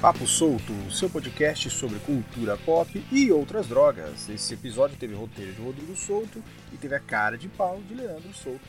Papo 0.00 0.26
Solto, 0.26 0.72
seu 0.90 1.10
podcast 1.10 1.68
sobre 1.68 1.98
cultura 1.98 2.56
pop 2.56 3.04
e 3.12 3.30
outras 3.30 3.66
drogas. 3.66 4.30
Esse 4.30 4.54
episódio 4.54 4.96
teve 4.96 5.14
roteiro 5.14 5.52
de 5.52 5.60
Rodrigo 5.60 5.94
Souto 5.94 6.42
e 6.72 6.76
teve 6.78 6.94
a 6.94 6.98
cara 6.98 7.36
de 7.36 7.48
pau 7.48 7.78
de 7.86 7.94
Leandro 7.94 8.32
Souto. 8.32 8.64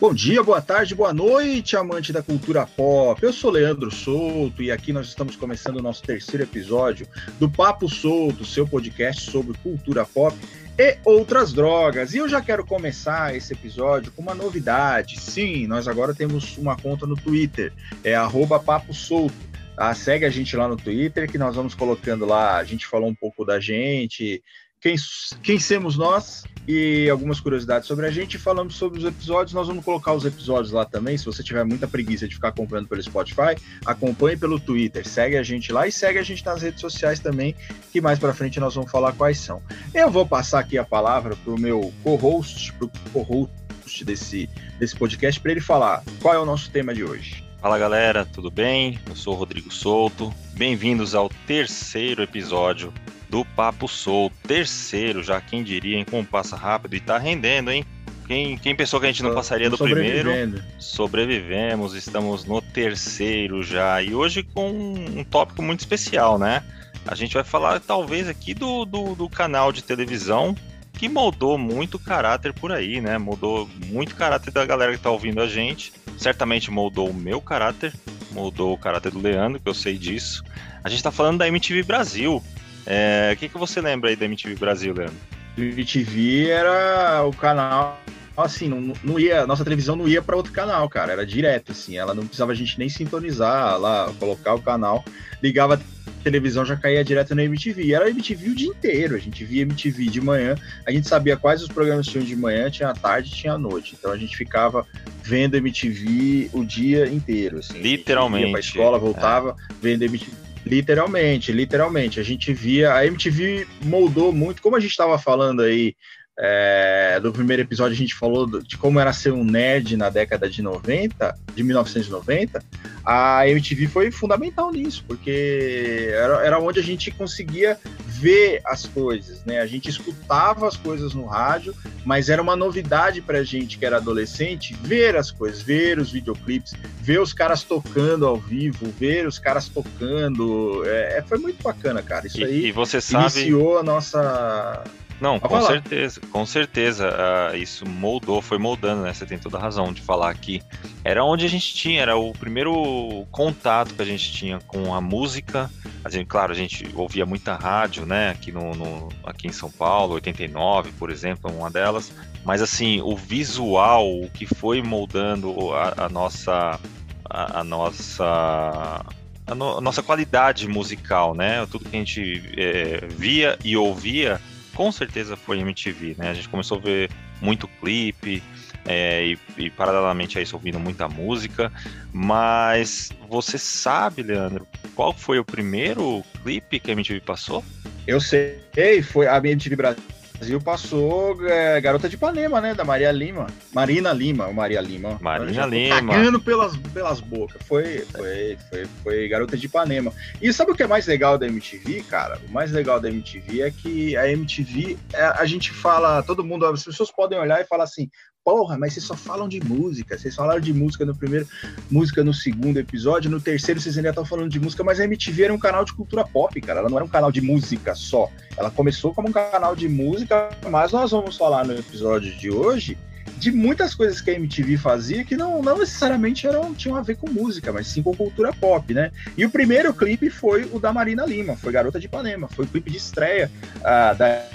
Bom 0.00 0.14
dia, 0.14 0.42
boa 0.42 0.62
tarde, 0.62 0.94
boa 0.94 1.12
noite, 1.12 1.76
amante 1.76 2.10
da 2.10 2.22
cultura 2.22 2.66
pop. 2.66 3.22
Eu 3.22 3.32
sou 3.32 3.50
Leandro 3.50 3.90
Souto 3.90 4.62
e 4.62 4.72
aqui 4.72 4.94
nós 4.94 5.08
estamos 5.08 5.36
começando 5.36 5.76
o 5.76 5.82
nosso 5.82 6.02
terceiro 6.02 6.42
episódio 6.42 7.06
do 7.38 7.50
Papo 7.50 7.86
Solto, 7.86 8.46
seu 8.46 8.66
podcast 8.66 9.30
sobre 9.30 9.58
cultura 9.58 10.06
pop 10.06 10.34
e 10.78 10.98
outras 11.04 11.52
drogas. 11.52 12.14
E 12.14 12.18
eu 12.18 12.28
já 12.28 12.40
quero 12.40 12.64
começar 12.64 13.34
esse 13.34 13.52
episódio 13.52 14.12
com 14.12 14.22
uma 14.22 14.34
novidade. 14.34 15.20
Sim, 15.20 15.66
nós 15.66 15.86
agora 15.86 16.14
temos 16.14 16.56
uma 16.58 16.76
conta 16.76 17.06
no 17.06 17.16
Twitter, 17.16 17.72
é 18.02 18.14
Papo 18.58 18.92
Solto. 18.92 19.34
Tá? 19.76 19.92
Segue 19.94 20.24
a 20.24 20.30
gente 20.30 20.56
lá 20.56 20.68
no 20.68 20.76
Twitter, 20.76 21.30
que 21.30 21.38
nós 21.38 21.56
vamos 21.56 21.74
colocando 21.74 22.24
lá. 22.24 22.56
A 22.56 22.64
gente 22.64 22.86
falou 22.86 23.08
um 23.08 23.14
pouco 23.14 23.44
da 23.44 23.58
gente, 23.58 24.42
quem, 24.80 24.94
quem 25.42 25.58
somos 25.58 25.96
nós 25.96 26.44
e 26.66 27.08
algumas 27.10 27.40
curiosidades 27.40 27.86
sobre 27.86 28.06
a 28.06 28.10
gente. 28.10 28.38
Falamos 28.38 28.76
sobre 28.76 28.98
os 28.98 29.04
episódios. 29.04 29.52
Nós 29.52 29.66
vamos 29.66 29.84
colocar 29.84 30.12
os 30.12 30.24
episódios 30.24 30.72
lá 30.72 30.84
também. 30.84 31.16
Se 31.16 31.24
você 31.24 31.42
tiver 31.42 31.64
muita 31.64 31.86
preguiça 31.86 32.26
de 32.26 32.34
ficar 32.34 32.48
acompanhando 32.48 32.88
pelo 32.88 33.02
Spotify, 33.02 33.56
acompanhe 33.84 34.36
pelo 34.36 34.58
Twitter. 34.58 35.06
Segue 35.06 35.36
a 35.36 35.42
gente 35.42 35.72
lá 35.72 35.86
e 35.86 35.92
segue 35.92 36.18
a 36.18 36.22
gente 36.22 36.44
nas 36.44 36.62
redes 36.62 36.80
sociais 36.80 37.20
também, 37.20 37.54
que 37.92 38.00
mais 38.00 38.18
para 38.18 38.34
frente 38.34 38.58
nós 38.58 38.74
vamos 38.74 38.90
falar 38.90 39.12
quais 39.12 39.38
são. 39.38 39.62
Eu 39.92 40.10
vou 40.10 40.26
passar 40.26 40.60
aqui 40.60 40.78
a 40.78 40.84
palavra 40.84 41.36
para 41.36 41.52
o 41.52 41.58
meu 41.58 41.92
co-host, 42.02 42.72
para 42.72 42.86
o 42.86 42.90
co-host 43.12 44.04
desse, 44.04 44.48
desse 44.78 44.96
podcast, 44.96 45.40
para 45.40 45.52
ele 45.52 45.60
falar 45.60 46.02
qual 46.20 46.34
é 46.34 46.38
o 46.38 46.46
nosso 46.46 46.70
tema 46.70 46.94
de 46.94 47.04
hoje. 47.04 47.44
Fala 47.60 47.78
galera, 47.78 48.26
tudo 48.26 48.50
bem? 48.50 48.98
Eu 49.08 49.16
sou 49.16 49.34
o 49.34 49.36
Rodrigo 49.36 49.72
Souto. 49.72 50.34
Bem-vindos 50.52 51.14
ao 51.14 51.30
terceiro 51.46 52.22
episódio 52.22 52.92
do 53.34 53.44
Papo 53.44 53.88
Sou, 53.88 54.30
terceiro 54.46 55.20
já, 55.20 55.40
quem 55.40 55.64
diria, 55.64 55.98
hein? 55.98 56.06
Como 56.08 56.24
passa 56.24 56.54
rápido 56.54 56.94
e 56.94 57.00
tá 57.00 57.18
rendendo, 57.18 57.72
hein? 57.72 57.84
Quem, 58.28 58.56
quem 58.56 58.76
pensou 58.76 59.00
que 59.00 59.06
a 59.06 59.08
gente 59.08 59.24
não 59.24 59.34
passaria 59.34 59.68
do 59.68 59.76
primeiro? 59.76 60.30
Sobrevivemos, 60.78 61.96
estamos 61.96 62.44
no 62.44 62.62
terceiro 62.62 63.60
já. 63.64 64.00
E 64.00 64.14
hoje 64.14 64.44
com 64.44 64.70
um 64.70 65.24
tópico 65.24 65.60
muito 65.62 65.80
especial, 65.80 66.38
né? 66.38 66.62
A 67.04 67.16
gente 67.16 67.34
vai 67.34 67.42
falar 67.42 67.80
talvez 67.80 68.28
aqui 68.28 68.54
do, 68.54 68.84
do, 68.84 69.16
do 69.16 69.28
canal 69.28 69.72
de 69.72 69.82
televisão 69.82 70.54
que 70.92 71.08
moldou 71.08 71.58
muito 71.58 71.96
o 71.96 71.98
caráter 71.98 72.52
por 72.52 72.70
aí, 72.70 73.00
né? 73.00 73.18
Mudou 73.18 73.68
muito 73.86 74.12
o 74.12 74.16
caráter 74.16 74.52
da 74.52 74.64
galera 74.64 74.92
que 74.92 75.02
tá 75.02 75.10
ouvindo 75.10 75.40
a 75.40 75.48
gente. 75.48 75.92
Certamente 76.16 76.70
moldou 76.70 77.10
o 77.10 77.14
meu 77.14 77.40
caráter, 77.40 77.92
moldou 78.30 78.72
o 78.72 78.78
caráter 78.78 79.10
do 79.10 79.20
Leandro, 79.20 79.58
que 79.58 79.68
eu 79.68 79.74
sei 79.74 79.98
disso. 79.98 80.44
A 80.84 80.88
gente 80.88 81.02
tá 81.02 81.10
falando 81.10 81.38
da 81.38 81.48
MTV 81.48 81.82
Brasil, 81.82 82.40
é, 82.86 83.32
o 83.34 83.36
que, 83.36 83.48
que 83.48 83.58
você 83.58 83.80
lembra 83.80 84.10
aí 84.10 84.16
da 84.16 84.24
MTV 84.24 84.54
Brasil, 84.56 84.94
Leandro? 84.94 85.16
MTV 85.56 86.48
era 86.48 87.24
o 87.24 87.32
canal 87.32 88.00
assim, 88.36 88.68
não, 88.68 88.92
não 89.02 89.18
ia, 89.18 89.46
nossa 89.46 89.62
televisão 89.62 89.94
não 89.94 90.08
ia 90.08 90.20
para 90.20 90.36
outro 90.36 90.52
canal, 90.52 90.88
cara, 90.88 91.12
era 91.12 91.26
direto, 91.26 91.72
assim, 91.72 91.96
ela 91.96 92.14
não 92.14 92.24
precisava 92.24 92.52
a 92.52 92.54
gente 92.54 92.78
nem 92.78 92.88
sintonizar 92.88 93.78
lá, 93.78 94.12
colocar 94.18 94.54
o 94.54 94.60
canal, 94.60 95.04
ligava 95.42 95.74
a 95.74 95.80
televisão, 96.24 96.64
já 96.64 96.74
caía 96.74 97.04
direto 97.04 97.34
na 97.34 97.44
MTV, 97.44 97.92
era 97.92 98.10
MTV 98.10 98.48
o 98.48 98.54
dia 98.54 98.68
inteiro, 98.68 99.14
a 99.14 99.18
gente 99.18 99.44
via 99.44 99.62
MTV 99.62 100.06
de 100.06 100.20
manhã, 100.20 100.56
a 100.84 100.90
gente 100.90 101.06
sabia 101.06 101.36
quais 101.36 101.62
os 101.62 101.68
programas 101.68 102.06
tinham 102.06 102.24
de 102.24 102.34
manhã, 102.34 102.68
tinha 102.70 102.88
a 102.88 102.94
tarde, 102.94 103.30
tinha 103.30 103.52
a 103.52 103.58
noite, 103.58 103.94
então 103.96 104.10
a 104.10 104.16
gente 104.16 104.36
ficava 104.36 104.84
vendo 105.22 105.56
MTV 105.56 106.50
o 106.52 106.64
dia 106.64 107.06
inteiro, 107.06 107.58
assim, 107.58 107.78
literalmente, 107.78 108.46
ia 108.46 108.50
pra 108.50 108.60
escola, 108.60 108.98
voltava, 108.98 109.56
é. 109.70 109.74
vendo 109.80 110.02
MTV 110.02 110.43
Literalmente, 110.64 111.52
literalmente. 111.52 112.18
A 112.18 112.22
gente 112.22 112.52
via. 112.52 112.94
A 112.94 113.06
MTV 113.06 113.66
moldou 113.82 114.32
muito, 114.32 114.62
como 114.62 114.76
a 114.76 114.80
gente 114.80 114.90
estava 114.90 115.18
falando 115.18 115.62
aí 115.62 115.94
é, 116.36 117.20
do 117.20 117.32
primeiro 117.32 117.62
episódio, 117.62 117.94
a 117.94 117.96
gente 117.96 118.14
falou 118.14 118.60
de 118.60 118.76
como 118.76 118.98
era 118.98 119.12
ser 119.12 119.32
um 119.32 119.44
nerd 119.44 119.96
na 119.96 120.10
década 120.10 120.48
de 120.48 120.62
90, 120.62 121.34
de 121.54 121.62
1990. 121.62 122.62
A 123.04 123.48
MTV 123.48 123.86
foi 123.86 124.10
fundamental 124.10 124.72
nisso, 124.72 125.04
porque 125.06 126.10
era, 126.12 126.44
era 126.44 126.58
onde 126.58 126.80
a 126.80 126.82
gente 126.82 127.10
conseguia 127.12 127.78
ver 128.06 128.60
as 128.64 128.86
coisas, 128.86 129.44
né? 129.44 129.60
A 129.60 129.66
gente 129.66 129.88
escutava 129.88 130.66
as 130.66 130.76
coisas 130.76 131.14
no 131.14 131.26
rádio, 131.26 131.74
mas 132.04 132.28
era 132.28 132.42
uma 132.42 132.56
novidade 132.56 133.20
para 133.20 133.38
a 133.38 133.44
gente 133.44 133.78
que 133.78 133.86
era 133.86 133.98
adolescente 133.98 134.74
ver 134.82 135.16
as 135.16 135.30
coisas, 135.30 135.62
ver 135.62 135.98
os 135.98 136.10
videoclipes, 136.10 136.74
ver 137.00 137.20
os 137.20 137.32
caras 137.32 137.62
tocando 137.62 138.26
ao 138.26 138.38
vivo, 138.38 138.92
ver 138.98 139.26
os 139.26 139.38
caras 139.38 139.68
tocando. 139.68 140.82
É, 140.86 141.18
é 141.18 141.22
foi 141.22 141.38
muito 141.38 141.62
bacana, 141.62 142.02
cara. 142.02 142.26
Isso 142.26 142.40
e, 142.40 142.44
aí 142.44 142.66
e 142.66 142.72
você 142.72 143.00
sabe... 143.00 143.24
iniciou 143.24 143.78
a 143.78 143.82
nossa 143.82 144.82
não, 145.20 145.38
com 145.38 145.48
falar. 145.48 145.68
certeza, 145.68 146.20
com 146.30 146.44
certeza. 146.44 147.08
Uh, 147.08 147.56
isso 147.56 147.88
moldou, 147.88 148.42
foi 148.42 148.58
moldando, 148.58 149.02
né? 149.02 149.12
Você 149.12 149.24
tem 149.24 149.38
toda 149.38 149.58
a 149.58 149.60
razão 149.60 149.92
de 149.92 150.02
falar 150.02 150.30
aqui. 150.30 150.62
Era 151.04 151.24
onde 151.24 151.44
a 151.44 151.48
gente 151.48 151.74
tinha, 151.74 152.02
era 152.02 152.16
o 152.16 152.32
primeiro 152.32 153.26
contato 153.30 153.94
que 153.94 154.02
a 154.02 154.04
gente 154.04 154.32
tinha 154.32 154.58
com 154.66 154.94
a 154.94 155.00
música. 155.00 155.70
A 156.04 156.10
gente, 156.10 156.26
claro, 156.26 156.52
a 156.52 156.54
gente 156.54 156.88
ouvia 156.94 157.24
muita 157.24 157.54
rádio, 157.54 158.04
né? 158.04 158.30
Aqui, 158.30 158.50
no, 158.50 158.74
no 158.74 159.08
aqui 159.24 159.46
em 159.46 159.52
São 159.52 159.70
Paulo, 159.70 160.14
89, 160.14 160.92
por 160.92 161.10
exemplo, 161.10 161.50
uma 161.50 161.70
delas. 161.70 162.12
Mas 162.44 162.60
assim, 162.60 163.00
o 163.00 163.16
visual, 163.16 164.20
o 164.20 164.28
que 164.28 164.46
foi 164.46 164.82
moldando 164.82 165.72
a, 165.72 166.04
a 166.04 166.08
nossa. 166.08 166.78
A, 167.26 167.60
a 167.60 167.64
nossa 167.64 169.04
a, 169.46 169.54
no, 169.54 169.78
a, 169.78 169.80
nossa 169.80 170.02
qualidade 170.02 170.68
musical, 170.68 171.34
né? 171.34 171.66
Tudo 171.70 171.88
que 171.88 171.96
a 171.96 171.98
gente 171.98 172.42
é, 172.56 173.06
via 173.06 173.58
e 173.64 173.76
ouvia 173.76 174.40
com 174.74 174.90
certeza 174.92 175.36
foi 175.36 175.58
MTV, 175.60 176.16
né? 176.18 176.30
A 176.30 176.34
gente 176.34 176.48
começou 176.48 176.78
a 176.78 176.80
ver 176.80 177.10
muito 177.40 177.66
clipe 177.66 178.42
é, 178.86 179.24
e, 179.24 179.38
e, 179.56 179.70
paralelamente 179.70 180.38
a 180.38 180.42
isso 180.42 180.56
ouvindo 180.56 180.78
muita 180.78 181.08
música. 181.08 181.72
Mas 182.12 183.10
você 183.28 183.56
sabe, 183.56 184.22
Leandro, 184.22 184.66
qual 184.94 185.12
foi 185.12 185.38
o 185.38 185.44
primeiro 185.44 186.22
clipe 186.42 186.78
que 186.80 186.90
a 186.90 186.92
MTV 186.92 187.20
passou? 187.20 187.64
Eu 188.06 188.20
sei, 188.20 188.60
foi 189.02 189.26
a 189.26 189.38
MTV 189.38 189.76
Brasil 189.76 190.02
Brasil 190.44 190.60
passou 190.60 191.48
é, 191.48 191.80
Garota 191.80 192.06
de 192.06 192.16
Ipanema, 192.16 192.60
né? 192.60 192.74
Da 192.74 192.84
Maria 192.84 193.10
Lima. 193.10 193.46
Marina 193.72 194.12
Lima, 194.12 194.46
ou 194.46 194.52
Maria 194.52 194.80
Lima. 194.82 195.18
Marina 195.18 195.64
Lima. 195.64 196.12
Cagando 196.12 196.38
pelas, 196.38 196.76
pelas 196.76 197.18
bocas. 197.18 197.62
Foi, 197.66 198.00
foi, 198.00 198.58
foi, 198.68 198.86
foi 199.02 199.28
Garota 199.28 199.56
de 199.56 199.64
Ipanema. 199.64 200.12
E 200.42 200.52
sabe 200.52 200.72
o 200.72 200.74
que 200.74 200.82
é 200.82 200.86
mais 200.86 201.06
legal 201.06 201.38
da 201.38 201.46
MTV, 201.46 202.02
cara? 202.02 202.38
O 202.46 202.52
mais 202.52 202.70
legal 202.72 203.00
da 203.00 203.08
MTV 203.08 203.62
é 203.62 203.70
que 203.70 204.14
a 204.18 204.30
MTV, 204.30 204.98
é, 205.14 205.24
a 205.24 205.46
gente 205.46 205.72
fala, 205.72 206.22
todo 206.22 206.44
mundo, 206.44 206.66
as 206.66 206.84
pessoas 206.84 207.10
podem 207.10 207.38
olhar 207.38 207.62
e 207.62 207.64
falar 207.64 207.84
assim, 207.84 208.10
porra, 208.44 208.76
mas 208.76 208.92
vocês 208.92 209.06
só 209.06 209.16
falam 209.16 209.48
de 209.48 209.58
música. 209.64 210.18
Vocês 210.18 210.34
falaram 210.34 210.60
de 210.60 210.72
música 210.72 211.04
no 211.06 211.16
primeiro, 211.16 211.48
música 211.90 212.22
no 212.22 212.34
segundo 212.34 212.78
episódio, 212.78 213.30
no 213.30 213.40
terceiro 213.40 213.80
vocês 213.80 213.96
ainda 213.96 214.10
estão 214.10 214.24
falando 214.24 214.50
de 214.50 214.60
música, 214.60 214.84
mas 214.84 215.00
a 215.00 215.04
MTV 215.04 215.44
era 215.44 215.54
um 215.54 215.58
canal 215.58 215.84
de 215.84 215.94
cultura 215.94 216.24
pop, 216.24 216.60
cara. 216.60 216.80
Ela 216.80 216.90
não 216.90 216.98
era 216.98 217.04
um 217.04 217.08
canal 217.08 217.32
de 217.32 217.40
música 217.40 217.94
só. 217.94 218.30
Ela 218.56 218.70
começou 218.70 219.14
como 219.14 219.28
um 219.30 219.32
canal 219.32 219.74
de 219.74 219.88
música, 219.88 220.50
mas 220.70 220.92
nós 220.92 221.10
vamos 221.10 221.36
falar 221.38 221.66
no 221.66 221.72
episódio 221.72 222.36
de 222.36 222.50
hoje 222.50 222.98
de 223.38 223.50
muitas 223.50 223.94
coisas 223.94 224.20
que 224.20 224.30
a 224.30 224.34
MTV 224.34 224.76
fazia 224.76 225.24
que 225.24 225.36
não, 225.36 225.60
não 225.60 225.78
necessariamente 225.78 226.46
eram, 226.46 226.72
tinham 226.74 226.96
a 226.96 227.02
ver 227.02 227.16
com 227.16 227.28
música, 227.28 227.72
mas 227.72 227.86
sim 227.86 228.02
com 228.02 228.14
cultura 228.14 228.52
pop, 228.52 228.94
né? 228.94 229.10
E 229.36 229.44
o 229.44 229.50
primeiro 229.50 229.92
clipe 229.92 230.30
foi 230.30 230.68
o 230.72 230.78
da 230.78 230.92
Marina 230.92 231.26
Lima, 231.26 231.56
foi 231.56 231.72
Garota 231.72 231.98
de 231.98 232.06
Ipanema, 232.06 232.48
foi 232.48 232.64
o 232.64 232.68
clipe 232.68 232.90
de 232.90 232.98
estreia 232.98 233.50
uh, 233.78 234.16
da 234.16 234.46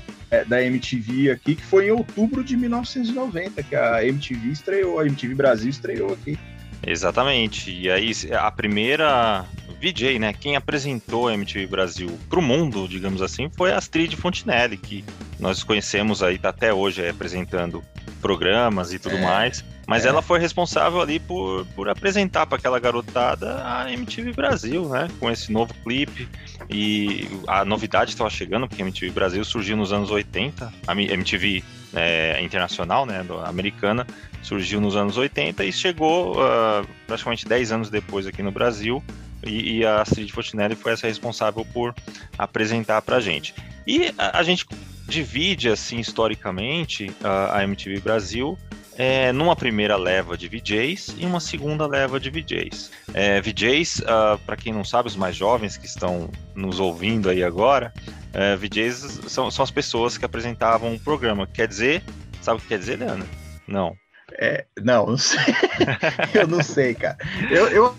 da 0.48 0.64
MTV 0.64 1.32
aqui, 1.32 1.56
que 1.56 1.64
foi 1.64 1.88
em 1.88 1.92
outubro 1.92 2.44
de 2.44 2.56
1990, 2.56 3.64
que 3.64 3.76
a 3.76 4.06
MTV 4.06 4.50
estreou, 4.50 5.00
a 5.00 5.06
MTV 5.06 5.36
Brasil 5.36 5.70
estreou 5.70 6.14
aqui. 6.14 6.38
Exatamente. 6.86 7.72
E 7.72 7.90
aí 7.90 8.12
a 8.34 8.50
primeira 8.52 9.46
VJ, 9.82 10.20
né, 10.20 10.34
quem 10.34 10.56
apresentou 10.56 11.28
a 11.28 11.34
MTV 11.34 11.68
Brasil 11.68 12.20
para 12.30 12.40
o 12.40 12.42
mundo, 12.42 12.88
digamos 12.88 13.22
assim, 13.22 13.50
foi 13.56 13.72
a 13.72 13.78
Astrid 13.78 14.16
Fontinelli, 14.16 14.78
que 14.78 15.04
nós 15.40 15.64
conhecemos 15.64 16.22
aí 16.22 16.38
tá 16.38 16.50
até 16.50 16.74
hoje 16.74 17.02
aí, 17.02 17.10
apresentando 17.10 17.84
programas 18.22 18.94
e 18.94 19.00
tudo 19.00 19.16
é, 19.16 19.22
mais. 19.22 19.64
Mas 19.90 20.06
é. 20.06 20.10
ela 20.10 20.22
foi 20.22 20.38
responsável 20.38 21.02
ali 21.02 21.20
por, 21.20 21.66
por 21.76 21.90
apresentar 21.90 22.46
para 22.46 22.60
aquela 22.60 22.80
garotada 22.80 23.60
a 23.66 23.92
MTV 23.92 24.34
Brasil, 24.34 24.88
né? 24.88 25.08
Com 25.20 25.32
esse 25.32 25.52
novo 25.52 25.74
clipe. 25.84 26.30
E 26.70 27.28
a 27.48 27.66
novidade 27.66 28.12
estava 28.12 28.30
chegando, 28.30 28.68
porque 28.68 28.84
a 28.84 28.86
MTV 28.86 29.10
Brasil 29.10 29.44
surgiu 29.44 29.76
nos 29.76 29.92
anos 29.92 30.12
80, 30.12 30.72
a 30.86 30.96
MTV 30.96 31.64
é, 31.96 32.40
internacional, 32.40 33.04
né? 33.08 33.26
Americana, 33.48 34.06
surgiu 34.44 34.80
nos 34.80 34.96
anos 34.96 35.18
80 35.18 35.66
e 35.66 35.74
chegou 35.74 36.34
uh, 36.34 36.88
praticamente 37.08 37.48
10 37.48 37.72
anos 37.72 37.90
depois 37.90 38.28
aqui 38.28 38.44
no 38.44 38.52
Brasil. 38.52 39.04
E, 39.44 39.80
e 39.80 39.86
a 39.88 40.04
Astrid 40.04 40.32
Fontinelli 40.32 40.76
foi 40.76 40.92
essa 40.92 41.08
responsável 41.08 41.66
por 41.66 41.96
apresentar 42.38 43.02
para 43.02 43.16
a 43.16 43.20
gente. 43.20 43.56
E 43.88 44.14
a, 44.20 44.38
a 44.38 44.44
gente 44.44 44.68
divide, 45.08 45.68
assim, 45.68 45.98
historicamente, 45.98 47.12
a, 47.24 47.58
a 47.58 47.64
MTV 47.64 48.02
Brasil 48.02 48.56
é, 49.00 49.32
numa 49.32 49.56
primeira 49.56 49.96
leva 49.96 50.38
de 50.38 50.50
VJs 50.50 51.16
e 51.18 51.26
uma 51.26 51.40
segunda 51.40 51.88
leva 51.88 52.20
de 52.20 52.30
VJs. 52.30 52.92
É, 53.14 53.40
VJs, 53.40 54.00
uh, 54.00 54.04
ah, 54.10 54.40
para 54.46 54.58
quem 54.58 54.74
não 54.74 54.84
sabe, 54.84 55.08
os 55.08 55.16
mais 55.16 55.38
jovens 55.38 55.78
que 55.78 55.86
estão 55.86 56.30
nos 56.54 56.82
ouvindo 56.82 57.30
aí 57.30 57.42
agora, 57.42 57.94
é, 58.34 58.58
VJs 58.58 59.22
são, 59.28 59.50
são 59.50 59.64
as 59.64 59.72
pessoas 59.72 60.18
que 60.18 60.26
apresentavam 60.26 60.92
um 60.92 61.00
programa. 61.00 61.48
Quer 61.48 61.70
dizer, 61.70 62.04
sabe 62.42 62.60
o 62.60 62.62
que 62.62 62.68
quer 62.68 62.80
dizer, 62.80 63.00
Leandro? 63.00 63.26
Não. 63.66 63.96
É, 64.34 64.66
não, 64.84 65.06
não 65.06 65.18
sei. 65.18 65.40
eu 66.36 66.46
não 66.46 66.62
sei, 66.62 66.94
cara. 66.94 67.18
Eu, 67.50 67.70
eu, 67.70 67.96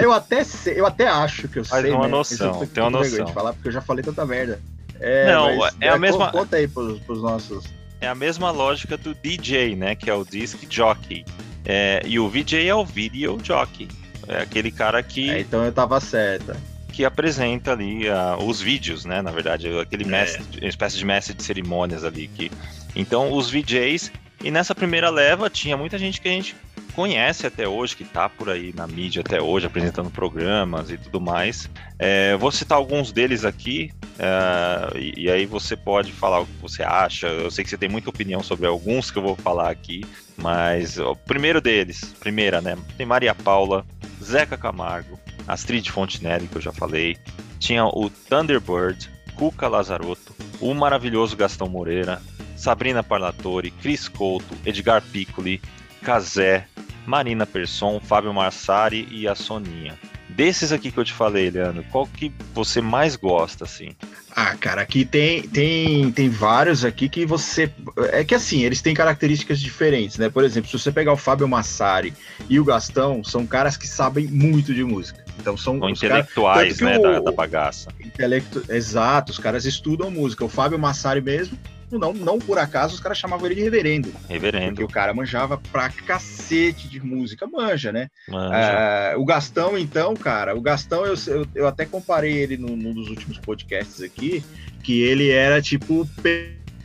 eu, 0.00 0.12
até 0.12 0.44
sei, 0.44 0.78
eu 0.78 0.84
até 0.84 1.08
acho 1.08 1.48
que 1.48 1.60
eu 1.60 1.64
Faz 1.64 1.82
sei. 1.82 1.92
Uma 1.92 2.04
né? 2.04 2.08
noção, 2.08 2.66
tem 2.66 2.82
uma 2.82 2.90
noção. 2.90 3.24
de 3.24 3.32
falar 3.32 3.54
porque 3.54 3.68
eu 3.68 3.72
já 3.72 3.80
falei 3.80 4.04
tanta 4.04 4.26
merda. 4.26 4.60
É, 5.00 5.32
não, 5.32 5.56
mas, 5.56 5.74
é 5.80 5.88
a 5.88 5.94
é, 5.94 5.98
mesma. 5.98 6.30
Conta 6.30 6.56
aí 6.56 6.68
pros, 6.68 7.00
pros 7.00 7.22
nossos. 7.22 7.64
É 8.02 8.08
a 8.08 8.16
mesma 8.16 8.50
lógica 8.50 8.96
do 8.96 9.14
DJ, 9.14 9.76
né? 9.76 9.94
Que 9.94 10.10
é 10.10 10.14
o 10.14 10.24
disc 10.24 10.58
jockey. 10.68 11.24
É, 11.64 12.02
e 12.04 12.18
o 12.18 12.28
VJ 12.28 12.66
é 12.66 12.74
o 12.74 12.84
video 12.84 13.38
jockey. 13.40 13.86
É 14.26 14.42
aquele 14.42 14.72
cara 14.72 15.00
que. 15.04 15.30
É, 15.30 15.38
então 15.38 15.64
eu 15.64 15.70
tava 15.70 16.00
certa. 16.00 16.56
Que 16.92 17.04
apresenta 17.04 17.70
ali 17.70 18.08
uh, 18.08 18.42
os 18.44 18.60
vídeos, 18.60 19.04
né? 19.04 19.22
Na 19.22 19.30
verdade, 19.30 19.68
aquele 19.78 20.02
é. 20.02 20.08
mestre, 20.08 20.66
espécie 20.66 20.98
de 20.98 21.04
mestre 21.04 21.32
de 21.32 21.44
cerimônias 21.44 22.02
ali. 22.02 22.26
Que... 22.26 22.50
Então, 22.96 23.32
os 23.32 23.48
VJs. 23.48 24.10
E 24.42 24.50
nessa 24.50 24.74
primeira 24.74 25.08
leva 25.08 25.48
tinha 25.48 25.76
muita 25.76 25.96
gente 25.96 26.20
que 26.20 26.28
a 26.28 26.32
gente 26.32 26.56
conhece 26.94 27.46
até 27.46 27.66
hoje, 27.66 27.96
que 27.96 28.02
está 28.02 28.28
por 28.28 28.50
aí 28.50 28.72
na 28.74 28.86
mídia 28.86 29.20
até 29.20 29.40
hoje, 29.40 29.66
apresentando 29.66 30.10
programas 30.10 30.90
e 30.90 30.96
tudo 30.96 31.20
mais. 31.20 31.68
É, 31.98 32.36
vou 32.36 32.50
citar 32.50 32.78
alguns 32.78 33.12
deles 33.12 33.44
aqui, 33.44 33.90
é, 34.18 34.98
e, 34.98 35.24
e, 35.24 35.30
aí 35.30 35.46
você 35.46 35.76
pode 35.76 36.12
falar 36.12 36.40
o 36.40 36.46
que 36.46 36.60
você 36.60 36.82
acha. 36.82 37.26
Eu 37.26 37.50
sei 37.50 37.64
que 37.64 37.70
você 37.70 37.78
tem 37.78 37.88
muita 37.88 38.10
opinião 38.10 38.42
sobre 38.42 38.66
alguns 38.66 39.10
que 39.10 39.18
eu 39.18 39.22
vou 39.22 39.36
falar 39.36 39.70
aqui, 39.70 40.04
mas 40.36 40.98
o 40.98 41.16
primeiro 41.16 41.60
deles, 41.60 42.14
primeira, 42.20 42.60
né? 42.60 42.76
Tem 42.96 43.06
Maria 43.06 43.34
Paula, 43.34 43.84
Zeca 44.22 44.56
Camargo, 44.56 45.18
Astrid 45.46 45.90
Fontenelle, 45.90 46.46
que 46.46 46.56
eu 46.56 46.62
já 46.62 46.72
falei, 46.72 47.16
tinha 47.58 47.84
o 47.84 48.10
Thunderbird, 48.28 49.10
Cuca 49.34 49.68
Lazarotto, 49.68 50.34
o 50.60 50.74
maravilhoso 50.74 51.36
Gastão 51.36 51.68
Moreira, 51.68 52.20
Sabrina 52.56 53.02
Parlatore, 53.02 53.70
Cris 53.70 54.06
Couto, 54.06 54.54
Edgar 54.64 55.02
Piccoli, 55.02 55.60
Cazé, 56.02 56.66
Marina 57.06 57.46
Persson, 57.46 58.00
Fábio 58.00 58.32
Marsari 58.34 59.08
e 59.10 59.26
a 59.26 59.34
Soninha. 59.34 59.98
Desses 60.28 60.72
aqui 60.72 60.90
que 60.90 60.98
eu 60.98 61.04
te 61.04 61.12
falei, 61.12 61.50
Leandro, 61.50 61.84
qual 61.90 62.06
que 62.06 62.32
você 62.54 62.80
mais 62.80 63.16
gosta, 63.16 63.64
assim? 63.64 63.90
Ah, 64.34 64.56
cara, 64.56 64.80
aqui 64.80 65.04
tem, 65.04 65.42
tem, 65.42 66.10
tem 66.10 66.30
vários 66.30 66.86
aqui 66.86 67.06
que 67.06 67.26
você. 67.26 67.70
É 68.12 68.24
que 68.24 68.34
assim, 68.34 68.62
eles 68.64 68.80
têm 68.80 68.94
características 68.94 69.60
diferentes, 69.60 70.16
né? 70.16 70.30
Por 70.30 70.42
exemplo, 70.42 70.70
se 70.70 70.78
você 70.78 70.90
pegar 70.90 71.12
o 71.12 71.18
Fábio 71.18 71.46
Massari 71.46 72.14
e 72.48 72.58
o 72.58 72.64
Gastão, 72.64 73.22
são 73.22 73.46
caras 73.46 73.76
que 73.76 73.86
sabem 73.86 74.26
muito 74.26 74.72
de 74.72 74.82
música. 74.82 75.22
Então 75.38 75.54
são. 75.54 75.78
São 75.78 75.90
intelectuais, 75.90 76.80
né? 76.80 76.96
O... 76.98 77.02
Da, 77.02 77.20
da, 77.20 77.32
bagaça. 77.32 77.90
Intelecto... 78.00 78.64
Exato, 78.70 79.32
os 79.32 79.38
caras 79.38 79.66
estudam 79.66 80.10
música. 80.10 80.44
O 80.46 80.48
Fábio 80.48 80.78
Massari 80.78 81.20
mesmo, 81.20 81.58
não, 81.98 82.12
não 82.12 82.38
por 82.38 82.58
acaso 82.58 82.94
os 82.94 83.00
caras 83.00 83.18
chamavam 83.18 83.46
ele 83.46 83.56
de 83.56 83.62
reverendo. 83.62 84.12
Reverendo. 84.28 84.68
Porque 84.70 84.84
o 84.84 84.88
cara 84.88 85.12
manjava 85.12 85.58
pra 85.70 85.88
cacete 85.90 86.88
de 86.88 87.00
música, 87.04 87.46
manja, 87.46 87.92
né? 87.92 88.08
Manja. 88.28 89.16
Uh, 89.16 89.20
o 89.20 89.24
Gastão, 89.24 89.78
então, 89.78 90.14
cara, 90.14 90.56
o 90.56 90.60
Gastão, 90.60 91.04
eu, 91.04 91.14
eu, 91.26 91.46
eu 91.54 91.66
até 91.66 91.84
comparei 91.84 92.32
ele 92.32 92.56
num, 92.56 92.76
num, 92.76 92.92
dos 92.92 93.08
últimos 93.08 93.38
podcasts 93.38 94.02
aqui, 94.02 94.42
que 94.82 95.02
ele 95.02 95.30
era 95.30 95.60
tipo 95.60 96.08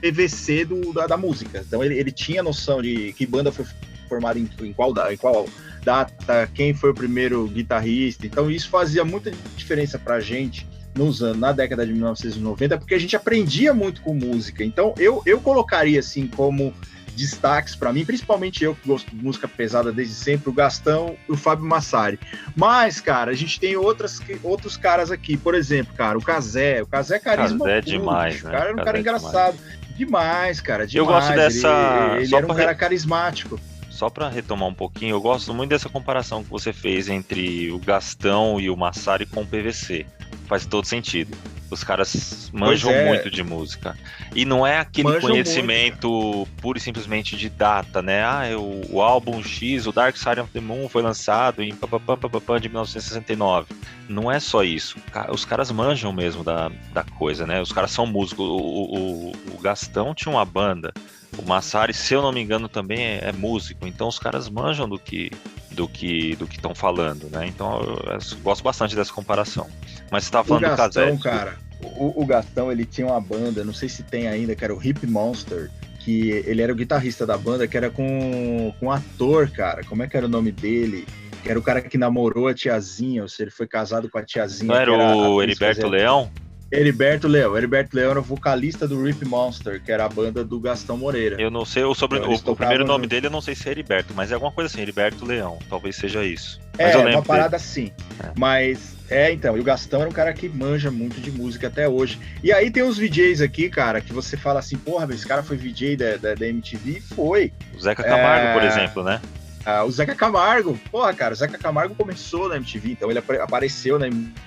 PVC 0.01 0.65
do, 0.65 0.93
da, 0.93 1.07
da 1.07 1.17
música. 1.17 1.63
Então 1.65 1.83
ele, 1.83 1.97
ele 1.97 2.11
tinha 2.11 2.43
noção 2.43 2.81
de 2.81 3.13
que 3.13 3.25
banda 3.25 3.51
foi 3.51 3.65
formada 4.07 4.39
em, 4.39 4.49
em, 4.61 4.73
qual, 4.73 4.93
em 5.11 5.17
qual 5.17 5.47
data, 5.83 6.49
quem 6.53 6.73
foi 6.73 6.91
o 6.91 6.93
primeiro 6.93 7.47
guitarrista. 7.47 8.25
Então 8.25 8.49
isso 8.51 8.69
fazia 8.69 9.03
muita 9.05 9.31
diferença 9.55 9.97
pra 9.97 10.19
gente 10.19 10.65
nos 10.97 11.21
anos, 11.21 11.37
na 11.37 11.51
década 11.51 11.85
de 11.85 11.93
1990, 11.93 12.77
porque 12.77 12.95
a 12.95 12.99
gente 12.99 13.15
aprendia 13.15 13.73
muito 13.73 14.01
com 14.01 14.13
música. 14.13 14.63
Então, 14.63 14.93
eu, 14.97 15.21
eu 15.25 15.39
colocaria 15.39 15.99
assim 15.99 16.27
como 16.27 16.73
destaques 17.15 17.75
para 17.75 17.91
mim, 17.91 18.05
principalmente 18.05 18.63
eu 18.63 18.75
que 18.75 18.87
gosto 18.87 19.09
de 19.09 19.15
música 19.15 19.47
pesada 19.47 19.91
desde 19.91 20.13
sempre, 20.13 20.49
o 20.49 20.53
Gastão 20.53 21.15
e 21.27 21.31
o 21.31 21.37
Fábio 21.37 21.65
Massari. 21.65 22.19
Mas, 22.55 23.01
cara, 23.01 23.31
a 23.31 23.33
gente 23.33 23.59
tem 23.59 23.75
outras, 23.75 24.21
outros 24.43 24.77
caras 24.77 25.11
aqui, 25.11 25.35
por 25.35 25.55
exemplo, 25.55 25.93
cara, 25.95 26.17
o 26.17 26.21
Casé, 26.21 26.81
o 26.81 26.85
Casé 26.85 27.15
é 27.15 27.19
carisma. 27.19 27.65
Casé 27.65 27.77
é 27.77 27.81
demais, 27.81 28.43
né? 28.43 28.49
O 28.49 28.51
cara 28.51 28.69
era 28.69 28.73
um 28.73 28.85
cara 28.85 28.97
é 28.97 29.01
engraçado. 29.01 29.57
Demais. 29.95 29.97
demais. 29.97 30.61
cara, 30.61 30.85
demais. 30.85 30.93
Eu 30.93 31.05
gosto 31.05 31.33
dessa... 31.33 32.13
Ele, 32.15 32.25
ele 32.25 32.35
era 32.35 32.45
um 32.45 32.55
cara 32.55 32.75
carismático 32.75 33.59
só 33.97 34.11
para 34.11 34.29
retomar 34.29 34.69
um 34.69 34.73
pouquinho, 34.75 35.15
eu 35.15 35.21
gosto 35.21 35.51
muito 35.55 35.71
dessa 35.71 35.89
comparação 35.89 36.43
que 36.43 36.51
você 36.51 36.71
fez 36.71 37.09
entre 37.09 37.71
o 37.71 37.79
Gastão 37.79 38.59
e 38.59 38.69
o 38.69 38.77
Massari 38.77 39.25
com 39.25 39.41
o 39.41 39.45
PVC. 39.45 40.05
Faz 40.47 40.65
todo 40.65 40.85
sentido. 40.85 41.37
Os 41.69 41.83
caras 41.83 42.49
manjam 42.53 42.91
é. 42.91 43.05
muito 43.05 43.29
de 43.29 43.43
música. 43.43 43.97
E 44.33 44.45
não 44.45 44.65
é 44.65 44.79
aquele 44.79 45.09
manjam 45.09 45.29
conhecimento 45.29 46.09
muito, 46.09 46.47
puro 46.61 46.77
e 46.77 46.81
simplesmente 46.81 47.35
de 47.35 47.49
data, 47.49 48.01
né? 48.01 48.23
Ah, 48.23 48.43
o, 48.57 48.95
o, 48.95 49.01
álbum 49.01 49.43
X, 49.43 49.85
o 49.85 49.91
Dark 49.91 50.15
Side 50.15 50.39
of 50.39 50.51
the 50.51 50.61
Moon 50.61 50.87
foi 50.87 51.01
lançado 51.01 51.61
em 51.61 51.75
papapam, 51.75 52.59
de 52.59 52.69
1969. 52.69 53.67
Não 54.07 54.31
é 54.31 54.39
só 54.39 54.63
isso. 54.63 54.97
Os 55.29 55.43
caras 55.43 55.69
manjam 55.69 56.13
mesmo 56.13 56.43
da, 56.43 56.71
da 56.93 57.03
coisa, 57.03 57.45
né? 57.45 57.61
Os 57.61 57.73
caras 57.73 57.91
são 57.91 58.05
músicos. 58.05 58.47
O, 58.47 58.55
o, 58.55 59.31
o 59.53 59.57
Gastão 59.59 60.15
tinha 60.15 60.31
uma 60.31 60.45
banda. 60.45 60.93
O 61.37 61.45
Massari, 61.45 61.93
se 61.93 62.13
eu 62.13 62.21
não 62.21 62.31
me 62.31 62.41
engano, 62.41 62.69
também 62.69 62.99
é, 62.99 63.19
é 63.25 63.31
músico. 63.33 63.85
Então 63.85 64.07
os 64.07 64.17
caras 64.17 64.47
manjam 64.47 64.87
do 64.87 64.97
que 64.97 65.29
do 65.77 65.87
que 65.87 66.35
do 66.35 66.47
que 66.47 66.55
estão 66.55 66.73
falando, 66.73 67.29
né? 67.29 67.45
Então 67.47 67.79
eu, 67.79 68.13
eu, 68.13 68.19
gosto 68.41 68.63
bastante 68.63 68.95
dessa 68.95 69.13
comparação. 69.13 69.69
Mas 70.11 70.23
você 70.23 70.29
estava 70.29 70.47
falando 70.47 70.65
o 70.65 70.75
Gastão, 70.75 71.15
do 71.15 71.21
cara. 71.21 71.55
O, 71.79 72.23
o 72.23 72.25
Gastão, 72.25 72.71
ele 72.71 72.83
tinha 72.83 73.05
uma 73.05 73.21
banda, 73.21 73.63
não 73.63 73.73
sei 73.73 73.87
se 73.87 74.01
tem 74.01 74.27
ainda, 74.27 74.55
que 74.55 74.63
era 74.63 74.73
o 74.73 74.83
Hip 74.83 75.05
Monster, 75.05 75.69
que 75.99 76.31
ele 76.45 76.63
era 76.63 76.73
o 76.73 76.75
guitarrista 76.75 77.27
da 77.27 77.37
banda, 77.37 77.67
que 77.67 77.77
era 77.77 77.91
com, 77.91 78.73
com 78.79 78.87
um 78.87 78.91
ator, 78.91 79.51
cara. 79.51 79.83
Como 79.83 80.01
é 80.01 80.07
que 80.07 80.17
era 80.17 80.25
o 80.25 80.29
nome 80.29 80.51
dele? 80.51 81.07
Que 81.43 81.51
era 81.51 81.59
o 81.59 81.61
cara 81.61 81.79
que 81.79 81.97
namorou 81.97 82.47
a 82.47 82.53
tiazinha, 82.55 83.21
ou 83.21 83.29
seja, 83.29 83.43
ele 83.43 83.51
foi 83.51 83.67
casado 83.67 84.09
com 84.09 84.17
a 84.17 84.23
tiazinha. 84.23 84.73
Não 84.73 84.75
era, 84.75 84.91
era 84.91 85.15
o 85.29 85.41
Heriberto 85.43 85.87
Leão? 85.87 86.31
Heriberto 86.71 87.27
Leão. 87.27 87.55
Heriberto 87.57 87.95
Leão 87.95 88.11
era 88.11 88.19
o 88.19 88.23
vocalista 88.23 88.87
do 88.87 89.01
Rip 89.03 89.23
Monster, 89.25 89.81
que 89.81 89.91
era 89.91 90.05
a 90.05 90.09
banda 90.09 90.43
do 90.43 90.59
Gastão 90.59 90.97
Moreira. 90.97 91.41
Eu 91.41 91.49
não 91.49 91.65
sei 91.65 91.83
o 91.83 91.95
sobre 91.95 92.19
então, 92.19 92.31
o, 92.31 92.51
o 92.51 92.55
primeiro 92.55 92.85
nome 92.85 93.03
no... 93.03 93.09
dele, 93.09 93.27
eu 93.27 93.31
não 93.31 93.41
sei 93.41 93.55
se 93.55 93.67
é 93.67 93.71
Heriberto, 93.71 94.13
mas 94.13 94.31
é 94.31 94.33
alguma 94.33 94.51
coisa 94.51 94.71
assim, 94.71 94.81
Heriberto 94.81 95.25
Leão. 95.25 95.59
Talvez 95.69 95.95
seja 95.95 96.25
isso. 96.25 96.59
Mas 96.77 96.93
é, 96.93 96.97
uma 96.97 97.23
parada 97.23 97.49
dele. 97.49 97.63
assim. 97.63 97.91
É. 98.23 98.31
Mas 98.37 98.97
é, 99.09 99.31
então, 99.31 99.57
e 99.57 99.61
o 99.61 99.63
Gastão 99.63 100.01
era 100.01 100.09
um 100.09 100.13
cara 100.13 100.33
que 100.33 100.49
manja 100.49 100.91
muito 100.91 101.21
de 101.21 101.31
música 101.31 101.67
até 101.67 101.87
hoje. 101.87 102.19
E 102.43 102.51
aí 102.51 102.69
tem 102.69 102.83
uns 102.83 102.97
VJs 102.97 103.41
aqui, 103.41 103.69
cara, 103.69 104.01
que 104.01 104.11
você 104.11 104.35
fala 104.35 104.59
assim, 104.59 104.77
porra, 104.77 105.07
esse 105.13 105.25
cara 105.25 105.41
foi 105.41 105.55
VJ 105.55 105.95
da, 105.95 106.17
da, 106.17 106.35
da 106.35 106.47
MTV? 106.47 107.01
Foi. 107.15 107.53
O 107.73 107.79
Zeca 107.79 108.03
Camargo, 108.03 108.47
é... 108.47 108.53
por 108.53 108.63
exemplo, 108.63 109.03
né? 109.03 109.21
Ah, 109.65 109.83
o 109.83 109.91
Zeca 109.91 110.15
Camargo, 110.15 110.79
porra, 110.91 111.13
cara, 111.13 111.33
o 111.33 111.37
Zeca 111.37 111.57
Camargo 111.57 111.95
começou 111.95 112.47
na 112.47 112.55
MTV, 112.55 112.91
então 112.91 113.09
ele 113.09 113.19
apareceu 113.19 113.99
na 113.99 114.07
MTV. 114.07 114.46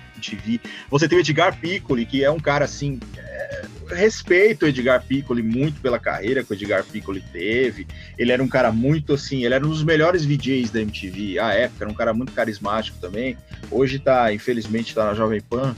Você 0.90 1.08
tem 1.08 1.18
o 1.18 1.20
Edgar 1.20 1.58
Piccoli, 1.58 2.06
que 2.06 2.22
é 2.22 2.30
um 2.30 2.40
cara 2.40 2.64
assim. 2.64 3.00
É, 3.16 3.62
respeito 3.94 4.64
o 4.64 4.68
Edgar 4.68 5.02
Piccoli 5.02 5.42
muito 5.42 5.80
pela 5.80 5.98
carreira 5.98 6.42
que 6.42 6.52
o 6.52 6.54
Edgar 6.54 6.84
Piccoli 6.84 7.22
teve. 7.32 7.86
Ele 8.18 8.32
era 8.32 8.42
um 8.42 8.48
cara 8.48 8.72
muito 8.72 9.14
assim, 9.14 9.44
ele 9.44 9.54
era 9.54 9.64
um 9.64 9.70
dos 9.70 9.82
melhores 9.82 10.24
VJs 10.24 10.70
da 10.70 10.80
MTV 10.80 11.38
à 11.38 11.52
época, 11.52 11.84
era 11.84 11.90
um 11.90 11.94
cara 11.94 12.12
muito 12.14 12.32
carismático 12.32 12.98
também. 12.98 13.36
Hoje 13.70 13.98
tá, 13.98 14.32
infelizmente, 14.32 14.94
tá 14.94 15.04
na 15.04 15.14
Jovem 15.14 15.40
Pan, 15.40 15.74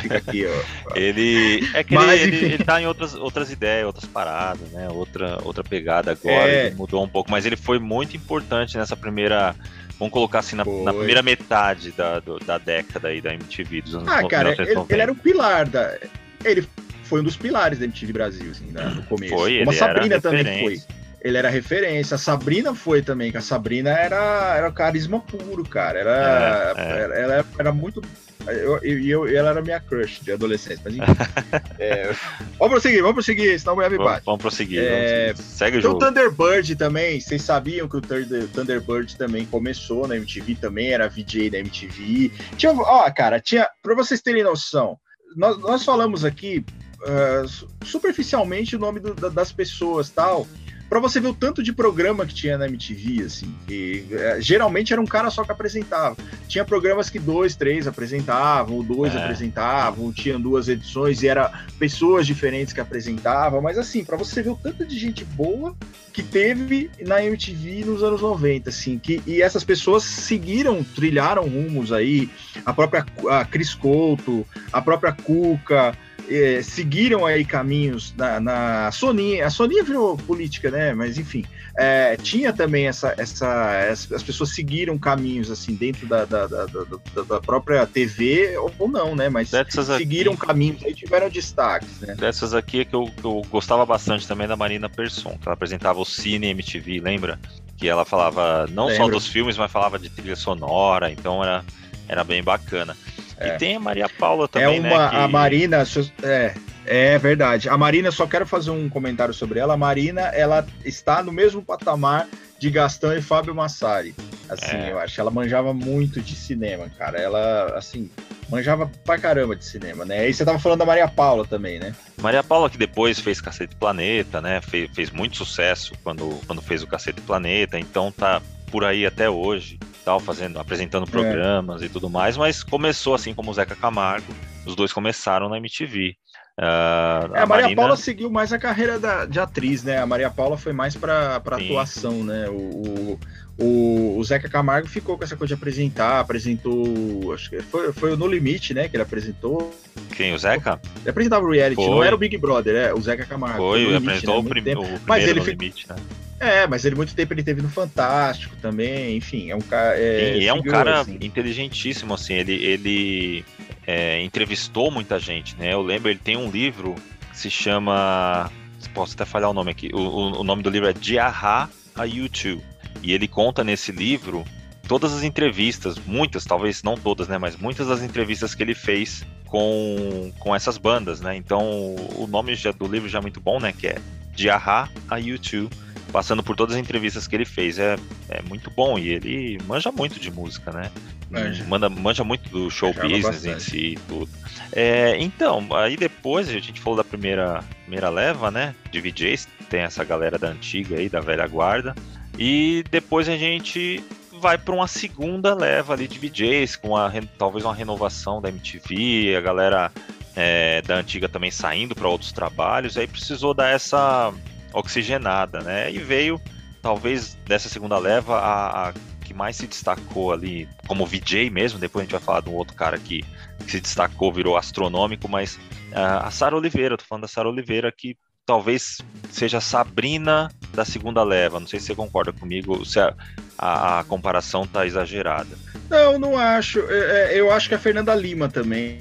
fica 0.00 0.18
aqui, 0.18 0.46
ó. 0.46 0.92
ele 0.96 1.68
é 1.74 1.84
que 1.84 1.94
Mas, 1.94 2.20
ele, 2.20 2.36
ele, 2.36 2.44
ele, 2.54 2.64
tá 2.64 2.80
em 2.80 2.86
outras, 2.86 3.14
outras 3.14 3.50
ideias, 3.50 3.86
outras 3.86 4.06
paradas, 4.06 4.68
né? 4.70 4.88
Outra, 4.88 5.38
outra 5.44 5.64
pegada 5.64 6.12
agora, 6.12 6.50
é... 6.50 6.70
mudou 6.70 7.02
um 7.04 7.08
pouco, 7.08 7.30
mas 7.30 7.46
ele 7.46 7.56
foi 7.56 7.78
muito 7.78 8.16
importante 8.16 8.76
nessa 8.76 8.96
primeira 8.96 9.54
vamos 9.98 10.12
colocar 10.12 10.40
assim, 10.40 10.56
na, 10.56 10.64
na 10.64 10.92
primeira 10.92 11.22
metade 11.22 11.92
da, 11.92 12.20
do, 12.20 12.38
da 12.38 12.58
década 12.58 13.08
aí 13.08 13.20
da 13.20 13.34
MTV 13.34 13.82
dos 13.82 13.94
anos 13.94 14.08
Ah, 14.08 14.26
cara, 14.28 14.52
ele, 14.52 14.84
ele, 14.88 15.02
era 15.02 15.12
o 15.12 15.16
pilar 15.16 15.68
da. 15.68 15.96
Ele 16.44 16.66
foi 17.04 17.20
um 17.20 17.24
dos 17.24 17.36
pilares 17.36 17.78
da 17.78 17.84
MTV 17.84 18.12
Brasil, 18.12 18.50
assim, 18.50 18.66
né, 18.66 18.84
no 18.94 19.02
começo. 19.04 19.34
Foi, 19.34 19.58
Como 19.58 19.70
a 19.70 19.74
Sabrina 19.74 20.20
também 20.20 20.60
foi. 20.60 20.80
Ele 21.20 21.38
era 21.38 21.48
referência. 21.48 22.14
A 22.14 22.18
Sabrina 22.18 22.74
foi 22.74 23.02
também, 23.02 23.32
que 23.32 23.36
a 23.36 23.40
Sabrina 23.40 23.90
era, 23.90 24.54
era 24.56 24.70
carisma 24.70 25.18
puro, 25.18 25.64
cara. 25.64 25.98
Era, 25.98 26.74
é, 26.76 26.80
é. 26.80 27.00
Era, 27.00 27.14
ela 27.16 27.46
era 27.58 27.72
muito 27.72 28.00
eu, 28.46 28.78
eu, 28.78 29.04
eu, 29.04 29.36
ela 29.36 29.50
era 29.50 29.62
minha 29.62 29.80
crush 29.80 30.20
de 30.20 30.32
adolescente, 30.32 30.80
mas 30.84 30.94
enfim. 30.94 31.12
é, 31.78 32.14
vamos 32.58 32.72
prosseguir, 32.74 33.00
vamos 33.00 33.14
prosseguir, 33.14 33.58
senão 33.58 33.74
mulher 33.74 33.90
me 33.90 33.98
bate. 33.98 34.24
Vamos, 34.24 34.40
prosseguir, 34.40 34.82
é, 34.82 35.32
vamos 35.32 35.44
Segue 35.44 35.78
o 35.78 35.80
jogo. 35.80 35.96
O 35.96 35.98
Thunderbird 35.98 36.76
também, 36.76 37.20
vocês 37.20 37.42
sabiam 37.42 37.88
que 37.88 37.96
o 37.96 38.00
Thunderbird 38.00 39.16
também 39.16 39.46
começou 39.46 40.06
na 40.06 40.16
MTV, 40.16 40.56
também 40.56 40.90
era 40.92 41.08
VJ 41.08 41.50
da 41.50 41.58
MTV. 41.58 42.30
Tinha, 42.56 42.72
ó, 42.72 43.10
cara, 43.10 43.40
tinha, 43.40 43.68
pra 43.82 43.94
vocês 43.94 44.20
terem 44.20 44.44
noção, 44.44 44.98
nós, 45.36 45.58
nós 45.58 45.84
falamos 45.84 46.24
aqui 46.24 46.64
uh, 47.02 47.84
superficialmente 47.84 48.76
o 48.76 48.78
nome 48.78 49.00
do, 49.00 49.14
das 49.30 49.52
pessoas 49.52 50.08
tal, 50.10 50.46
para 50.88 51.00
você 51.00 51.20
ver 51.20 51.28
o 51.28 51.34
tanto 51.34 51.62
de 51.62 51.72
programa 51.72 52.24
que 52.24 52.34
tinha 52.34 52.56
na 52.56 52.66
MTV, 52.66 53.24
assim, 53.24 53.54
que 53.66 54.06
é, 54.10 54.40
geralmente 54.40 54.92
era 54.92 55.02
um 55.02 55.06
cara 55.06 55.30
só 55.30 55.44
que 55.44 55.52
apresentava. 55.52 56.16
Tinha 56.48 56.64
programas 56.64 57.10
que 57.10 57.18
dois, 57.18 57.56
três 57.56 57.86
apresentavam, 57.86 58.76
ou 58.76 58.82
dois 58.82 59.14
é. 59.14 59.18
apresentavam, 59.18 60.12
tinham 60.12 60.40
duas 60.40 60.68
edições 60.68 61.22
e 61.22 61.28
era 61.28 61.50
pessoas 61.78 62.26
diferentes 62.26 62.72
que 62.72 62.80
apresentavam, 62.80 63.60
mas 63.60 63.78
assim, 63.78 64.04
para 64.04 64.16
você 64.16 64.42
ver 64.42 64.50
o 64.50 64.56
tanto 64.56 64.84
de 64.84 64.98
gente 64.98 65.24
boa 65.24 65.74
que 66.12 66.22
teve 66.22 66.90
na 67.00 67.22
MTV 67.22 67.84
nos 67.84 68.02
anos 68.02 68.22
90, 68.22 68.70
assim, 68.70 68.98
que, 68.98 69.20
e 69.26 69.42
essas 69.42 69.64
pessoas 69.64 70.02
seguiram, 70.02 70.82
trilharam 70.82 71.42
rumos 71.42 71.92
aí, 71.92 72.30
a 72.64 72.72
própria 72.72 73.04
a 73.28 73.44
Cris 73.44 73.74
Couto, 73.74 74.46
a 74.72 74.80
própria 74.80 75.12
Cuca, 75.12 75.94
é, 76.28 76.62
seguiram 76.62 77.24
aí 77.24 77.44
caminhos 77.44 78.14
na, 78.16 78.40
na 78.40 78.92
Soninha. 78.92 79.46
A 79.46 79.50
Soninha 79.50 79.82
virou 79.82 80.16
política, 80.16 80.70
né? 80.70 80.94
Mas 80.94 81.18
enfim, 81.18 81.44
é, 81.78 82.16
tinha 82.16 82.52
também 82.52 82.86
essa, 82.86 83.14
essa, 83.18 83.90
as 83.90 84.22
pessoas 84.22 84.54
seguiram 84.54 84.98
caminhos 84.98 85.50
assim 85.50 85.74
dentro 85.74 86.06
da, 86.06 86.24
da, 86.24 86.46
da, 86.46 86.66
da, 86.66 87.22
da 87.22 87.40
própria 87.40 87.86
TV 87.86 88.56
ou 88.56 88.88
não, 88.88 89.14
né? 89.14 89.28
Mas 89.28 89.50
Dessas 89.50 89.86
seguiram 89.86 90.32
aqui, 90.32 90.46
caminhos 90.46 90.82
e 90.82 90.94
tiveram 90.94 91.28
destaques, 91.28 92.00
né? 92.00 92.14
Dessas 92.14 92.54
aqui 92.54 92.80
é 92.80 92.84
que 92.84 92.94
eu, 92.94 93.06
que 93.06 93.24
eu 93.24 93.42
gostava 93.50 93.84
bastante 93.84 94.26
também 94.26 94.48
da 94.48 94.56
Marina 94.56 94.88
Persson, 94.88 95.36
que 95.38 95.46
ela 95.46 95.54
apresentava 95.54 96.00
o 96.00 96.04
Cine 96.04 96.48
MTV, 96.48 97.00
lembra? 97.00 97.38
Que 97.76 97.88
ela 97.88 98.04
falava 98.04 98.66
não 98.70 98.86
Lembro. 98.86 99.04
só 99.04 99.10
dos 99.10 99.26
filmes, 99.26 99.56
mas 99.56 99.70
falava 99.70 99.98
de 99.98 100.08
trilha 100.08 100.36
sonora, 100.36 101.10
então 101.10 101.42
era, 101.42 101.62
era 102.08 102.24
bem 102.24 102.42
bacana. 102.42 102.96
É. 103.38 103.48
E 103.48 103.58
tem 103.58 103.76
a 103.76 103.80
Maria 103.80 104.08
Paula 104.08 104.48
também, 104.48 104.76
é 104.76 104.80
uma, 104.80 105.04
né? 105.04 105.10
Que... 105.10 105.16
A 105.16 105.28
Marina, 105.28 105.84
é, 106.22 106.54
é 106.86 107.18
verdade. 107.18 107.68
A 107.68 107.76
Marina, 107.76 108.10
só 108.10 108.26
quero 108.26 108.46
fazer 108.46 108.70
um 108.70 108.88
comentário 108.88 109.34
sobre 109.34 109.58
ela. 109.58 109.74
A 109.74 109.76
Marina, 109.76 110.22
ela 110.22 110.66
está 110.84 111.22
no 111.22 111.32
mesmo 111.32 111.62
patamar 111.62 112.26
de 112.58 112.70
Gastão 112.70 113.14
e 113.14 113.20
Fábio 113.20 113.54
Massari. 113.54 114.14
Assim, 114.48 114.76
é. 114.76 114.92
eu 114.92 114.98
acho. 114.98 115.20
Ela 115.20 115.30
manjava 115.30 115.74
muito 115.74 116.20
de 116.20 116.34
cinema, 116.34 116.88
cara. 116.96 117.18
Ela, 117.18 117.76
assim, 117.76 118.10
manjava 118.48 118.90
pra 119.04 119.18
caramba 119.18 119.54
de 119.54 119.64
cinema, 119.64 120.04
né? 120.04 120.28
E 120.28 120.32
você 120.32 120.44
tava 120.44 120.58
falando 120.58 120.78
da 120.78 120.86
Maria 120.86 121.08
Paula 121.08 121.46
também, 121.46 121.78
né? 121.78 121.94
Maria 122.22 122.42
Paula, 122.42 122.70
que 122.70 122.78
depois 122.78 123.18
fez 123.20 123.40
Cacete 123.40 123.76
Planeta, 123.76 124.40
né? 124.40 124.60
Fez, 124.62 124.90
fez 124.94 125.10
muito 125.10 125.36
sucesso 125.36 125.92
quando, 126.02 126.40
quando 126.46 126.62
fez 126.62 126.82
o 126.82 126.86
Cacete 126.86 127.20
Planeta, 127.20 127.78
então 127.78 128.10
tá 128.10 128.40
por 128.70 128.84
aí 128.84 129.04
até 129.04 129.28
hoje 129.28 129.78
tal, 130.06 130.20
fazendo, 130.20 130.60
apresentando 130.60 131.04
programas 131.04 131.82
é. 131.82 131.86
e 131.86 131.88
tudo 131.88 132.08
mais, 132.08 132.36
mas 132.36 132.62
começou 132.62 133.12
assim 133.12 133.34
como 133.34 133.50
o 133.50 133.54
Zeca 133.54 133.74
Camargo, 133.74 134.32
os 134.64 134.76
dois 134.76 134.92
começaram 134.92 135.48
na 135.48 135.56
MTV. 135.56 136.14
Uh, 136.56 136.62
ah, 136.62 137.30
é, 137.34 137.40
a, 137.40 137.46
Maria 137.46 137.64
Marina... 137.64 137.82
Paula 137.82 137.96
seguiu 137.96 138.30
mais 138.30 138.52
a 138.52 138.58
carreira 138.58 139.00
da, 139.00 139.26
de 139.26 139.40
atriz, 139.40 139.82
né? 139.82 139.98
A 139.98 140.06
Maria 140.06 140.30
Paula 140.30 140.56
foi 140.56 140.72
mais 140.72 140.94
para 140.94 141.36
atuação, 141.36 142.22
né? 142.22 142.48
O, 142.48 143.18
o, 143.58 144.16
o, 144.16 144.24
Zeca 144.24 144.48
Camargo 144.48 144.88
ficou 144.88 145.18
com 145.18 145.24
essa 145.24 145.36
coisa 145.36 145.54
de 145.54 145.60
apresentar, 145.60 146.20
apresentou. 146.20 147.34
Acho 147.34 147.50
que 147.50 147.60
foi, 147.60 147.92
foi 147.92 148.12
o 148.12 148.16
No 148.16 148.26
Limite, 148.26 148.72
né? 148.72 148.88
Que 148.88 148.96
ele 148.96 149.02
apresentou. 149.02 149.74
Quem? 150.16 150.32
O 150.32 150.38
Zeca? 150.38 150.80
Ele 151.02 151.10
apresentava 151.10 151.44
o 151.44 151.50
reality, 151.50 151.82
foi. 151.82 151.90
não 151.90 152.02
era 152.02 152.14
o 152.14 152.18
Big 152.18 152.38
Brother, 152.38 152.74
é 152.74 152.94
o 152.94 153.00
Zeca 153.02 153.26
Camargo. 153.26 153.58
Foi, 153.58 153.82
ele 153.82 153.96
apresentou 153.96 154.34
né? 154.36 154.40
o, 154.40 154.44
prim 154.48 154.60
o 154.60 154.64
primeiro 154.64 155.00
Mas 155.04 155.24
ele 155.24 155.40
No 155.40 155.46
Limite, 155.46 155.86
né? 155.90 155.96
É, 156.38 156.66
mas 156.66 156.84
ele 156.84 156.94
muito 156.94 157.14
tempo 157.14 157.32
ele 157.32 157.42
teve 157.42 157.62
no 157.62 157.68
Fantástico 157.68 158.54
também, 158.60 159.16
enfim, 159.16 159.50
é 159.50 159.56
um 159.56 159.60
cara. 159.60 159.98
É, 159.98 160.44
é 160.44 160.52
um 160.52 160.62
cara 160.62 161.00
assim. 161.00 161.18
inteligentíssimo, 161.20 162.12
assim, 162.12 162.34
ele, 162.34 162.52
ele 162.52 163.44
é, 163.86 164.22
entrevistou 164.22 164.90
muita 164.90 165.18
gente, 165.18 165.56
né? 165.56 165.72
Eu 165.72 165.80
lembro, 165.80 166.10
ele 166.10 166.18
tem 166.18 166.36
um 166.36 166.50
livro 166.50 166.94
que 167.30 167.38
se 167.38 167.50
chama. 167.50 168.50
Posso 168.92 169.14
até 169.14 169.24
falhar 169.24 169.50
o 169.50 169.54
nome 169.54 169.70
aqui. 169.70 169.90
O, 169.92 169.98
o, 169.98 170.40
o 170.40 170.44
nome 170.44 170.62
do 170.62 170.70
livro 170.70 170.88
é 170.88 170.92
Diarra 170.92 171.68
a 171.94 172.04
YouTube. 172.04 172.62
E 173.02 173.12
ele 173.12 173.28
conta 173.28 173.62
nesse 173.62 173.92
livro 173.92 174.44
todas 174.88 175.12
as 175.12 175.22
entrevistas, 175.22 175.96
muitas, 176.06 176.44
talvez 176.44 176.82
não 176.82 176.94
todas, 176.94 177.28
né? 177.28 177.36
Mas 177.36 177.56
muitas 177.56 177.88
das 177.88 178.02
entrevistas 178.02 178.54
que 178.54 178.62
ele 178.62 178.74
fez 178.74 179.24
com, 179.46 180.32
com 180.38 180.54
essas 180.54 180.78
bandas, 180.78 181.20
né? 181.20 181.36
Então 181.36 181.94
o 182.16 182.26
nome 182.26 182.54
já, 182.54 182.72
do 182.72 182.86
livro 182.86 183.08
já 183.08 183.18
é 183.18 183.22
muito 183.22 183.40
bom, 183.40 183.58
né? 183.58 183.72
Que 183.72 183.88
é 183.88 183.98
Diarra 184.34 184.90
a 185.10 185.16
YouTube 185.16 185.74
passando 186.16 186.42
por 186.42 186.56
todas 186.56 186.74
as 186.74 186.80
entrevistas 186.80 187.28
que 187.28 187.36
ele 187.36 187.44
fez. 187.44 187.78
É, 187.78 187.94
é 188.30 188.40
muito 188.48 188.70
bom 188.70 188.98
e 188.98 189.10
ele 189.10 189.58
manja 189.66 189.92
muito 189.92 190.18
de 190.18 190.30
música, 190.30 190.72
né? 190.72 190.90
Manja, 191.30 191.62
Manda, 191.64 191.90
manja 191.90 192.24
muito 192.24 192.48
do 192.48 192.70
show 192.70 192.90
business 192.94 193.44
em 193.44 193.60
si 193.60 193.78
e 193.88 193.98
tudo. 194.08 194.30
É, 194.72 195.18
então, 195.18 195.68
aí 195.74 195.94
depois 195.94 196.48
a 196.48 196.52
gente 196.52 196.80
falou 196.80 196.96
da 196.96 197.04
primeira, 197.04 197.62
primeira 197.82 198.08
leva, 198.08 198.50
né? 198.50 198.74
De 198.90 198.98
VJs, 198.98 199.46
tem 199.68 199.80
essa 199.80 200.02
galera 200.04 200.38
da 200.38 200.48
antiga 200.48 200.96
aí, 200.96 201.10
da 201.10 201.20
velha 201.20 201.46
guarda. 201.46 201.94
E 202.38 202.82
depois 202.90 203.28
a 203.28 203.36
gente 203.36 204.02
vai 204.40 204.56
para 204.56 204.74
uma 204.74 204.88
segunda 204.88 205.54
leva 205.54 205.92
ali 205.92 206.08
de 206.08 206.18
VJs, 206.18 206.76
com 206.76 206.96
a, 206.96 207.12
talvez 207.36 207.62
uma 207.62 207.74
renovação 207.74 208.40
da 208.40 208.48
MTV, 208.48 209.36
a 209.36 209.40
galera 209.42 209.92
é, 210.34 210.80
da 210.80 210.96
antiga 210.96 211.28
também 211.28 211.50
saindo 211.50 211.94
para 211.94 212.08
outros 212.08 212.32
trabalhos, 212.32 212.96
aí 212.96 213.06
precisou 213.06 213.52
dar 213.52 213.68
essa 213.68 214.32
oxigenada, 214.76 215.60
né? 215.60 215.90
E 215.90 215.98
veio, 215.98 216.40
talvez, 216.82 217.34
dessa 217.46 217.68
segunda 217.68 217.98
leva, 217.98 218.38
a, 218.38 218.88
a 218.88 218.94
que 219.24 219.34
mais 219.34 219.56
se 219.56 219.66
destacou 219.66 220.32
ali, 220.32 220.68
como 220.86 221.04
VJ 221.04 221.50
mesmo, 221.50 221.80
depois 221.80 222.02
a 222.02 222.04
gente 222.04 222.12
vai 222.12 222.20
falar 222.20 222.40
de 222.42 222.48
um 222.48 222.54
outro 222.54 222.76
cara 222.76 222.96
que, 222.96 223.24
que 223.64 223.70
se 223.72 223.80
destacou, 223.80 224.32
virou 224.32 224.56
astronômico, 224.56 225.28
mas 225.28 225.56
uh, 225.56 226.22
a 226.22 226.30
Sara 226.30 226.54
Oliveira, 226.54 226.96
tô 226.96 227.04
falando 227.04 227.22
da 227.22 227.28
Sara 227.28 227.48
Oliveira, 227.48 227.90
que 227.90 228.16
talvez 228.44 228.98
seja 229.32 229.58
a 229.58 229.60
Sabrina 229.60 230.48
da 230.72 230.84
segunda 230.84 231.24
leva. 231.24 231.58
Não 231.58 231.66
sei 231.66 231.80
se 231.80 231.86
você 231.86 231.94
concorda 231.96 232.32
comigo, 232.32 232.84
se 232.84 233.00
a, 233.00 233.12
a, 233.58 233.98
a 233.98 234.04
comparação 234.04 234.64
tá 234.64 234.86
exagerada. 234.86 235.58
Não, 235.90 236.20
não 236.20 236.38
acho. 236.38 236.78
É, 236.88 237.34
é, 237.34 237.40
eu 237.40 237.50
acho 237.50 237.68
que 237.68 237.74
a 237.74 237.78
Fernanda 237.80 238.14
Lima 238.14 238.48
também 238.48 238.98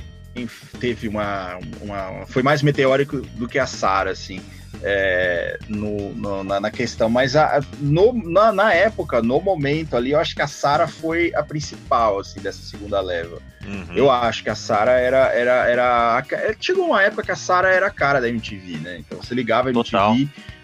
teve 0.79 1.07
uma, 1.07 1.59
uma 1.81 2.25
foi 2.25 2.41
mais 2.41 2.63
meteórico 2.63 3.21
do 3.21 3.47
que 3.47 3.59
a 3.59 3.67
Sara, 3.67 4.09
assim 4.09 4.41
é, 4.87 5.57
no, 5.67 6.13
no 6.13 6.43
na, 6.43 6.59
na, 6.59 6.69
questão, 6.69 7.09
mas 7.09 7.35
a, 7.35 7.59
no, 7.79 8.13
na, 8.13 8.51
na, 8.51 8.71
época, 8.71 9.19
no 9.19 9.41
momento 9.41 9.97
ali, 9.97 10.11
eu 10.11 10.19
acho 10.19 10.35
que 10.35 10.43
a 10.43 10.47
Sara 10.47 10.87
foi 10.87 11.33
a 11.33 11.41
principal 11.41 12.19
assim 12.19 12.39
dessa 12.39 12.61
segunda 12.61 13.01
leva. 13.01 13.41
Uhum. 13.65 13.95
Eu 13.95 14.11
acho 14.11 14.43
que 14.43 14.49
a 14.49 14.53
Sara 14.53 14.91
era 14.91 15.33
era 15.33 15.67
era 15.67 16.23
é, 16.33 16.55
chegou 16.59 16.85
uma 16.85 17.01
época 17.01 17.23
que 17.23 17.31
a 17.31 17.35
Sara 17.35 17.73
era 17.73 17.87
a 17.87 17.89
cara 17.89 18.21
da 18.21 18.29
MTV, 18.29 18.77
né? 18.77 18.99
Então 18.99 19.17
você 19.17 19.33
ligava 19.33 19.69
a 19.69 19.71
MTV, 19.71 19.91
Total. 19.91 20.15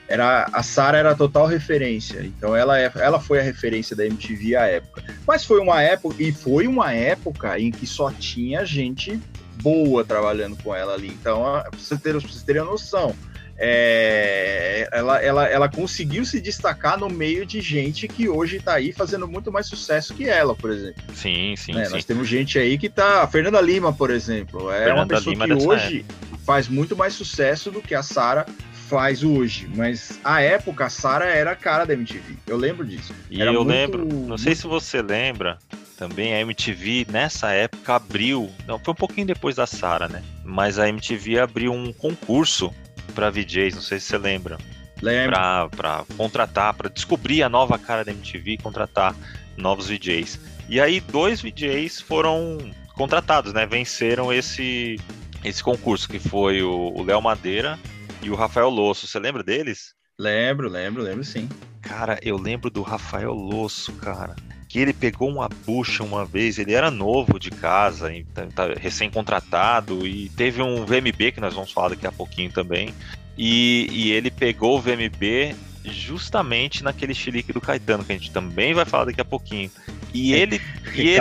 era 0.08 0.48
a 0.54 0.62
Sara 0.62 1.00
era 1.00 1.12
a 1.14 1.16
total 1.16 1.48
referência. 1.48 2.22
Então 2.24 2.56
ela 2.56 2.80
é, 2.80 2.92
ela 2.98 3.20
foi 3.20 3.40
a 3.40 3.44
referência 3.44 3.96
da 3.96 4.06
MTV 4.06 4.56
à 4.56 4.68
época. 4.68 5.04
Mas 5.28 5.44
foi 5.44 5.60
uma 5.60 5.82
época 5.82 6.22
e 6.22 6.32
foi 6.32 6.68
uma 6.68 6.94
época 6.94 7.60
em 7.60 7.72
que 7.72 7.88
só 7.88 8.12
tinha 8.12 8.64
gente 8.68 9.20
boa 9.64 10.06
trabalhando 10.06 10.56
com 10.62 10.76
ela 10.76 10.94
ali. 10.94 11.08
Então, 11.08 11.42
pra 11.42 11.72
vocês 11.72 12.00
terem, 12.00 12.22
pra 12.22 12.30
vocês 12.30 12.44
terem 12.44 12.64
noção, 12.64 13.16
é, 13.64 14.90
ela, 14.92 15.22
ela, 15.22 15.48
ela 15.48 15.70
conseguiu 15.70 16.26
se 16.26 16.42
destacar 16.42 17.00
no 17.00 17.08
meio 17.08 17.46
de 17.46 17.62
gente 17.62 18.08
que 18.08 18.28
hoje 18.28 18.58
está 18.58 18.74
aí 18.74 18.92
fazendo 18.92 19.28
muito 19.28 19.52
mais 19.52 19.68
sucesso 19.68 20.16
que 20.16 20.28
ela, 20.28 20.56
por 20.56 20.72
exemplo. 20.72 21.04
Sim, 21.14 21.54
sim, 21.56 21.74
né? 21.74 21.86
sim. 21.86 21.92
Nós 21.92 22.04
temos 22.04 22.28
gente 22.28 22.58
aí 22.58 22.76
que 22.76 22.90
tá. 22.90 23.22
A 23.22 23.28
Fernanda 23.28 23.62
Lima, 23.62 23.94
por 23.94 24.10
exemplo, 24.10 24.72
é 24.72 24.86
Fernanda 24.86 25.02
uma 25.02 25.08
pessoa 25.08 25.34
Lima 25.34 25.46
que 25.46 25.54
hoje 25.54 26.00
época. 26.00 26.40
faz 26.44 26.68
muito 26.68 26.98
mais 26.98 27.14
sucesso 27.14 27.70
do 27.70 27.84
que 27.84 27.94
a 27.94 28.02
Sara 28.02 28.48
faz 28.90 29.24
hoje, 29.24 29.70
mas 29.76 30.20
a 30.24 30.42
época 30.42 30.86
a 30.86 30.90
Sara 30.90 31.26
era 31.26 31.52
a 31.52 31.56
cara 31.56 31.86
da 31.86 31.94
MTV. 31.94 32.38
Eu 32.48 32.58
lembro 32.58 32.84
disso. 32.84 33.14
E 33.30 33.42
era 33.42 33.52
eu 33.52 33.64
muito, 33.64 33.70
lembro, 33.70 34.06
não 34.28 34.40
sei 34.40 34.56
se 34.56 34.66
você 34.66 35.04
lembra, 35.04 35.60
também 35.98 36.34
a 36.34 36.42
MTV 36.42 37.06
nessa 37.12 37.52
época 37.52 37.96
abriu, 37.96 38.50
não 38.68 38.80
foi 38.80 38.92
um 38.92 38.96
pouquinho 38.96 39.28
depois 39.28 39.56
da 39.56 39.68
Sara, 39.68 40.08
né? 40.08 40.24
Mas 40.44 40.80
a 40.80 40.90
MTV 40.90 41.40
abriu 41.40 41.72
um 41.72 41.94
concurso 41.94 42.74
para 43.12 43.30
VJs, 43.30 43.76
não 43.76 43.82
sei 43.82 44.00
se 44.00 44.08
você 44.08 44.18
lembra. 44.18 44.58
Lembro. 45.02 45.36
Para 45.76 46.06
contratar, 46.16 46.74
para 46.74 46.90
descobrir 46.90 47.44
a 47.44 47.50
nova 47.50 47.78
cara 47.78 48.06
da 48.06 48.12
MTV 48.12 48.52
e 48.52 48.58
contratar 48.58 49.16
novos 49.58 49.88
VJs. 49.88 50.40
E 50.70 50.80
aí 50.80 51.00
dois 51.00 51.42
VJs 51.42 52.02
foram 52.02 52.58
contratados, 52.96 53.52
né? 53.54 53.66
Venceram 53.66 54.32
esse 54.32 55.00
esse 55.44 55.64
concurso 55.64 56.08
que 56.08 56.20
foi 56.20 56.62
o 56.62 57.02
Léo 57.04 57.22
Madeira 57.22 57.80
e 58.22 58.30
o 58.30 58.36
Rafael 58.36 58.70
Losso. 58.70 59.08
Você 59.08 59.20
lembra 59.20 59.44
deles? 59.44 59.96
Lembro, 60.20 60.70
lembro, 60.70 61.02
lembro 61.02 61.24
sim. 61.24 61.50
Cara, 61.82 62.20
eu 62.22 62.38
lembro 62.38 62.70
do 62.70 62.84
Rafael 62.84 63.34
Losso, 63.34 63.92
cara. 63.94 64.36
Que 64.72 64.80
ele 64.80 64.94
pegou 64.94 65.30
uma 65.30 65.50
bucha 65.50 66.02
uma 66.02 66.26
vez, 66.26 66.58
ele 66.58 66.74
era 66.74 66.90
novo 66.90 67.38
de 67.38 67.52
casa, 67.52 68.10
tá, 68.34 68.48
tá 68.56 68.74
recém-contratado, 68.80 70.08
e 70.08 70.30
teve 70.30 70.62
um 70.62 70.86
VMB, 70.86 71.34
que 71.34 71.42
nós 71.42 71.54
vamos 71.54 71.74
falar 71.74 71.90
daqui 71.90 72.08
a 72.08 72.12
pouquinho 72.12 72.50
também. 72.52 72.94
E, 73.38 73.88
e 73.92 74.12
ele 74.12 74.32
pegou 74.32 74.78
o 74.78 74.82
VMB 74.82 75.56
justamente 75.84 76.84
naquele 76.84 77.14
chilique 77.14 77.52
do 77.52 77.60
Caetano, 77.60 78.06
que 78.06 78.14
a 78.14 78.16
gente 78.16 78.32
também 78.32 78.74
vai 78.74 78.86
falar 78.86 79.06
daqui 79.06 79.20
a 79.20 79.26
pouquinho. 79.26 79.70
E 80.14 80.34
ele. 80.34 80.62
e 80.96 81.10
ele, 81.10 81.20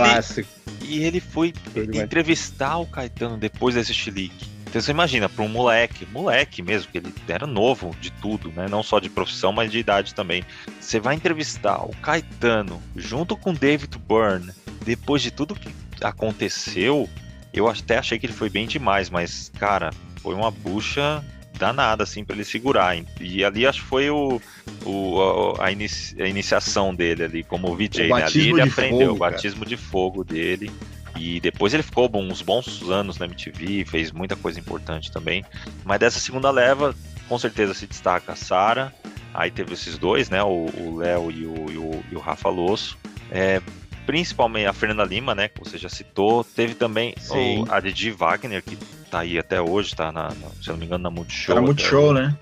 e 0.83 1.04
ele 1.04 1.21
foi 1.21 1.52
entrevistar 1.95 2.78
o 2.78 2.87
Caetano 2.87 3.37
depois 3.37 3.75
desse 3.75 3.95
chilique. 3.95 4.50
Então 4.70 4.80
você 4.80 4.92
imagina, 4.92 5.28
para 5.28 5.44
um 5.44 5.48
moleque, 5.48 6.06
moleque 6.06 6.62
mesmo, 6.62 6.92
que 6.92 6.98
ele 6.98 7.12
era 7.26 7.44
novo 7.44 7.94
de 8.00 8.12
tudo, 8.12 8.52
né? 8.52 8.68
Não 8.70 8.84
só 8.84 9.00
de 9.00 9.10
profissão, 9.10 9.52
mas 9.52 9.70
de 9.70 9.80
idade 9.80 10.14
também. 10.14 10.44
Você 10.80 11.00
vai 11.00 11.16
entrevistar 11.16 11.84
o 11.84 11.90
Caetano 11.96 12.80
junto 12.94 13.36
com 13.36 13.52
David 13.52 13.98
Byrne, 13.98 14.52
depois 14.84 15.22
de 15.22 15.32
tudo 15.32 15.56
que 15.56 15.74
aconteceu, 16.00 17.08
eu 17.52 17.68
até 17.68 17.98
achei 17.98 18.16
que 18.16 18.26
ele 18.26 18.32
foi 18.32 18.48
bem 18.48 18.68
demais, 18.68 19.10
mas, 19.10 19.50
cara, 19.58 19.90
foi 20.22 20.36
uma 20.36 20.52
bucha 20.52 21.24
danada, 21.58 22.04
assim, 22.04 22.24
para 22.24 22.36
ele 22.36 22.44
segurar. 22.44 22.96
E 23.20 23.44
ali 23.44 23.66
acho 23.66 23.82
que 23.82 23.88
foi 23.88 24.08
o, 24.08 24.40
o 24.86 25.54
a, 25.58 25.72
inici, 25.72 26.20
a, 26.22 26.28
iniciação 26.28 26.94
dele 26.94 27.24
ali 27.24 27.42
como 27.42 27.74
VJ, 27.76 28.08
né? 28.08 28.22
Ali 28.22 28.50
ele 28.50 28.62
aprendeu 28.62 29.08
fogo, 29.08 29.16
o 29.16 29.18
batismo 29.18 29.66
de 29.66 29.76
fogo 29.76 30.22
dele. 30.22 30.70
E 31.17 31.40
depois 31.40 31.75
ele 31.75 31.83
ficou 31.83 32.11
uns 32.14 32.43
bons 32.43 32.83
anos 32.88 33.19
na 33.19 33.26
MTV, 33.26 33.85
fez 33.85 34.12
muita 34.12 34.37
coisa 34.37 34.59
importante 34.59 35.11
também. 35.11 35.45
Mas 35.85 35.99
dessa 35.99 36.19
segunda 36.19 36.50
leva, 36.50 36.95
com 37.29 37.38
certeza 37.38 37.75
se 37.75 37.87
destaca 37.87 38.33
a 38.33 38.37
Sara. 38.37 38.95
Aí 39.33 39.50
teve 39.50 39.75
esses 39.75 39.97
dois, 39.99 40.29
né? 40.31 40.43
O 40.43 40.97
Léo 40.97 41.31
e 41.31 41.47
o, 41.47 41.71
e, 41.71 42.12
e 42.12 42.17
o 42.17 42.19
Rafa 42.19 42.49
Losso. 42.49 42.99
É, 43.31 43.61
principalmente 44.07 44.67
a 44.67 44.73
Fernanda 44.73 45.05
Lima, 45.05 45.35
né? 45.35 45.49
Que 45.49 45.61
você 45.61 45.79
já 45.79 45.88
citou. 45.88 46.43
Teve 46.43 46.75
também 46.75 47.14
o, 47.31 47.73
a 47.73 47.79
Didi 47.79 48.11
Wagner, 48.11 48.62
que 48.62 48.76
tá 49.11 49.21
aí 49.21 49.38
até 49.38 49.61
hoje, 49.61 49.95
tá 49.95 50.11
na, 50.11 50.29
na 50.29 50.49
se 50.61 50.69
eu 50.69 50.73
não 50.73 50.79
me 50.79 50.87
engano, 50.87 51.05
na 51.05 51.11
Multishow. 51.11 51.55
Tá 51.55 51.61
na 51.61 51.67
Multishow, 51.67 52.12
né? 52.12 52.37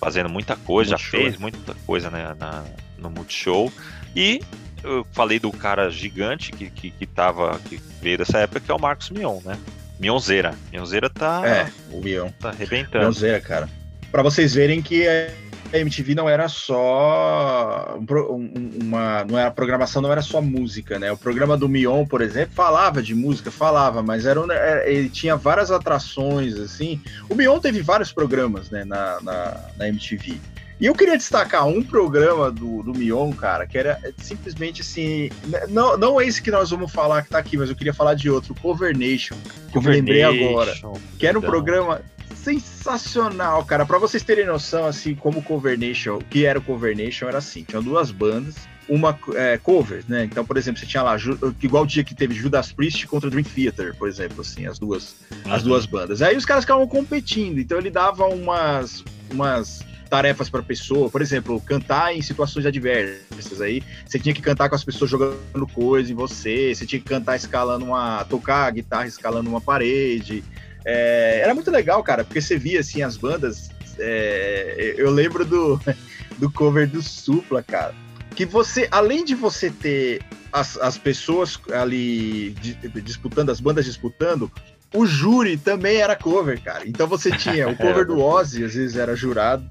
Fazendo 0.00 0.28
muita 0.28 0.56
coisa, 0.56 0.90
já 0.92 0.98
fez 0.98 1.34
é. 1.34 1.38
muita 1.38 1.74
coisa 1.86 2.10
né, 2.10 2.34
na, 2.38 2.64
no 2.98 3.10
Multishow. 3.10 3.72
E 4.14 4.40
eu 4.86 5.06
falei 5.12 5.38
do 5.38 5.50
cara 5.50 5.90
gigante 5.90 6.52
que, 6.52 6.70
que, 6.70 6.90
que, 6.90 7.06
tava, 7.06 7.58
que 7.60 7.80
veio 8.00 8.18
dessa 8.18 8.38
época, 8.38 8.60
que 8.60 8.70
é 8.70 8.74
o 8.74 8.80
Marcos 8.80 9.10
Mion, 9.10 9.40
né? 9.44 9.58
Mionzeira. 9.98 10.54
Mionzeira 10.70 11.10
tá. 11.10 11.42
É, 11.46 11.70
o 11.90 12.00
Mion. 12.00 12.28
Tá 12.40 12.50
arrebentando. 12.50 13.04
Mionzeira, 13.04 13.40
cara. 13.40 13.68
Pra 14.12 14.22
vocês 14.22 14.54
verem 14.54 14.80
que 14.80 15.06
é 15.06 15.34
a 15.72 15.78
MTV 15.78 16.14
não 16.14 16.28
era 16.28 16.48
só 16.48 17.98
uma, 18.00 19.24
não 19.24 19.38
era 19.38 19.48
a 19.48 19.50
programação 19.50 20.00
não 20.00 20.12
era 20.12 20.22
só 20.22 20.40
música, 20.40 20.98
né? 20.98 21.10
O 21.10 21.16
programa 21.16 21.56
do 21.56 21.68
Mion, 21.68 22.04
por 22.06 22.20
exemplo, 22.20 22.54
falava 22.54 23.02
de 23.02 23.14
música, 23.14 23.50
falava, 23.50 24.02
mas 24.02 24.26
era, 24.26 24.40
é, 24.50 24.92
ele 24.92 25.08
tinha 25.08 25.36
várias 25.36 25.70
atrações 25.70 26.54
assim. 26.56 27.00
O 27.28 27.34
Mion 27.34 27.58
teve 27.58 27.82
vários 27.82 28.12
programas, 28.12 28.70
né, 28.70 28.84
na, 28.84 29.20
na, 29.20 29.60
na 29.76 29.88
MTV. 29.88 30.38
E 30.78 30.86
eu 30.86 30.94
queria 30.94 31.16
destacar 31.16 31.66
um 31.66 31.82
programa 31.82 32.50
do, 32.50 32.82
do 32.82 32.92
Mion, 32.92 33.32
cara, 33.32 33.66
que 33.66 33.78
era 33.78 33.98
simplesmente 34.18 34.82
assim. 34.82 35.30
Não, 35.68 35.96
não 35.96 36.20
é 36.20 36.26
esse 36.26 36.42
que 36.42 36.50
nós 36.50 36.70
vamos 36.70 36.92
falar 36.92 37.22
que 37.22 37.30
tá 37.30 37.38
aqui, 37.38 37.56
mas 37.56 37.70
eu 37.70 37.76
queria 37.76 37.94
falar 37.94 38.14
de 38.14 38.28
outro, 38.28 38.54
Cover 38.54 38.96
Nation, 38.96 39.36
que 39.68 39.72
Cover 39.72 39.94
eu 39.94 40.02
me 40.02 40.12
lembrei 40.12 40.22
agora. 40.22 40.74
Que 41.18 41.26
era 41.26 41.38
um 41.38 41.42
programa 41.42 42.02
sensacional, 42.34 43.64
cara. 43.64 43.86
Para 43.86 43.98
vocês 43.98 44.22
terem 44.22 44.46
noção, 44.46 44.86
assim, 44.86 45.14
como 45.14 45.38
o 45.38 45.42
Cover 45.42 45.78
Nation, 45.78 46.16
o 46.16 46.24
que 46.24 46.44
era 46.44 46.58
o 46.58 46.62
Cover 46.62 46.94
Nation, 46.94 47.26
era 47.26 47.38
assim: 47.38 47.64
tinham 47.64 47.82
duas 47.82 48.10
bandas, 48.10 48.54
uma 48.88 49.18
é, 49.34 49.58
cover, 49.58 50.04
né? 50.08 50.24
Então, 50.24 50.44
por 50.44 50.56
exemplo, 50.56 50.78
você 50.78 50.86
tinha 50.86 51.02
lá, 51.02 51.16
igual 51.62 51.82
o 51.84 51.86
dia 51.86 52.04
que 52.04 52.14
teve 52.14 52.34
Judas 52.34 52.70
Priest 52.72 53.06
contra 53.06 53.28
Dream 53.30 53.44
Theater, 53.44 53.94
por 53.96 54.08
exemplo, 54.08 54.40
assim, 54.40 54.66
as 54.66 54.78
duas, 54.78 55.16
uhum. 55.30 55.52
as 55.52 55.62
duas 55.62 55.86
bandas. 55.86 56.22
Aí 56.22 56.36
os 56.36 56.44
caras 56.44 56.64
ficavam 56.64 56.86
competindo, 56.86 57.58
então 57.58 57.78
ele 57.78 57.90
dava 57.90 58.26
umas, 58.26 59.04
umas 59.30 59.84
tarefas 60.08 60.48
para 60.48 60.62
pessoa, 60.62 61.10
por 61.10 61.20
exemplo, 61.20 61.60
cantar 61.60 62.14
em 62.14 62.22
situações 62.22 62.64
adversas. 62.66 63.60
Aí 63.60 63.82
você 64.06 64.18
tinha 64.18 64.34
que 64.34 64.42
cantar 64.42 64.68
com 64.68 64.74
as 64.74 64.84
pessoas 64.84 65.10
jogando 65.10 65.66
coisa 65.72 66.10
em 66.10 66.14
você, 66.14 66.74
você 66.74 66.86
tinha 66.86 67.00
que 67.00 67.06
cantar 67.06 67.36
escalando 67.36 67.84
uma, 67.84 68.24
tocar 68.24 68.66
a 68.66 68.70
guitarra 68.70 69.06
escalando 69.06 69.48
uma 69.48 69.60
parede. 69.60 70.44
É, 70.84 71.40
era 71.42 71.54
muito 71.54 71.70
legal, 71.70 72.02
cara, 72.02 72.24
porque 72.24 72.40
você 72.40 72.56
via 72.56 72.80
assim 72.80 73.02
as 73.02 73.16
bandas. 73.16 73.70
É, 73.98 74.94
eu 74.96 75.10
lembro 75.10 75.44
do, 75.44 75.80
do 76.38 76.50
cover 76.50 76.88
do 76.88 77.02
Supla, 77.02 77.62
cara. 77.62 77.94
Que 78.34 78.44
você, 78.44 78.86
além 78.90 79.24
de 79.24 79.34
você 79.34 79.70
ter 79.70 80.22
as, 80.52 80.76
as 80.78 80.96
pessoas 80.96 81.58
ali 81.72 82.50
disputando, 83.02 83.50
as 83.50 83.60
bandas 83.60 83.84
disputando, 83.84 84.50
o 84.96 85.06
júri 85.06 85.56
também 85.56 85.98
era 85.98 86.16
cover, 86.16 86.60
cara. 86.62 86.86
Então 86.86 87.06
você 87.06 87.30
tinha 87.30 87.68
o 87.68 87.76
cover 87.76 88.06
do 88.06 88.20
Ozzy, 88.20 88.64
às 88.64 88.74
vezes 88.74 88.96
era 88.96 89.14
jurado. 89.14 89.68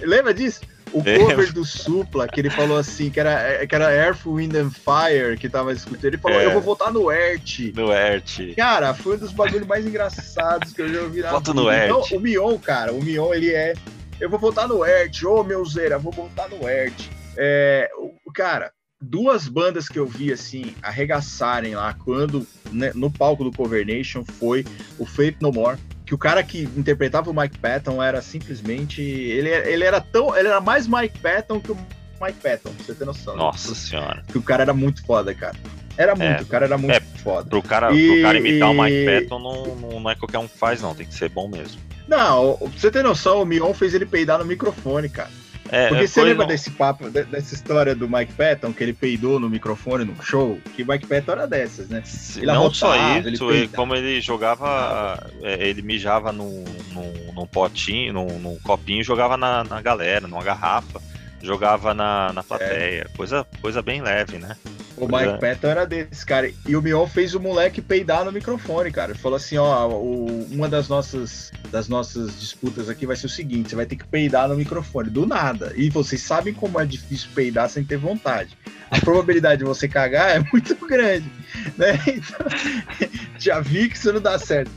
Lembra 0.00 0.34
disso? 0.34 0.60
O 0.92 1.02
cover 1.02 1.52
do 1.54 1.64
Supla, 1.64 2.28
que 2.28 2.38
ele 2.38 2.50
falou 2.50 2.76
assim, 2.76 3.08
que 3.08 3.18
era, 3.18 3.66
que 3.66 3.74
era 3.74 3.94
Earth, 3.94 4.26
Wind 4.26 4.54
and 4.54 4.70
Fire, 4.70 5.38
que 5.38 5.48
tava 5.48 5.72
escutando. 5.72 6.04
Ele 6.04 6.18
falou, 6.18 6.38
é. 6.38 6.44
eu 6.44 6.52
vou 6.52 6.60
votar 6.60 6.92
no 6.92 7.10
Ert. 7.10 7.72
No 7.74 7.90
Ert. 7.90 8.54
Cara, 8.54 8.92
foi 8.92 9.16
um 9.16 9.18
dos 9.18 9.32
bagulhos 9.32 9.66
mais 9.66 9.86
engraçados 9.86 10.72
que 10.74 10.82
eu 10.82 10.92
já 10.92 11.00
ouvi 11.00 11.22
na 11.22 11.30
Voto 11.30 11.54
no 11.54 11.70
Ert. 11.70 11.86
Então, 11.86 12.18
o 12.18 12.20
Mion, 12.20 12.58
cara, 12.58 12.92
o 12.92 13.02
Mion, 13.02 13.32
ele 13.32 13.50
é... 13.50 13.72
Eu 14.20 14.28
vou 14.28 14.38
votar 14.38 14.68
no 14.68 14.84
Ert. 14.84 15.22
Ô, 15.24 15.40
oh, 15.40 15.44
meu 15.44 15.64
Zera, 15.64 15.98
vou 15.98 16.12
votar 16.12 16.48
no 16.50 16.68
Ert. 16.68 17.08
É, 17.38 17.88
o, 17.96 18.30
cara, 18.32 18.70
duas 19.02 19.48
bandas 19.48 19.88
que 19.88 19.98
eu 19.98 20.06
vi, 20.06 20.32
assim, 20.32 20.74
arregaçarem 20.80 21.74
lá 21.74 21.92
quando, 21.92 22.46
né, 22.70 22.92
no 22.94 23.10
palco 23.10 23.42
do 23.42 23.50
Cover 23.50 23.84
Nation 23.84 24.24
foi 24.24 24.64
o 24.98 25.04
Faith 25.04 25.36
No 25.40 25.50
More 25.50 25.78
que 26.12 26.14
o 26.14 26.18
cara 26.18 26.42
que 26.42 26.64
interpretava 26.76 27.30
o 27.30 27.34
Mike 27.34 27.58
Patton 27.58 28.02
era 28.02 28.20
simplesmente. 28.20 29.00
Ele, 29.00 29.48
ele 29.48 29.82
era 29.82 29.98
tão. 29.98 30.36
Ele 30.36 30.48
era 30.48 30.60
mais 30.60 30.86
Mike 30.86 31.18
Patton 31.20 31.58
que 31.58 31.72
o 31.72 31.76
Mike 32.20 32.38
Patton, 32.38 32.70
pra 32.70 32.84
você 32.84 32.94
ter 32.94 33.04
noção. 33.06 33.34
Nossa 33.34 33.70
né? 33.70 33.74
senhora. 33.74 34.24
Que 34.28 34.36
o 34.36 34.42
cara 34.42 34.62
era 34.62 34.74
muito 34.74 35.02
foda, 35.06 35.34
cara. 35.34 35.56
Era 35.96 36.14
muito, 36.14 36.40
é, 36.40 36.42
o 36.42 36.46
cara 36.46 36.66
era 36.66 36.76
muito 36.76 36.94
é, 36.94 37.00
foda. 37.00 37.48
Pro 37.48 37.62
cara, 37.62 37.94
e, 37.94 38.08
pro 38.08 38.22
cara 38.22 38.38
imitar 38.38 38.68
e... 38.68 38.76
o 38.76 38.82
Mike 38.82 39.06
Patton 39.06 39.38
não, 39.38 40.00
não, 40.00 40.10
é 40.10 40.14
qualquer 40.14 40.38
um 40.38 40.46
que 40.46 40.58
faz, 40.58 40.82
não. 40.82 40.94
Tem 40.94 41.06
que 41.06 41.14
ser 41.14 41.30
bom 41.30 41.48
mesmo. 41.48 41.80
Não, 42.06 42.58
pra 42.58 42.68
você 42.68 42.90
ter 42.90 43.02
noção, 43.02 43.40
o 43.40 43.46
Mion 43.46 43.72
fez 43.72 43.94
ele 43.94 44.04
peidar 44.04 44.38
no 44.38 44.44
microfone, 44.44 45.08
cara. 45.08 45.30
É, 45.72 45.88
Porque 45.88 46.06
você 46.06 46.22
lembra 46.22 46.44
desse 46.44 46.70
papo, 46.70 47.08
dessa 47.08 47.54
história 47.54 47.94
do 47.94 48.06
Mike 48.06 48.34
Patton, 48.34 48.74
que 48.74 48.84
ele 48.84 48.92
peidou 48.92 49.40
no 49.40 49.48
microfone 49.48 50.04
no 50.04 50.22
show? 50.22 50.60
Que 50.76 50.84
Mike 50.84 51.06
Patton 51.06 51.32
era 51.32 51.46
dessas, 51.46 51.88
né? 51.88 52.02
Ele 52.36 52.44
não 52.44 52.72
só 52.72 52.94
isso, 53.18 53.50
ele 53.50 53.68
como 53.68 53.94
ele 53.94 54.20
jogava, 54.20 55.26
é, 55.42 55.66
ele 55.66 55.80
mijava 55.80 56.30
num, 56.30 56.62
num, 56.92 57.32
num 57.34 57.46
potinho, 57.46 58.12
num, 58.12 58.38
num, 58.38 58.58
copinho 58.62 59.00
e 59.00 59.04
jogava 59.04 59.38
na, 59.38 59.64
na 59.64 59.80
galera, 59.80 60.28
numa 60.28 60.44
garrafa 60.44 61.00
jogava 61.42 61.92
na, 61.92 62.32
na 62.32 62.42
plateia. 62.42 63.02
É. 63.02 63.16
Coisa, 63.16 63.46
coisa 63.60 63.82
bem 63.82 64.00
leve, 64.00 64.38
né? 64.38 64.56
O 65.02 65.08
Mike 65.08 65.40
Patton 65.40 65.66
era 65.66 65.84
desse, 65.84 66.24
cara. 66.24 66.48
E 66.64 66.76
o 66.76 66.80
Mion 66.80 67.08
fez 67.08 67.34
o 67.34 67.40
moleque 67.40 67.82
peidar 67.82 68.24
no 68.24 68.30
microfone, 68.30 68.92
cara. 68.92 69.10
Ele 69.10 69.18
falou 69.18 69.36
assim: 69.36 69.56
ó, 69.56 69.88
o, 69.88 70.44
uma 70.52 70.68
das 70.68 70.88
nossas, 70.88 71.50
das 71.72 71.88
nossas 71.88 72.38
disputas 72.38 72.88
aqui 72.88 73.04
vai 73.04 73.16
ser 73.16 73.26
o 73.26 73.28
seguinte: 73.28 73.70
você 73.70 73.74
vai 73.74 73.84
ter 73.84 73.96
que 73.96 74.06
peidar 74.06 74.48
no 74.48 74.54
microfone, 74.54 75.10
do 75.10 75.26
nada. 75.26 75.72
E 75.74 75.90
vocês 75.90 76.22
sabem 76.22 76.54
como 76.54 76.80
é 76.80 76.86
difícil 76.86 77.28
peidar 77.34 77.68
sem 77.68 77.82
ter 77.82 77.96
vontade. 77.96 78.56
A 78.92 79.00
probabilidade 79.00 79.58
de 79.58 79.64
você 79.64 79.88
cagar 79.88 80.36
é 80.36 80.44
muito 80.52 80.76
grande, 80.86 81.28
né? 81.76 81.98
Então, 82.06 82.46
já 83.40 83.58
vi 83.58 83.88
que 83.88 83.96
isso 83.96 84.12
não 84.12 84.20
dá 84.20 84.38
certo. 84.38 84.70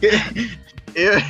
Eu, 0.96 1.22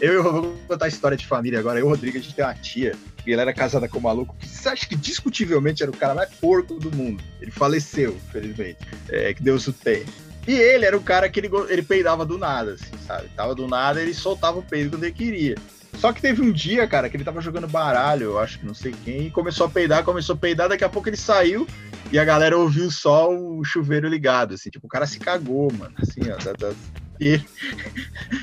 eu 0.00 0.22
vou 0.22 0.56
contar 0.68 0.84
a 0.84 0.88
história 0.88 1.16
de 1.16 1.26
família 1.26 1.58
agora. 1.58 1.80
Eu 1.80 1.86
e 1.86 1.86
o 1.86 1.88
Rodrigo, 1.88 2.16
a 2.16 2.20
gente 2.20 2.34
tem 2.34 2.44
uma 2.44 2.54
tia 2.54 2.94
e 3.26 3.32
ela 3.32 3.42
era 3.42 3.52
casada 3.52 3.88
com 3.88 3.98
um 3.98 4.02
maluco 4.02 4.34
que 4.38 4.48
você 4.48 4.68
acha 4.68 4.86
que 4.86 4.96
discutivelmente 4.96 5.82
era 5.82 5.90
o 5.90 5.96
cara 5.96 6.14
mais 6.14 6.30
porco 6.30 6.78
do 6.78 6.94
mundo. 6.94 7.22
Ele 7.40 7.50
faleceu, 7.50 8.16
infelizmente. 8.28 8.78
É, 9.08 9.34
que 9.34 9.42
Deus 9.42 9.66
o 9.66 9.72
tenha. 9.72 10.06
E 10.46 10.52
ele 10.52 10.84
era 10.84 10.96
o 10.96 11.02
cara 11.02 11.28
que 11.28 11.38
ele, 11.38 11.50
ele 11.68 11.82
peidava 11.82 12.24
do 12.24 12.38
nada, 12.38 12.72
assim, 12.72 12.92
sabe? 13.06 13.28
Tava 13.36 13.54
do 13.54 13.68
nada, 13.68 14.00
ele 14.00 14.14
soltava 14.14 14.58
o 14.58 14.62
peido 14.62 14.90
quando 14.90 15.04
ele 15.04 15.12
queria. 15.12 15.56
Só 15.98 16.12
que 16.12 16.22
teve 16.22 16.40
um 16.40 16.50
dia, 16.50 16.86
cara, 16.86 17.10
que 17.10 17.16
ele 17.16 17.24
tava 17.24 17.40
jogando 17.40 17.68
baralho, 17.68 18.24
eu 18.24 18.38
acho 18.38 18.58
que 18.58 18.66
não 18.66 18.72
sei 18.74 18.94
quem, 19.04 19.26
e 19.26 19.30
começou 19.30 19.66
a 19.66 19.70
peidar, 19.70 20.02
começou 20.02 20.34
a 20.34 20.38
peidar, 20.38 20.68
daqui 20.68 20.84
a 20.84 20.88
pouco 20.88 21.08
ele 21.08 21.16
saiu 21.16 21.66
e 22.10 22.18
a 22.18 22.24
galera 22.24 22.56
ouviu 22.56 22.90
só 22.90 23.30
o 23.30 23.62
chuveiro 23.62 24.08
ligado, 24.08 24.54
assim, 24.54 24.70
tipo, 24.70 24.86
o 24.86 24.90
cara 24.90 25.06
se 25.06 25.18
cagou, 25.18 25.70
mano, 25.72 25.94
assim, 25.98 26.20
ó, 26.30 26.36
da, 26.42 26.52
da, 26.52 26.72
e, 27.20 27.40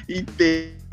inteiro. 0.07 0.86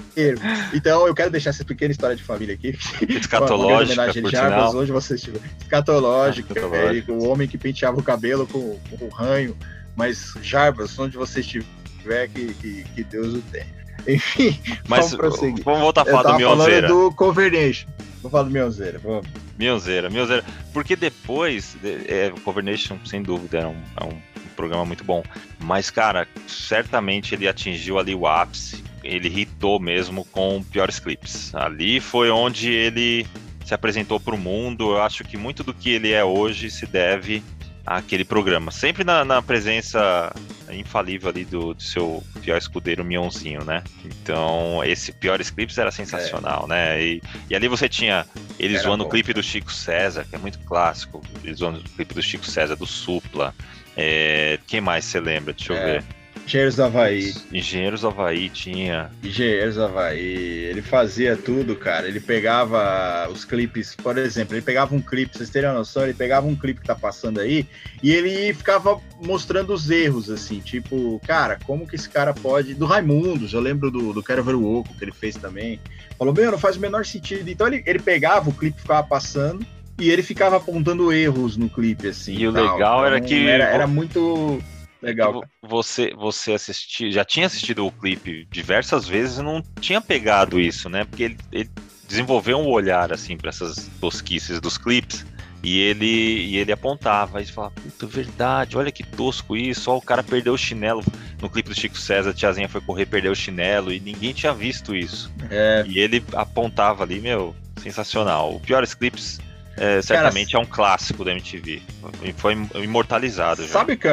Então 0.73 1.07
eu 1.07 1.15
quero 1.15 1.31
deixar 1.31 1.51
essa 1.51 1.65
pequena 1.65 1.93
história 1.93 2.17
de 2.17 2.23
família 2.23 2.55
aqui. 2.55 2.77
Escatológica, 3.09 4.01
homenagem 4.01 4.23
de 4.23 4.31
Jarbas, 4.31 4.75
onde 4.75 4.93
você 4.93 5.15
estiver. 5.15 5.41
Escatológica, 5.61 6.55
é, 6.59 7.11
o 7.11 7.29
homem 7.29 7.49
que 7.49 7.59
penteava 7.59 7.99
o 7.99 8.03
cabelo 8.03 8.47
com, 8.47 8.79
com 8.91 9.05
o 9.05 9.09
ranho. 9.09 9.57
Mas, 9.97 10.35
Jarbas, 10.43 10.99
onde 10.99 11.17
você 11.17 11.41
estiver, 11.41 12.29
que, 12.29 12.55
que, 12.55 12.85
que 12.95 13.05
Deus 13.05 13.35
o 13.35 13.43
tenha. 13.43 13.85
Enfim, 14.07 14.59
mas 14.87 15.11
vamos 15.11 15.17
prosseguir. 15.17 15.65
Vamos 15.65 15.81
voltar 15.81 16.03
a 16.03 16.05
falar 16.05 16.33
do 16.33 16.37
Mionzeira. 16.37 16.89
do 16.89 17.13
Covernation. 17.13 17.89
Vou 18.21 18.31
falar 18.31 18.45
do 18.45 18.51
Mionzeira, 18.51 18.99
vamos. 18.99 19.27
Mionzeira, 19.59 20.11
Mionzeira. 20.11 20.45
Porque 20.73 20.97
depois, 20.97 21.77
é, 22.07 22.33
o 22.35 22.41
Covernation, 22.41 22.99
sem 23.05 23.23
dúvida, 23.23 23.59
é 23.59 23.67
um, 23.67 23.83
é 24.01 24.05
um 24.05 24.19
programa 24.57 24.85
muito 24.85 25.05
bom. 25.05 25.23
Mas, 25.63 25.91
cara, 25.91 26.27
certamente 26.47 27.35
ele 27.35 27.49
atingiu 27.49 27.99
ali 27.99 28.15
o 28.15 28.27
ápice. 28.27 28.83
Ele 29.05 29.29
hitou 29.29 29.79
mesmo 29.79 30.25
com 30.25 30.63
piores 30.63 30.99
clipes. 30.99 31.55
Ali 31.55 32.01
foi 32.01 32.31
onde 32.31 32.73
ele 32.73 33.27
se 33.65 33.75
apresentou 33.75 34.19
para 34.19 34.35
o 34.35 34.39
mundo. 34.39 34.93
Eu 34.93 35.03
acho 35.03 35.23
que 35.25 35.37
muito 35.37 35.63
do 35.63 35.75
que 35.75 35.91
ele 35.91 36.11
é 36.13 36.25
hoje 36.25 36.71
se 36.71 36.87
deve 36.87 37.43
àquele 37.87 38.25
programa. 38.25 38.71
Sempre 38.71 39.05
na, 39.05 39.25
na 39.25 39.43
presença 39.43 40.33
infalível 40.73 41.29
ali 41.29 41.45
do, 41.45 41.75
do 41.75 41.83
seu 41.83 42.23
pior 42.41 42.57
escudeiro 42.57 43.05
Mionzinho, 43.05 43.65
né? 43.65 43.83
Então, 44.05 44.83
esse 44.85 45.13
Piores 45.13 45.51
Clipes 45.51 45.77
era 45.77 45.91
sensacional, 45.91 46.65
é. 46.65 46.69
né? 46.69 47.03
E, 47.03 47.23
e, 47.51 47.55
ali 47.55 47.69
você 47.69 47.89
tinha 47.89 48.27
eles 48.59 48.79
era 48.79 48.89
zoando 48.89 49.05
bom, 49.05 49.09
o 49.09 49.11
clipe 49.11 49.33
do 49.33 49.43
Chico 49.43 49.73
César, 49.73 50.25
que 50.29 50.35
é 50.35 50.39
muito 50.39 50.59
clássico, 50.61 51.23
eles 51.43 51.59
zoando 51.59 51.81
o 51.81 51.83
clipe 51.83 52.15
do 52.15 52.23
Chico 52.23 52.47
César, 52.47 52.77
do 52.77 52.87
Supla. 52.87 53.55
É, 53.97 54.59
quem 54.67 54.81
mais 54.81 55.05
você 55.05 55.21
lembra? 55.21 55.53
Deixa 55.53 55.73
eu 55.73 55.77
é. 55.77 55.85
ver. 55.85 56.05
Engenheiros 56.47 56.77
do 56.77 56.85
Havaí. 56.85 57.35
Engenheiros 57.53 58.01
do 58.03 58.09
Havaí 58.09 58.51
tinha. 58.51 59.11
Engenheiros 59.23 59.77
do 59.77 59.85
Havaí. 59.85 60.21
Ele 60.21 60.83
fazia 60.83 61.37
tudo, 61.37 61.75
cara. 61.75 62.07
Ele 62.07 62.21
pegava 62.21 63.29
os 63.31 63.45
clipes, 63.45 63.97
por 63.97 64.19
exemplo, 64.19 64.55
ele 64.55 64.63
pegava 64.63 64.95
um 64.95 65.01
clipe, 65.01 65.37
vocês 65.37 65.51
terem 65.51 65.71
uma 65.71 65.79
noção, 65.79 66.05
ele 66.05 66.15
pegava 66.15 66.47
um 66.47 66.55
clipe 66.55 66.81
que 66.81 66.87
tá 66.87 66.95
passando 66.95 67.41
aí 67.41 67.67
e 68.03 68.13
ele 68.13 68.53
ficava 68.53 69.01
mostrando 69.21 69.73
os 69.73 69.91
erros, 69.91 70.31
assim, 70.31 70.61
tipo, 70.61 71.21
cara, 71.27 71.59
como 71.65 71.87
que 71.87 71.97
esse 71.97 72.09
cara 72.09 72.35
pode. 72.35 72.75
Do 72.75 72.85
Raimundos, 72.85 73.53
eu 73.53 73.61
lembro 73.61 73.91
do, 73.91 74.13
do 74.13 74.23
Quero 74.23 74.45
Ver 74.45 74.55
o 74.55 74.79
Oco 74.79 74.95
que 74.95 75.05
ele 75.05 75.13
fez 75.13 75.37
também. 75.37 75.81
Falou, 76.19 76.35
meu, 76.35 76.51
não 76.51 76.59
faz 76.59 76.77
o 76.77 76.81
menor 76.81 77.07
sentido. 77.07 77.49
Então 77.49 77.67
ele, 77.67 77.83
ele 77.87 77.99
pegava 77.99 78.51
o 78.51 78.53
clipe 78.53 78.77
que 78.77 78.83
ficava 78.83 79.07
passando 79.07 79.67
e 79.99 80.11
ele 80.11 80.23
ficava 80.23 80.57
apontando 80.57 81.13
erros 81.13 81.57
no 81.57 81.69
clipe, 81.69 82.09
assim. 82.09 82.35
E 82.37 82.47
o 82.47 82.51
legal 82.51 82.77
então, 82.77 83.07
era 83.07 83.21
que. 83.21 83.49
Era, 83.49 83.65
era 83.65 83.87
muito 83.87 84.61
Legal. 85.05 85.45
Você, 85.63 86.13
você 86.15 86.53
assistiu, 86.53 87.11
já 87.13 87.25
tinha 87.25 87.47
assistido 87.47 87.87
o 87.87 87.93
clipe 87.93 88.47
diversas 88.51 89.07
vezes 89.07 89.39
e 89.39 89.43
não 89.43 89.63
tinha 89.81 90.01
pegado 90.01 90.59
isso, 90.59 90.89
né? 90.89 91.05
Porque 91.05 91.25
ele, 91.25 91.39
ele 91.53 91.71
desenvolveu 92.09 92.59
um 92.59 92.69
olhar 92.69 93.13
assim 93.13 93.37
para 93.37 93.51
essas 93.51 93.91
tosquices 94.01 94.61
dos 94.61 94.79
clipes. 94.79 95.27
E 95.63 95.79
ele, 95.79 96.07
e 96.07 96.59
ele 96.59 96.73
apontava, 96.73 97.41
e 97.41 97.47
falava, 97.47 97.73
puta, 97.75 98.07
verdade, 98.07 98.77
olha 98.77 98.93
que 98.93 99.03
tosco 99.03 99.57
isso, 99.57 99.91
ó, 99.91 99.97
o 99.97 100.03
cara 100.03 100.23
perdeu 100.23 100.53
o 100.53 100.59
chinelo. 100.59 101.03
No 101.41 101.49
clipe 101.49 101.71
do 101.71 101.75
Chico 101.75 101.97
César, 101.99 102.31
a 102.31 102.35
tiazinha 102.35 102.69
foi 102.69 102.83
correr, 102.83 103.07
perdeu 103.07 103.33
o 103.33 103.37
chinelo, 103.37 103.91
e 103.91 103.99
ninguém 103.99 104.35
tinha 104.35 104.53
visto 104.53 104.95
isso. 104.95 105.33
É. 105.51 105.83
E 105.89 105.99
ele 105.99 106.23
apontava 106.35 107.03
ali, 107.03 107.19
meu, 107.19 107.57
sensacional. 107.79 108.55
O 108.55 108.61
Piores 108.61 108.93
Clipes 108.93 109.41
é, 109.77 110.01
certamente 110.03 110.53
cara, 110.53 110.65
é 110.65 110.67
um 110.67 110.69
clássico 110.69 111.25
da 111.25 111.33
MTV. 111.33 111.83
E 112.23 112.33
foi 112.33 112.57
imortalizado. 112.83 113.67
Sabe 113.67 113.97
que, 113.97 114.09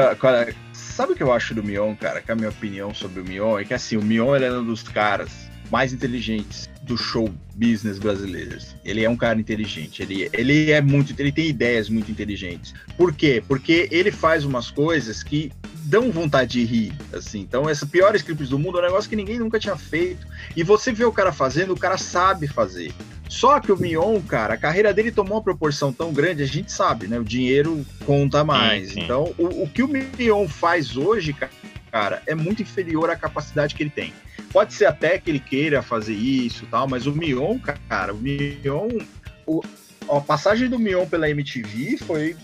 Sabe 0.74 1.14
o 1.14 1.16
que 1.16 1.24
eu 1.24 1.32
acho 1.32 1.56
do 1.56 1.64
Mion, 1.64 1.96
cara? 1.96 2.22
Que 2.22 2.32
a 2.32 2.36
minha 2.36 2.50
opinião 2.50 2.94
sobre 2.94 3.22
o 3.22 3.24
Mion 3.24 3.58
é 3.58 3.64
que 3.64 3.74
assim, 3.74 3.98
o 3.98 4.04
Mion 4.04 4.36
ele 4.36 4.46
é 4.46 4.52
um 4.52 4.64
dos 4.64 4.84
caras 4.84 5.50
mais 5.72 5.94
inteligentes 5.94 6.70
do 6.84 6.98
show 6.98 7.34
business 7.56 7.98
brasileiro. 7.98 8.58
Ele 8.84 9.04
é 9.04 9.10
um 9.10 9.16
cara 9.16 9.40
inteligente, 9.40 10.04
ele, 10.04 10.30
ele 10.34 10.70
é 10.70 10.82
muito, 10.82 11.16
ele 11.18 11.32
tem 11.32 11.48
ideias 11.48 11.90
muito 11.90 12.12
inteligentes. 12.12 12.74
Por 12.98 13.14
quê? 13.14 13.42
Porque 13.48 13.88
ele 13.90 14.12
faz 14.12 14.44
umas 14.44 14.70
coisas 14.70 15.24
que 15.24 15.52
dão 15.86 16.12
vontade 16.12 16.52
de 16.52 16.66
rir, 16.66 16.94
assim. 17.14 17.40
Então, 17.40 17.70
essa 17.70 17.86
piores 17.86 18.22
clipes 18.22 18.50
do 18.50 18.60
mundo 18.60 18.78
é 18.78 18.82
um 18.82 18.86
negócio 18.86 19.10
que 19.10 19.16
ninguém 19.16 19.40
nunca 19.40 19.60
tinha 19.60 19.78
feito. 19.78 20.28
E 20.56 20.64
você 20.64 20.92
vê 20.92 21.06
o 21.06 21.12
cara 21.12 21.32
fazendo, 21.32 21.74
o 21.74 21.80
cara 21.80 21.98
sabe 21.98 22.48
fazer. 22.48 22.94
Só 23.32 23.62
que 23.62 23.72
o 23.72 23.78
Mion, 23.78 24.20
cara, 24.20 24.56
a 24.56 24.58
carreira 24.58 24.94
dele 24.94 25.10
tomou 25.10 25.38
uma 25.38 25.42
proporção 25.42 25.94
tão 25.94 26.12
grande, 26.12 26.44
a 26.44 26.46
gente 26.46 26.70
sabe, 26.70 27.08
né? 27.08 27.18
O 27.18 27.24
dinheiro 27.24 27.86
conta 28.06 28.44
mais. 28.44 28.90
Sim, 28.90 28.94
sim. 28.96 29.04
Então, 29.04 29.34
o, 29.38 29.64
o 29.64 29.70
que 29.70 29.82
o 29.82 29.88
Mion 29.88 30.50
faz 30.50 30.98
hoje, 30.98 31.34
cara, 31.90 32.22
é 32.28 32.36
muito 32.36 32.62
inferior 32.62 33.10
à 33.10 33.16
capacidade 33.16 33.74
que 33.74 33.84
ele 33.84 33.90
tem. 33.90 34.14
Pode 34.52 34.74
ser 34.74 34.86
até 34.86 35.18
que 35.18 35.32
ele 35.32 35.40
queira 35.40 35.82
fazer 35.82 36.14
isso 36.14 36.68
tal, 36.70 36.90
mas 36.90 37.08
o 37.08 37.14
Mion, 37.14 37.58
cara, 37.88 38.14
o 38.14 38.18
Mion. 38.18 38.90
O, 39.48 39.62
a 40.10 40.20
passagem 40.20 40.68
do 40.70 40.78
Mion 40.78 41.06
pela 41.06 41.30
MTV 41.30 42.00
foi. 42.00 42.36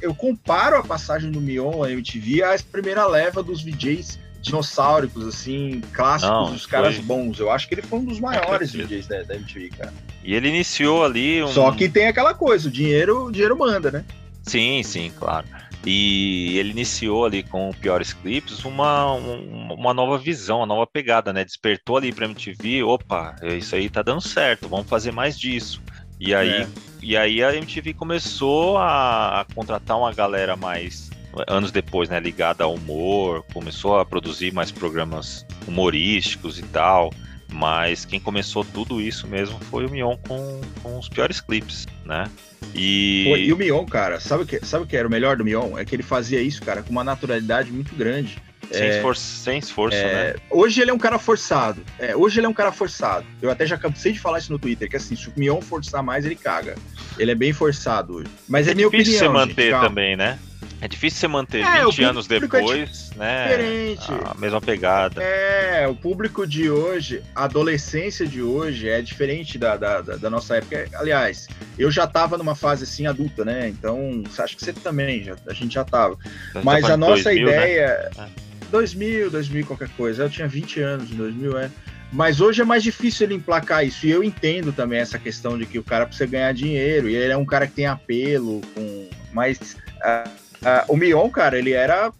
Eu 0.00 0.14
comparo 0.14 0.76
a 0.76 0.84
passagem 0.84 1.32
do 1.32 1.40
Mion 1.40 1.82
à 1.82 1.90
MTV 1.90 2.44
à 2.44 2.56
primeira 2.70 3.04
leva 3.04 3.42
dos 3.42 3.62
VJs 3.62 4.20
dinossauros, 4.44 5.26
assim, 5.26 5.80
clássicos, 5.92 6.30
Não, 6.30 6.54
os 6.54 6.66
caras 6.66 6.96
foi... 6.96 7.04
bons. 7.04 7.40
Eu 7.40 7.50
acho 7.50 7.66
que 7.66 7.74
ele 7.74 7.82
foi 7.82 7.98
um 7.98 8.04
dos 8.04 8.20
maiores 8.20 8.70
DJs 8.70 9.06
da, 9.06 9.22
da, 9.22 9.34
MTV, 9.34 9.70
cara. 9.70 9.92
E 10.22 10.34
ele 10.34 10.48
iniciou 10.48 11.04
ali 11.04 11.42
um... 11.42 11.48
Só 11.48 11.72
que 11.72 11.88
tem 11.88 12.06
aquela 12.06 12.34
coisa, 12.34 12.68
o 12.68 12.70
dinheiro, 12.70 13.26
o 13.26 13.32
dinheiro 13.32 13.58
manda, 13.58 13.90
né? 13.90 14.04
Sim, 14.42 14.82
sim, 14.82 15.10
claro. 15.18 15.46
E 15.86 16.58
ele 16.58 16.70
iniciou 16.70 17.26
ali 17.26 17.42
com 17.42 17.70
o 17.70 17.74
Piores 17.74 18.12
Clips 18.12 18.64
uma, 18.64 19.12
uma 19.12 19.92
nova 19.92 20.16
visão, 20.16 20.58
uma 20.58 20.66
nova 20.66 20.86
pegada, 20.86 21.32
né? 21.32 21.44
Despertou 21.44 21.96
ali 21.96 22.12
pra 22.12 22.26
MTV, 22.26 22.82
opa, 22.82 23.36
isso 23.42 23.74
aí 23.74 23.90
tá 23.90 24.02
dando 24.02 24.20
certo, 24.20 24.68
vamos 24.68 24.88
fazer 24.88 25.12
mais 25.12 25.38
disso. 25.38 25.82
E 26.18 26.34
aí, 26.34 26.62
é. 26.62 26.68
e 27.02 27.16
aí 27.16 27.42
a 27.42 27.54
MTV 27.54 27.92
começou 27.94 28.78
a, 28.78 29.40
a 29.40 29.44
contratar 29.54 29.98
uma 29.98 30.12
galera 30.12 30.56
mais 30.56 31.10
anos 31.46 31.70
depois, 31.70 32.08
né, 32.08 32.20
ligada 32.20 32.64
ao 32.64 32.74
humor, 32.74 33.44
começou 33.52 33.98
a 33.98 34.04
produzir 34.04 34.52
mais 34.52 34.70
programas 34.70 35.46
humorísticos 35.66 36.58
e 36.58 36.62
tal. 36.62 37.12
Mas 37.52 38.04
quem 38.04 38.18
começou 38.18 38.64
tudo 38.64 39.00
isso 39.00 39.28
mesmo 39.28 39.60
foi 39.60 39.86
o 39.86 39.90
Mion 39.90 40.16
com, 40.26 40.60
com 40.82 40.98
os 40.98 41.08
piores 41.08 41.40
clipes, 41.40 41.86
né? 42.04 42.28
E... 42.74 43.24
Pô, 43.28 43.36
e 43.36 43.52
o 43.52 43.56
Mion, 43.56 43.84
cara, 43.84 44.18
sabe 44.18 44.42
o, 44.42 44.46
que, 44.46 44.64
sabe 44.64 44.84
o 44.84 44.86
que 44.86 44.96
era 44.96 45.06
o 45.06 45.10
melhor 45.10 45.36
do 45.36 45.44
Mion? 45.44 45.78
É 45.78 45.84
que 45.84 45.94
ele 45.94 46.02
fazia 46.02 46.40
isso, 46.40 46.60
cara, 46.62 46.82
com 46.82 46.90
uma 46.90 47.04
naturalidade 47.04 47.70
muito 47.70 47.94
grande. 47.94 48.38
Sem, 48.72 48.82
é, 48.82 48.96
esforço, 48.96 49.20
sem 49.20 49.58
esforço, 49.58 49.96
é, 49.96 50.32
né? 50.32 50.34
Hoje 50.50 50.80
ele 50.80 50.90
é 50.90 50.94
um 50.94 50.98
cara 50.98 51.18
forçado. 51.18 51.82
É, 51.98 52.16
hoje 52.16 52.40
ele 52.40 52.46
é 52.46 52.48
um 52.48 52.54
cara 52.54 52.72
forçado. 52.72 53.24
Eu 53.40 53.50
até 53.50 53.66
já 53.66 53.76
cansei 53.76 54.12
de 54.12 54.18
falar 54.18 54.38
isso 54.38 54.52
no 54.52 54.58
Twitter, 54.58 54.88
que 54.88 54.96
assim, 54.96 55.14
se 55.14 55.28
o 55.28 55.32
Mion 55.36 55.60
forçar 55.60 56.02
mais, 56.02 56.24
ele 56.24 56.34
caga. 56.34 56.74
Ele 57.18 57.30
é 57.30 57.34
bem 57.34 57.52
forçado 57.52 58.14
hoje. 58.14 58.30
Mas 58.48 58.66
é, 58.66 58.72
é 58.72 58.74
minha 58.74 58.88
opinião. 58.88 59.04
difícil 59.04 59.26
você 59.26 59.32
manter 59.32 59.70
gente, 59.70 59.80
também, 59.80 60.16
né? 60.16 60.38
É 60.84 60.88
difícil 60.88 61.20
você 61.20 61.28
manter 61.28 61.64
é, 61.64 61.82
20 61.82 62.04
anos 62.04 62.30
é 62.30 62.38
depois, 62.40 63.10
é 63.14 63.18
né? 63.18 63.48
Diferente. 63.48 64.12
A 64.22 64.34
mesma 64.34 64.60
pegada. 64.60 65.22
É, 65.22 65.88
o 65.88 65.94
público 65.94 66.46
de 66.46 66.68
hoje, 66.68 67.22
a 67.34 67.44
adolescência 67.44 68.26
de 68.26 68.42
hoje 68.42 68.90
é 68.90 69.00
diferente 69.00 69.56
da, 69.56 69.78
da, 69.78 70.02
da 70.02 70.28
nossa 70.28 70.56
época. 70.56 70.86
Aliás, 70.96 71.48
eu 71.78 71.90
já 71.90 72.06
tava 72.06 72.36
numa 72.36 72.54
fase 72.54 72.84
assim 72.84 73.06
adulta, 73.06 73.46
né? 73.46 73.66
Então, 73.66 74.22
acho 74.38 74.58
que 74.58 74.62
você 74.62 74.74
também, 74.74 75.24
já, 75.24 75.36
a 75.48 75.54
gente 75.54 75.72
já 75.72 75.84
tava. 75.84 76.18
Mas 76.62 76.84
a 76.84 76.98
nossa 76.98 77.30
2000, 77.30 77.46
né? 77.46 77.52
ideia. 77.54 78.10
Né? 78.14 78.28
2000, 78.70 79.30
2000, 79.30 79.64
qualquer 79.64 79.88
coisa. 79.96 80.24
Eu 80.24 80.28
tinha 80.28 80.46
20 80.46 80.80
anos 80.82 81.10
em 81.10 81.14
2000, 81.14 81.58
é. 81.60 81.70
Mas 82.12 82.42
hoje 82.42 82.60
é 82.60 82.64
mais 82.64 82.82
difícil 82.82 83.26
ele 83.26 83.36
emplacar 83.36 83.86
isso. 83.86 84.06
E 84.06 84.10
eu 84.10 84.22
entendo 84.22 84.70
também 84.70 84.98
essa 84.98 85.18
questão 85.18 85.56
de 85.56 85.64
que 85.64 85.78
o 85.78 85.82
cara 85.82 86.04
precisa 86.04 86.26
ganhar 86.26 86.52
dinheiro. 86.52 87.08
E 87.08 87.16
ele 87.16 87.32
é 87.32 87.36
um 87.38 87.46
cara 87.46 87.66
que 87.66 87.72
tem 87.72 87.86
apelo, 87.86 88.60
com. 88.74 89.08
Mas. 89.32 89.78
Uh, 90.04 90.43
Uh, 90.64 90.92
o 90.92 90.96
Mion, 90.96 91.28
cara, 91.28 91.58
ele 91.58 91.72
era 91.72 92.10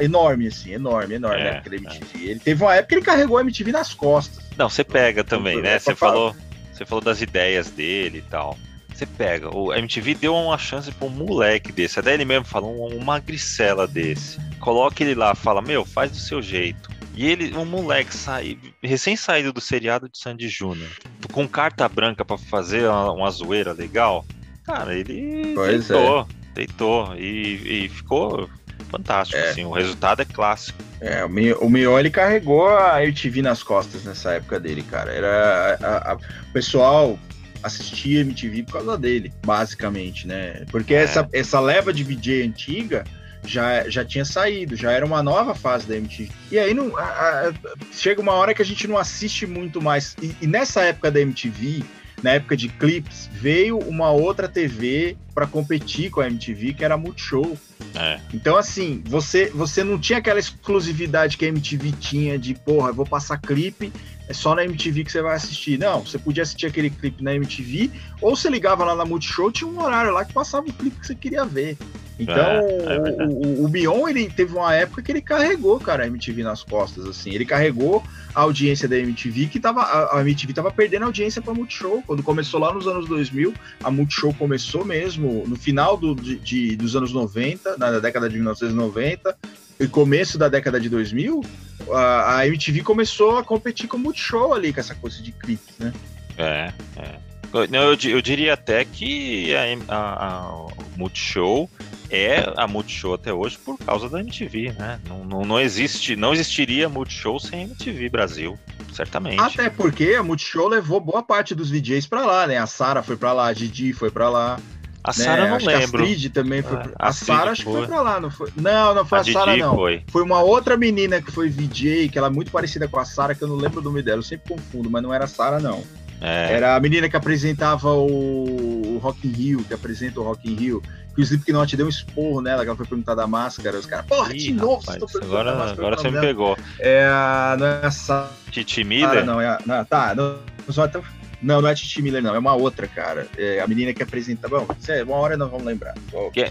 enorme, 0.00 0.48
assim, 0.48 0.72
enorme, 0.72 1.14
enorme, 1.14 1.40
é, 1.40 1.44
né? 1.44 1.62
MTV. 1.64 2.26
É. 2.26 2.30
Ele 2.30 2.40
teve 2.40 2.62
uma 2.62 2.74
época 2.74 2.88
que 2.88 2.94
ele 2.96 3.04
carregou 3.04 3.38
a 3.38 3.40
MTV 3.40 3.72
nas 3.72 3.94
costas. 3.94 4.44
Não, 4.56 4.68
você 4.68 4.84
pega 4.84 5.24
também, 5.24 5.60
né? 5.60 5.78
Você 5.78 5.94
falou, 5.94 6.34
você 6.72 6.84
falou 6.84 7.02
das 7.02 7.20
ideias 7.20 7.70
dele 7.70 8.18
e 8.18 8.30
tal. 8.30 8.58
Você 8.92 9.06
pega, 9.06 9.54
o 9.54 9.74
MTV 9.74 10.14
deu 10.14 10.34
uma 10.36 10.56
chance 10.56 10.90
pra 10.92 11.08
um 11.08 11.10
moleque 11.10 11.72
desse, 11.72 11.98
até 11.98 12.14
ele 12.14 12.24
mesmo 12.24 12.44
falou, 12.44 12.88
um, 12.88 12.96
um 12.96 13.04
magricela 13.04 13.88
desse. 13.88 14.38
Coloca 14.60 15.02
ele 15.02 15.16
lá, 15.16 15.34
fala, 15.34 15.60
meu, 15.60 15.84
faz 15.84 16.12
do 16.12 16.16
seu 16.16 16.40
jeito. 16.40 16.88
E 17.16 17.26
ele, 17.26 17.56
um 17.56 17.64
moleque 17.64 18.14
sai, 18.14 18.56
recém 18.82 19.16
saído 19.16 19.52
do 19.52 19.60
seriado 19.60 20.08
de 20.08 20.18
Sandy 20.18 20.48
Júnior, 20.48 20.90
com 21.32 21.46
carta 21.48 21.88
branca 21.88 22.24
para 22.24 22.38
fazer 22.38 22.88
uma, 22.88 23.12
uma 23.12 23.30
zoeira 23.30 23.72
legal, 23.72 24.24
cara, 24.64 24.94
ele 24.94 25.52
pois 25.54 25.86
tentou. 25.86 26.20
É 26.20 26.43
deitou 26.54 27.14
e, 27.16 27.84
e 27.84 27.88
ficou 27.88 28.48
fantástico, 28.90 29.40
é. 29.40 29.50
assim, 29.50 29.64
o 29.64 29.72
resultado 29.72 30.22
é 30.22 30.24
clássico. 30.24 30.78
É, 31.00 31.24
o 31.24 31.68
Mion 31.68 31.98
ele 31.98 32.10
carregou 32.10 32.68
a 32.68 33.02
MTV 33.02 33.42
nas 33.42 33.62
costas 33.62 34.04
nessa 34.04 34.32
época 34.32 34.58
dele, 34.60 34.82
cara. 34.82 35.12
Era 35.12 35.78
a, 35.82 36.12
a, 36.12 36.14
o 36.14 36.52
pessoal 36.52 37.18
assistia 37.62 38.20
MTV 38.20 38.62
por 38.64 38.74
causa 38.74 38.98
dele, 38.98 39.32
basicamente, 39.44 40.26
né? 40.26 40.64
Porque 40.70 40.94
é. 40.94 41.02
essa, 41.02 41.28
essa 41.32 41.58
leva 41.60 41.92
de 41.92 42.04
VJ 42.04 42.42
antiga 42.42 43.04
já, 43.44 43.88
já 43.88 44.04
tinha 44.04 44.24
saído, 44.24 44.76
já 44.76 44.92
era 44.92 45.04
uma 45.04 45.22
nova 45.22 45.54
fase 45.54 45.86
da 45.86 45.96
MTV. 45.96 46.30
E 46.50 46.58
aí 46.58 46.72
não, 46.72 46.96
a, 46.96 47.52
chega 47.92 48.20
uma 48.20 48.32
hora 48.32 48.54
que 48.54 48.62
a 48.62 48.64
gente 48.64 48.86
não 48.86 48.96
assiste 48.96 49.46
muito 49.46 49.82
mais. 49.82 50.16
E, 50.22 50.34
e 50.42 50.46
nessa 50.46 50.82
época 50.82 51.10
da 51.10 51.20
MTV, 51.20 51.82
na 52.24 52.30
época 52.30 52.56
de 52.56 52.70
clips, 52.70 53.28
veio 53.30 53.78
uma 53.78 54.10
outra 54.10 54.48
TV 54.48 55.14
para 55.34 55.46
competir 55.46 56.10
com 56.10 56.22
a 56.22 56.26
MTV, 56.26 56.72
que 56.72 56.82
era 56.82 56.94
a 56.94 56.96
Multishow. 56.96 57.54
É. 57.94 58.18
Então, 58.32 58.56
assim, 58.56 59.02
você, 59.04 59.50
você 59.54 59.84
não 59.84 59.98
tinha 59.98 60.20
aquela 60.20 60.38
exclusividade 60.38 61.36
que 61.36 61.44
a 61.44 61.48
MTV 61.48 61.92
tinha 61.92 62.38
de, 62.38 62.54
porra, 62.54 62.88
eu 62.88 62.94
vou 62.94 63.04
passar 63.04 63.36
clipe, 63.36 63.92
é 64.28 64.32
só 64.32 64.54
na 64.54 64.64
MTV 64.64 65.04
que 65.04 65.12
você 65.12 65.22
vai 65.22 65.36
assistir. 65.36 65.78
Não, 65.78 66.04
você 66.04 66.18
podia 66.18 66.42
assistir 66.42 66.66
aquele 66.66 66.90
clipe 66.90 67.22
na 67.22 67.34
MTV, 67.34 67.90
ou 68.20 68.34
você 68.34 68.48
ligava 68.48 68.84
lá 68.84 68.94
na 68.94 69.04
Multishow, 69.04 69.52
tinha 69.52 69.68
um 69.68 69.80
horário 69.80 70.12
lá 70.12 70.24
que 70.24 70.32
passava 70.32 70.66
o 70.66 70.72
clipe 70.72 70.98
que 71.00 71.06
você 71.06 71.14
queria 71.14 71.44
ver. 71.44 71.76
Então, 72.18 72.36
é, 72.36 73.22
é 73.22 73.26
o, 73.26 73.64
o, 73.64 73.68
Bion, 73.68 74.08
ele 74.08 74.30
teve 74.30 74.54
uma 74.54 74.72
época 74.72 75.02
que 75.02 75.10
ele 75.10 75.20
carregou, 75.20 75.80
cara, 75.80 76.04
a 76.04 76.06
MTV 76.06 76.44
nas 76.44 76.62
costas, 76.62 77.06
assim. 77.06 77.30
Ele 77.30 77.44
carregou 77.44 78.04
a 78.34 78.42
audiência 78.42 78.86
da 78.86 78.96
MTV, 78.96 79.46
que 79.46 79.58
tava, 79.58 79.80
a, 79.82 80.18
a 80.18 80.20
MTV 80.20 80.52
tava 80.52 80.70
perdendo 80.70 81.02
a 81.02 81.06
audiência 81.06 81.42
pra 81.42 81.52
Multishow. 81.52 82.02
Quando 82.06 82.22
começou 82.22 82.60
lá 82.60 82.72
nos 82.72 82.86
anos 82.86 83.08
2000, 83.08 83.52
a 83.82 83.90
Multishow 83.90 84.32
começou 84.34 84.84
mesmo 84.84 85.44
no 85.46 85.56
final 85.56 85.96
do, 85.96 86.14
de, 86.14 86.36
de, 86.38 86.76
dos 86.76 86.94
anos 86.94 87.12
90, 87.12 87.76
na 87.78 87.98
década 87.98 88.28
de 88.28 88.36
1990, 88.36 89.36
e 89.78 89.86
começo 89.86 90.38
da 90.38 90.48
década 90.48 90.80
de 90.80 90.88
2000, 90.88 91.42
a, 91.90 92.38
a 92.38 92.46
MTV 92.46 92.82
começou 92.82 93.36
a 93.38 93.44
competir 93.44 93.88
com 93.88 93.96
o 93.96 94.00
Multishow 94.00 94.54
ali, 94.54 94.72
com 94.72 94.80
essa 94.80 94.94
coisa 94.94 95.22
de 95.22 95.32
clipes, 95.32 95.76
né? 95.78 95.92
É, 96.36 96.72
é. 96.96 97.18
Eu, 97.52 97.64
eu, 97.64 98.10
eu 98.10 98.22
diria 98.22 98.54
até 98.54 98.84
que 98.84 99.54
a, 99.54 99.94
a, 99.94 100.40
a 100.42 100.66
Multishow 100.96 101.70
é 102.10 102.52
a 102.56 102.66
Multishow 102.66 103.14
até 103.14 103.32
hoje 103.32 103.58
por 103.58 103.78
causa 103.78 104.08
da 104.08 104.20
MTV, 104.20 104.72
né? 104.72 105.00
Não, 105.08 105.24
não, 105.24 105.44
não, 105.44 105.60
existe, 105.60 106.16
não 106.16 106.32
existiria 106.32 106.88
Multishow 106.88 107.38
sem 107.38 107.62
MTV 107.62 108.08
Brasil, 108.08 108.58
certamente. 108.92 109.40
Até 109.40 109.70
porque 109.70 110.14
a 110.14 110.22
Multishow 110.22 110.68
levou 110.68 111.00
boa 111.00 111.22
parte 111.22 111.54
dos 111.54 111.70
DJs 111.70 112.06
para 112.06 112.26
lá, 112.26 112.46
né? 112.46 112.58
A 112.58 112.66
Sara 112.66 113.02
foi 113.02 113.16
para 113.16 113.32
lá, 113.32 113.46
a 113.48 113.52
Didi 113.52 113.92
foi 113.92 114.10
para 114.10 114.28
lá. 114.28 114.58
A 115.04 115.08
né? 115.08 115.12
Sara 115.12 115.48
não 115.48 115.56
acho 115.56 115.66
lembro. 115.66 116.00
a 116.00 116.04
Astrid 116.06 116.30
também 116.30 116.62
foi. 116.62 116.78
É, 116.78 116.82
a, 116.98 117.08
a 117.08 117.12
Sara 117.12 117.50
acho 117.50 117.62
que 117.66 117.70
foi 117.70 117.86
pra 117.86 118.00
lá, 118.00 118.18
não 118.18 118.30
foi? 118.30 118.50
Não, 118.56 118.94
não 118.94 119.04
foi 119.04 119.18
a, 119.18 119.20
a 119.20 119.24
Sara, 119.24 119.56
não. 119.58 119.74
Foi. 119.74 120.02
foi 120.08 120.22
uma 120.22 120.40
outra 120.40 120.78
menina 120.78 121.20
que 121.20 121.30
foi 121.30 121.50
VJ, 121.50 122.08
que 122.08 122.16
ela 122.16 122.28
é 122.28 122.30
muito 122.30 122.50
parecida 122.50 122.88
com 122.88 122.98
a 122.98 123.04
Sara, 123.04 123.34
que 123.34 123.44
eu 123.44 123.48
não 123.48 123.56
lembro 123.56 123.80
o 123.80 123.84
nome 123.84 124.00
dela, 124.00 124.20
eu 124.20 124.22
sempre 124.22 124.54
confundo, 124.54 124.90
mas 124.90 125.02
não 125.02 125.12
era 125.12 125.24
a 125.24 125.28
Sara, 125.28 125.60
não. 125.60 125.84
É. 126.22 126.54
Era 126.54 126.74
a 126.74 126.80
menina 126.80 127.06
que 127.06 127.16
apresentava 127.16 127.92
o, 127.92 128.94
o 128.96 128.98
Rock 128.98 129.28
in 129.28 129.32
Rio, 129.32 129.64
que 129.64 129.74
apresenta 129.74 130.20
o 130.20 130.22
Rock 130.22 130.50
in 130.50 130.54
Rio. 130.54 130.82
Que 131.14 131.20
o 131.20 131.22
Slipknot 131.22 131.76
deu 131.76 131.86
um 131.86 131.90
esporro 131.90 132.40
nela, 132.40 132.62
que 132.62 132.68
ela 132.68 132.76
foi 132.76 132.86
perguntar 132.86 133.14
da 133.14 133.26
máscara. 133.26 133.78
Os 133.78 133.86
caras, 133.86 134.06
porra, 134.06 134.32
Ih, 134.32 134.38
de 134.38 134.52
novo, 134.52 134.80
rapaz, 134.80 135.16
agora, 135.22 135.70
agora 135.70 135.96
você 135.96 136.10
me 136.10 136.18
pegou. 136.18 136.56
É 136.80 137.04
a. 137.04 137.56
Não 137.58 137.66
é 137.66 137.86
a 137.86 137.90
Sara. 137.90 138.30
Titi 138.50 138.82
Miller? 138.82 139.24
Não, 139.24 139.40
é 139.40 139.46
a, 139.46 139.58
não, 139.66 139.84
tá, 139.84 140.14
não, 140.14 140.38
só 140.70 140.84
até 140.84 141.00
não, 141.44 141.60
não 141.60 141.68
é 141.68 141.74
Titi 141.74 142.00
Miller, 142.00 142.22
não. 142.22 142.34
É 142.34 142.38
uma 142.38 142.54
outra, 142.54 142.88
cara. 142.88 143.28
É 143.36 143.60
a 143.60 143.66
menina 143.66 143.92
que 143.92 144.02
apresenta. 144.02 144.48
Bom, 144.48 144.66
é, 144.88 145.02
uma 145.02 145.16
hora 145.16 145.36
nós 145.36 145.50
vamos 145.50 145.66
lembrar. 145.66 145.94
Que... 146.32 146.46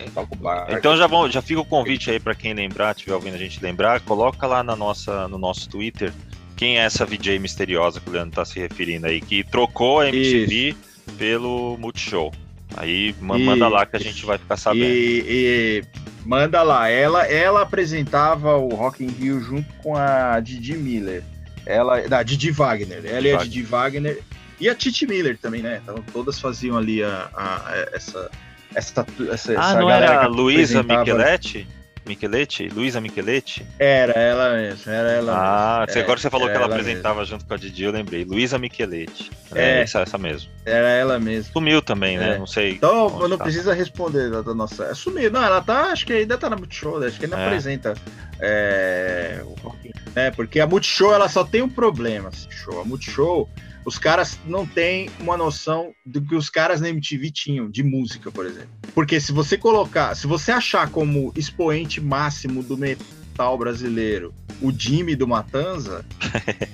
Então 0.70 0.96
já, 0.96 1.08
vamos, 1.08 1.34
já 1.34 1.42
fica 1.42 1.60
o 1.62 1.66
convite 1.66 2.12
aí 2.12 2.20
para 2.20 2.36
quem 2.36 2.54
lembrar, 2.54 2.94
tiver 2.94 3.14
ouvindo 3.14 3.34
a 3.34 3.40
gente 3.40 3.62
lembrar, 3.62 4.02
coloca 4.02 4.46
lá 4.46 4.64
na 4.64 4.76
nossa, 4.76 5.28
no 5.28 5.38
nosso 5.38 5.68
Twitter 5.68 6.14
quem 6.56 6.78
é 6.78 6.84
essa 6.84 7.06
VJ 7.06 7.40
misteriosa 7.40 8.00
que 8.00 8.08
o 8.08 8.14
Leandro 8.14 8.36
tá 8.36 8.46
se 8.46 8.60
referindo 8.60 9.08
aí, 9.08 9.20
que 9.20 9.44
trocou 9.44 10.00
a 10.00 10.10
MTV 10.10 10.70
Isso. 10.70 10.78
pelo 11.18 11.76
Multishow. 11.78 12.32
Aí 12.78 13.16
manda 13.20 13.66
e, 13.66 13.70
lá 13.70 13.86
que 13.86 13.96
a 13.96 14.00
gente 14.00 14.26
vai 14.26 14.38
ficar 14.38 14.58
sabendo. 14.58 14.86
E, 14.86 15.24
e, 15.28 15.84
manda 16.24 16.62
lá. 16.62 16.88
Ela, 16.90 17.26
ela 17.28 17.62
apresentava 17.64 18.58
o 18.58 18.70
Rock 18.70 19.04
in 19.04 19.10
Rio 19.10 19.42
junto 19.42 19.72
com 19.76 19.96
a 19.96 20.40
Didi 20.40 20.78
Miller. 20.78 21.24
Ela, 21.66 22.08
da 22.08 22.24
Didi 22.24 22.52
Wagner. 22.52 23.04
Ela 23.06 23.28
e 23.28 23.32
a 23.34 23.38
Didi 23.38 23.64
Wagner 23.64 24.22
e 24.60 24.70
a 24.70 24.76
Titi 24.76 25.06
Miller 25.06 25.38
também, 25.38 25.62
né? 25.62 25.82
Então 25.84 26.04
todas 26.12 26.40
faziam 26.40 26.78
ali 26.78 27.04
a, 27.04 27.30
a 27.34 27.88
essa, 27.94 28.30
essa, 28.74 29.06
essa. 29.32 29.52
Ah, 29.52 29.70
essa 29.70 29.80
não 29.80 29.90
era 29.90 30.24
a 30.24 30.28
Luísa 30.28 30.84
Micheletti? 30.84 31.68
Micheletti? 32.06 32.68
Luísa 32.68 33.00
Micheletti? 33.00 33.66
Era 33.80 34.14
ela 34.14 34.56
mesmo, 34.56 34.92
era 34.92 35.12
ela 35.12 35.34
Ah, 35.36 35.86
mesmo. 35.88 36.02
agora 36.02 36.20
você 36.20 36.30
falou 36.30 36.48
que 36.48 36.56
ela, 36.56 36.66
ela 36.66 36.76
apresentava 36.76 37.20
mesmo. 37.20 37.36
junto 37.36 37.46
com 37.46 37.54
a 37.54 37.58
Didi, 37.58 37.84
eu 37.84 37.92
lembrei. 37.92 38.26
Luísa 38.26 38.58
Micheletti. 38.58 39.32
É, 39.54 39.80
é 39.80 39.82
essa, 39.82 40.02
essa 40.02 40.18
mesmo. 40.18 40.52
Era 40.66 40.90
ela 40.90 41.20
mesmo. 41.20 41.54
Sumiu 41.54 41.82
também, 41.82 42.18
né? 42.18 42.36
É. 42.36 42.38
Não 42.38 42.48
sei. 42.48 42.74
Então, 42.74 43.28
não 43.28 43.38
tá. 43.38 43.46
precisa 43.46 43.74
responder 43.74 44.30
da, 44.30 44.54
nossa. 44.54 44.86
É, 44.86 44.94
sumiu. 44.94 45.32
Não, 45.32 45.44
ela 45.44 45.62
tá, 45.62 45.92
acho 45.92 46.06
que 46.06 46.14
ainda 46.14 46.38
tá 46.38 46.50
na 46.50 46.58
Multishow, 46.58 47.02
acho 47.04 47.18
que 47.18 47.26
ainda 47.26 47.40
é. 47.40 47.46
apresenta. 47.46 47.94
É, 48.40 49.44
é, 50.16 50.32
porque 50.32 50.60
a 50.60 50.68
Multishow 50.68 51.14
ela 51.14 51.30
só 51.30 51.44
tem 51.44 51.62
um 51.62 51.70
problema. 51.70 52.30
Show. 52.50 52.82
A 52.82 52.86
Multishow 52.86 53.50
os 53.86 53.98
caras 53.98 54.40
não 54.46 54.66
têm 54.66 55.10
uma 55.20 55.38
noção 55.38 55.94
do 56.06 56.22
que 56.22 56.36
os 56.36 56.50
caras 56.50 56.82
na 56.82 56.90
MTV 56.90 57.32
tinham, 57.32 57.70
de 57.70 57.84
música, 57.84 58.32
por 58.32 58.46
exemplo. 58.46 58.70
Porque 58.94 59.20
se 59.20 59.32
você 59.32 59.58
colocar, 59.58 60.16
se 60.16 60.28
você 60.28 60.52
achar 60.52 60.90
como 60.90 61.34
expoente 61.36 62.00
máximo 62.00 62.62
do 62.64 62.78
metal 62.78 63.06
brasileiro 63.58 64.34
o 64.64 64.72
Jimmy 64.72 65.14
do 65.14 65.28
Matanza, 65.28 66.06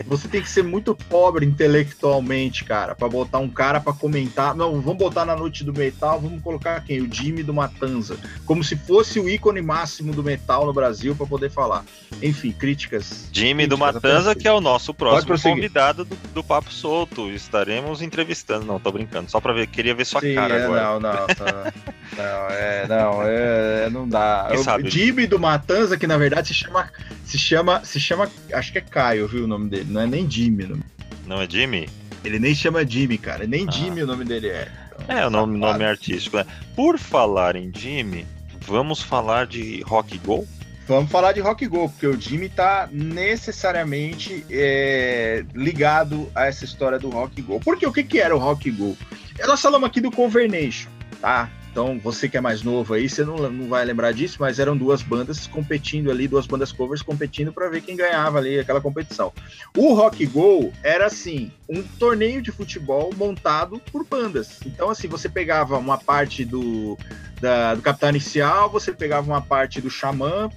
você 0.06 0.28
tem 0.28 0.42
que 0.42 0.50
ser 0.50 0.64
muito 0.64 0.94
pobre 0.94 1.44
intelectualmente, 1.44 2.64
cara, 2.64 2.94
para 2.94 3.10
botar 3.10 3.40
um 3.40 3.50
cara 3.50 3.80
para 3.80 3.94
comentar. 3.94 4.56
Não, 4.56 4.80
vamos 4.80 5.00
botar 5.00 5.26
na 5.26 5.36
noite 5.36 5.64
do 5.64 5.74
metal, 5.74 6.20
vamos 6.20 6.42
colocar 6.44 6.84
quem? 6.84 7.02
O 7.02 7.12
Jimmy 7.12 7.42
do 7.42 7.54
Matanza, 7.54 8.18
como 8.46 8.64
se 8.64 8.76
fosse 8.76 9.20
o 9.20 9.28
ícone 9.28 9.62
máximo 9.62 10.14
do 10.14 10.24
metal 10.24 10.68
no 10.68 10.74
Brasil 10.74 11.16
para 11.16 11.26
poder 11.26 11.50
falar. 11.50 11.84
Enfim, 12.22 12.52
críticas. 12.52 13.28
Jimmy 13.32 13.64
críticas 13.64 13.70
do 13.70 13.78
Matanza, 13.78 14.36
que 14.36 14.48
é 14.48 14.52
o 14.52 14.62
nosso 14.62 14.94
próximo 14.94 15.40
convidado 15.42 16.06
do, 16.06 16.16
do, 16.34 16.44
Papo 16.44 16.72
Solto. 16.72 17.30
Estaremos 17.32 18.04
entrevistando. 18.04 18.66
Não, 18.66 18.80
tô 18.80 18.92
brincando, 18.92 19.32
só 19.32 19.40
para 19.40 19.54
ver, 19.54 19.68
queria 19.68 19.96
ver 19.96 20.06
sua 20.06 20.22
Sim, 20.22 20.36
cara 20.36 20.56
é, 20.56 20.64
agora. 20.64 20.84
Não, 20.84 21.00
não, 21.00 21.28
tá, 21.28 21.74
não, 22.16 22.50
é, 22.50 22.88
não, 22.88 23.24
é, 23.24 23.90
não 23.90 24.08
dá. 24.08 24.52
O 24.52 24.88
Jimmy 24.88 25.26
do 25.26 25.40
Matanza, 25.40 25.98
que 25.98 26.06
na 26.06 26.18
verdade 26.18 26.49
se 26.50 26.54
chama 26.54 26.90
se 27.26 27.38
chama, 27.38 27.86
se 27.86 28.00
chama, 28.00 28.32
acho 28.54 28.72
que 28.72 28.80
é 28.80 28.82
Caio, 28.82 29.28
viu 29.28 29.44
o 29.44 29.48
nome 29.48 29.70
dele, 29.70 29.86
não 29.88 30.02
é 30.02 30.08
nem 30.08 30.30
Jimmy. 30.30 30.66
Não, 30.66 30.80
não 31.28 31.42
é 31.42 31.48
Jimmy? 31.48 31.88
Ele 32.24 32.40
nem 32.40 32.56
chama 32.56 32.86
Jimmy, 32.86 33.18
cara, 33.18 33.46
nem 33.46 33.68
ah. 33.68 33.72
Jimmy 33.72 34.02
o 34.02 34.08
nome 34.08 34.26
dele 34.26 34.48
é. 34.48 34.68
Então, 35.04 35.18
é, 35.18 35.28
o 35.28 35.30
nome, 35.30 35.58
nome 35.58 35.86
artístico. 35.86 36.38
Né? 36.38 36.46
Por 36.76 36.98
falar 36.98 37.56
em 37.56 37.72
Jimmy, 37.74 38.26
vamos 38.66 39.02
falar 39.02 39.46
de 39.46 39.82
Rock 39.82 40.18
Go? 40.18 40.48
Vamos 40.88 41.12
falar 41.12 41.34
de 41.34 41.40
Rock 41.40 41.68
Go, 41.68 41.88
porque 41.88 42.08
o 42.08 42.20
Jimmy 42.20 42.50
tá 42.50 42.90
necessariamente 42.92 44.44
é, 44.50 45.46
ligado 45.54 46.32
a 46.34 46.48
essa 46.48 46.66
história 46.66 46.98
do 46.98 47.10
Rock 47.10 47.44
Go. 47.44 47.60
Porque 47.60 47.86
o 47.86 47.94
que, 47.94 48.04
que 48.04 48.20
era 48.20 48.36
o 48.36 48.40
Rock 48.40 48.72
Go? 48.72 48.98
Nós 49.46 49.62
falamos 49.62 49.88
aqui 49.88 50.02
do 50.02 50.10
Convernation, 50.10 50.90
tá? 51.22 51.48
Então, 51.72 52.00
você 52.00 52.28
que 52.28 52.36
é 52.36 52.42
mais 52.42 52.64
novo 52.64 52.94
aí, 52.94 53.08
você 53.08 53.24
não, 53.24 53.38
não 53.50 53.70
vai 53.70 53.86
lembrar 53.86 54.12
disso, 54.12 54.38
mas 54.40 54.60
eram 54.60 54.76
duas 54.76 55.02
bandas 55.02 55.46
competindo 55.46 56.10
ali, 56.10 56.28
duas 56.28 56.48
bandas 56.48 56.72
covers 56.72 57.02
competindo 57.02 57.54
para 57.54 57.70
ver 57.70 57.82
quem 57.82 57.96
ganhava 57.96 58.40
ali 58.40 58.60
aquela 58.60 58.82
competição. 58.82 59.32
O 59.78 59.94
Rock 59.94 60.26
Go 60.26 60.74
era 60.84 61.06
assim, 61.06 61.52
um 61.70 61.84
torneio 61.84 62.42
de 62.42 62.52
futebol 62.52 63.12
montado 63.16 63.80
por 63.92 64.04
bandas. 64.04 64.60
Então, 64.66 64.90
assim, 64.90 65.08
você 65.08 65.30
pegava 65.30 65.78
uma 65.78 65.98
parte 65.98 66.44
do, 66.44 66.98
da, 67.40 67.76
do 67.76 67.82
Capitão 67.82 68.10
Inicial, 68.10 68.70
você 68.70 68.92
pegava 68.92 69.28
uma 69.28 69.42
parte 69.42 69.80
do 69.80 69.90
Xamã, 69.90 70.50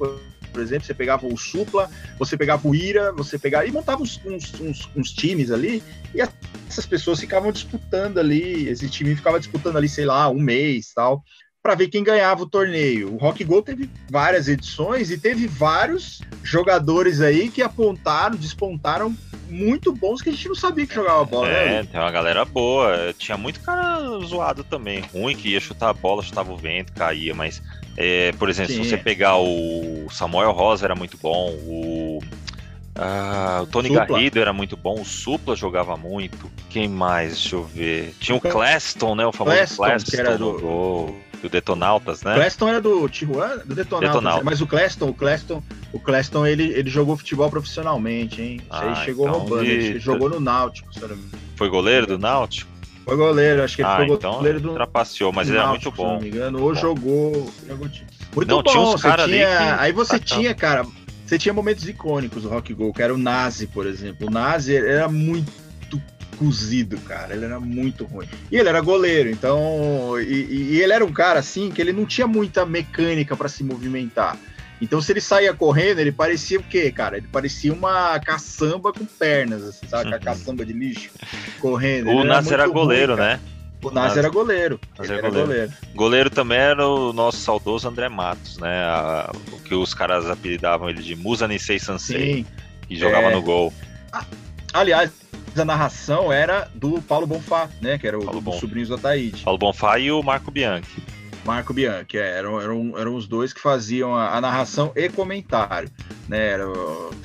por 0.53 0.61
exemplo, 0.61 0.87
você 0.87 0.95
pegava 0.95 1.27
o 1.27 1.37
Supla, 1.37 1.91
você 2.19 2.37
pegava 2.37 2.69
o 2.69 2.75
Ira, 2.75 3.13
você 3.13 3.39
pegava 3.39 3.67
e 3.67 3.73
montava 3.73 4.03
uns, 4.03 4.21
uns, 4.25 4.61
uns, 4.61 4.89
uns 4.95 5.11
times 5.13 5.51
ali, 5.51 5.83
e 6.15 6.21
essas 6.69 6.87
pessoas 6.87 7.19
ficavam 7.19 7.51
disputando 7.51 8.19
ali, 8.19 8.69
esse 8.69 8.89
time 8.89 9.17
ficava 9.17 9.41
disputando 9.41 9.77
ali, 9.77 9.89
sei 9.89 10.05
lá, 10.05 10.29
um 10.29 10.41
mês 10.41 10.93
tal, 10.95 11.25
para 11.63 11.77
ver 11.77 11.89
quem 11.89 12.03
ganhava 12.03 12.43
o 12.43 12.49
torneio. 12.49 13.15
O 13.15 13.19
Rock 13.19 13.45
Go 13.45 13.63
teve 13.63 13.89
várias 14.11 14.49
edições 14.49 15.11
e 15.11 15.19
teve 15.19 15.47
vários 15.47 16.21
jogadores 16.43 17.21
aí 17.21 17.49
que 17.49 17.63
apontaram, 17.63 18.35
despontaram 18.37 19.15
muito 19.49 19.93
bons 19.93 20.21
que 20.21 20.31
a 20.31 20.33
gente 20.33 20.49
não 20.49 20.55
sabia 20.55 20.87
que 20.87 20.95
jogava 20.95 21.25
bola. 21.25 21.49
Né, 21.49 21.65
é, 21.65 21.69
né? 21.83 21.89
tem 21.91 22.01
uma 22.01 22.11
galera 22.11 22.45
boa. 22.45 23.15
Tinha 23.17 23.37
muito 23.37 23.61
cara 23.61 24.01
zoado 24.25 24.65
também, 24.65 25.03
ruim, 25.13 25.37
que 25.37 25.51
ia 25.51 25.61
chutar 25.61 25.91
a 25.91 25.93
bola, 25.93 26.23
chutava 26.23 26.53
o 26.53 26.57
vento, 26.57 26.93
caía, 26.95 27.35
mas 27.35 27.63
é, 27.97 28.33
por 28.33 28.49
exemplo, 28.49 28.75
Sim. 28.75 28.83
se 28.83 28.91
você 28.91 28.97
pegar 28.97 29.37
o 29.37 30.09
Samuel 30.11 30.51
Rosa 30.51 30.87
era 30.87 30.97
muito 30.97 31.17
bom, 31.19 31.51
o, 31.51 32.19
ah, 32.97 33.61
o 33.63 33.67
Tony 33.67 33.89
Supla. 33.89 34.07
Garrido 34.07 34.41
era 34.41 34.53
muito 34.53 34.77
bom, 34.77 35.01
o 35.01 35.05
Supla 35.05 35.55
jogava 35.55 35.97
muito. 35.97 36.51
Quem 36.71 36.89
mais? 36.89 37.35
Deixa 37.35 37.55
eu 37.55 37.63
ver. 37.63 38.15
Tinha 38.19 38.37
o 38.37 38.41
Claston, 38.41 39.15
né? 39.15 39.27
O 39.27 39.33
famoso 39.33 39.77
Claston, 39.77 40.17
era 40.17 40.37
do, 40.37 40.59
do, 40.59 41.15
do 41.43 41.49
Detonautas, 41.49 42.23
né? 42.23 42.35
Claston 42.35 42.69
era 42.69 42.81
do 42.81 43.09
Tijuana, 43.09 43.65
do 43.65 43.75
Detonautas, 43.75 44.15
Detonautas. 44.15 44.45
mas 44.45 44.61
o 44.61 44.67
Claston, 44.67 45.09
o 45.09 45.15
Claston, 45.15 45.63
o 45.93 45.99
Claston 45.99 46.47
ele, 46.47 46.73
ele 46.73 46.89
jogou 46.89 47.17
futebol 47.17 47.51
profissionalmente, 47.51 48.41
hein? 48.41 48.57
Isso 48.59 48.67
ah, 48.71 48.91
aí 48.91 49.05
chegou 49.05 49.27
então 49.27 49.41
roubando, 49.41 49.65
ele... 49.65 49.87
ele 49.87 49.99
jogou 49.99 50.31
no 50.31 50.39
Náutico, 50.39 50.89
Foi 51.57 51.69
goleiro 51.69 52.07
do 52.07 52.19
Náutico? 52.19 52.71
Foi 53.05 53.17
goleiro, 53.17 53.65
acho 53.65 53.75
que 53.75 53.83
ele 53.83 53.89
ah, 53.89 53.97
foi 53.97 54.07
então 54.07 54.35
goleiro 54.35 54.61
do. 54.61 54.75
Trapaceou, 54.75 55.33
mas 55.33 55.49
ele 55.49 55.59
era 55.59 55.67
muito 55.67 55.91
bom. 55.91 56.07
Se 56.07 56.15
não 56.15 56.21
me 56.21 56.29
engano, 56.29 56.63
ou 56.63 56.75
jogou. 56.75 57.53
Muito 58.35 58.49
não, 58.49 58.63
bom. 58.63 58.71
Tinha 58.71 58.81
uns 58.81 59.03
você 59.03 59.17
tinha... 59.17 59.47
Que... 59.49 59.81
Aí 59.81 59.93
você 59.93 60.19
tinha, 60.21 60.55
cara, 60.55 60.87
você 61.27 61.37
tinha 61.37 61.53
momentos 61.53 61.89
icônicos 61.89 62.45
do 62.45 62.49
Rock 62.49 62.73
Go, 62.73 62.93
que 62.93 63.03
era 63.03 63.13
o 63.13 63.19
Nazi, 63.19 63.67
por 63.67 63.87
exemplo. 63.87 64.29
O 64.29 64.31
Nazi 64.31 64.77
era 64.77 65.09
muito 65.09 65.51
cozido, 66.43 66.99
cara. 66.99 67.35
Ele 67.35 67.45
era 67.45 67.61
muito 67.61 68.05
ruim. 68.05 68.29
E 68.51 68.57
ele 68.57 68.69
era 68.69 68.81
goleiro, 68.81 69.31
então. 69.31 70.21
E, 70.21 70.73
e 70.73 70.81
ele 70.81 70.93
era 70.93 71.05
um 71.05 71.13
cara 71.13 71.39
assim 71.39 71.71
que 71.71 71.81
ele 71.81 71.93
não 71.93 72.05
tinha 72.05 72.27
muita 72.27 72.67
mecânica 72.67 73.37
para 73.37 73.49
se 73.49 73.63
movimentar. 73.63 74.37
Então, 74.81 75.01
se 75.01 75.13
ele 75.13 75.21
saía 75.21 75.55
correndo, 75.55 76.01
ele 76.01 76.11
parecia 76.11 76.59
o 76.59 76.63
quê, 76.63 76.91
cara? 76.91 77.17
Ele 77.17 77.29
parecia 77.31 77.73
uma 77.73 78.19
caçamba 78.19 78.93
com 78.93 79.05
pernas, 79.05 79.63
assim, 79.63 79.87
sabe? 79.87 80.11
Uhum. 80.11 80.17
A 80.17 80.19
caçamba 80.19 80.67
de 80.67 80.73
lixo 80.73 81.11
correndo. 81.61 82.11
O 82.11 82.25
Nasser 82.25 82.55
era, 82.55 82.65
era 82.65 82.73
goleiro, 82.73 83.15
ruim, 83.15 83.23
né? 83.23 83.41
O 83.81 83.91
Nasser 83.93 84.19
era 84.19 84.29
goleiro. 84.29 84.81
Era 84.99 85.21
goleiro. 85.21 85.47
goleiro. 85.47 85.73
Goleiro 85.95 86.31
também 86.31 86.59
era 86.59 86.85
o 86.85 87.13
nosso 87.13 87.39
saudoso 87.39 87.89
André 87.89 88.09
Matos, 88.09 88.59
né? 88.59 88.83
A, 88.83 89.31
o 89.53 89.61
que 89.61 89.75
os 89.77 89.95
caras 89.95 90.29
apelidavam 90.29 90.91
ele 90.91 91.03
de 91.03 91.15
Musa 91.15 91.47
Nisei 91.47 91.79
Sansei, 91.79 92.35
Sim. 92.35 92.47
que 92.89 92.97
jogava 92.97 93.29
é... 93.29 93.35
no 93.35 93.43
gol. 93.43 93.73
Ah, 94.13 94.25
aliás, 94.73 95.11
a 95.57 95.65
narração 95.65 96.33
era 96.33 96.69
do 96.75 97.01
Paulo 97.03 97.27
Bonfá, 97.27 97.69
né? 97.81 97.99
Que 97.99 98.07
era 98.07 98.19
o 98.19 98.41
dos 98.41 98.57
sobrinhos 98.57 98.89
da 98.89 98.99
Taíde. 98.99 99.43
Paulo 99.43 99.59
Bonfá 99.59 99.99
e 99.99 100.11
o 100.11 100.23
Marco 100.23 100.51
Bianchi. 100.51 101.03
Marco 101.45 101.75
Bianchi, 101.75 102.19
é, 102.19 102.39
eram, 102.39 102.61
eram, 102.61 102.99
eram 102.99 103.15
os 103.15 103.27
dois 103.27 103.53
que 103.53 103.61
faziam 103.61 104.15
a, 104.15 104.37
a 104.37 104.41
narração 104.41 104.93
e 104.95 105.09
comentário, 105.09 105.91
né? 106.29 106.51
Era, 106.53 106.65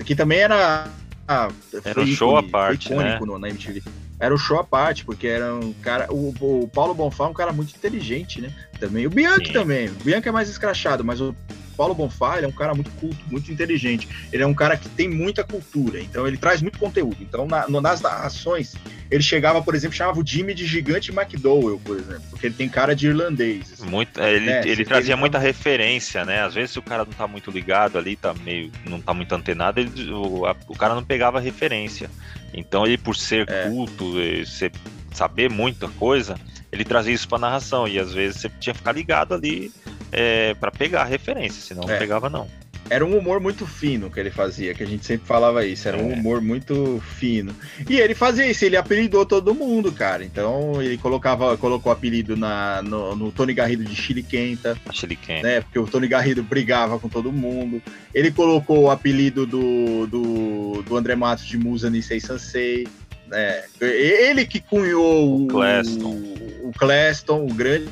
que 0.03 0.15
também 0.15 0.39
era. 0.39 0.87
Ah, 1.27 1.49
era 1.83 2.01
um 2.01 2.07
show 2.07 2.37
à 2.37 2.43
parte, 2.43 2.87
icônico 2.87 3.25
né? 3.25 3.31
no, 3.31 3.39
na 3.39 3.49
MTV. 3.49 3.83
Era 4.19 4.33
o 4.33 4.37
show 4.37 4.59
à 4.59 4.63
parte, 4.63 5.05
porque 5.05 5.27
era 5.27 5.53
um 5.53 5.73
cara. 5.73 6.11
O, 6.11 6.33
o 6.39 6.67
Paulo 6.67 6.93
Bonfá 6.93 7.25
é 7.25 7.27
um 7.27 7.33
cara 7.33 7.51
muito 7.53 7.75
inteligente, 7.75 8.41
né? 8.41 8.51
Também. 8.79 9.05
O 9.05 9.09
Bianchi 9.09 9.47
Sim. 9.47 9.53
também. 9.53 9.89
O 9.89 10.03
Bianchi 10.03 10.29
é 10.29 10.31
mais 10.31 10.49
escrachado, 10.49 11.03
mas 11.03 11.21
o 11.21 11.35
Paulo 11.77 11.93
Bonfá 11.93 12.39
é 12.41 12.47
um 12.47 12.51
cara 12.51 12.73
muito 12.73 12.89
culto, 12.91 13.17
muito 13.29 13.51
inteligente. 13.51 14.09
Ele 14.33 14.41
é 14.41 14.47
um 14.47 14.53
cara 14.53 14.75
que 14.75 14.89
tem 14.89 15.07
muita 15.07 15.43
cultura, 15.43 16.01
então 16.01 16.27
ele 16.27 16.35
traz 16.35 16.61
muito 16.61 16.79
conteúdo. 16.79 17.17
Então, 17.21 17.47
na, 17.47 17.69
nas 17.69 18.01
narrações, 18.01 18.73
ele 19.11 19.21
chegava, 19.21 19.61
por 19.61 19.75
exemplo, 19.75 19.95
chamava 19.95 20.19
o 20.19 20.25
Jimmy 20.25 20.55
de 20.55 20.65
Gigante 20.65 21.11
McDowell, 21.11 21.79
por 21.85 21.97
exemplo, 21.97 22.23
porque 22.31 22.47
ele 22.47 22.55
tem 22.55 22.67
cara 22.67 22.95
de 22.95 23.07
irlandês. 23.07 23.73
Assim, 23.73 23.85
muito, 23.85 24.19
é, 24.19 24.33
ele, 24.33 24.45
né? 24.47 24.61
ele 24.65 24.83
trazia 24.83 25.13
ele 25.13 25.19
muita 25.19 25.37
referência, 25.37 26.25
né? 26.25 26.41
Às 26.41 26.55
vezes, 26.55 26.71
se 26.71 26.79
o 26.79 26.81
cara 26.81 27.05
não 27.05 27.13
tá 27.13 27.27
muito 27.27 27.51
ligado 27.51 27.97
ali, 27.97 28.15
tá 28.15 28.33
meio, 28.33 28.71
não 28.83 28.99
tá 28.99 29.13
muito 29.13 29.33
antenado, 29.35 29.79
ele, 29.79 30.11
o, 30.11 30.45
a, 30.47 30.55
o 30.67 30.75
cara 30.75 30.95
não 30.95 31.03
pegava 31.03 31.39
referência. 31.39 32.09
Então, 32.53 32.85
ele, 32.85 32.97
por 32.97 33.15
ser 33.15 33.47
é. 33.49 33.69
culto, 33.69 34.13
ser, 34.45 34.71
saber 35.13 35.49
muita 35.49 35.87
coisa, 35.89 36.35
ele 36.71 36.83
trazia 36.83 37.13
isso 37.13 37.27
pra 37.27 37.37
narração. 37.37 37.87
E 37.87 37.99
às 37.99 38.13
vezes 38.13 38.41
você 38.41 38.49
tinha 38.59 38.73
que 38.73 38.79
ficar 38.79 38.91
ligado 38.91 39.33
ali 39.33 39.71
é, 40.11 40.53
para 40.55 40.71
pegar 40.71 41.01
a 41.01 41.05
referência, 41.05 41.61
senão 41.61 41.83
é. 41.83 41.91
não 41.91 41.99
pegava 41.99 42.29
não. 42.29 42.47
Era 42.89 43.05
um 43.05 43.17
humor 43.17 43.39
muito 43.39 43.65
fino 43.65 44.09
que 44.09 44.19
ele 44.19 44.31
fazia, 44.31 44.73
que 44.73 44.81
a 44.81 44.85
gente 44.85 45.05
sempre 45.05 45.27
falava 45.27 45.65
isso, 45.65 45.87
era 45.87 45.97
um 45.97 46.11
é. 46.11 46.13
humor 46.13 46.41
muito 46.41 47.01
fino. 47.17 47.53
E 47.89 47.99
ele 47.99 48.15
fazia 48.15 48.49
isso, 48.49 48.63
ele 48.63 48.77
apelidou 48.77 49.25
todo 49.25 49.53
mundo, 49.53 49.91
cara. 49.91 50.23
Então 50.23 50.81
ele 50.81 50.97
colocava, 50.97 51.57
colocou 51.57 51.91
apelido 51.91 52.37
na, 52.37 52.81
no, 52.81 53.15
no 53.15 53.31
Tony 53.31 53.53
Garrido 53.53 53.83
de 53.83 53.95
Chile 53.95 54.23
Quenta. 54.23 54.77
Chile 54.93 55.17
Quenta. 55.17 55.45
Né, 55.45 55.61
porque 55.61 55.79
o 55.79 55.87
Tony 55.87 56.07
Garrido 56.07 56.41
brigava 56.41 56.97
com 56.97 57.09
todo 57.09 57.31
mundo. 57.31 57.81
Ele 58.13 58.31
colocou 58.31 58.83
o 58.83 58.89
apelido 58.89 59.45
do, 59.45 60.07
do, 60.07 60.81
do 60.83 60.97
André 60.97 61.15
Matos 61.15 61.45
de 61.45 61.57
Musa 61.57 61.89
Nisei 61.89 62.21
Sansei. 62.21 62.87
Né? 63.27 63.63
Ele 63.81 64.45
que 64.45 64.61
cunhou 64.61 65.43
o 65.43 65.47
Cleston, 65.47 66.15
o, 66.15 66.69
o, 66.69 66.71
Cleston, 66.71 67.45
o 67.45 67.53
grande 67.53 67.89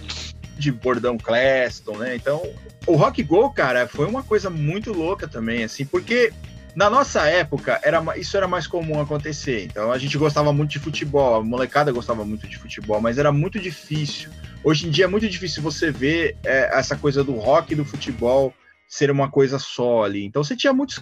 de 0.58 0.72
bordão 0.72 1.18
Cleston, 1.18 1.98
né? 1.98 2.16
Então, 2.16 2.42
o 2.86 2.96
Rock 2.96 3.22
Go, 3.24 3.50
cara, 3.52 3.88
foi 3.88 4.06
uma 4.06 4.24
coisa 4.24 4.50
muito 4.50 4.94
louca 4.94 5.28
também, 5.28 5.64
assim, 5.64 5.86
porque 5.86 6.32
na 6.76 6.90
nossa 6.90 7.28
época 7.28 7.80
era, 7.84 8.04
isso 8.18 8.36
era 8.36 8.48
mais 8.48 8.68
comum 8.68 9.00
acontecer. 9.00 9.66
Então, 9.66 9.92
a 9.92 9.98
gente 9.98 10.18
gostava 10.18 10.52
muito 10.52 10.72
de 10.72 10.80
futebol, 10.80 11.36
a 11.36 11.44
molecada 11.44 11.92
gostava 11.92 12.26
muito 12.26 12.48
de 12.48 12.58
futebol, 12.58 13.00
mas 13.00 13.18
era 13.18 13.32
muito 13.32 13.60
difícil. 13.60 14.30
Hoje 14.64 14.88
em 14.88 14.90
dia 14.90 15.06
é 15.06 15.08
muito 15.08 15.28
difícil 15.28 15.64
você 15.64 15.92
ver 15.92 16.36
é, 16.44 16.78
essa 16.78 16.96
coisa 16.96 17.24
do 17.24 17.34
rock 17.34 17.74
e 17.74 17.76
do 17.76 17.86
futebol 17.86 18.54
ser 18.88 19.10
uma 19.10 19.30
coisa 19.30 19.58
só 19.58 20.04
ali. 20.04 20.26
Então, 20.26 20.44
você 20.44 20.56
tinha 20.56 20.74
muitos 20.74 21.00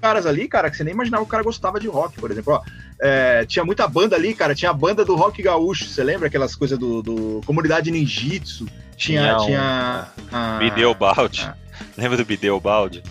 caras 0.00 0.26
ali, 0.26 0.48
cara, 0.48 0.70
que 0.70 0.76
você 0.76 0.84
nem 0.84 0.94
imaginava 0.94 1.22
que 1.22 1.28
o 1.28 1.30
cara 1.30 1.42
gostava 1.42 1.78
de 1.78 1.86
rock, 1.86 2.18
por 2.18 2.30
exemplo. 2.30 2.54
Ó, 2.54 2.62
é, 3.00 3.44
tinha 3.46 3.64
muita 3.64 3.86
banda 3.86 4.16
ali, 4.16 4.34
cara. 4.34 4.54
Tinha 4.54 4.70
a 4.70 4.74
banda 4.74 5.04
do 5.04 5.14
rock 5.14 5.42
gaúcho. 5.42 5.84
Você 5.84 6.02
lembra 6.02 6.28
aquelas 6.28 6.54
coisas 6.54 6.78
do, 6.78 7.02
do 7.02 7.40
Comunidade 7.46 7.90
Ninjitsu? 7.90 8.66
Tinha. 9.00 9.36
Tinha. 9.38 9.46
tinha 9.46 10.08
a, 10.30 10.58
Bideu 10.58 10.94
Balde. 10.94 11.42
A, 11.42 11.54
Lembra 11.96 12.18
do? 12.18 12.24
Bideu 12.24 12.60
Balde. 12.60 13.02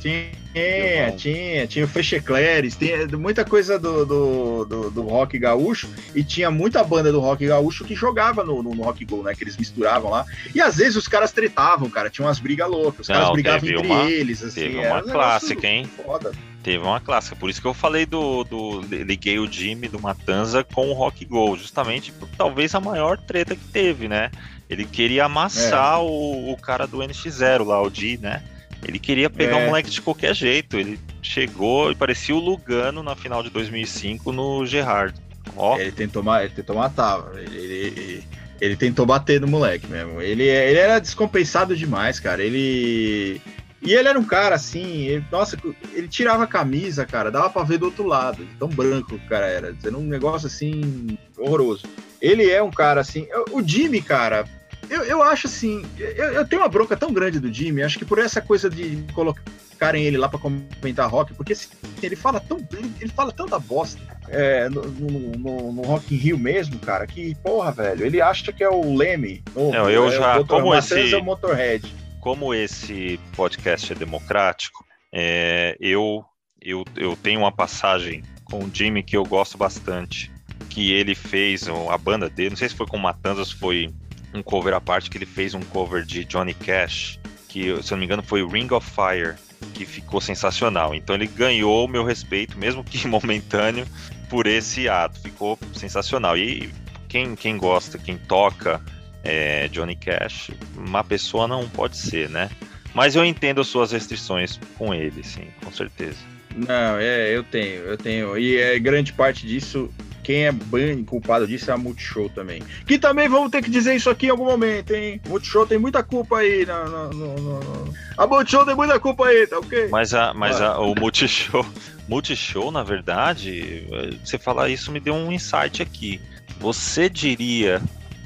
Tinha. 0.00 0.36
Tinha, 0.56 1.12
tinha, 1.12 1.66
tinha 1.66 1.84
o 1.84 1.88
Fechecleres, 1.88 2.76
tinha 2.76 3.06
muita 3.08 3.44
coisa 3.44 3.78
do, 3.78 4.06
do, 4.06 4.64
do, 4.64 4.90
do, 4.90 5.02
rock 5.02 5.38
gaúcho 5.38 5.86
e 6.14 6.24
tinha 6.24 6.50
muita 6.50 6.82
banda 6.82 7.12
do 7.12 7.20
rock 7.20 7.46
gaúcho 7.46 7.84
que 7.84 7.94
jogava 7.94 8.42
no, 8.42 8.62
no, 8.62 8.74
no, 8.74 8.82
rock 8.82 9.04
go, 9.04 9.22
né? 9.22 9.34
Que 9.34 9.44
eles 9.44 9.54
misturavam 9.54 10.10
lá. 10.10 10.24
E 10.54 10.60
às 10.62 10.78
vezes 10.78 10.96
os 10.96 11.06
caras 11.06 11.30
tretavam, 11.30 11.90
cara, 11.90 12.08
tinha 12.08 12.26
umas 12.26 12.38
brigas 12.38 12.70
loucas, 12.70 13.00
os 13.00 13.08
Não, 13.10 13.16
caras 13.16 13.32
brigavam 13.32 13.68
entre 13.68 13.86
uma, 13.86 14.04
eles, 14.04 14.42
assim. 14.42 14.62
Teve 14.62 14.78
uma 14.78 15.02
clássica, 15.02 15.66
hein? 15.66 15.90
Foda. 16.02 16.32
Teve 16.62 16.82
uma 16.82 17.00
clássica, 17.00 17.36
por 17.36 17.50
isso 17.50 17.60
que 17.60 17.66
eu 17.68 17.74
falei 17.74 18.06
do, 18.06 18.42
do. 18.42 18.80
Liguei 18.80 19.38
o 19.38 19.46
Jimmy 19.46 19.88
do 19.88 20.00
Matanza 20.00 20.64
com 20.64 20.88
o 20.88 20.94
Rock 20.94 21.24
Go, 21.26 21.54
justamente 21.56 22.10
por 22.12 22.28
talvez 22.30 22.74
a 22.74 22.80
maior 22.80 23.18
treta 23.18 23.54
que 23.54 23.64
teve, 23.66 24.08
né? 24.08 24.30
Ele 24.68 24.84
queria 24.84 25.26
amassar 25.26 25.98
é. 25.98 26.02
o, 26.02 26.52
o 26.52 26.56
cara 26.56 26.86
do 26.86 26.98
NX0 26.98 27.64
lá, 27.64 27.80
o 27.80 27.88
G, 27.88 28.18
né? 28.20 28.42
Ele 28.86 28.98
queria 28.98 29.30
pegar 29.30 29.58
é. 29.58 29.64
o 29.64 29.66
moleque 29.66 29.90
de 29.90 30.00
qualquer 30.00 30.34
jeito. 30.34 30.76
Ele 30.76 30.98
chegou 31.22 31.90
e 31.90 31.94
parecia 31.94 32.34
o 32.34 32.38
Lugano 32.38 33.02
na 33.02 33.14
final 33.16 33.42
de 33.42 33.50
2005 33.50 34.32
no 34.32 34.66
Gerard. 34.66 35.14
Ó. 35.56 35.78
Ele 35.78 35.92
tentou, 35.92 36.22
ele 36.38 36.50
tentou 36.50 36.76
matar. 36.76 37.24
Ele, 37.34 37.56
ele, 37.56 37.74
ele, 37.74 38.24
ele, 38.60 38.76
tentou 38.76 39.06
bater 39.06 39.40
no 39.40 39.46
moleque 39.46 39.86
mesmo. 39.86 40.20
Ele, 40.20 40.44
ele 40.44 40.78
era 40.78 40.98
descompensado 40.98 41.76
demais, 41.76 42.20
cara. 42.20 42.42
Ele. 42.42 43.40
E 43.82 43.92
ele 43.92 44.08
era 44.08 44.18
um 44.18 44.24
cara 44.24 44.54
assim, 44.54 45.04
ele, 45.04 45.24
nossa, 45.30 45.56
ele 45.92 46.08
tirava 46.08 46.42
a 46.42 46.46
camisa, 46.46 47.04
cara, 47.04 47.30
dava 47.30 47.50
pra 47.50 47.62
ver 47.62 47.78
do 47.78 47.84
outro 47.84 48.04
lado, 48.04 48.44
tão 48.58 48.68
branco 48.68 49.16
que 49.18 49.26
o 49.26 49.28
cara 49.28 49.46
era, 49.46 49.72
dizendo 49.72 49.98
um 49.98 50.06
negócio 50.06 50.46
assim, 50.46 51.16
horroroso. 51.38 51.84
Ele 52.20 52.50
é 52.50 52.60
um 52.60 52.70
cara 52.70 53.02
assim, 53.02 53.28
o 53.52 53.62
Jimmy, 53.62 54.00
cara, 54.00 54.44
eu, 54.88 55.04
eu 55.04 55.22
acho 55.22 55.46
assim, 55.46 55.84
eu, 55.98 56.32
eu, 56.32 56.46
tenho 56.46 56.62
uma 56.62 56.68
bronca 56.68 56.96
tão 56.96 57.12
grande 57.12 57.40
do 57.40 57.52
Jimmy, 57.52 57.82
acho 57.82 57.98
que 57.98 58.04
por 58.04 58.18
essa 58.18 58.40
coisa 58.40 58.68
de 58.70 59.04
colocarem 59.12 60.04
ele 60.04 60.16
lá 60.16 60.28
para 60.28 60.38
comentar 60.38 61.08
rock, 61.10 61.34
porque 61.34 61.52
assim, 61.52 61.68
ele 62.02 62.16
fala 62.16 62.40
tão 62.40 62.58
ele, 62.72 63.10
fala 63.10 63.32
tanta 63.32 63.58
bosta 63.58 64.00
é, 64.28 64.68
no, 64.68 64.82
no, 64.82 65.72
no, 65.72 65.82
Rock 65.82 66.14
in 66.14 66.18
Rio 66.18 66.38
mesmo, 66.38 66.78
cara, 66.78 67.06
que 67.06 67.34
porra, 67.36 67.72
velho, 67.72 68.04
ele 68.04 68.20
acha 68.20 68.52
que 68.52 68.62
é 68.62 68.68
o 68.68 68.96
Leme. 68.96 69.42
Não, 69.54 69.88
eu 69.90 70.08
é, 70.08 70.12
já, 70.12 70.36
motor, 70.38 70.60
como 70.60 70.74
esse, 70.74 71.14
é 71.14 71.16
o 71.16 71.24
Motorhead. 71.24 71.94
Como 72.20 72.54
esse 72.54 73.20
podcast 73.36 73.92
é 73.92 73.94
democrático, 73.94 74.84
é, 75.12 75.76
eu, 75.80 76.24
eu, 76.60 76.84
eu 76.96 77.16
tenho 77.16 77.40
uma 77.40 77.52
passagem 77.52 78.22
com 78.44 78.64
o 78.64 78.70
Jimmy 78.72 79.02
que 79.02 79.16
eu 79.16 79.24
gosto 79.24 79.56
bastante, 79.56 80.30
que 80.68 80.92
ele 80.92 81.14
fez, 81.14 81.68
a 81.68 81.98
banda 81.98 82.28
dele, 82.28 82.50
não 82.50 82.56
sei 82.56 82.68
se 82.68 82.74
foi 82.74 82.86
com 82.86 82.98
Matanzas, 82.98 83.50
foi 83.50 83.92
um 84.34 84.42
cover 84.42 84.74
à 84.74 84.80
parte 84.80 85.10
que 85.10 85.18
ele 85.18 85.26
fez 85.26 85.54
um 85.54 85.60
cover 85.60 86.04
de 86.04 86.24
Johnny 86.24 86.54
Cash, 86.54 87.18
que 87.48 87.64
se 87.82 87.92
eu 87.92 87.96
não 87.96 87.98
me 87.98 88.04
engano 88.04 88.22
foi 88.22 88.46
Ring 88.46 88.68
of 88.72 88.88
Fire, 88.88 89.34
que 89.72 89.86
ficou 89.86 90.20
sensacional. 90.20 90.94
Então 90.94 91.14
ele 91.14 91.26
ganhou 91.26 91.84
o 91.84 91.88
meu 91.88 92.04
respeito, 92.04 92.58
mesmo 92.58 92.84
que 92.84 93.06
momentâneo, 93.08 93.86
por 94.28 94.46
esse 94.46 94.88
ato. 94.88 95.20
Ficou 95.20 95.58
sensacional. 95.72 96.36
E 96.36 96.70
quem, 97.08 97.34
quem 97.34 97.56
gosta, 97.56 97.98
quem 97.98 98.16
toca 98.16 98.80
é, 99.24 99.68
Johnny 99.68 99.96
Cash, 99.96 100.50
uma 100.76 101.02
pessoa 101.02 101.48
não 101.48 101.68
pode 101.68 101.96
ser, 101.96 102.28
né? 102.28 102.50
Mas 102.94 103.14
eu 103.14 103.24
entendo 103.24 103.60
as 103.60 103.66
suas 103.66 103.92
restrições 103.92 104.58
com 104.78 104.94
ele, 104.94 105.22
sim, 105.22 105.48
com 105.62 105.70
certeza. 105.70 106.16
Não, 106.54 106.96
é, 106.98 107.36
eu 107.36 107.44
tenho, 107.44 107.82
eu 107.82 107.98
tenho. 107.98 108.38
E 108.38 108.56
é 108.56 108.78
grande 108.78 109.12
parte 109.12 109.46
disso 109.46 109.90
quem 110.26 110.46
é 110.46 110.50
bem 110.50 111.04
culpado 111.04 111.46
disso 111.46 111.70
é 111.70 111.74
a 111.74 111.78
Multishow 111.78 112.28
também. 112.28 112.60
Que 112.84 112.98
também 112.98 113.28
vamos 113.28 113.48
ter 113.48 113.62
que 113.62 113.70
dizer 113.70 113.94
isso 113.94 114.10
aqui 114.10 114.26
em 114.26 114.30
algum 114.30 114.44
momento, 114.44 114.92
hein? 114.92 115.20
Multishow 115.28 115.64
tem 115.64 115.78
muita 115.78 116.02
culpa 116.02 116.38
aí. 116.38 116.66
No, 116.66 117.10
no, 117.12 117.36
no, 117.36 117.94
a 118.18 118.26
Multishow 118.26 118.66
tem 118.66 118.74
muita 118.74 118.98
culpa 118.98 119.28
aí, 119.28 119.46
tá 119.46 119.60
ok? 119.60 119.86
Mas, 119.88 120.12
a, 120.14 120.34
mas 120.34 120.60
a, 120.60 120.80
o 120.80 120.96
Multishow, 120.96 121.64
Multishow, 122.08 122.72
na 122.72 122.82
verdade, 122.82 123.86
você 124.24 124.36
falar 124.36 124.68
isso 124.68 124.90
me 124.90 124.98
deu 124.98 125.14
um 125.14 125.30
insight 125.30 125.80
aqui. 125.80 126.20
Você 126.58 127.08
diria 127.08 127.80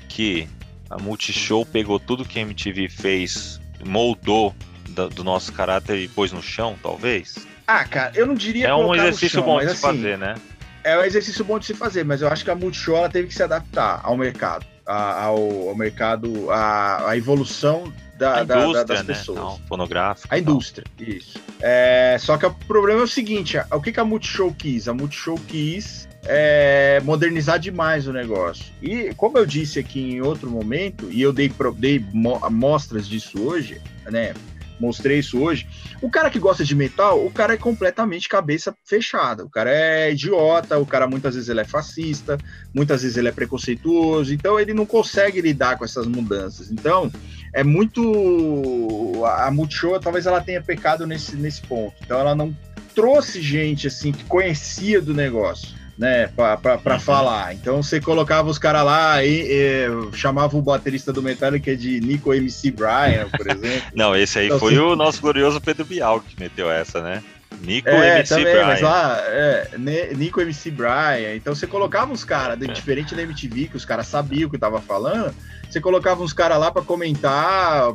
que 0.08 0.48
a 0.88 0.96
Multishow 0.96 1.66
pegou 1.66 2.00
tudo 2.00 2.24
que 2.24 2.38
a 2.38 2.42
MTV 2.42 2.88
fez, 2.88 3.60
moldou 3.84 4.54
do, 4.88 5.10
do 5.10 5.22
nosso 5.22 5.52
caráter 5.52 5.98
e 5.98 6.08
pôs 6.08 6.32
no 6.32 6.42
chão, 6.42 6.78
talvez? 6.82 7.46
Ah, 7.66 7.84
cara, 7.84 8.12
eu 8.14 8.26
não 8.26 8.34
diria 8.34 8.68
É 8.68 8.74
um 8.74 8.94
exercício 8.94 9.40
chão, 9.40 9.42
bom 9.42 9.58
de 9.58 9.66
se 9.66 9.72
assim, 9.72 9.80
fazer, 9.82 10.16
né? 10.16 10.36
É 10.84 10.98
um 10.98 11.02
exercício 11.02 11.44
bom 11.44 11.58
de 11.58 11.66
se 11.66 11.74
fazer, 11.74 12.04
mas 12.04 12.22
eu 12.22 12.28
acho 12.28 12.44
que 12.44 12.50
a 12.50 12.54
Multishow 12.54 12.96
ela 12.96 13.08
teve 13.08 13.28
que 13.28 13.34
se 13.34 13.42
adaptar 13.42 14.00
ao 14.02 14.16
mercado, 14.16 14.66
ao, 14.86 15.68
ao 15.68 15.74
mercado, 15.74 16.50
à, 16.50 17.16
evolução 17.16 17.92
da, 18.18 18.44
da, 18.44 18.66
da, 18.66 18.84
das 18.84 19.00
né? 19.00 19.14
pessoas. 19.14 19.38
Não, 19.38 19.58
fonográfico. 19.66 20.32
A 20.32 20.38
indústria, 20.38 20.84
isso. 20.98 21.38
É, 21.60 22.16
só 22.20 22.36
que 22.36 22.46
o 22.46 22.54
problema 22.66 23.00
é 23.00 23.04
o 23.04 23.08
seguinte: 23.08 23.58
o 23.70 23.80
que, 23.80 23.92
que 23.92 24.00
a 24.00 24.04
Multishow 24.04 24.52
quis? 24.52 24.88
A 24.88 24.94
Multishow 24.94 25.38
quis 25.48 26.08
é, 26.24 27.00
modernizar 27.04 27.58
demais 27.58 28.06
o 28.06 28.12
negócio. 28.12 28.66
E 28.82 29.14
como 29.14 29.38
eu 29.38 29.46
disse 29.46 29.78
aqui 29.78 30.00
em 30.00 30.20
outro 30.20 30.50
momento, 30.50 31.08
e 31.10 31.22
eu 31.22 31.32
dei, 31.32 31.50
dei 31.76 32.04
mostras 32.12 33.08
disso 33.08 33.40
hoje, 33.42 33.80
né? 34.10 34.34
Mostrei 34.80 35.18
isso 35.18 35.40
hoje. 35.40 35.66
O 36.00 36.10
cara 36.10 36.30
que 36.30 36.38
gosta 36.38 36.64
de 36.64 36.74
metal, 36.74 37.24
o 37.24 37.30
cara 37.30 37.54
é 37.54 37.56
completamente 37.56 38.28
cabeça 38.28 38.74
fechada. 38.84 39.44
O 39.44 39.50
cara 39.50 39.70
é 39.70 40.12
idiota, 40.12 40.78
o 40.78 40.86
cara 40.86 41.06
muitas 41.06 41.34
vezes 41.34 41.48
ele 41.48 41.60
é 41.60 41.64
fascista, 41.64 42.38
muitas 42.74 43.02
vezes 43.02 43.16
ele 43.16 43.28
é 43.28 43.32
preconceituoso, 43.32 44.32
então 44.32 44.58
ele 44.58 44.72
não 44.72 44.86
consegue 44.86 45.40
lidar 45.40 45.76
com 45.76 45.84
essas 45.84 46.06
mudanças. 46.06 46.70
Então, 46.70 47.12
é 47.52 47.62
muito 47.62 49.22
a 49.24 49.50
Multishow 49.50 49.98
talvez 50.00 50.26
ela 50.26 50.40
tenha 50.40 50.62
pecado 50.62 51.06
nesse, 51.06 51.36
nesse 51.36 51.60
ponto. 51.62 51.94
Então 52.02 52.18
ela 52.18 52.34
não 52.34 52.56
trouxe 52.94 53.40
gente 53.40 53.86
assim 53.86 54.12
que 54.12 54.24
conhecia 54.24 55.00
do 55.00 55.14
negócio. 55.14 55.79
Né, 55.98 56.28
para 56.28 56.94
uhum. 56.94 57.00
falar. 57.00 57.54
Então 57.54 57.82
você 57.82 58.00
colocava 58.00 58.48
os 58.48 58.58
caras 58.58 58.84
lá 58.84 59.22
e, 59.24 59.46
e, 59.48 60.16
chamava 60.16 60.56
o 60.56 60.62
baterista 60.62 61.12
do 61.12 61.22
Metallica 61.22 61.76
de 61.76 62.00
Nico 62.00 62.32
MC 62.32 62.70
Brian, 62.70 63.28
por 63.36 63.50
exemplo. 63.50 63.90
Não, 63.94 64.16
esse 64.16 64.38
aí 64.38 64.46
então, 64.46 64.58
foi 64.58 64.74
assim... 64.74 64.82
o 64.82 64.96
nosso 64.96 65.20
glorioso 65.20 65.60
Pedro 65.60 65.84
Bial 65.84 66.20
que 66.20 66.38
meteu 66.40 66.70
essa, 66.70 67.02
né? 67.02 67.22
Nico 67.60 67.88
é, 67.88 68.18
MC 68.18 68.34
também, 68.34 68.52
Brian. 68.52 68.66
Mas 68.66 68.80
lá, 68.80 69.18
é, 69.26 69.68
Nico 70.16 70.40
MC 70.40 70.70
Brian. 70.70 71.34
Então 71.34 71.54
você 71.54 71.66
colocava 71.66 72.12
os 72.12 72.24
caras, 72.24 72.60
é. 72.60 72.66
diferente 72.72 73.14
da 73.14 73.22
MTV, 73.22 73.68
que 73.68 73.76
os 73.76 73.84
caras 73.84 74.06
sabiam 74.06 74.48
o 74.48 74.50
que 74.50 74.58
tava 74.58 74.80
falando, 74.80 75.34
você 75.70 75.80
colocava 75.80 76.22
uns 76.22 76.32
caras 76.32 76.58
lá 76.58 76.70
para 76.70 76.82
comentar, 76.82 77.92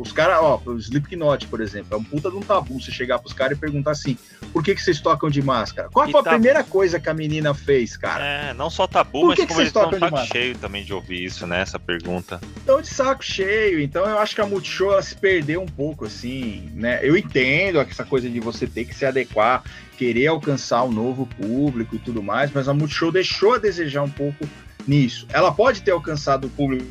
os 0.00 0.10
caras, 0.10 0.38
ó, 0.40 0.60
o 0.66 0.76
Slipknot, 0.76 1.46
por 1.46 1.60
exemplo, 1.60 1.94
é 1.94 1.96
um 1.96 2.02
puta 2.02 2.28
de 2.28 2.36
um 2.36 2.40
tabu 2.40 2.80
você 2.80 2.90
chegar 2.90 3.18
pros 3.20 3.32
caras 3.32 3.56
e 3.56 3.60
perguntar 3.60 3.92
assim, 3.92 4.18
por 4.52 4.64
que, 4.64 4.74
que 4.74 4.82
vocês 4.82 5.00
tocam 5.00 5.30
de 5.30 5.40
máscara? 5.40 5.88
Qual 5.90 6.10
foi 6.10 6.20
a 6.20 6.24
primeira 6.24 6.64
coisa 6.64 6.98
que 6.98 7.08
a 7.08 7.14
menina 7.14 7.54
fez, 7.54 7.96
cara? 7.96 8.24
É, 8.24 8.54
não 8.54 8.68
só 8.68 8.86
tabu, 8.86 9.20
por 9.20 9.26
mas 9.28 9.36
que 9.36 9.46
como 9.46 9.56
que 9.56 9.62
eles 9.62 9.68
estão 9.68 9.90
de 9.90 9.98
saco 9.98 10.26
cheio 10.26 10.58
também 10.58 10.84
de 10.84 10.92
ouvir 10.92 11.24
isso, 11.24 11.46
né, 11.46 11.60
essa 11.60 11.78
pergunta. 11.78 12.40
Estão 12.56 12.80
de 12.80 12.88
saco 12.88 13.24
cheio, 13.24 13.80
então 13.80 14.04
eu 14.04 14.18
acho 14.18 14.34
que 14.34 14.40
a 14.40 14.46
Multishow, 14.46 14.92
ela 14.92 15.02
se 15.02 15.14
perdeu 15.14 15.62
um 15.62 15.66
pouco, 15.66 16.04
assim, 16.04 16.68
né, 16.74 16.98
eu 17.02 17.16
entendo 17.16 17.80
essa 17.80 18.04
coisa 18.04 18.28
de 18.28 18.40
você 18.40 18.66
ter 18.66 18.84
que 18.84 18.94
se 18.94 19.06
adequar, 19.06 19.62
querer 19.96 20.26
alcançar 20.26 20.82
um 20.82 20.92
novo 20.92 21.26
público 21.26 21.94
e 21.94 21.98
tudo 21.98 22.22
mais, 22.22 22.50
mas 22.50 22.68
a 22.68 22.74
Multishow 22.74 23.12
deixou 23.12 23.54
a 23.54 23.58
desejar 23.58 24.02
um 24.02 24.10
pouco 24.10 24.48
nisso. 24.88 25.26
Ela 25.30 25.52
pode 25.52 25.82
ter 25.82 25.90
alcançado 25.90 26.46
o 26.46 26.50
público 26.50 26.86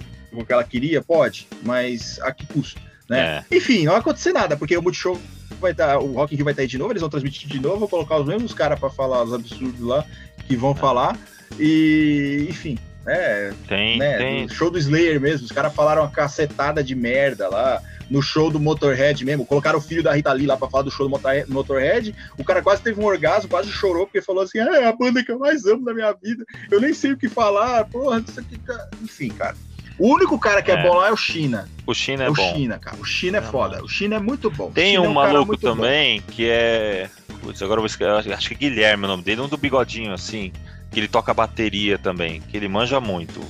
que 0.45 0.53
ela 0.53 0.63
queria, 0.63 1.01
pode, 1.01 1.47
mas 1.63 2.19
a 2.21 2.31
que 2.31 2.45
custo, 2.45 2.79
né? 3.09 3.43
É. 3.49 3.55
Enfim, 3.55 3.85
não 3.85 3.93
vai 3.93 4.01
acontecer 4.01 4.31
nada, 4.31 4.55
porque 4.55 4.77
o 4.77 4.81
Multishow 4.83 5.19
vai 5.59 5.71
estar, 5.71 5.93
tá, 5.93 5.99
o 5.99 6.13
Rock 6.13 6.33
in 6.33 6.37
Rio 6.37 6.45
vai 6.45 6.51
estar 6.51 6.61
tá 6.61 6.63
aí 6.63 6.67
de 6.67 6.77
novo, 6.77 6.91
eles 6.91 7.01
vão 7.01 7.09
transmitir 7.09 7.49
de 7.49 7.59
novo, 7.59 7.79
vou 7.79 7.89
colocar 7.89 8.17
os 8.17 8.27
mesmos 8.27 8.53
caras 8.53 8.79
para 8.79 8.89
falar 8.89 9.23
os 9.23 9.33
absurdos 9.33 9.79
lá 9.81 10.05
que 10.47 10.55
vão 10.55 10.71
é. 10.71 10.75
falar 10.75 11.17
e, 11.59 12.45
enfim, 12.49 12.77
é, 13.07 13.51
tem, 13.67 13.97
né, 13.97 14.17
tem. 14.17 14.49
show 14.49 14.69
do 14.69 14.77
Slayer 14.77 15.19
mesmo, 15.19 15.45
os 15.45 15.51
caras 15.51 15.73
falaram 15.73 16.03
uma 16.03 16.11
cacetada 16.11 16.83
de 16.83 16.93
merda 16.93 17.49
lá, 17.49 17.81
no 18.09 18.21
show 18.21 18.49
do 18.49 18.59
Motorhead 18.59 19.23
mesmo, 19.25 19.45
colocaram 19.45 19.79
o 19.79 19.81
filho 19.81 20.03
da 20.03 20.13
Rita 20.13 20.31
Lee 20.33 20.47
lá 20.47 20.57
pra 20.57 20.69
falar 20.69 20.83
do 20.83 20.91
show 20.91 21.07
do 21.07 21.19
Motorhead, 21.47 22.15
o 22.37 22.43
cara 22.43 22.61
quase 22.61 22.81
teve 22.81 22.99
um 23.01 23.05
orgasmo, 23.05 23.49
quase 23.49 23.71
chorou, 23.71 24.05
porque 24.05 24.21
falou 24.21 24.43
assim, 24.43 24.59
ah, 24.59 24.81
é 24.81 24.85
a 24.85 24.93
banda 24.93 25.23
que 25.23 25.31
eu 25.31 25.39
mais 25.39 25.65
amo 25.65 25.83
na 25.83 25.93
minha 25.93 26.13
vida, 26.13 26.45
eu 26.71 26.79
nem 26.79 26.93
sei 26.93 27.13
o 27.13 27.17
que 27.17 27.27
falar, 27.27 27.85
porra, 27.85 28.23
isso 28.27 28.39
aqui, 28.39 28.57
tá... 28.59 28.89
enfim, 29.01 29.29
cara. 29.29 29.55
O 29.99 30.13
único 30.13 30.37
cara 30.37 30.61
que 30.61 30.71
é, 30.71 30.75
é 30.75 30.83
bom 30.83 30.93
lá 30.93 31.07
é 31.07 31.11
o 31.11 31.17
China. 31.17 31.67
O 31.85 31.93
China 31.93 32.23
é, 32.23 32.27
é 32.27 32.29
o 32.29 32.33
bom. 32.33 32.51
O 32.51 32.55
China, 32.55 32.79
cara. 32.79 32.97
O 32.97 33.03
China 33.03 33.37
é, 33.39 33.41
é 33.41 33.43
foda. 33.43 33.83
O 33.83 33.87
China 33.87 34.15
é 34.17 34.19
muito 34.19 34.51
bom. 34.51 34.69
Tem 34.69 34.99
um, 34.99 35.05
é 35.05 35.07
um 35.07 35.13
maluco 35.13 35.57
também 35.57 36.21
bom. 36.21 36.27
que 36.27 36.47
é. 36.47 37.09
Putz, 37.41 37.61
agora 37.63 37.79
eu 37.79 37.81
vou 37.81 37.87
esquecer. 37.87 38.31
Acho 38.31 38.49
que 38.49 38.53
é 38.53 38.57
Guilherme 38.57 39.05
o 39.05 39.07
nome 39.07 39.23
dele, 39.23 39.41
um 39.41 39.47
do 39.47 39.57
bigodinho 39.57 40.13
assim 40.13 40.51
que 40.91 40.99
ele 40.99 41.07
toca 41.07 41.33
bateria 41.33 41.97
também, 41.97 42.41
que 42.41 42.55
ele 42.55 42.67
manja 42.67 42.99
muito. 42.99 43.41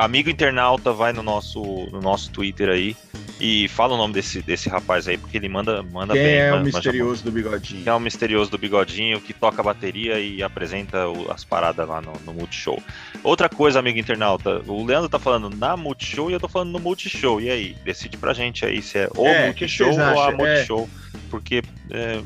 Amigo 0.00 0.30
internauta, 0.30 0.92
vai 0.92 1.12
no 1.12 1.22
nosso, 1.22 1.62
no 1.92 2.00
nosso 2.00 2.30
Twitter 2.30 2.68
aí 2.68 2.96
e 3.40 3.66
fala 3.68 3.94
o 3.94 3.96
nome 3.96 4.14
desse, 4.14 4.40
desse 4.40 4.68
rapaz 4.68 5.08
aí, 5.08 5.18
porque 5.18 5.36
ele 5.36 5.48
manda, 5.48 5.82
manda 5.82 6.14
Quem 6.14 6.22
bem. 6.22 6.36
é 6.36 6.54
o 6.54 6.62
misterioso 6.62 7.24
do 7.24 7.32
bigodinho? 7.32 7.82
Quem 7.82 7.92
é 7.92 7.94
o 7.94 8.00
misterioso 8.00 8.50
do 8.50 8.58
bigodinho 8.58 9.20
que 9.20 9.32
toca 9.32 9.62
bateria 9.62 10.20
e 10.20 10.42
apresenta 10.42 11.08
o, 11.08 11.30
as 11.30 11.44
paradas 11.44 11.88
lá 11.88 12.00
no, 12.00 12.12
no 12.24 12.32
Multishow. 12.32 12.80
Outra 13.22 13.48
coisa, 13.48 13.78
amigo 13.78 13.98
internauta, 13.98 14.62
o 14.66 14.84
Leandro 14.84 15.08
tá 15.08 15.18
falando 15.18 15.50
na 15.50 15.76
Multishow 15.76 16.30
e 16.30 16.34
eu 16.34 16.40
tô 16.40 16.48
falando 16.48 16.70
no 16.70 16.78
Multishow. 16.78 17.40
E 17.40 17.50
aí? 17.50 17.76
Decide 17.84 18.16
pra 18.16 18.32
gente 18.32 18.64
aí 18.64 18.80
se 18.80 18.98
é 18.98 19.08
o 19.16 19.26
é, 19.26 19.46
Multishow 19.46 19.90
ou 19.90 20.20
a 20.20 20.30
Multishow. 20.30 20.88
É. 20.88 21.18
Porque 21.28 21.62
é, 21.90 22.20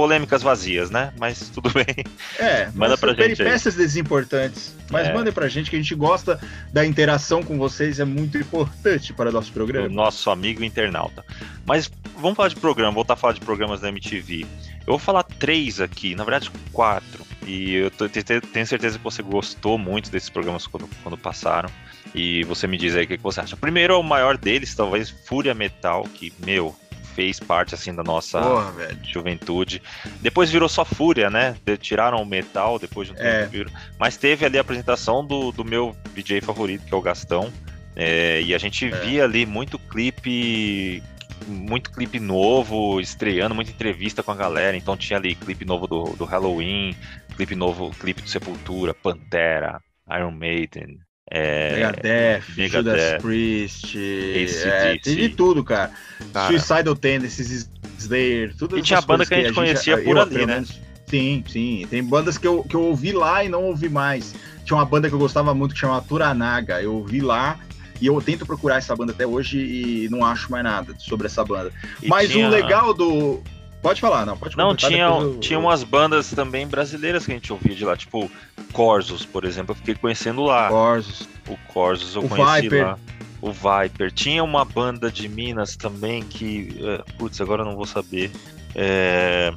polêmicas 0.00 0.42
vazias, 0.42 0.90
né? 0.90 1.12
Mas 1.18 1.50
tudo 1.50 1.68
bem. 1.76 2.06
É, 2.38 2.70
manda 2.74 2.96
pra 2.96 3.10
gente. 3.10 3.36
Peripécias 3.36 3.74
desimportantes. 3.74 4.74
Mas 4.90 5.08
é. 5.08 5.12
manda 5.12 5.30
pra 5.30 5.46
gente 5.46 5.68
que 5.68 5.76
a 5.76 5.78
gente 5.78 5.94
gosta 5.94 6.40
da 6.72 6.86
interação 6.86 7.42
com 7.42 7.58
vocês, 7.58 8.00
é 8.00 8.04
muito 8.06 8.38
importante 8.38 9.12
para 9.12 9.28
o 9.28 9.32
nosso 9.32 9.52
programa. 9.52 9.86
O 9.86 9.90
nosso 9.90 10.30
amigo 10.30 10.64
internauta. 10.64 11.22
Mas 11.66 11.90
vamos 12.16 12.34
falar 12.34 12.48
de 12.48 12.56
programa, 12.56 12.92
voltar 12.92 13.12
a 13.12 13.16
falar 13.16 13.34
de 13.34 13.40
programas 13.40 13.82
da 13.82 13.90
MTV. 13.90 14.46
Eu 14.86 14.86
vou 14.86 14.98
falar 14.98 15.22
três 15.22 15.82
aqui, 15.82 16.14
na 16.14 16.24
verdade 16.24 16.50
quatro. 16.72 17.26
E 17.46 17.74
eu 17.74 17.90
tenho 17.90 18.66
certeza 18.66 18.96
que 18.96 19.04
você 19.04 19.22
gostou 19.22 19.76
muito 19.76 20.10
desses 20.10 20.30
programas 20.30 20.66
quando, 20.66 20.88
quando 21.02 21.18
passaram. 21.18 21.68
E 22.14 22.42
você 22.44 22.66
me 22.66 22.78
diz 22.78 22.96
aí 22.96 23.04
o 23.04 23.06
que, 23.06 23.18
que 23.18 23.22
você 23.22 23.40
acha. 23.40 23.54
Primeiro, 23.54 24.00
o 24.00 24.02
maior 24.02 24.38
deles, 24.38 24.74
talvez 24.74 25.10
Fúria 25.10 25.52
Metal, 25.52 26.04
que, 26.14 26.32
meu, 26.44 26.74
fez 27.14 27.38
parte 27.40 27.74
assim 27.74 27.94
da 27.94 28.02
nossa 28.02 28.40
Porra, 28.40 28.72
juventude. 29.02 29.82
Depois 30.20 30.50
virou 30.50 30.68
só 30.68 30.84
Fúria, 30.84 31.30
né? 31.30 31.56
Tiraram 31.80 32.22
o 32.22 32.26
metal 32.26 32.78
depois 32.78 33.08
de 33.08 33.14
um 33.14 33.16
é. 33.18 33.46
tempo. 33.46 33.70
Mas 33.98 34.16
teve 34.16 34.44
ali 34.44 34.58
a 34.58 34.60
apresentação 34.60 35.24
do, 35.24 35.52
do 35.52 35.64
meu 35.64 35.96
DJ 36.14 36.40
favorito, 36.40 36.84
que 36.86 36.94
é 36.94 36.96
o 36.96 37.02
Gastão. 37.02 37.52
É, 37.96 38.40
e 38.42 38.54
a 38.54 38.58
gente 38.58 38.86
é. 38.86 39.00
via 39.00 39.24
ali 39.24 39.44
muito 39.44 39.78
clipe 39.78 41.02
muito 41.46 41.90
clipe 41.90 42.20
novo, 42.20 43.00
estreando, 43.00 43.54
muita 43.54 43.70
entrevista 43.70 44.22
com 44.22 44.30
a 44.30 44.36
galera. 44.36 44.76
Então 44.76 44.96
tinha 44.96 45.18
ali 45.18 45.34
clipe 45.34 45.64
novo 45.64 45.86
do, 45.86 46.04
do 46.16 46.24
Halloween, 46.24 46.94
clipe 47.36 47.54
novo, 47.54 47.90
clipe 47.90 48.22
do 48.22 48.28
Sepultura, 48.28 48.94
Pantera, 48.94 49.80
Iron 50.10 50.32
Maiden, 50.32 50.98
é, 51.30 51.74
Megadeth, 51.74 52.42
Megadeth, 52.56 52.68
Judas 52.68 53.22
Priest, 53.22 53.96
é, 53.96 54.98
tem 54.98 55.16
de 55.16 55.28
tudo, 55.28 55.62
cara. 55.62 55.92
cara. 56.32 56.48
Suicidal 56.48 56.96
Tendencies, 56.96 57.70
Slayer, 57.98 58.54
tudo 58.56 58.76
E 58.76 58.82
tinha 58.82 59.00
banda 59.00 59.24
que 59.24 59.34
a 59.34 59.40
gente 59.40 59.52
conhecia 59.52 59.96
gente, 59.96 60.04
por 60.04 60.16
eu, 60.16 60.22
ali, 60.22 60.44
né? 60.44 60.64
sim, 61.06 61.44
sim. 61.46 61.86
Tem 61.88 62.02
bandas 62.02 62.36
que 62.36 62.46
eu, 62.46 62.64
que 62.64 62.74
eu 62.74 62.82
ouvi 62.82 63.12
lá 63.12 63.44
e 63.44 63.48
não 63.48 63.64
ouvi 63.64 63.88
mais. 63.88 64.34
Tinha 64.64 64.76
uma 64.76 64.84
banda 64.84 65.08
que 65.08 65.14
eu 65.14 65.18
gostava 65.18 65.54
muito 65.54 65.74
que 65.74 65.80
chama 65.80 66.02
Turanaga. 66.02 66.82
Eu 66.82 66.94
ouvi 66.94 67.20
lá 67.20 67.58
e 68.00 68.06
eu 68.06 68.20
tento 68.20 68.44
procurar 68.44 68.78
essa 68.78 68.96
banda 68.96 69.12
até 69.12 69.26
hoje 69.26 69.58
e 69.58 70.08
não 70.10 70.24
acho 70.24 70.50
mais 70.50 70.64
nada 70.64 70.94
sobre 70.98 71.26
essa 71.26 71.44
banda. 71.44 71.70
E 72.02 72.08
Mas 72.08 72.30
tinha... 72.30 72.48
o 72.48 72.50
legal 72.50 72.92
do 72.92 73.40
Pode 73.82 74.00
falar, 74.00 74.26
não, 74.26 74.36
pode 74.36 74.56
Não, 74.58 74.76
tinha, 74.76 75.06
eu... 75.06 75.38
tinha 75.38 75.58
umas 75.58 75.82
bandas 75.82 76.30
também 76.30 76.66
brasileiras 76.66 77.24
que 77.24 77.32
a 77.32 77.34
gente 77.34 77.50
ouvia 77.50 77.74
de 77.74 77.84
lá, 77.84 77.96
tipo 77.96 78.30
Corsos, 78.72 79.24
por 79.24 79.44
exemplo, 79.44 79.72
eu 79.72 79.76
fiquei 79.76 79.94
conhecendo 79.94 80.42
lá. 80.42 80.68
Corsos. 80.68 81.28
O 81.48 81.56
Corsos 81.72 82.14
eu 82.14 82.24
o 82.24 82.28
conheci 82.28 82.62
Viper. 82.62 82.86
lá. 82.86 82.98
O 83.40 83.50
Viper. 83.52 84.12
Tinha 84.12 84.44
uma 84.44 84.66
banda 84.66 85.10
de 85.10 85.28
Minas 85.28 85.76
também 85.76 86.22
que. 86.22 86.78
Eh, 86.78 87.04
putz, 87.16 87.40
agora 87.40 87.62
eu 87.62 87.66
não 87.66 87.74
vou 87.74 87.86
saber. 87.86 88.30
É, 88.74 89.52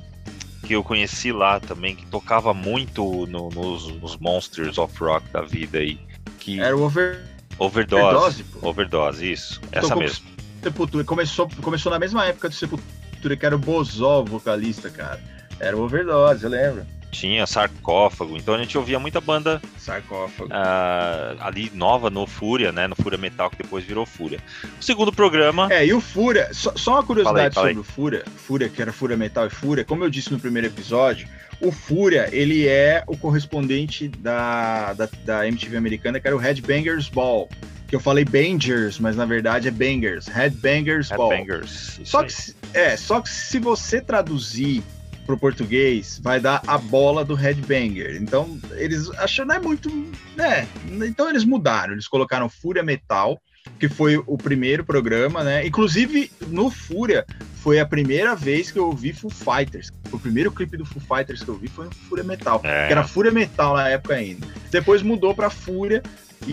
que 0.65 0.74
eu 0.74 0.84
conheci 0.84 1.32
lá 1.32 1.59
também, 1.59 1.93
que 1.93 2.05
tocava 2.05 2.53
muito 2.53 3.28
no, 3.28 3.49
nos, 3.49 3.88
nos, 4.01 4.17
Monsters 4.17 4.78
of 4.78 4.97
Rock 5.03 5.30
da 5.32 5.41
vida 5.41 5.80
aí. 5.80 5.99
Que... 6.39 6.59
Era 6.59 6.76
o 6.76 6.84
over... 6.84 7.21
Overdose. 7.59 8.05
Overdose, 8.05 8.45
overdose 8.61 9.32
isso. 9.32 9.61
Essa 9.71 9.95
mesmo. 9.95 10.26
Sepultura. 10.63 11.03
Começou, 11.03 11.49
começou 11.61 11.91
na 11.91 11.99
mesma 11.99 12.26
época 12.26 12.49
do 12.49 12.55
Sepultura 12.55 13.03
que 13.38 13.45
era 13.45 13.55
o 13.55 13.59
Bozó, 13.59 14.24
vocalista, 14.24 14.89
cara. 14.89 15.19
Era 15.59 15.78
o 15.78 15.82
Overdose, 15.82 16.43
eu 16.43 16.49
lembro. 16.49 16.86
Tinha 17.11 17.45
sarcófago, 17.45 18.36
então 18.36 18.55
a 18.55 18.57
gente 18.57 18.76
ouvia 18.76 18.97
muita 18.97 19.21
banda 19.21 19.61
sarcófago 19.78 20.49
uh, 20.49 21.41
ali 21.41 21.71
nova 21.71 22.09
no 22.09 22.26
Fúria, 22.26 22.71
né? 22.71 22.88
No 22.88 22.95
Fúria 22.95 23.19
Metal, 23.19 23.51
que 23.51 23.57
depois 23.57 23.86
virou 23.86 24.03
Fúria. 24.03 24.39
O 24.80 24.84
segundo 24.84 25.13
programa. 25.13 25.71
É, 25.71 25.86
e 25.86 25.93
o 25.93 26.01
Fúria, 26.01 26.51
só, 26.51 26.74
só 26.76 26.93
uma 26.93 27.03
curiosidade 27.03 27.53
sobre 27.53 27.78
o 27.78 27.84
Fúria, 27.84 28.24
Fúria, 28.36 28.67
que 28.67 28.82
era 28.82 28.91
Fúria 28.91 29.15
Metal 29.15 29.45
e 29.45 29.49
Fúria, 29.51 29.86
como 29.86 30.03
eu 30.03 30.09
disse 30.09 30.32
no 30.32 30.39
primeiro 30.39 30.67
episódio, 30.67 31.28
o 31.61 31.71
Fúria, 31.71 32.28
ele 32.32 32.67
é 32.67 33.03
o 33.05 33.15
correspondente 33.15 34.07
da, 34.07 34.93
da, 34.93 35.07
da 35.24 35.47
MTV 35.47 35.78
americana, 35.78 36.19
que 36.19 36.28
era 36.28 36.36
o 36.36 36.39
Headbangers 36.39 37.09
Ball 37.09 37.47
que 37.88 37.95
eu 37.95 37.99
falei 37.99 38.25
Bangers, 38.25 38.99
mas 38.99 39.15
na 39.15 39.25
verdade 39.25 39.67
é 39.67 39.71
Bangers, 39.71 40.27
Headbangers 40.27 41.09
Ball. 41.09 41.29
Só 42.03 42.23
que, 42.23 42.34
é, 42.73 42.97
só 42.97 43.21
que 43.21 43.29
se 43.29 43.59
você 43.59 44.01
traduzir 44.01 44.84
pro 45.25 45.38
português, 45.38 46.19
vai 46.21 46.39
dar 46.39 46.61
a 46.67 46.77
bola 46.77 47.23
do 47.23 47.34
Headbanger. 47.34 48.21
Então, 48.21 48.59
eles 48.73 49.09
acham 49.11 49.45
não 49.45 49.55
é 49.55 49.59
muito, 49.59 49.89
né? 50.36 50.67
Então 51.05 51.29
eles 51.29 51.45
mudaram, 51.45 51.93
eles 51.93 52.07
colocaram 52.07 52.49
Fúria 52.49 52.84
Metal, 52.84 53.41
que 53.79 53.88
foi 53.88 54.17
o 54.17 54.38
primeiro 54.38 54.84
programa, 54.84 55.43
né? 55.43 55.65
Inclusive, 55.65 56.31
no 56.47 56.69
Fúria, 56.69 57.25
foi 57.55 57.79
a 57.79 57.86
primeira 57.86 58.36
vez 58.36 58.71
que 58.71 58.77
eu 58.77 58.88
ouvi 58.88 59.13
Foo 59.13 59.29
Fighters. 59.29 59.89
O 60.11 60.19
primeiro 60.19 60.51
clipe 60.51 60.75
do 60.75 60.86
Foo 60.86 61.01
Fighters 61.01 61.43
que 61.43 61.49
eu 61.49 61.55
vi 61.55 61.67
foi 61.69 61.86
no 61.86 61.91
Fúria 61.91 62.23
Metal, 62.23 62.59
é. 62.63 62.88
que 62.88 62.91
era 62.91 63.07
Fúria 63.07 63.31
Metal 63.31 63.75
na 63.75 63.88
época 63.88 64.15
ainda. 64.15 64.45
Depois 64.69 65.01
mudou 65.01 65.34
para 65.34 65.49
Fúria, 65.49 66.03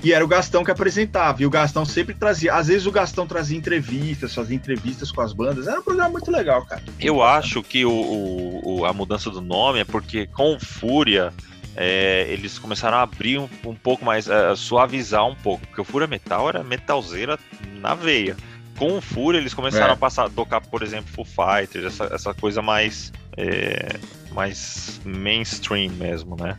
e 0.02 0.12
era 0.12 0.24
o 0.24 0.28
Gastão 0.28 0.64
que 0.64 0.70
apresentava. 0.70 1.42
E 1.42 1.46
o 1.46 1.50
Gastão 1.50 1.84
sempre 1.84 2.14
trazia. 2.14 2.54
Às 2.54 2.68
vezes 2.68 2.86
o 2.86 2.92
Gastão 2.92 3.26
trazia 3.26 3.56
entrevistas, 3.56 4.34
fazia 4.34 4.56
entrevistas 4.56 5.10
com 5.10 5.20
as 5.20 5.32
bandas. 5.32 5.66
Era 5.66 5.80
um 5.80 5.82
programa 5.82 6.10
muito 6.10 6.30
legal, 6.30 6.64
cara. 6.64 6.82
Eu 6.98 7.22
acho 7.22 7.62
que 7.62 7.84
o, 7.84 8.60
o, 8.64 8.84
a 8.84 8.92
mudança 8.92 9.30
do 9.30 9.40
nome 9.40 9.80
é 9.80 9.84
porque 9.84 10.26
com 10.26 10.58
Fúria. 10.58 11.32
É, 11.76 12.26
eles 12.28 12.58
começaram 12.58 12.98
a 12.98 13.02
abrir 13.02 13.38
um, 13.38 13.48
um 13.64 13.74
pouco 13.76 14.04
mais, 14.04 14.28
a 14.28 14.56
suavizar 14.56 15.24
um 15.24 15.36
pouco, 15.36 15.64
porque 15.68 15.80
o 15.80 15.84
Fúria 15.84 16.06
Metal 16.06 16.48
era 16.48 16.64
metalzeira 16.64 17.38
na 17.80 17.94
veia. 17.94 18.36
Com 18.76 18.98
o 18.98 19.00
Fúria, 19.00 19.38
eles 19.38 19.54
começaram 19.54 19.90
é. 19.90 19.92
a 19.92 19.96
passar 19.96 20.28
tocar, 20.30 20.60
por 20.60 20.82
exemplo, 20.82 21.10
Foo 21.14 21.24
Fighters, 21.24 21.84
essa, 21.84 22.12
essa 22.12 22.34
coisa 22.34 22.60
mais, 22.60 23.12
é, 23.36 24.00
mais 24.32 25.00
mainstream 25.04 25.92
mesmo, 25.92 26.36
né? 26.36 26.58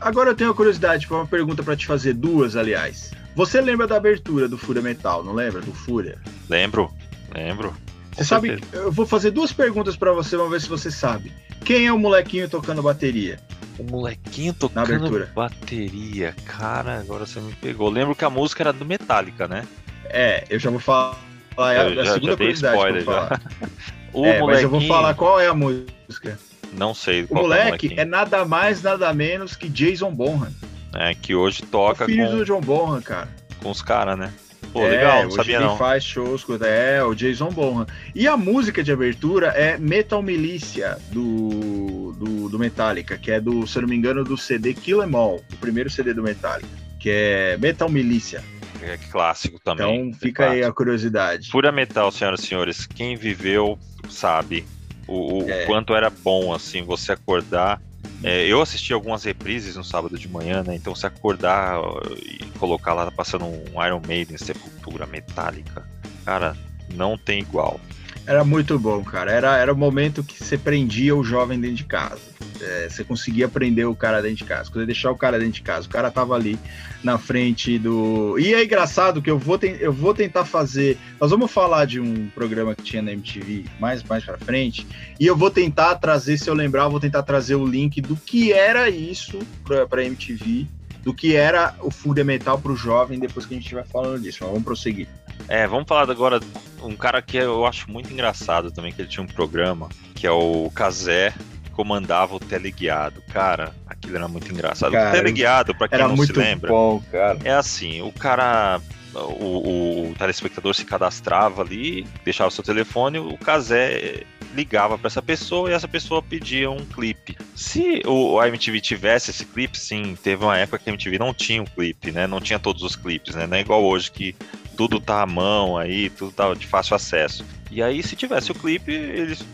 Agora 0.00 0.30
eu 0.30 0.34
tenho 0.34 0.50
uma 0.50 0.56
curiosidade, 0.56 1.06
uma 1.10 1.26
pergunta 1.26 1.62
para 1.62 1.76
te 1.76 1.86
fazer, 1.86 2.14
duas, 2.14 2.56
aliás. 2.56 3.10
Você 3.34 3.60
lembra 3.60 3.86
da 3.86 3.96
abertura 3.96 4.48
do 4.48 4.56
Fúria 4.56 4.80
Metal, 4.80 5.24
não 5.24 5.32
lembra? 5.32 5.60
Do 5.60 5.72
Fúria? 5.72 6.16
Lembro, 6.48 6.92
lembro. 7.34 7.74
Você 8.12 8.24
sabe, 8.24 8.62
eu 8.72 8.92
vou 8.92 9.04
fazer 9.04 9.32
duas 9.32 9.52
perguntas 9.52 9.96
para 9.96 10.12
você, 10.12 10.36
vamos 10.36 10.52
ver 10.52 10.60
se 10.60 10.68
você 10.68 10.90
sabe. 10.90 11.32
Quem 11.64 11.86
é 11.86 11.92
o 11.92 11.98
molequinho 11.98 12.48
tocando 12.48 12.80
bateria? 12.80 13.40
O 13.76 13.82
molequinho 13.82 14.54
tocando 14.54 15.28
bateria. 15.34 16.34
Cara, 16.44 17.00
agora 17.00 17.26
você 17.26 17.40
me 17.40 17.52
pegou. 17.54 17.90
lembro 17.90 18.14
que 18.14 18.24
a 18.24 18.30
música 18.30 18.62
era 18.62 18.72
do 18.72 18.84
Metallica, 18.84 19.48
né? 19.48 19.66
É, 20.04 20.44
eu 20.48 20.60
já 20.60 20.70
vou 20.70 20.78
falar. 20.78 21.18
É 21.56 21.78
a, 21.78 21.94
já, 21.94 22.12
segunda 22.14 22.32
já 22.32 22.36
curiosidade 22.36 22.76
spoiler, 22.76 23.02
que 23.02 23.08
eu 23.08 23.14
vou 23.14 23.22
falar. 23.22 23.40
o 24.12 24.26
é, 24.26 24.38
molequinho... 24.38 24.46
Mas 24.46 24.62
eu 24.62 24.70
vou 24.70 24.80
falar 24.82 25.14
qual 25.14 25.40
é 25.40 25.48
a 25.48 25.54
música. 25.54 26.38
Não 26.76 26.94
sei. 26.94 27.26
O 27.30 27.34
moleque 27.34 27.94
é, 27.96 28.02
é, 28.02 28.04
nada 28.04 28.44
mais, 28.44 28.82
nada 28.82 29.12
menos 29.12 29.56
que 29.56 29.68
Jason 29.68 30.12
Bonham. 30.12 30.52
É, 30.94 31.14
que 31.14 31.34
hoje 31.34 31.62
toca. 31.62 32.04
O 32.04 32.06
filho 32.06 32.26
com... 32.26 32.36
do 32.36 32.44
John 32.44 32.60
Bonham, 32.60 33.02
cara. 33.02 33.28
Com 33.62 33.70
os 33.70 33.82
caras, 33.82 34.18
né? 34.18 34.32
Pô, 34.72 34.84
é, 34.84 34.88
legal, 34.88 35.22
não 35.24 35.30
sabia 35.30 35.60
não. 35.60 35.76
faz 35.76 36.02
shows 36.02 36.42
com 36.42 36.56
é, 36.64 37.02
o 37.02 37.14
Jason 37.14 37.48
Bonham. 37.50 37.86
E 38.12 38.26
a 38.26 38.36
música 38.36 38.82
de 38.82 38.90
abertura 38.90 39.48
é 39.48 39.78
Metal 39.78 40.20
Militia, 40.20 40.98
do, 41.12 42.12
do, 42.18 42.48
do, 42.48 42.58
Metallica, 42.58 43.16
que 43.16 43.30
é 43.30 43.40
do, 43.40 43.66
se 43.68 43.78
eu 43.78 43.82
não 43.82 43.88
me 43.88 43.94
engano, 43.94 44.24
do 44.24 44.36
CD 44.36 44.74
Kill 44.74 45.02
Em 45.04 45.14
All, 45.14 45.36
o 45.36 45.56
primeiro 45.58 45.88
CD 45.88 46.12
do 46.12 46.24
Metallica, 46.24 46.68
que 46.98 47.08
é 47.08 47.56
Metal 47.56 47.88
Militia. 47.88 48.42
É 48.82 48.98
clássico 49.12 49.60
também. 49.60 50.08
Então 50.08 50.18
fica 50.18 50.50
aí 50.50 50.64
a 50.64 50.72
curiosidade. 50.72 51.50
Fura 51.50 51.70
Metal, 51.70 52.10
senhoras 52.10 52.40
e 52.40 52.46
senhores, 52.46 52.84
quem 52.84 53.16
viveu 53.16 53.78
sabe 54.08 54.64
o, 55.06 55.44
o 55.44 55.50
é. 55.50 55.66
quanto 55.66 55.94
era 55.94 56.10
bom, 56.10 56.52
assim, 56.52 56.82
você 56.82 57.12
acordar 57.12 57.80
é, 58.22 58.46
eu 58.46 58.62
assisti 58.62 58.92
algumas 58.94 59.24
reprises 59.24 59.76
no 59.76 59.84
sábado 59.84 60.18
de 60.18 60.26
manhã, 60.28 60.62
né? 60.62 60.74
Então 60.74 60.94
se 60.94 61.06
acordar 61.06 61.78
e 62.22 62.44
colocar 62.58 62.94
lá 62.94 63.10
passando 63.10 63.44
um 63.44 63.84
Iron 63.84 64.00
Maiden, 64.06 64.38
Sepultura, 64.38 65.06
Metallica, 65.06 65.86
cara, 66.24 66.56
não 66.94 67.18
tem 67.18 67.40
igual. 67.40 67.78
Era 68.26 68.42
muito 68.42 68.78
bom, 68.78 69.04
cara. 69.04 69.30
Era, 69.30 69.56
era 69.58 69.72
o 69.72 69.76
momento 69.76 70.24
que 70.24 70.42
você 70.42 70.56
prendia 70.56 71.14
o 71.14 71.22
jovem 71.22 71.60
dentro 71.60 71.76
de 71.76 71.84
casa. 71.84 72.20
É, 72.60 72.88
você 72.88 73.04
conseguia 73.04 73.48
prender 73.48 73.86
o 73.86 73.94
cara 73.94 74.22
dentro 74.22 74.38
de 74.38 74.44
casa. 74.44 74.70
Quando 74.70 74.86
deixar 74.86 75.10
o 75.10 75.16
cara 75.16 75.38
dentro 75.38 75.54
de 75.54 75.62
casa, 75.62 75.86
o 75.86 75.90
cara 75.90 76.10
tava 76.10 76.34
ali 76.34 76.58
na 77.02 77.18
frente 77.18 77.78
do. 77.78 78.38
E 78.38 78.54
é 78.54 78.64
engraçado 78.64 79.20
que 79.20 79.30
eu 79.30 79.38
vou, 79.38 79.58
eu 79.62 79.92
vou 79.92 80.14
tentar 80.14 80.46
fazer. 80.46 80.96
Nós 81.20 81.30
vamos 81.30 81.50
falar 81.50 81.84
de 81.84 82.00
um 82.00 82.28
programa 82.28 82.74
que 82.74 82.82
tinha 82.82 83.02
na 83.02 83.12
MTV 83.12 83.66
mais, 83.78 84.02
mais 84.02 84.24
pra 84.24 84.38
frente. 84.38 84.86
E 85.20 85.26
eu 85.26 85.36
vou 85.36 85.50
tentar 85.50 85.96
trazer, 85.96 86.38
se 86.38 86.48
eu 86.48 86.54
lembrar, 86.54 86.84
eu 86.84 86.90
vou 86.90 87.00
tentar 87.00 87.22
trazer 87.22 87.56
o 87.56 87.66
link 87.66 88.00
do 88.00 88.16
que 88.16 88.52
era 88.52 88.88
isso 88.88 89.38
pra, 89.64 89.86
pra 89.86 90.04
MTV, 90.04 90.66
do 91.04 91.12
que 91.12 91.36
era 91.36 91.74
o 91.80 91.90
fundamental 91.90 92.58
pro 92.58 92.74
jovem 92.74 93.18
depois 93.18 93.44
que 93.44 93.54
a 93.54 93.56
gente 93.56 93.64
estiver 93.64 93.86
falando 93.86 94.22
disso. 94.22 94.38
Mas 94.40 94.50
vamos 94.50 94.64
prosseguir. 94.64 95.06
É, 95.48 95.66
vamos 95.66 95.86
falar 95.86 96.10
agora 96.10 96.40
um 96.82 96.96
cara 96.96 97.20
que 97.20 97.36
eu 97.36 97.66
acho 97.66 97.90
muito 97.90 98.12
engraçado 98.12 98.70
também, 98.70 98.92
que 98.92 99.02
ele 99.02 99.08
tinha 99.08 99.22
um 99.22 99.26
programa, 99.26 99.88
que 100.14 100.26
é 100.26 100.30
o 100.30 100.70
Kazé, 100.74 101.34
comandava 101.72 102.34
o 102.34 102.40
teleguiado. 102.40 103.22
Cara, 103.32 103.74
aquilo 103.86 104.16
era 104.16 104.28
muito 104.28 104.50
engraçado. 104.50 104.92
Cara, 104.92 105.10
o 105.10 105.12
teleguiado, 105.12 105.74
para 105.74 105.88
quem 105.88 105.98
não 105.98 106.16
se 106.16 106.32
lembra, 106.32 106.70
bom, 106.70 107.02
é 107.44 107.52
assim, 107.52 108.00
o 108.00 108.12
cara 108.12 108.80
o, 109.14 110.10
o, 110.10 110.14
telespectador 110.18 110.74
se 110.74 110.84
cadastrava 110.84 111.62
ali, 111.62 112.06
deixava 112.24 112.48
o 112.48 112.50
seu 112.50 112.64
telefone, 112.64 113.18
o 113.18 113.36
Kazé 113.38 114.24
ligava 114.54 114.96
para 114.96 115.08
essa 115.08 115.20
pessoa 115.20 115.70
e 115.70 115.72
essa 115.72 115.88
pessoa 115.88 116.22
pedia 116.22 116.70
um 116.70 116.84
clipe. 116.84 117.36
Se 117.54 118.02
o, 118.06 118.42
MTV 118.42 118.80
tivesse 118.80 119.30
esse 119.30 119.44
clipe, 119.44 119.78
sim, 119.78 120.16
teve 120.22 120.44
uma 120.44 120.56
época 120.56 120.78
que 120.78 120.88
a 120.88 120.92
MTV 120.92 121.18
não 121.18 121.34
tinha 121.34 121.62
um 121.62 121.66
clipe, 121.66 122.10
né? 122.10 122.26
Não 122.26 122.40
tinha 122.40 122.58
todos 122.58 122.82
os 122.82 122.96
clipes, 122.96 123.34
né? 123.34 123.46
Não 123.46 123.56
é 123.56 123.60
igual 123.60 123.84
hoje 123.84 124.10
que 124.10 124.34
tudo 124.76 125.00
tá 125.00 125.22
à 125.22 125.26
mão 125.26 125.76
aí, 125.76 126.10
tudo 126.10 126.32
tá 126.32 126.52
de 126.54 126.66
fácil 126.66 126.96
acesso. 126.96 127.44
E 127.70 127.82
aí, 127.82 128.02
se 128.02 128.16
tivesse 128.16 128.52
o 128.52 128.54
clipe, 128.54 128.92
eles, 128.92 129.44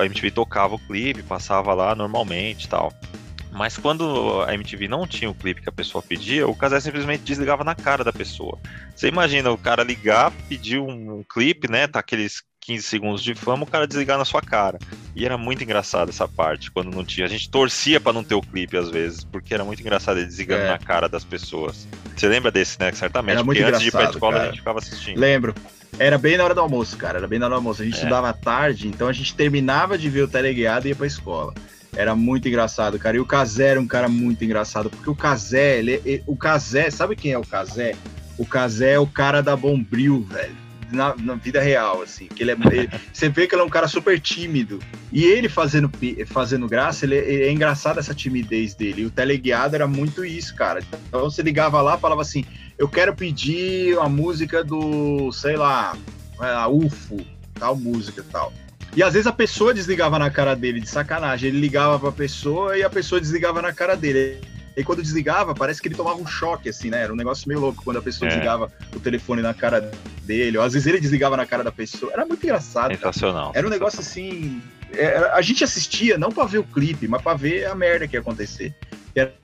a 0.00 0.04
MTV 0.04 0.30
tocava 0.30 0.74
o 0.74 0.78
clipe, 0.78 1.22
passava 1.22 1.72
lá 1.74 1.94
normalmente 1.94 2.64
e 2.64 2.68
tal. 2.68 2.92
Mas 3.50 3.76
quando 3.76 4.42
a 4.42 4.54
MTV 4.54 4.88
não 4.88 5.06
tinha 5.06 5.30
o 5.30 5.34
clipe 5.34 5.62
que 5.62 5.68
a 5.68 5.72
pessoa 5.72 6.02
pedia, 6.02 6.46
o 6.46 6.54
casal 6.54 6.80
simplesmente 6.80 7.24
desligava 7.24 7.64
na 7.64 7.74
cara 7.74 8.04
da 8.04 8.12
pessoa. 8.12 8.58
Você 8.94 9.08
imagina 9.08 9.50
o 9.50 9.58
cara 9.58 9.82
ligar, 9.82 10.30
pedir 10.48 10.78
um, 10.78 11.18
um 11.18 11.24
clipe, 11.24 11.70
né? 11.70 11.86
Tá 11.86 12.00
aqueles 12.00 12.42
15 12.68 12.82
segundos 12.82 13.24
de 13.24 13.34
fama, 13.34 13.62
o 13.62 13.66
cara 13.66 13.86
desligar 13.86 14.18
na 14.18 14.26
sua 14.26 14.42
cara. 14.42 14.78
E 15.16 15.24
era 15.24 15.38
muito 15.38 15.64
engraçado 15.64 16.10
essa 16.10 16.28
parte, 16.28 16.70
quando 16.70 16.94
não 16.94 17.02
tinha. 17.02 17.24
A 17.24 17.28
gente 17.28 17.48
torcia 17.48 17.98
para 17.98 18.12
não 18.12 18.22
ter 18.22 18.34
o 18.34 18.42
clipe 18.42 18.76
às 18.76 18.90
vezes, 18.90 19.24
porque 19.24 19.54
era 19.54 19.64
muito 19.64 19.80
engraçado 19.80 20.18
ele 20.18 20.26
desligando 20.26 20.64
é. 20.64 20.68
na 20.68 20.78
cara 20.78 21.08
das 21.08 21.24
pessoas. 21.24 21.88
Você 22.14 22.28
lembra 22.28 22.50
desse, 22.50 22.78
né? 22.78 22.92
Certamente, 22.92 23.36
era 23.36 23.44
porque 23.44 23.62
antes 23.62 23.80
de 23.80 23.88
ir 23.88 23.90
pra 23.90 24.04
escola 24.04 24.32
cara. 24.32 24.44
a 24.44 24.46
gente 24.48 24.58
ficava 24.58 24.78
assistindo. 24.80 25.18
Lembro. 25.18 25.54
Era 25.98 26.18
bem 26.18 26.36
na 26.36 26.44
hora 26.44 26.54
do 26.54 26.60
almoço, 26.60 26.94
cara. 26.98 27.16
Era 27.16 27.26
bem 27.26 27.38
na 27.38 27.46
hora 27.46 27.54
do 27.54 27.58
almoço. 27.58 27.80
A 27.80 27.84
gente 27.86 27.94
é. 27.94 27.98
estudava 27.98 28.30
tarde, 28.34 28.86
então 28.86 29.08
a 29.08 29.12
gente 29.14 29.34
terminava 29.34 29.96
de 29.96 30.10
ver 30.10 30.22
o 30.24 30.28
teleguiado 30.28 30.86
e 30.86 30.90
ia 30.90 30.94
pra 30.94 31.06
escola. 31.06 31.54
Era 31.96 32.14
muito 32.14 32.48
engraçado, 32.48 32.98
cara. 32.98 33.16
E 33.16 33.20
o 33.20 33.24
Kazé 33.24 33.68
era 33.68 33.80
um 33.80 33.86
cara 33.86 34.10
muito 34.10 34.44
engraçado, 34.44 34.90
porque 34.90 35.08
o 35.08 35.16
Kazé, 35.16 35.78
ele, 35.78 36.02
ele, 36.04 36.22
o 36.26 36.36
Kazé, 36.36 36.90
sabe 36.90 37.16
quem 37.16 37.32
é 37.32 37.38
o 37.38 37.46
Kazé? 37.46 37.96
O 38.36 38.44
Kazé 38.44 38.92
é 38.92 38.98
o 38.98 39.06
cara 39.06 39.42
da 39.42 39.56
Bombril, 39.56 40.22
velho 40.28 40.67
na, 40.90 41.14
na 41.16 41.34
vida 41.34 41.60
real, 41.60 42.02
assim. 42.02 42.26
Que 42.26 42.42
ele 42.42 42.52
é, 42.52 42.56
ele, 42.72 42.90
você 43.12 43.28
vê 43.28 43.46
que 43.46 43.54
ele 43.54 43.62
é 43.62 43.64
um 43.64 43.70
cara 43.70 43.88
super 43.88 44.18
tímido. 44.20 44.78
E 45.12 45.24
ele 45.24 45.48
fazendo, 45.48 45.90
fazendo 46.26 46.68
graça, 46.68 47.04
ele, 47.04 47.16
ele 47.16 47.44
é 47.44 47.52
engraçado 47.52 47.98
essa 47.98 48.14
timidez 48.14 48.74
dele. 48.74 49.02
E 49.02 49.06
o 49.06 49.10
teleguiado 49.10 49.74
era 49.74 49.86
muito 49.86 50.24
isso, 50.24 50.54
cara. 50.54 50.80
Então 51.08 51.22
você 51.22 51.42
ligava 51.42 51.80
lá 51.80 51.98
falava 51.98 52.22
assim: 52.22 52.44
eu 52.78 52.88
quero 52.88 53.14
pedir 53.14 53.96
uma 53.96 54.08
música 54.08 54.62
do, 54.62 55.32
sei 55.32 55.56
lá, 55.56 55.96
a 56.38 56.68
UFO, 56.68 57.18
tal 57.54 57.76
música 57.76 58.24
tal. 58.30 58.52
E 58.96 59.02
às 59.02 59.12
vezes 59.12 59.26
a 59.26 59.32
pessoa 59.32 59.74
desligava 59.74 60.18
na 60.18 60.30
cara 60.30 60.56
dele, 60.56 60.80
de 60.80 60.88
sacanagem. 60.88 61.50
Ele 61.50 61.60
ligava 61.60 61.98
pra 61.98 62.10
pessoa 62.10 62.76
e 62.76 62.82
a 62.82 62.90
pessoa 62.90 63.20
desligava 63.20 63.60
na 63.60 63.72
cara 63.72 63.96
dele. 63.96 64.40
E 64.78 64.84
quando 64.84 65.02
desligava, 65.02 65.56
parece 65.56 65.82
que 65.82 65.88
ele 65.88 65.96
tomava 65.96 66.20
um 66.20 66.26
choque, 66.26 66.68
assim, 66.68 66.88
né? 66.88 67.02
Era 67.02 67.12
um 67.12 67.16
negócio 67.16 67.48
meio 67.48 67.58
louco 67.58 67.82
quando 67.82 67.96
a 67.96 68.02
pessoa 68.02 68.28
é. 68.28 68.30
desligava 68.30 68.70
o 68.94 69.00
telefone 69.00 69.42
na 69.42 69.52
cara 69.52 69.90
dele, 70.22 70.56
ou 70.56 70.62
às 70.62 70.72
vezes 70.72 70.86
ele 70.86 71.00
desligava 71.00 71.36
na 71.36 71.44
cara 71.44 71.64
da 71.64 71.72
pessoa. 71.72 72.12
Era 72.12 72.24
muito 72.24 72.44
engraçado. 72.44 72.94
Sensacional. 72.94 73.50
Era 73.56 73.66
um 73.66 73.70
negócio 73.70 73.98
assim. 73.98 74.62
Era, 74.92 75.34
a 75.34 75.42
gente 75.42 75.64
assistia 75.64 76.16
não 76.16 76.30
para 76.30 76.44
ver 76.44 76.58
o 76.58 76.64
clipe, 76.64 77.08
mas 77.08 77.20
para 77.20 77.36
ver 77.36 77.66
a 77.66 77.74
merda 77.74 78.06
que 78.06 78.14
ia 78.14 78.20
acontecer. 78.20 78.72
Era, 79.16 79.34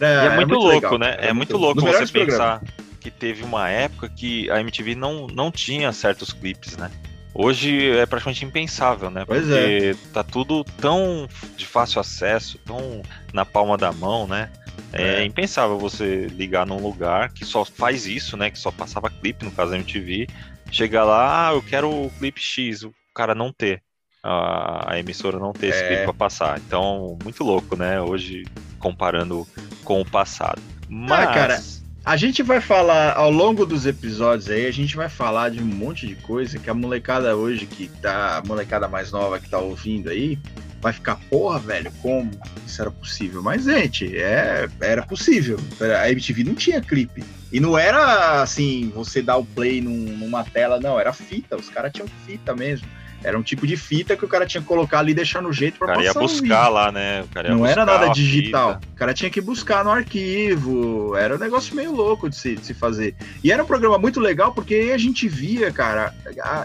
era, 0.00 0.32
é 0.32 0.36
muito, 0.36 0.48
muito 0.48 0.54
louco, 0.54 0.74
legal. 0.74 0.98
né? 0.98 1.16
é 1.18 1.32
muito, 1.34 1.56
louco 1.58 1.82
você 1.82 2.06
pensar 2.06 2.62
que 2.98 3.10
teve 3.10 3.42
uma 3.42 3.68
época 3.68 4.08
que 4.08 4.50
a 4.50 4.60
MTV 4.60 4.94
não, 4.94 5.26
não 5.26 5.52
tinha 5.52 5.92
certos 5.92 6.32
clipes, 6.32 6.74
né? 6.78 6.90
Hoje 7.34 7.90
é 7.90 8.06
praticamente 8.06 8.44
impensável, 8.44 9.10
né? 9.10 9.24
Pois 9.26 9.44
Porque 9.44 9.96
é. 9.96 10.12
tá 10.12 10.22
tudo 10.22 10.62
tão 10.80 11.28
de 11.56 11.66
fácil 11.66 12.00
acesso, 12.00 12.58
tão 12.58 13.02
na 13.32 13.44
palma 13.44 13.76
da 13.76 13.90
mão, 13.92 14.26
né? 14.26 14.50
É, 14.92 15.22
é, 15.22 15.24
impensável 15.24 15.76
você 15.76 16.26
ligar 16.26 16.64
num 16.64 16.80
lugar 16.80 17.32
que 17.32 17.44
só 17.44 17.64
faz 17.64 18.06
isso, 18.06 18.36
né? 18.36 18.50
Que 18.50 18.58
só 18.58 18.70
passava 18.70 19.10
clipe, 19.10 19.44
no 19.44 19.50
caso 19.50 19.72
da 19.72 19.76
MTV, 19.76 20.28
chegar 20.70 21.02
lá, 21.04 21.48
ah, 21.48 21.54
eu 21.54 21.62
quero 21.62 21.90
o 21.90 22.10
clipe 22.18 22.40
X, 22.40 22.84
o 22.84 22.94
cara 23.12 23.34
não 23.34 23.52
ter. 23.52 23.82
A, 24.22 24.92
a 24.92 24.98
emissora 24.98 25.38
não 25.38 25.52
ter 25.52 25.66
esse 25.66 25.82
é. 25.82 25.88
clipe 25.88 26.04
pra 26.04 26.14
passar. 26.14 26.58
Então, 26.58 27.18
muito 27.22 27.42
louco, 27.42 27.76
né? 27.76 28.00
Hoje, 28.00 28.44
comparando 28.78 29.46
com 29.82 30.00
o 30.00 30.04
passado. 30.04 30.62
Mas. 30.88 31.28
Ah, 31.28 31.34
cara, 31.34 31.62
a 32.04 32.16
gente 32.16 32.42
vai 32.42 32.60
falar 32.60 33.16
ao 33.16 33.30
longo 33.30 33.64
dos 33.64 33.86
episódios 33.86 34.50
aí, 34.50 34.66
a 34.66 34.70
gente 34.70 34.94
vai 34.94 35.08
falar 35.08 35.50
de 35.50 35.62
um 35.62 35.66
monte 35.66 36.06
de 36.06 36.14
coisa 36.16 36.58
que 36.58 36.68
a 36.68 36.74
molecada 36.74 37.34
hoje 37.34 37.64
que 37.64 37.88
tá, 37.88 38.38
a 38.38 38.46
molecada 38.46 38.86
mais 38.86 39.10
nova 39.10 39.40
que 39.40 39.48
tá 39.48 39.58
ouvindo 39.58 40.10
aí, 40.10 40.38
vai 40.82 40.92
ficar, 40.92 41.16
porra, 41.30 41.58
velho, 41.58 41.90
como 42.02 42.30
isso 42.66 42.82
era 42.82 42.90
possível? 42.90 43.42
Mas, 43.42 43.64
gente, 43.64 44.14
é, 44.18 44.68
era 44.82 45.02
possível. 45.02 45.58
A 45.98 46.10
MTV 46.10 46.44
não 46.44 46.54
tinha 46.54 46.78
clipe. 46.82 47.24
E 47.50 47.58
não 47.58 47.78
era 47.78 48.42
assim, 48.42 48.92
você 48.94 49.22
dar 49.22 49.38
o 49.38 49.46
play 49.46 49.80
num, 49.80 50.18
numa 50.18 50.44
tela, 50.44 50.78
não, 50.78 51.00
era 51.00 51.10
fita, 51.10 51.56
os 51.56 51.70
caras 51.70 51.90
tinham 51.90 52.06
fita 52.26 52.54
mesmo. 52.54 52.86
Era 53.24 53.38
um 53.38 53.42
tipo 53.42 53.66
de 53.66 53.74
fita 53.74 54.16
que 54.16 54.24
o 54.24 54.28
cara 54.28 54.44
tinha 54.44 54.60
que 54.60 54.66
colocar 54.66 54.98
ali 54.98 55.12
e 55.12 55.14
deixar 55.14 55.40
no 55.40 55.50
jeito 55.50 55.78
para 55.78 55.94
passar. 55.94 56.10
O 56.10 56.14
cara 56.14 56.26
ia 56.26 56.28
buscar 56.28 56.68
lá, 56.68 56.92
né? 56.92 57.24
não 57.48 57.66
era 57.66 57.86
nada 57.86 58.08
digital. 58.08 58.78
O 58.92 58.96
cara 58.96 59.14
tinha 59.14 59.30
que 59.30 59.40
buscar 59.40 59.82
no 59.82 59.90
arquivo. 59.90 61.16
Era 61.16 61.34
um 61.34 61.38
negócio 61.38 61.74
meio 61.74 61.90
louco 61.90 62.28
de 62.28 62.36
se, 62.36 62.54
de 62.54 62.66
se 62.66 62.74
fazer. 62.74 63.16
E 63.42 63.50
era 63.50 63.62
um 63.62 63.66
programa 63.66 63.98
muito 63.98 64.20
legal 64.20 64.52
porque 64.52 64.74
aí 64.74 64.92
a 64.92 64.98
gente 64.98 65.26
via, 65.26 65.72
cara, 65.72 66.12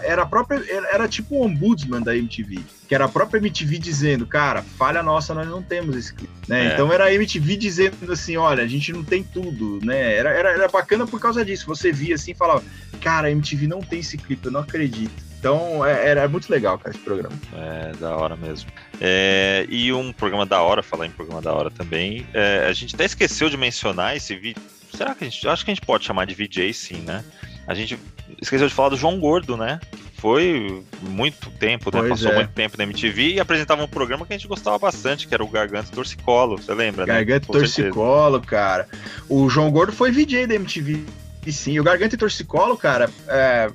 era 0.02 0.26
própria. 0.26 0.62
Era 0.92 1.08
tipo 1.08 1.36
o 1.36 1.42
um 1.42 1.46
ombudsman 1.46 2.02
da 2.02 2.14
MTV. 2.14 2.60
Que 2.86 2.94
era 2.94 3.06
a 3.06 3.08
própria 3.08 3.38
MTV 3.38 3.78
dizendo, 3.78 4.26
cara, 4.26 4.62
falha 4.62 5.02
nossa, 5.02 5.32
nós 5.32 5.48
não 5.48 5.62
temos 5.62 5.96
esse 5.96 6.12
clipe. 6.12 6.32
Né? 6.46 6.66
É. 6.66 6.74
Então 6.74 6.92
era 6.92 7.04
a 7.04 7.14
MTV 7.14 7.56
dizendo 7.56 8.12
assim, 8.12 8.36
olha, 8.36 8.62
a 8.62 8.66
gente 8.66 8.92
não 8.92 9.02
tem 9.02 9.22
tudo, 9.22 9.78
né? 9.82 10.14
Era, 10.14 10.30
era, 10.30 10.50
era 10.50 10.68
bacana 10.68 11.06
por 11.06 11.18
causa 11.18 11.42
disso. 11.42 11.66
Você 11.66 11.90
via 11.90 12.16
assim 12.16 12.32
e 12.32 12.34
falava, 12.34 12.62
cara, 13.00 13.28
a 13.28 13.30
MTV 13.30 13.66
não 13.66 13.80
tem 13.80 14.00
esse 14.00 14.18
clipe, 14.18 14.44
eu 14.44 14.52
não 14.52 14.60
acredito. 14.60 15.29
Então 15.40 15.84
é, 15.84 16.08
era 16.08 16.28
muito 16.28 16.50
legal, 16.50 16.78
cara, 16.78 16.94
esse 16.94 17.02
programa. 17.02 17.34
É, 17.56 17.92
da 17.98 18.14
hora 18.14 18.36
mesmo. 18.36 18.70
É, 19.00 19.66
e 19.70 19.90
um 19.90 20.12
programa 20.12 20.44
da 20.44 20.60
hora, 20.60 20.82
falar 20.82 21.06
em 21.06 21.10
programa 21.10 21.40
da 21.40 21.52
hora 21.52 21.70
também. 21.70 22.26
É, 22.34 22.66
a 22.68 22.72
gente 22.74 22.94
até 22.94 23.06
esqueceu 23.06 23.48
de 23.48 23.56
mencionar 23.56 24.14
esse 24.14 24.36
vídeo. 24.36 24.62
Será 24.94 25.14
que 25.14 25.24
a 25.24 25.28
gente. 25.28 25.48
Acho 25.48 25.64
que 25.64 25.70
a 25.70 25.74
gente 25.74 25.84
pode 25.84 26.04
chamar 26.04 26.26
de 26.26 26.34
VJ 26.34 26.72
sim, 26.74 26.98
né? 26.98 27.24
A 27.66 27.74
gente 27.74 27.98
esqueceu 28.40 28.68
de 28.68 28.74
falar 28.74 28.90
do 28.90 28.96
João 28.96 29.18
Gordo, 29.18 29.56
né? 29.56 29.80
Foi 30.18 30.84
muito 31.00 31.50
tempo, 31.52 31.90
né? 31.90 32.06
Passou 32.06 32.32
é. 32.32 32.34
muito 32.34 32.50
tempo 32.50 32.76
na 32.76 32.84
MTV 32.84 33.34
e 33.34 33.40
apresentava 33.40 33.82
um 33.82 33.88
programa 33.88 34.26
que 34.26 34.34
a 34.34 34.36
gente 34.36 34.46
gostava 34.46 34.78
bastante, 34.78 35.26
que 35.26 35.32
era 35.32 35.42
o 35.42 35.48
Garganta 35.48 35.90
Torcicolo. 35.90 36.58
Você 36.58 36.74
lembra, 36.74 37.06
né? 37.06 37.14
Garganta 37.14 37.44
e 37.44 37.46
Com 37.46 37.52
certeza. 37.54 37.82
Torcicolo, 37.84 38.40
cara. 38.42 38.86
O 39.26 39.48
João 39.48 39.70
Gordo 39.70 39.92
foi 39.92 40.10
VJ 40.10 40.46
da 40.46 40.54
MTV. 40.56 41.02
E 41.46 41.50
sim, 41.50 41.80
o 41.80 41.82
Garganta 41.82 42.14
e 42.14 42.18
Torcicolo, 42.18 42.76
cara, 42.76 43.08
é, 43.26 43.70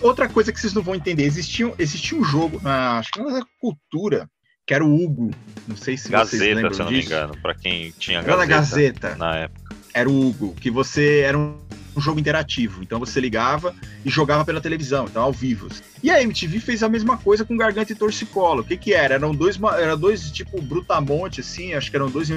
outra 0.00 0.28
coisa 0.28 0.52
que 0.52 0.60
vocês 0.60 0.72
não 0.74 0.82
vão 0.82 0.94
entender, 0.94 1.24
existia, 1.24 1.66
um- 1.68 1.74
existia 1.78 2.18
um 2.18 2.24
jogo, 2.24 2.60
na, 2.62 2.98
acho 2.98 3.10
que 3.12 3.20
na 3.22 3.44
cultura, 3.60 4.28
que 4.66 4.74
era 4.74 4.84
o 4.84 4.94
Hugo. 4.94 5.30
Não 5.66 5.76
sei 5.76 5.96
se 5.96 6.04
vocês 6.10 6.40
Gazeta, 6.40 6.54
lembram 6.54 6.74
se 6.74 6.80
eu 6.80 6.84
não 6.84 6.92
me 6.92 6.98
disso. 7.00 7.12
engano, 7.12 7.36
pra 7.42 7.54
quem 7.54 7.92
tinha 7.98 8.18
Era 8.18 8.36
na 8.36 8.46
Gazeta, 8.46 9.10
Gazeta, 9.10 9.16
na 9.16 9.36
época. 9.36 9.76
era 9.94 10.08
o 10.10 10.26
Hugo, 10.28 10.54
que 10.60 10.70
você 10.70 11.20
era 11.20 11.38
um, 11.38 11.56
um 11.96 12.00
jogo 12.00 12.18
interativo. 12.20 12.82
Então 12.82 12.98
você 12.98 13.20
ligava 13.20 13.74
e 14.04 14.10
jogava 14.10 14.44
pela 14.44 14.60
televisão, 14.60 15.06
então 15.06 15.22
ao 15.22 15.32
vivo. 15.32 15.68
E 16.02 16.10
a 16.10 16.20
MTV 16.22 16.60
fez 16.60 16.82
a 16.82 16.88
mesma 16.88 17.16
coisa 17.16 17.44
com 17.44 17.56
Garganta 17.56 17.92
e 17.92 17.96
Torcicolo. 17.96 18.62
O 18.62 18.64
que 18.64 18.76
que 18.76 18.92
era? 18.92 19.14
Eram 19.14 19.34
dois, 19.34 19.58
eram 19.78 19.96
dois 19.98 20.30
tipo 20.30 20.60
brutamonte, 20.60 21.40
assim, 21.40 21.72
acho 21.74 21.90
que 21.90 21.96
eram 21.96 22.10
dois 22.10 22.28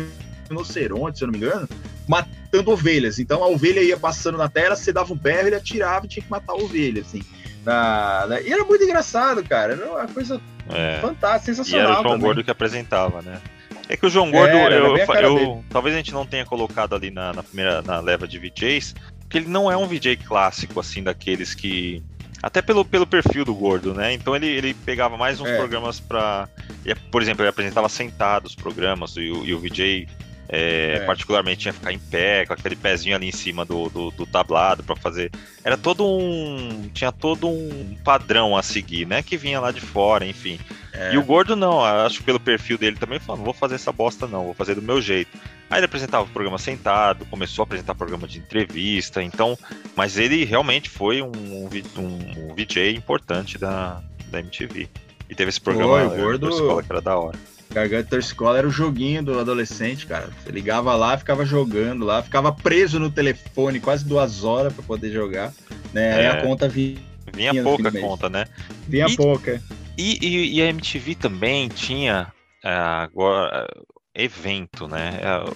rinocerontes, 0.49 1.19
se 1.19 1.23
eu 1.25 1.27
não 1.31 1.39
me 1.39 1.45
engano, 1.45 1.67
matando 2.07 2.71
ovelhas. 2.71 3.19
Então 3.19 3.43
a 3.43 3.47
ovelha 3.47 3.81
ia 3.81 3.97
passando 3.97 4.37
na 4.37 4.47
tela, 4.49 4.75
você 4.75 4.91
dava 4.93 5.13
um 5.13 5.17
berro, 5.17 5.47
ele 5.47 5.55
atirava 5.55 6.05
e 6.05 6.09
tinha 6.09 6.23
que 6.23 6.31
matar 6.31 6.53
a 6.53 6.55
ovelha, 6.55 7.01
assim. 7.01 7.21
Na- 7.65 8.25
na- 8.27 8.41
E 8.41 8.51
era 8.51 8.63
muito 8.63 8.83
engraçado, 8.83 9.43
cara. 9.43 9.73
Era 9.73 9.85
uma 9.85 10.07
coisa 10.07 10.39
É. 10.69 10.99
fantástica, 11.01 11.51
E 11.51 11.55
sensacional. 11.55 11.83
era 11.85 11.91
o 11.91 11.95
João 12.03 12.11
também. 12.13 12.25
Gordo 12.25 12.43
que 12.43 12.51
apresentava, 12.51 13.21
né? 13.21 13.39
É 13.87 13.97
que 13.97 14.05
o 14.05 14.09
João 14.09 14.29
Gordo, 14.31 14.55
Era, 14.55 14.75
era 14.75 14.85
eu, 14.85 14.93
bem 14.93 15.03
a 15.03 15.07
cara 15.07 15.27
eu- 15.27 15.35
dele. 15.35 15.59
talvez 15.69 15.95
a 15.95 15.97
gente 15.97 16.13
não 16.13 16.25
tenha 16.25 16.45
colocado 16.45 16.93
ali 16.95 17.09
na, 17.09 17.33
na 17.33 17.41
primeira 17.43 17.81
na 17.81 17.99
leva 17.99 18.27
de 18.27 18.37
VJs, 18.37 18.93
porque 19.21 19.39
ele 19.39 19.47
não 19.47 19.71
é 19.71 19.75
um 19.75 19.87
VJ 19.87 20.15
clássico, 20.17 20.79
assim, 20.79 21.01
daqueles 21.03 21.53
que. 21.55 22.03
Até 22.41 22.61
pelo, 22.61 22.85
pelo 22.85 23.05
perfil 23.05 23.43
do 23.43 23.53
Gordo, 23.53 23.93
né? 23.93 24.13
Então 24.13 24.33
ele, 24.35 24.47
ele 24.47 24.73
pegava 24.73 25.17
mais 25.17 25.41
uns 25.41 25.49
É. 25.49 25.57
programas 25.57 25.99
pra. 25.99 26.47
e, 26.85 26.93
Por 26.95 27.21
exemplo, 27.21 27.41
ele 27.43 27.49
apresentava 27.49 27.89
sentado 27.89 28.45
os 28.45 28.55
programas, 28.55 29.15
e 29.17 29.29
o, 29.31 29.45
e 29.45 29.53
o 29.53 29.59
VJ. 29.59 30.07
É, 30.51 30.95
É. 31.01 31.05
particularmente 31.05 31.59
tinha 31.61 31.71
que 31.73 31.79
ficar 31.79 31.93
em 31.93 31.99
pé, 31.99 32.45
com 32.45 32.53
aquele 32.53 32.75
pezinho 32.75 33.15
ali 33.15 33.27
em 33.27 33.31
cima 33.31 33.63
do, 33.63 33.87
do, 33.89 34.09
do 34.11 34.25
tablado 34.25 34.83
pra 34.83 34.95
fazer. 34.95 35.31
Era 35.63 35.77
todo 35.77 36.03
um. 36.05 36.89
Tinha 36.93 37.11
todo 37.11 37.47
um 37.47 37.95
padrão 38.03 38.57
a 38.57 38.63
seguir, 38.63 39.05
né? 39.05 39.21
Que 39.21 39.37
vinha 39.37 39.59
lá 39.59 39.71
de 39.71 39.79
fora, 39.81 40.25
enfim. 40.25 40.59
É. 40.91 41.13
E 41.13 41.17
o 41.17 41.23
Gordo 41.23 41.55
não, 41.55 41.83
acho 41.85 42.17
que 42.17 42.23
pelo 42.23 42.39
perfil 42.39 42.77
dele 42.77 42.97
também 42.97 43.19
falou, 43.19 43.37
não 43.37 43.45
vou 43.45 43.53
fazer 43.53 43.75
essa 43.75 43.91
bosta 43.91 44.27
não, 44.27 44.45
vou 44.45 44.53
fazer 44.55 44.73
do 44.75 44.81
meu 44.81 44.99
jeito. 44.99 45.29
Aí 45.69 45.77
ele 45.79 45.85
apresentava 45.85 46.23
o 46.23 46.29
programa 46.29 46.57
sentado, 46.57 47.25
começou 47.27 47.61
a 47.61 47.65
apresentar 47.65 47.93
programa 47.93 48.27
de 48.27 48.39
entrevista, 48.39 49.21
então, 49.21 49.55
mas 49.95 50.17
ele 50.17 50.43
realmente 50.43 50.89
foi 50.89 51.21
um, 51.21 51.27
um, 51.31 51.69
um- 51.97 52.55
VJ 52.55 52.95
importante 52.95 53.55
da, 53.59 54.01
da 54.31 54.39
MTV. 54.39 54.89
E 55.29 55.35
teve 55.35 55.49
esse 55.49 55.61
programa 55.61 55.99
Foi, 55.99 56.07
o 56.07 56.13
eh, 56.15 56.21
Gordo- 56.23 56.49
escola 56.49 56.81
que 56.81 56.91
era 56.91 57.01
da 57.01 57.15
hora. 57.19 57.37
Garganta 57.71 58.07
e 58.07 58.09
Torcicolo 58.09 58.55
era 58.55 58.67
o 58.67 58.71
joguinho 58.71 59.23
do 59.23 59.39
adolescente, 59.39 60.05
cara. 60.07 60.29
Você 60.43 60.51
ligava 60.51 60.95
lá, 60.95 61.17
ficava 61.17 61.45
jogando 61.45 62.03
lá, 62.05 62.21
ficava 62.23 62.51
preso 62.51 62.99
no 62.99 63.11
telefone 63.11 63.79
quase 63.79 64.05
duas 64.05 64.43
horas 64.43 64.73
pra 64.73 64.83
poder 64.83 65.11
jogar. 65.11 65.53
Né? 65.93 66.13
Aí 66.15 66.25
É. 66.25 66.29
a 66.29 66.41
conta 66.41 66.67
vinha, 66.67 66.97
Vinha 67.33 67.63
pouca 67.63 67.91
conta, 67.91 68.27
né? 68.29 68.45
vinha 68.87 69.05
E- 69.07 69.15
pouca. 69.15 69.61
E, 69.97 70.17
e- 70.25 70.55
e 70.57 70.61
a 70.61 70.65
MTV 70.67 71.13
também 71.15 71.67
tinha 71.69 72.27
eh, 72.63 72.69
agora 72.69 73.67
evento, 74.15 74.87
né? 74.87 75.19
Eh, 75.21 75.51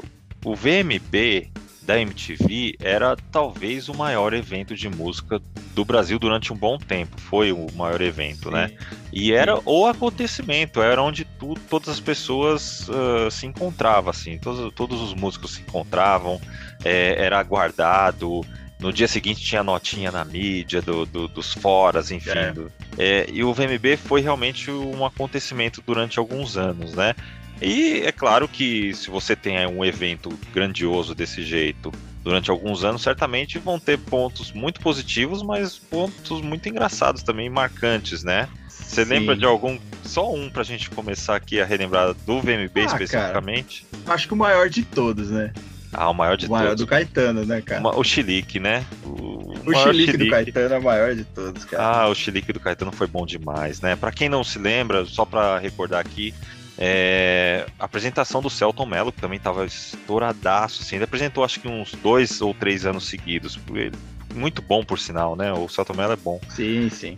O 0.45 0.55
VMB 0.55 1.51
da 1.85 1.99
MTV 1.99 2.75
era 2.79 3.15
talvez 3.31 3.89
o 3.89 3.93
maior 3.93 4.33
evento 4.33 4.73
de 4.75 4.87
música 4.87 5.41
do 5.75 5.83
Brasil 5.83 6.17
durante 6.17 6.53
um 6.53 6.55
bom 6.55 6.77
tempo. 6.77 7.19
Foi 7.19 7.51
o 7.51 7.67
maior 7.75 8.01
evento, 8.01 8.49
né? 8.49 8.71
E 9.11 9.33
era 9.33 9.59
o 9.65 9.85
acontecimento, 9.85 10.81
era 10.81 11.01
onde 11.01 11.25
tu, 11.25 11.55
todas 11.69 11.89
as 11.89 11.99
pessoas 11.99 12.87
ah, 12.89 13.29
se 13.29 13.45
encontravam, 13.45 14.09
assim, 14.09 14.37
todos, 14.37 14.73
todos 14.73 15.01
os 15.01 15.13
músicos 15.13 15.51
se 15.55 15.61
encontravam, 15.61 16.39
eh, 16.85 17.15
era 17.17 17.37
aguardado. 17.39 18.41
No 18.79 18.91
dia 18.91 19.07
seguinte 19.07 19.41
tinha 19.41 19.63
notinha 19.63 20.11
na 20.11 20.25
mídia 20.25 20.81
do, 20.81 21.05
do- 21.05 21.27
dos 21.27 21.53
foras, 21.53 22.11
enfim. 22.11 22.31
É. 22.31 22.51
do- 22.51 22.71
é, 22.97 23.27
e 23.31 23.43
o 23.43 23.53
VMB 23.53 23.97
foi 23.97 24.21
realmente 24.21 24.69
um 24.69 25.05
acontecimento 25.05 25.81
durante 25.85 26.19
alguns 26.19 26.57
anos, 26.57 26.93
né? 26.93 27.15
E 27.63 28.01
é 28.01 28.11
claro 28.11 28.47
que 28.47 28.93
se 28.93 29.09
você 29.09 29.35
tem 29.35 29.57
aí 29.57 29.65
um 29.65 29.83
evento 29.85 30.29
grandioso 30.53 31.15
desse 31.15 31.43
jeito 31.43 31.91
durante 32.23 32.49
alguns 32.51 32.83
anos, 32.83 33.01
certamente 33.01 33.57
vão 33.59 33.79
ter 33.79 33.97
pontos 33.97 34.51
muito 34.51 34.79
positivos, 34.81 35.41
mas 35.41 35.77
pontos 35.77 36.41
muito 36.41 36.67
engraçados 36.67 37.23
também, 37.23 37.49
marcantes, 37.49 38.23
né? 38.23 38.47
Você 38.67 39.03
Sim. 39.05 39.11
lembra 39.11 39.35
de 39.35 39.45
algum, 39.45 39.79
só 40.03 40.31
um 40.33 40.49
pra 40.49 40.63
gente 40.63 40.89
começar 40.89 41.35
aqui 41.35 41.59
a 41.59 41.65
relembrar 41.65 42.13
do 42.13 42.39
VMB 42.41 42.71
Ah, 42.81 42.85
especificamente? 42.85 43.85
Acho 44.05 44.27
que 44.27 44.33
o 44.33 44.37
maior 44.37 44.69
de 44.69 44.83
todos, 44.83 45.29
né? 45.31 45.51
Ah, 45.91 46.09
o 46.09 46.13
maior 46.13 46.35
de 46.35 46.47
o 46.47 46.49
maior 46.49 46.69
todos. 46.69 46.81
do 46.85 46.87
Caetano, 46.87 47.45
né, 47.45 47.61
cara? 47.61 47.81
O 47.97 48.03
Chilique, 48.03 48.59
né? 48.59 48.83
O, 49.05 49.53
O 49.53 49.65
maior 49.65 49.91
chilique 49.93 50.11
do 50.13 50.25
Chilique. 50.25 50.51
Caetano 50.51 50.75
é 50.75 50.79
o 50.79 50.83
maior 50.83 51.15
de 51.15 51.23
todos, 51.23 51.65
cara. 51.65 51.83
Ah, 51.83 52.07
o 52.07 52.15
Chilique 52.15 52.51
do 52.51 52.59
Caetano 52.59 52.91
foi 52.91 53.05
bom 53.07 53.25
demais, 53.25 53.79
né? 53.79 53.95
Pra 53.95 54.11
quem 54.11 54.27
não 54.27 54.43
se 54.43 54.57
lembra, 54.57 55.05
só 55.05 55.23
pra 55.23 55.59
recordar 55.59 55.99
aqui, 56.01 56.33
é, 56.77 57.65
a 57.79 57.85
apresentação 57.85 58.41
do 58.41 58.49
Celton 58.49 58.85
Mello, 58.85 59.11
que 59.11 59.21
também 59.21 59.39
tava 59.39 59.65
estouradaço, 59.65 60.81
assim, 60.81 60.95
ele 60.95 61.05
apresentou 61.05 61.43
acho 61.43 61.59
que 61.59 61.67
uns 61.67 61.91
dois 61.93 62.41
ou 62.41 62.53
três 62.53 62.85
anos 62.85 63.07
seguidos. 63.07 63.59
Ele- 63.73 63.91
Muito 64.33 64.61
bom, 64.63 64.83
por 64.83 64.97
sinal, 64.97 65.35
né? 65.35 65.53
O 65.53 65.69
Celton 65.69 65.93
Mello 65.93 66.13
é 66.13 66.15
bom. 66.15 66.41
Sim, 66.49 66.89
sim. 66.89 67.15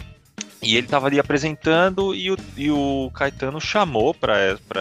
E 0.61 0.75
ele 0.75 0.87
tava 0.87 1.07
ali 1.07 1.17
apresentando 1.19 2.13
e 2.13 2.29
o, 2.31 2.37
e 2.57 2.69
o 2.71 3.09
Caetano 3.13 3.61
chamou 3.61 4.13
pra 4.13 4.35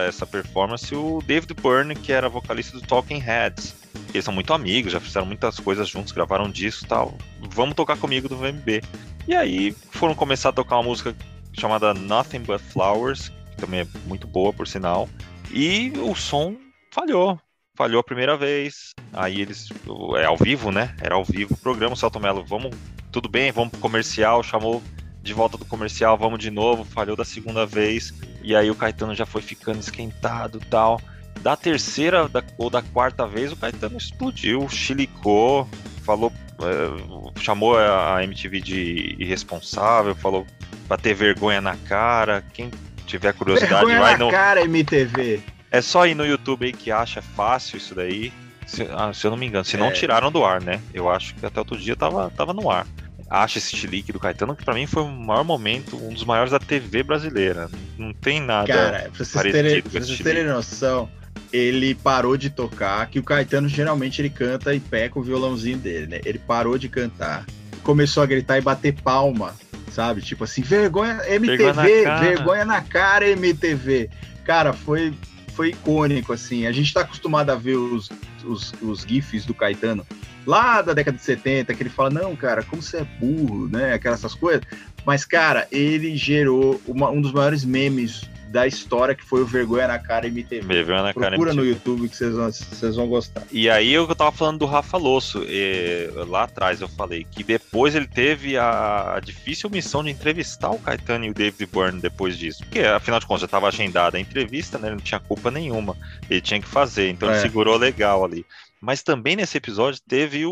essa 0.05 0.25
performance 0.25 0.93
o 0.95 1.21
David 1.25 1.53
Byrne, 1.53 1.95
que 1.95 2.11
era 2.11 2.27
vocalista 2.27 2.77
do 2.77 2.85
Talking 2.85 3.19
Heads. 3.19 3.73
Eles 4.13 4.25
são 4.25 4.33
muito 4.33 4.51
amigos, 4.53 4.91
já 4.91 4.99
fizeram 4.99 5.25
muitas 5.25 5.59
coisas 5.59 5.87
juntos, 5.87 6.11
gravaram 6.11 6.49
discos 6.49 6.83
e 6.83 6.87
tal. 6.87 7.17
Vamos 7.51 7.75
tocar 7.75 7.97
comigo 7.97 8.27
do 8.27 8.35
VMB. 8.35 8.81
E 9.27 9.33
aí 9.35 9.71
foram 9.91 10.13
começar 10.15 10.49
a 10.49 10.53
tocar 10.53 10.75
uma 10.77 10.83
música 10.83 11.15
chamada 11.53 11.93
Nothing 11.93 12.39
But 12.41 12.59
Flowers, 12.61 13.31
que 13.55 13.61
também 13.61 13.81
é 13.81 13.87
muito 14.05 14.27
boa, 14.27 14.51
por 14.53 14.67
sinal. 14.67 15.09
E 15.51 15.93
o 16.01 16.13
som 16.15 16.55
falhou. 16.91 17.39
Falhou 17.77 17.99
a 17.99 18.03
primeira 18.03 18.37
vez. 18.37 18.91
Aí 19.13 19.41
eles. 19.41 19.69
É 20.17 20.25
ao 20.25 20.37
vivo, 20.37 20.71
né? 20.71 20.95
Era 21.01 21.15
ao 21.15 21.25
vivo 21.25 21.53
o 21.53 21.57
programa. 21.57 21.95
Celto 21.95 22.19
Mello, 22.19 22.43
vamos. 22.45 22.75
Tudo 23.11 23.27
bem, 23.29 23.51
vamos 23.51 23.71
pro 23.71 23.79
comercial. 23.81 24.41
Chamou 24.43 24.81
de 25.21 25.33
volta 25.33 25.57
do 25.57 25.65
comercial, 25.65 26.17
vamos 26.17 26.39
de 26.39 26.49
novo. 26.51 26.83
Falhou 26.85 27.15
da 27.15 27.25
segunda 27.25 27.65
vez. 27.65 28.13
E 28.41 28.55
aí 28.55 28.69
o 28.69 28.75
Caetano 28.75 29.15
já 29.15 29.25
foi 29.25 29.41
ficando 29.41 29.79
esquentado 29.79 30.59
tal. 30.69 31.01
Da 31.41 31.55
terceira 31.55 32.29
da- 32.29 32.43
ou 32.57 32.69
da 32.69 32.81
quarta 32.81 33.27
vez, 33.27 33.51
o 33.51 33.57
Caetano 33.57 33.97
explodiu, 33.97 34.67
chilicou, 34.69 35.67
falou, 36.03 36.31
é, 36.61 37.41
chamou 37.41 37.77
a 37.77 38.23
MTV 38.23 38.61
de 38.61 39.15
irresponsável, 39.19 40.15
falou 40.15 40.47
pra 40.87 40.97
ter 40.97 41.13
vergonha 41.13 41.59
na 41.59 41.75
cara. 41.75 42.41
Quem 42.53 42.71
tiver 43.05 43.33
curiosidade, 43.33 43.73
Vergonha 43.85 43.99
vai 43.99 44.17
no. 44.17 44.29
cara, 44.29 44.61
MTV. 44.63 45.41
É 45.71 45.81
só 45.81 46.05
ir 46.07 46.15
no 46.15 46.25
YouTube 46.25 46.65
aí 46.65 46.71
que 46.73 46.91
acha 46.91 47.21
fácil 47.21 47.77
isso 47.77 47.93
daí. 47.95 48.31
Se, 48.65 48.87
ah, 48.91 49.11
se 49.13 49.25
eu 49.27 49.31
não 49.31 49.37
me 49.37 49.45
engano, 49.45 49.63
se 49.65 49.77
não 49.77 49.87
É. 49.87 49.91
tiraram 49.91 50.31
do 50.31 50.43
ar, 50.43 50.61
né? 50.61 50.81
Eu 50.93 51.09
acho 51.09 51.35
que 51.35 51.45
até 51.45 51.59
outro 51.59 51.77
dia 51.77 51.95
tava, 51.95 52.31
tava 52.31 52.53
no 52.53 52.69
ar. 52.71 52.87
Acha 53.29 53.57
esse 53.57 53.75
chilique 53.75 54.11
do 54.11 54.19
Caetano, 54.19 54.55
que 54.55 54.63
pra 54.63 54.73
mim 54.73 54.85
foi 54.85 55.03
o 55.03 55.07
maior 55.07 55.43
momento, 55.43 55.97
um 55.97 56.13
dos 56.13 56.23
maiores 56.23 56.51
da 56.51 56.59
TV 56.59 57.03
brasileira. 57.03 57.69
Não 57.97 58.13
tem 58.13 58.39
nada. 58.39 58.67
Cara, 58.73 59.09
pra 59.15 59.25
vocês 59.25 59.51
terem, 59.51 59.81
pra 59.81 59.99
vocês 60.01 60.19
terem 60.19 60.43
noção, 60.45 61.09
ele 61.51 61.95
parou 61.95 62.37
de 62.37 62.49
tocar, 62.49 63.07
que 63.07 63.19
o 63.19 63.23
Caetano 63.23 63.67
geralmente 63.67 64.21
ele 64.21 64.29
canta 64.29 64.73
em 64.75 64.79
pé 64.79 65.09
com 65.09 65.19
o 65.19 65.23
violãozinho 65.23 65.77
dele, 65.77 66.07
né? 66.07 66.21
Ele 66.23 66.39
parou 66.39 66.77
de 66.77 66.87
cantar, 66.87 67.45
começou 67.83 68.21
a 68.23 68.25
gritar 68.25 68.57
e 68.57 68.61
bater 68.61 68.93
palma, 68.93 69.55
sabe? 69.95 70.21
Tipo 70.21 70.43
assim, 70.43 70.61
vergonha 70.61 71.21
MTV, 71.27 71.57
Vergonha 71.57 71.73
na 71.73 72.03
cara. 72.03 72.19
vergonha 72.27 72.65
na 72.65 72.81
cara 72.81 73.29
MTV. 73.29 74.09
Cara, 74.43 74.73
foi 74.73 75.13
foi 75.55 75.69
icônico 75.69 76.33
assim. 76.33 76.67
A 76.67 76.71
gente 76.73 76.93
tá 76.93 76.99
acostumado 77.01 77.49
a 77.49 77.55
ver 77.55 77.77
os, 77.77 78.09
os, 78.43 78.73
os 78.81 79.01
gifs 79.07 79.45
do 79.45 79.53
Caetano 79.53 80.05
lá 80.45 80.81
da 80.81 80.93
década 80.93 81.17
de 81.17 81.23
70, 81.23 81.73
que 81.73 81.81
ele 81.81 81.89
fala: 81.89 82.09
"Não, 82.09 82.35
cara, 82.35 82.61
como 82.61 82.81
você 82.81 82.97
é 82.97 83.03
burro", 83.19 83.69
né? 83.69 83.93
Aquelas 83.93 84.19
essas 84.19 84.35
coisas. 84.35 84.63
Mas, 85.05 85.23
cara, 85.23 85.65
ele 85.71 86.15
gerou 86.17 86.81
uma- 86.85 87.09
um 87.09 87.21
dos 87.21 87.31
maiores 87.31 87.63
memes 87.63 88.29
da 88.49 88.65
história 88.67 89.13
que 89.15 89.23
foi 89.25 89.41
o 89.41 89.45
Vergonha 89.45 89.87
na 89.87 89.99
Cara 89.99 90.27
MTV. 90.27 90.65
Vergonha 90.65 91.03
na 91.03 91.13
Procura 91.13 91.29
cara 91.31 91.35
MTV. 91.35 91.55
no 91.55 91.65
YouTube 91.65 92.09
que 92.09 92.15
vocês 92.15 92.33
vão, 92.33 92.51
vocês 92.51 92.95
vão 92.95 93.07
gostar. 93.07 93.43
E 93.51 93.69
aí 93.69 93.91
eu 93.93 94.07
tava 94.15 94.31
falando 94.31 94.59
do 94.59 94.65
Rafa 94.65 94.97
Losso, 94.97 95.43
e, 95.47 96.09
lá 96.27 96.43
atrás 96.43 96.81
eu 96.81 96.87
falei 96.87 97.25
que 97.29 97.43
depois 97.43 97.95
ele 97.95 98.07
teve 98.07 98.57
a, 98.57 99.15
a 99.15 99.19
difícil 99.19 99.69
missão 99.69 100.03
de 100.03 100.09
entrevistar 100.11 100.69
o 100.71 100.79
Caetano 100.79 101.25
e 101.25 101.29
o 101.29 101.33
David 101.33 101.65
Byrne 101.71 101.99
depois 102.01 102.37
disso. 102.37 102.63
Porque 102.63 102.79
afinal 102.79 103.19
de 103.19 103.25
contas 103.25 103.41
já 103.41 103.47
tava 103.47 103.67
agendada 103.67 104.17
a 104.17 104.21
entrevista, 104.21 104.77
né? 104.77 104.87
Ele 104.87 104.95
não 104.95 105.03
tinha 105.03 105.19
culpa 105.19 105.49
nenhuma. 105.51 105.95
Ele 106.29 106.41
tinha 106.41 106.59
que 106.61 106.67
fazer, 106.67 107.09
então 107.09 107.29
ele 107.29 107.37
É. 107.37 107.41
segurou 107.41 107.77
legal 107.77 108.23
ali. 108.23 108.45
Mas 108.81 109.01
também 109.01 109.35
nesse 109.35 109.57
episódio 109.57 109.99
teve 110.07 110.45
o, 110.45 110.51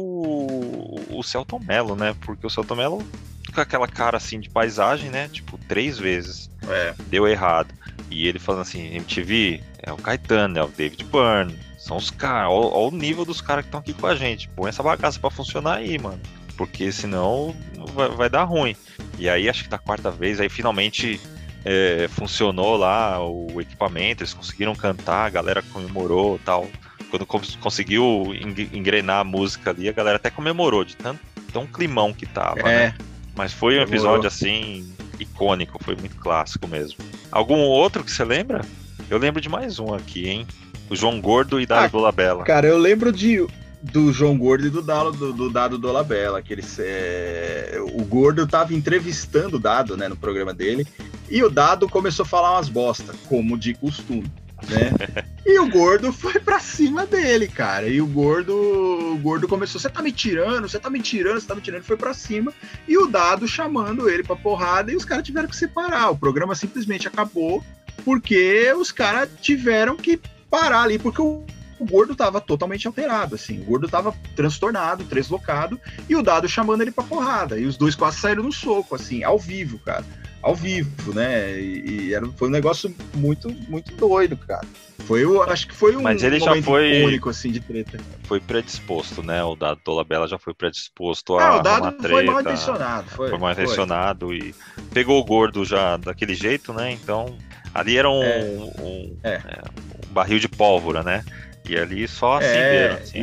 o 1.09 1.21
Celton 1.23 1.59
Mello, 1.59 1.95
né? 1.95 2.15
Porque 2.25 2.47
o 2.47 2.49
Celton 2.49 2.75
Mello 2.75 3.05
com 3.53 3.61
aquela 3.61 3.87
cara 3.87 4.17
assim 4.17 4.39
de 4.39 4.49
paisagem, 4.49 5.09
né? 5.09 5.27
Tipo, 5.29 5.57
três 5.67 5.97
vezes 5.99 6.49
É, 6.67 6.93
deu 7.07 7.27
errado. 7.27 7.73
E 8.09 8.27
ele 8.27 8.39
falando 8.39 8.61
assim, 8.61 8.93
MTV, 8.95 9.61
é 9.81 9.91
o 9.91 9.97
Caetano, 9.97 10.57
é 10.59 10.63
o 10.63 10.67
David 10.67 11.03
Byrne, 11.05 11.57
são 11.77 11.97
os 11.97 12.09
caras, 12.11 12.49
olha 12.51 12.75
o 12.75 12.91
nível 12.91 13.25
dos 13.25 13.41
caras 13.41 13.63
que 13.63 13.67
estão 13.69 13.79
aqui 13.81 13.93
com 13.93 14.07
a 14.07 14.15
gente. 14.15 14.47
Põe 14.49 14.69
essa 14.69 14.81
bagaça 14.83 15.19
pra 15.19 15.29
funcionar 15.29 15.77
aí, 15.77 15.97
mano. 15.99 16.19
Porque 16.55 16.91
senão 16.91 17.55
vai, 17.93 18.09
vai 18.09 18.29
dar 18.29 18.43
ruim. 18.43 18.75
E 19.17 19.27
aí, 19.27 19.49
acho 19.49 19.63
que 19.63 19.69
da 19.69 19.77
quarta 19.77 20.09
vez, 20.11 20.39
aí 20.39 20.47
finalmente 20.49 21.19
é, 21.65 22.07
funcionou 22.09 22.77
lá 22.77 23.19
o 23.25 23.59
equipamento, 23.59 24.21
eles 24.23 24.33
conseguiram 24.33 24.75
cantar, 24.75 25.25
a 25.25 25.29
galera 25.29 25.61
comemorou 25.73 26.39
tal. 26.45 26.67
Quando 27.09 27.25
cons- 27.25 27.55
conseguiu 27.57 28.33
eng- 28.35 28.69
engrenar 28.73 29.19
a 29.19 29.23
música 29.23 29.71
ali, 29.71 29.89
a 29.89 29.93
galera 29.93 30.15
até 30.17 30.29
comemorou 30.29 30.83
de 30.85 30.95
tanto 30.95 31.19
tão 31.51 31.67
climão 31.67 32.11
que 32.13 32.25
tava, 32.25 32.63
né? 32.63 32.95
Mas 33.35 33.51
foi 33.51 33.79
um 33.79 33.81
episódio 33.81 34.27
assim 34.27 34.87
icônico, 35.19 35.83
foi 35.83 35.95
muito 35.95 36.15
clássico 36.17 36.67
mesmo. 36.67 36.97
Algum 37.31 37.59
outro 37.59 38.03
que 38.03 38.11
você 38.11 38.23
lembra? 38.23 38.61
Eu 39.09 39.17
lembro 39.17 39.41
de 39.41 39.49
mais 39.49 39.79
um 39.79 39.93
aqui, 39.93 40.27
hein? 40.27 40.47
O 40.89 40.95
João 40.95 41.19
Gordo 41.19 41.59
e 41.59 41.65
Dado 41.65 41.85
Ah, 41.85 41.87
Dolabella. 41.87 42.43
Cara, 42.43 42.67
eu 42.67 42.77
lembro 42.77 43.11
de 43.11 43.45
do 43.83 44.13
João 44.13 44.37
Gordo 44.37 44.67
e 44.67 44.69
do 44.69 44.81
Dado 44.81 45.11
do, 45.11 45.33
do 45.33 45.49
Dado 45.49 45.77
Dolabella, 45.77 46.41
que 46.41 46.53
eles, 46.53 46.77
é, 46.79 47.77
o 47.93 48.05
Gordo 48.05 48.47
tava 48.47 48.73
entrevistando 48.73 49.57
o 49.57 49.59
Dado, 49.59 49.97
né, 49.97 50.07
no 50.07 50.15
programa 50.15 50.53
dele, 50.53 50.87
e 51.29 51.43
o 51.43 51.49
Dado 51.49 51.89
começou 51.89 52.23
a 52.23 52.27
falar 52.27 52.53
umas 52.53 52.69
bosta, 52.69 53.13
como 53.27 53.57
de 53.57 53.73
costume, 53.73 54.31
né? 54.69 55.25
e 55.45 55.52
Gordo 55.73 56.13
foi 56.13 56.39
pra 56.39 56.59
cima 56.59 57.05
dele, 57.05 57.47
cara. 57.47 57.87
E 57.87 57.99
o 57.99 58.07
Gordo, 58.07 58.53
o 58.55 59.17
Gordo 59.17 59.47
começou, 59.47 59.81
você 59.81 59.89
tá 59.89 60.01
me 60.01 60.11
tirando, 60.11 60.69
você 60.69 60.79
tá 60.79 60.89
me 60.89 61.01
tirando, 61.01 61.39
você 61.39 61.47
tá 61.47 61.55
me 61.55 61.61
tirando, 61.61 61.83
foi 61.83 61.97
pra 61.97 62.13
cima, 62.13 62.53
e 62.87 62.97
o 62.97 63.07
Dado 63.07 63.47
chamando 63.47 64.09
ele 64.09 64.23
pra 64.23 64.35
porrada, 64.35 64.91
e 64.91 64.95
os 64.95 65.05
caras 65.05 65.25
tiveram 65.25 65.49
que 65.49 65.55
separar. 65.55 66.11
O 66.11 66.17
programa 66.17 66.55
simplesmente 66.55 67.07
acabou 67.07 67.63
porque 68.05 68.71
os 68.77 68.91
caras 68.91 69.29
tiveram 69.41 69.95
que 69.95 70.19
parar 70.49 70.83
ali, 70.83 70.99
porque 70.99 71.21
o 71.21 71.43
o 71.83 71.85
gordo 71.85 72.15
tava 72.15 72.39
totalmente 72.39 72.87
alterado, 72.87 73.35
assim. 73.35 73.59
O 73.61 73.65
gordo 73.65 73.87
tava 73.87 74.15
transtornado, 74.35 75.03
deslocado, 75.03 75.79
e 76.07 76.15
o 76.15 76.23
dado 76.23 76.47
chamando 76.47 76.81
ele 76.81 76.91
pra 76.91 77.03
porrada. 77.03 77.59
E 77.59 77.65
os 77.65 77.77
dois 77.77 77.93
quase 77.93 78.19
saíram 78.19 78.43
no 78.43 78.51
soco, 78.51 78.95
assim, 78.95 79.23
ao 79.23 79.37
vivo, 79.37 79.77
cara. 79.79 80.05
Ao 80.43 80.53
vivo, 80.53 81.13
né? 81.13 81.57
E, 81.59 82.07
e 82.09 82.13
era, 82.13 82.27
foi 82.37 82.49
um 82.49 82.51
negócio 82.51 82.93
muito, 83.15 83.49
muito 83.69 83.95
doido, 83.95 84.35
cara. 84.37 84.67
Foi 85.07 85.25
o, 85.25 85.41
acho 85.43 85.67
que 85.67 85.73
foi 85.75 85.95
um 85.95 86.01
Mas 86.01 86.21
ele 86.23 86.39
já 86.39 86.61
foi- 86.61 86.99
icônico, 86.99 87.29
assim, 87.29 87.51
de 87.51 87.59
treta. 87.59 87.97
Foi 88.23 88.39
predisposto, 88.39 89.23
né? 89.23 89.43
O 89.43 89.55
Dado 89.55 89.79
Dolabella 89.83 90.27
já 90.27 90.37
foi 90.37 90.53
predisposto 90.53 91.37
a 91.37 91.47
Ah, 91.47 91.55
o 91.57 91.61
dado 91.61 91.91
treta. 91.97 92.09
foi 92.09 92.23
mal 92.25 92.41
intencionado. 92.41 93.09
Foi, 93.11 93.29
Foi 93.29 93.39
mal 93.39 93.53
foi. 93.53 93.63
intencionado 93.63 94.33
e 94.33 94.53
pegou 94.93 95.19
o 95.19 95.25
gordo 95.25 95.65
já 95.65 95.97
daquele 95.97 96.35
jeito, 96.35 96.73
né? 96.73 96.91
Então, 96.91 97.37
ali 97.73 97.97
era 97.97 98.09
um, 98.09 98.23
É. 98.23 98.43
um- 98.79 99.17
É. 99.23 99.33
é, 99.45 99.61
um 100.09 100.13
barril 100.13 100.39
de 100.39 100.47
pólvora, 100.47 101.03
né? 101.03 101.23
E 101.65 101.77
ali 101.77 102.07
só 102.07 102.37
assim 102.37 102.47
É, 102.47 102.71
mesmo, 102.89 102.97
assim, 103.03 103.19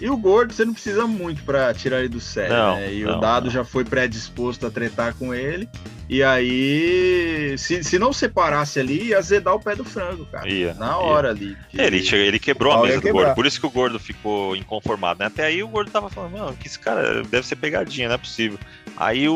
e, 0.00 0.04
e 0.04 0.10
o 0.10 0.16
gordo 0.16 0.52
você 0.52 0.64
não 0.64 0.74
precisa 0.74 1.06
muito 1.06 1.42
pra 1.42 1.72
tirar 1.72 2.00
ele 2.00 2.08
do 2.10 2.20
sério, 2.20 2.52
Não, 2.54 2.76
né? 2.76 2.92
E 2.94 3.02
não, 3.04 3.16
o 3.16 3.20
dado 3.20 3.44
não. 3.44 3.50
já 3.50 3.64
foi 3.64 3.82
predisposto 3.84 4.66
a 4.66 4.70
tretar 4.70 5.14
com 5.14 5.34
ele. 5.34 5.68
E 6.08 6.22
aí, 6.22 7.54
se, 7.56 7.82
se 7.82 7.98
não 7.98 8.12
separasse 8.12 8.78
ali, 8.78 9.04
ia 9.08 9.18
azedar 9.18 9.54
o 9.54 9.60
pé 9.60 9.74
do 9.74 9.84
frango, 9.84 10.26
cara. 10.26 10.46
Ia, 10.48 10.74
Na 10.74 10.88
ia. 10.88 10.96
hora 10.98 11.30
ali. 11.30 11.56
que- 11.70 11.80
É, 11.80 11.86
Ele, 11.86 12.06
ele 12.14 12.38
quebrou 12.38 12.74
o 12.74 12.76
a 12.76 12.82
mesa 12.82 12.94
ia 12.96 13.00
do 13.00 13.08
gordo, 13.12 13.34
por 13.34 13.46
isso 13.46 13.58
que 13.60 13.66
o 13.66 13.70
gordo 13.70 13.98
ficou 13.98 14.54
inconformado, 14.54 15.20
né? 15.20 15.26
Até 15.26 15.44
aí 15.46 15.62
o 15.62 15.68
gordo 15.68 15.90
tava 15.90 16.10
falando, 16.10 16.36
não, 16.36 16.54
que 16.54 16.66
esse 16.66 16.78
cara 16.78 17.22
deve 17.22 17.46
ser 17.46 17.56
pegadinha, 17.56 18.08
não 18.08 18.14
é 18.16 18.18
possível. 18.18 18.58
Aí 18.96 19.26
o, 19.28 19.34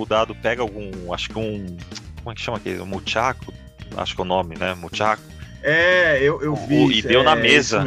o 0.00 0.04
dado 0.06 0.34
pega 0.34 0.62
algum, 0.62 1.12
acho 1.14 1.28
que 1.28 1.38
um, 1.38 1.76
como 2.16 2.32
é 2.32 2.34
que 2.34 2.40
chama 2.40 2.56
aquele? 2.56 2.80
Um 2.80 2.86
muchaco, 2.86 3.54
acho 3.96 4.14
que 4.16 4.20
é 4.20 4.24
o 4.24 4.26
nome, 4.26 4.56
né? 4.58 4.74
Muchaco. 4.74 5.22
É, 5.62 6.18
eu, 6.22 6.40
eu 6.42 6.54
vi. 6.54 6.76
o- 6.76 6.90
e 6.92 7.02
deu 7.02 7.20
é, 7.20 7.24
na 7.24 7.34
mesa. 7.36 7.84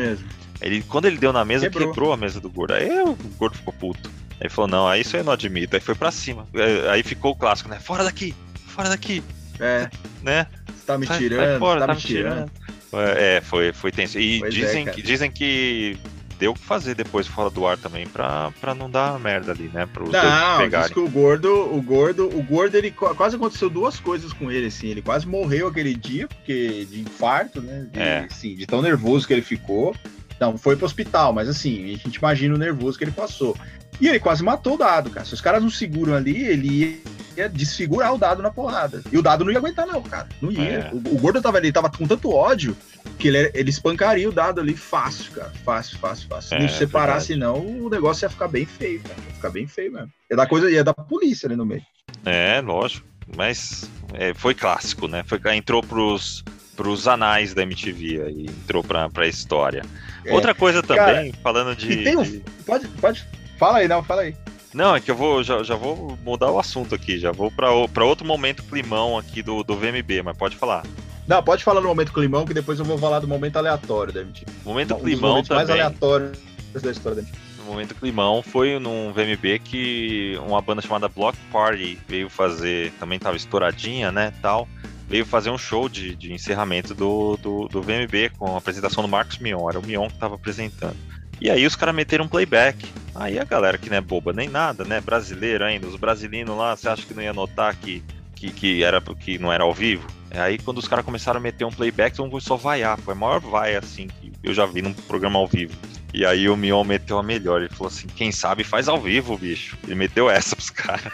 Ele, 0.62 0.84
quando 0.88 1.06
ele 1.06 1.18
deu 1.18 1.34
na 1.34 1.44
mesa, 1.44 1.68
quebrou. 1.70 1.88
Quebrou. 1.90 2.14
a 2.14 2.18
mesa 2.18 2.40
do 2.40 2.50
gordo. 2.50 2.74
Aí 2.74 2.90
o 3.02 3.16
gordo 3.38 3.56
ficou 3.58 3.74
puto. 3.74 4.12
Aí 4.40 4.50
falou, 4.50 4.70
não, 4.70 4.88
aí 4.88 5.02
isso 5.02 5.16
eu 5.18 5.24
não 5.24 5.34
admito. 5.34 5.76
Aí 5.76 5.82
foi 5.82 5.96
pra 5.96 6.12
cima. 6.12 6.48
É, 6.54 6.90
Aí 6.90 7.04
ficou 7.04 7.32
o 7.32 7.36
clássico, 7.36 7.70
né? 7.70 7.80
Fora 7.80 8.04
daqui, 8.04 8.34
fora 8.68 8.90
daqui, 8.90 9.24
É, 9.60 9.90
né? 10.22 10.48
você 10.68 10.86
tá 10.86 10.98
me 10.98 11.06
tirando, 11.08 11.40
sai 11.48 11.60
fora, 11.60 11.80
tá, 11.82 11.88
tá 11.88 11.94
me 11.96 12.00
tirando. 12.00 12.52
É, 12.94 13.38
é, 13.38 13.42
foi, 13.42 13.72
foi 13.72 13.92
tenso. 13.92 14.20
E 14.20 14.40
Pois 14.40 14.54
é, 14.54 14.58
dizem, 14.58 14.86
cara. 14.86 14.96
que, 14.96 15.02
dizem 15.02 15.32
que 15.32 15.98
deu 16.42 16.52
o 16.52 16.54
que 16.56 16.60
fazer 16.62 16.96
depois 16.96 17.28
fora 17.28 17.52
do 17.52 17.68
ar 17.68 17.78
também 17.78 18.08
pra, 18.08 18.52
pra 18.60 18.74
não 18.74 18.90
dar 18.90 19.20
merda 19.20 19.52
ali, 19.52 19.70
né? 19.72 19.86
Para 19.86 20.04
os 20.04 20.10
dois 20.10 20.24
Não, 20.24 20.50
diz 20.58 20.58
pegarem. 20.66 20.94
que 20.94 21.00
o 21.00 21.08
gordo, 21.08 21.54
o 21.72 21.80
gordo, 21.84 22.28
o 22.36 22.42
gordo, 22.42 22.76
ele 22.76 22.90
qu- 22.90 23.14
quase 23.16 23.36
aconteceu 23.36 23.70
duas 23.70 24.00
coisas 24.00 24.34
com 24.34 24.52
ele, 24.52 24.66
assim. 24.66 24.88
Ele 24.88 25.04
quase 25.04 25.28
morreu 25.28 25.68
aquele 25.68 25.94
dia, 25.94 26.28
porque 26.28 26.86
de 26.90 27.02
infarto, 27.02 27.62
né? 27.62 27.86
De, 27.92 28.00
É. 28.00 28.28
assim, 28.30 28.56
de 28.56 28.66
tão 28.66 28.82
nervoso 28.82 29.28
que 29.28 29.34
ele 29.34 29.44
ficou. 29.44 29.96
Não, 30.40 30.58
foi 30.58 30.76
pro 30.76 30.88
hospital, 30.88 31.32
mas 31.32 31.48
assim, 31.48 31.84
a 31.94 31.98
gente 31.98 32.16
imagina 32.16 32.56
o 32.56 32.58
nervoso 32.58 32.98
que 32.98 33.04
ele 33.04 33.12
passou. 33.12 33.56
E 34.00 34.08
ele 34.08 34.20
quase 34.20 34.44
matou 34.44 34.76
o 34.76 34.78
dado, 34.78 35.10
cara. 35.10 35.26
Se 35.26 35.34
os 35.34 35.42
caras 35.42 35.62
não 35.62 35.70
seguram 35.70 36.14
ali, 36.16 36.44
ele 36.46 37.04
ia 37.38 37.48
desfigurar 37.50 38.14
o 38.14 38.18
dado 38.18 38.42
na 38.42 38.50
porrada. 38.52 39.02
E 39.12 39.18
o 39.18 39.22
dado 39.22 39.44
não 39.46 39.52
ia 39.52 39.58
aguentar, 39.58 39.86
não, 39.88 40.02
cara. 40.02 40.28
Não 40.42 40.52
ia. 40.52 40.62
É. 40.62 40.90
O, 40.92 40.98
o 40.98 41.18
gordo 41.20 41.42
tava 41.42 41.58
ali, 41.58 41.72
tava 41.72 41.90
com 41.90 42.08
tanto 42.08 42.30
ódio 42.32 42.76
que 43.18 43.28
ele, 43.28 43.52
ele 43.54 43.70
espancaria 43.70 44.28
o 44.28 44.32
dado 44.32 44.60
ali 44.60 44.76
fácil, 44.76 45.32
cara. 45.32 45.52
Fácil, 45.64 45.98
fácil, 46.00 46.28
fácil. 46.28 46.50
Se 46.50 46.56
É, 46.56 46.60
não 46.60 46.70
separasse, 46.70 47.28
verdade. 47.36 47.54
não, 47.54 47.86
o 47.86 47.90
negócio 47.90 48.26
ia 48.26 48.30
ficar 48.30 48.48
bem 48.48 48.66
feio, 48.66 49.00
cara. 49.02 49.16
Ia 49.28 49.34
ficar 49.36 49.50
bem 49.50 49.68
feio 49.68 49.92
mesmo. 49.94 50.10
Ia 50.30 50.38
dar 50.38 50.48
coisa, 50.48 50.70
ia 50.72 50.84
dar 50.84 50.94
polícia 50.94 51.48
ali 51.48 51.56
no 51.56 51.66
meio. 51.66 51.84
É, 52.26 52.60
lógico. 52.62 53.08
Mas 53.38 53.90
é, 54.14 54.34
foi 54.34 54.54
clássico, 54.54 55.08
né? 55.08 55.24
Foi, 55.26 55.40
entrou 55.56 55.82
pros, 55.82 56.44
pros 56.76 57.08
anais 57.08 57.54
da 57.54 57.62
MTV 57.62 58.22
aí, 58.24 58.46
entrou 58.48 58.84
pra, 58.84 59.10
pra 59.10 59.26
história. 59.28 59.84
É. 60.26 60.34
Outra 60.34 60.54
coisa 60.54 60.84
também, 60.84 61.32
falando 61.42 61.76
de. 61.76 62.10
Um- 62.10 62.24
de- 62.24 62.44
Pode, 62.66 62.88
pode. 62.90 63.26
Fala 63.62 63.78
aí, 63.78 63.88
não, 63.88 64.02
fala 64.04 64.24
aí. 64.24 64.36
Não, 64.74 64.96
é 64.96 65.00
que 65.00 65.12
eu 65.12 65.16
vou 65.16 65.44
já, 65.44 65.62
já 65.62 65.76
vou 65.76 66.18
mudar 66.24 66.50
o 66.50 66.58
assunto 66.58 66.96
aqui, 66.96 67.20
já 67.20 67.32
vou 67.32 67.52
pra 67.52 67.72
o- 67.72 67.88
pra 67.88 68.04
outro 68.04 68.26
momento 68.26 68.64
climão 68.64 69.20
aqui 69.20 69.44
do, 69.44 69.64
do 69.64 69.76
VMB, 69.78 70.24
mas 70.24 70.36
pode 70.36 70.56
falar. 70.56 70.84
Não, 71.28 71.44
pode 71.44 71.64
falar 71.64 71.80
no 71.80 71.88
momento 71.88 72.12
climão, 72.12 72.44
que 72.44 72.56
depois 72.56 72.80
eu 72.80 72.86
vou 72.86 72.98
falar 72.98 73.20
do 73.20 73.28
momento 73.28 73.58
aleatório 73.58 74.12
da 74.12 74.22
MTV. 74.22 74.48
Momento 74.66 74.94
Um 74.96 74.98
dos 74.98 75.04
climão 75.06 75.34
mais 75.36 75.48
também. 75.48 75.74
aleatórios 75.74 76.40
da 76.74 76.90
história 76.92 77.18
da 77.18 77.22
MTV. 77.22 77.40
No 77.60 77.66
momento 77.66 77.94
climão 77.94 78.42
foi 78.42 78.80
num 78.80 79.14
VMB 79.14 79.60
que 79.60 80.40
uma 80.48 80.60
banda 80.60 80.82
chamada 80.82 81.08
Block 81.08 81.38
Party 81.52 82.00
veio 82.08 82.32
fazer, 82.32 82.92
também 83.00 83.20
tava 83.20 83.38
estouradinha, 83.38 84.12
né, 84.12 84.34
tal, 84.42 84.68
veio 85.08 85.24
fazer 85.24 85.52
um 85.52 85.58
show 85.60 85.88
de, 85.88 86.16
de 86.16 86.34
encerramento 86.34 86.96
do, 86.96 87.38
do, 87.38 87.68
do 87.68 87.80
VMB 87.84 88.32
com 88.40 88.56
a 88.56 88.58
apresentação 88.58 89.04
do 89.04 89.08
Marcos 89.08 89.38
Mion, 89.38 89.70
era 89.70 89.78
o 89.78 89.86
Mion 89.86 90.08
que 90.08 90.18
tava 90.18 90.34
apresentando. 90.34 90.98
E 91.40 91.50
aí 91.52 91.64
os 91.66 91.76
caras 91.76 91.94
meteram 91.94 92.26
um 92.26 92.28
playback. 92.28 92.88
Aí 93.14 93.38
a 93.38 93.44
galera 93.44 93.78
que 93.78 93.90
não 93.90 93.98
é 93.98 94.02
boba 94.02 94.34
nem 94.34 94.48
nada, 94.48 94.84
né, 94.84 95.02
brasileiro 95.02 95.64
ainda, 95.64 95.88
os 95.88 95.96
brasileiros 95.96 96.56
lá, 96.56 96.76
você 96.76 96.88
acha 96.88 97.06
que 97.06 97.14
não 97.14 97.22
ia 97.22 97.34
notar 97.34 97.76
que, 97.76 98.04
que, 98.36 98.52
que, 98.52 98.84
era, 98.84 99.02
que 99.02 99.38
não 99.38 99.52
era 99.52 99.64
ao 99.64 99.74
vivo? 99.74 100.08
Aí 100.32 100.58
quando 100.58 100.78
os 100.78 100.88
caras 100.88 101.04
começaram 101.04 101.40
a 101.40 101.42
meter 101.42 101.66
um 101.66 101.72
playback, 101.72 102.16
todo 102.16 102.24
mundo 102.26 102.32
começou 102.32 102.56
a 102.56 102.60
vaiar, 102.60 102.98
foi 103.00 103.14
a 103.14 103.18
maior 103.18 103.40
vaia 103.40 103.80
assim 103.80 104.08
que 104.08 104.32
eu 104.42 104.54
já 104.54 104.66
vi 104.66 104.82
num 104.82 104.94
programa 104.94 105.38
ao 105.38 105.48
vivo. 105.48 105.74
E 106.14 106.26
aí 106.26 106.50
o 106.50 106.58
Mion 106.58 106.84
meteu 106.84 107.18
a 107.18 107.24
melhor. 107.24 107.62
Ele 107.62 107.74
falou 107.74 107.88
assim: 107.88 108.08
quem 108.08 108.32
sabe 108.32 108.64
faz 108.64 108.88
ao 108.88 109.00
vivo, 109.00 109.38
bicho. 109.38 109.78
Ele 109.86 109.96
meteu 109.96 110.30
essa 110.30 110.56
pros 110.56 110.70
caras. 110.70 111.12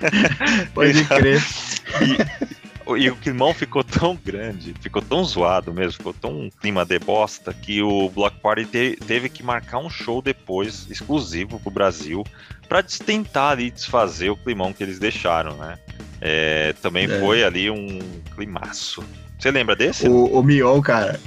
Pode 0.74 1.04
crer. 1.04 1.42
E 2.57 2.57
o 3.10 3.16
climão 3.16 3.52
ficou 3.52 3.84
tão 3.84 4.16
grande, 4.16 4.74
ficou 4.80 5.02
tão 5.02 5.22
zoado 5.24 5.72
mesmo, 5.74 5.92
ficou 5.92 6.14
tão 6.14 6.30
um 6.42 6.50
clima 6.50 6.84
de 6.84 6.98
bosta 6.98 7.52
que 7.52 7.82
o 7.82 8.08
Block 8.08 8.38
Party 8.40 8.64
te- 8.64 8.98
teve 9.06 9.28
que 9.28 9.42
marcar 9.42 9.78
um 9.78 9.90
show 9.90 10.22
depois, 10.22 10.86
exclusivo 10.90 11.60
pro 11.60 11.70
Brasil, 11.70 12.24
des- 12.70 12.98
tentar 12.98 13.50
ali 13.50 13.70
desfazer 13.70 14.30
o 14.30 14.36
climão 14.36 14.72
que 14.72 14.82
eles 14.82 14.98
deixaram, 14.98 15.56
né? 15.56 15.78
É, 16.20 16.74
também 16.82 17.04
É. 17.04 17.20
foi 17.20 17.44
ali 17.44 17.70
um 17.70 17.98
climaço. 18.34 19.04
Você 19.38 19.50
lembra 19.50 19.76
desse? 19.76 20.08
O, 20.08 20.24
o 20.38 20.42
Mion, 20.42 20.80
cara, 20.80 21.20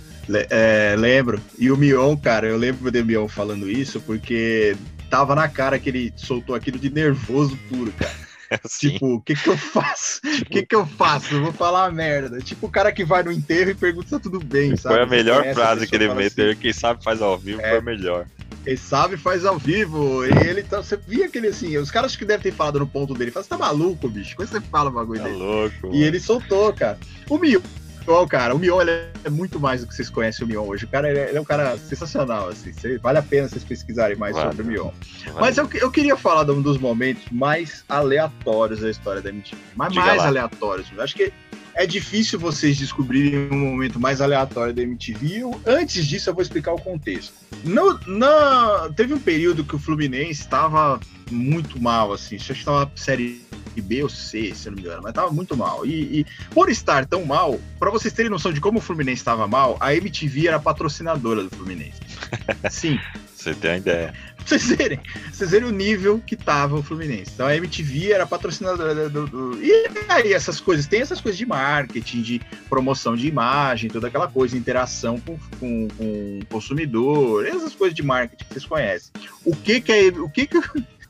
é, 0.50 0.96
lembro. 0.98 1.40
E 1.58 1.72
o 1.72 1.78
Mion, 1.78 2.16
cara, 2.18 2.48
eu 2.48 2.58
lembro 2.58 2.92
do 2.92 3.06
Mion 3.06 3.28
falando 3.28 3.70
isso 3.70 4.02
porque 4.02 4.76
tava 5.10 5.36
na 5.36 5.48
cara 5.48 5.78
que 5.80 5.90
ele 5.90 6.14
soltou 6.16 6.56
aquilo 6.56 6.80
de 6.80 6.90
nervoso 6.90 7.58
puro, 7.70 7.92
cara. 7.94 8.31
tipo, 8.80 9.16
o 9.16 9.22
que 9.22 9.36
que 9.36 9.50
eu 9.50 9.58
faço? 9.58 10.20
O 10.26 10.32
tipo... 10.32 10.52
que 10.52 10.66
que 10.66 10.76
eu 10.76 10.86
faço? 10.86 11.36
Eu 11.36 11.44
vou 11.44 11.54
falar 11.54 11.84
uma 11.84 11.92
merda. 11.92 12.40
Tipo 12.40 12.68
o 12.68 12.70
cara 12.70 12.92
que 12.92 13.04
vai 13.04 13.24
no 13.24 13.32
enterro 13.32 13.72
e 13.72 13.76
pergunta 13.76 14.08
se 14.08 14.12
tá 14.12 14.20
tudo 14.20 14.40
bem, 14.40 14.76
sabe? 14.76 14.96
Foi 14.96 15.04
a 15.04 15.08
melhor 15.08 15.54
frase 15.54 15.88
que 15.88 15.96
ele 15.96 16.14
meteu. 16.14 16.52
Assim. 16.52 16.60
Quem 16.60 16.74
sabe 16.74 17.04
faz 17.04 17.22
ao 17.22 17.38
vivo 17.38 17.62
é. 17.62 17.70
foi 17.70 17.78
a 17.78 17.82
melhor. 17.82 18.26
Quem 18.64 18.76
sabe 18.76 19.18
faz 19.18 19.46
ao 19.46 19.58
vivo. 19.58 20.26
E 20.26 20.48
ele 20.48 20.64
tá. 20.64 20.78
Você 20.78 20.98
via 20.98 21.26
aquele 21.26 21.48
assim, 21.48 21.78
os 21.78 21.90
caras 21.90 22.16
que 22.16 22.26
devem 22.26 22.44
ter 22.44 22.52
falado 22.52 22.80
no 22.80 22.88
ponto 22.88 23.14
dele, 23.14 23.32
fala, 23.32 23.44
você 23.44 23.50
tá 23.50 23.58
maluco, 23.58 24.08
bicho? 24.08 24.36
Quando 24.36 24.50
você 24.50 24.62
fala 24.62 24.90
o 24.90 24.94
bagulho 24.94 25.20
tá 25.20 25.28
dele? 25.28 25.38
louco. 25.38 25.90
E 25.94 26.04
ele 26.04 26.20
soltou, 26.20 26.72
cara. 26.74 27.00
O 27.30 27.38
Mio, 27.38 27.64
Mion, 28.08 28.28
cara, 28.28 28.56
o 28.56 28.60
Mion 28.60 28.82
é 29.24 29.30
muito 29.30 29.60
mais 29.60 29.82
do 29.82 29.88
que 29.88 29.96
vocês 29.96 30.10
conhecem 30.10 30.46
o 30.46 30.48
Mion 30.48 30.66
hoje. 30.66 30.86
O 30.86 30.88
cara 30.88 31.10
ele 31.10 31.20
é, 31.20 31.36
é 31.36 31.42
um 31.42 31.46
cara 31.46 31.78
sensacional, 31.78 32.50
assim. 32.50 32.72
vale 33.02 33.18
a 33.18 33.22
pena 33.22 33.48
vocês 33.48 33.64
pesquisarem 33.64 34.18
mais 34.18 34.36
vale. 34.36 34.50
sobre 34.50 34.64
o 34.64 34.66
Mion. 34.66 34.92
Vale. 35.26 35.40
Mas 35.40 35.58
eu, 35.58 35.70
eu 35.74 35.92
queria 35.92 36.16
falar 36.16 36.44
de 36.44 36.52
um 36.52 36.62
dos 36.62 36.78
momentos 36.78 37.24
mais 37.32 37.84
aleatórios 37.88 38.80
da 38.80 38.90
história 38.90 39.22
da 39.22 39.30
MTV. 39.30 39.62
Mas 39.76 39.94
mais 39.94 40.18
lá. 40.18 40.28
aleatórios. 40.28 40.88
Acho 40.98 41.16
que 41.16 41.34
é 41.76 41.86
difícil 41.86 42.40
vocês 42.40 42.78
descobrirem 42.78 43.50
um 43.52 43.72
momento 43.72 44.00
mais 44.00 44.22
aleatório 44.22 44.74
da 44.74 44.82
MTV. 44.82 45.44
Antes 45.66 46.06
disso, 46.06 46.30
eu 46.30 46.34
vou 46.34 46.42
explicar 46.42 46.74
o 46.74 46.82
contexto. 46.82 47.34
No, 47.64 48.00
no, 48.06 48.94
teve 48.96 49.14
um 49.14 49.20
período 49.20 49.64
que 49.64 49.76
o 49.76 49.80
Fluminense 49.80 50.42
estava 50.42 51.00
muito 51.30 51.82
mal, 51.82 52.12
assim. 52.12 52.36
Acho 52.36 52.54
que 52.54 52.60
estava 52.60 52.92
série 52.96 53.42
B 53.80 54.04
ou 54.04 54.10
C, 54.10 54.54
se 54.54 54.68
não 54.68 54.76
me 54.76 54.82
engano, 54.82 55.02
mas 55.04 55.12
estava 55.12 55.32
muito 55.32 55.56
mal. 55.56 55.86
E, 55.86 56.20
e, 56.20 56.26
por 56.50 56.70
estar 56.70 57.06
tão 57.06 57.24
mal, 57.24 57.60
para 57.80 57.90
vocês 57.90 58.14
terem 58.14 58.30
noção 58.30 58.52
de 58.52 58.60
como 58.60 58.80
o 58.80 58.82
Fluminense 58.82 59.22
estava 59.22 59.48
mal, 59.48 59.78
a 59.80 59.96
MTV 59.96 60.48
era 60.48 60.60
patrocinadora 60.60 61.44
do 61.44 61.50
Fluminense. 61.50 62.00
Sim. 62.70 63.00
Você 63.36 63.56
tem 63.56 63.72
a 63.72 63.78
ideia. 63.78 64.14
Vocês 64.46 64.66
verem, 64.66 65.00
vocês 65.32 65.52
verem 65.52 65.68
o 65.68 65.72
nível 65.72 66.22
que 66.26 66.36
tava 66.36 66.76
o 66.76 66.84
Fluminense. 66.84 67.32
Então 67.34 67.48
a 67.48 67.56
MTV 67.56 68.12
era 68.12 68.26
patrocinadora 68.26 69.10
do, 69.10 69.28
do, 69.28 69.64
E 69.64 69.88
aí 70.10 70.34
essas 70.34 70.60
coisas, 70.60 70.88
tem 70.88 71.02
essas 71.02 71.22
coisas 71.22 71.38
de 71.38 71.46
marketing, 71.46 72.22
de 72.22 72.42
promoção 72.68 73.16
de 73.16 73.28
imagem, 73.28 73.90
toda 73.90 74.08
aquela 74.08 74.28
coisa, 74.28 74.58
interação 74.58 75.20
com, 75.20 75.38
com, 75.60 75.88
com 75.90 76.40
o 76.42 76.46
consumidor, 76.48 77.46
essas 77.46 77.74
coisas 77.74 77.96
de 77.96 78.04
marketing 78.04 78.44
que 78.44 78.54
vocês 78.54 78.66
conhecem. 78.66 79.12
O 79.46 79.56
que 79.56 79.80
que 79.80 79.92
é. 79.92 80.08
O 80.08 80.30
que 80.30 80.48
que 80.48 80.58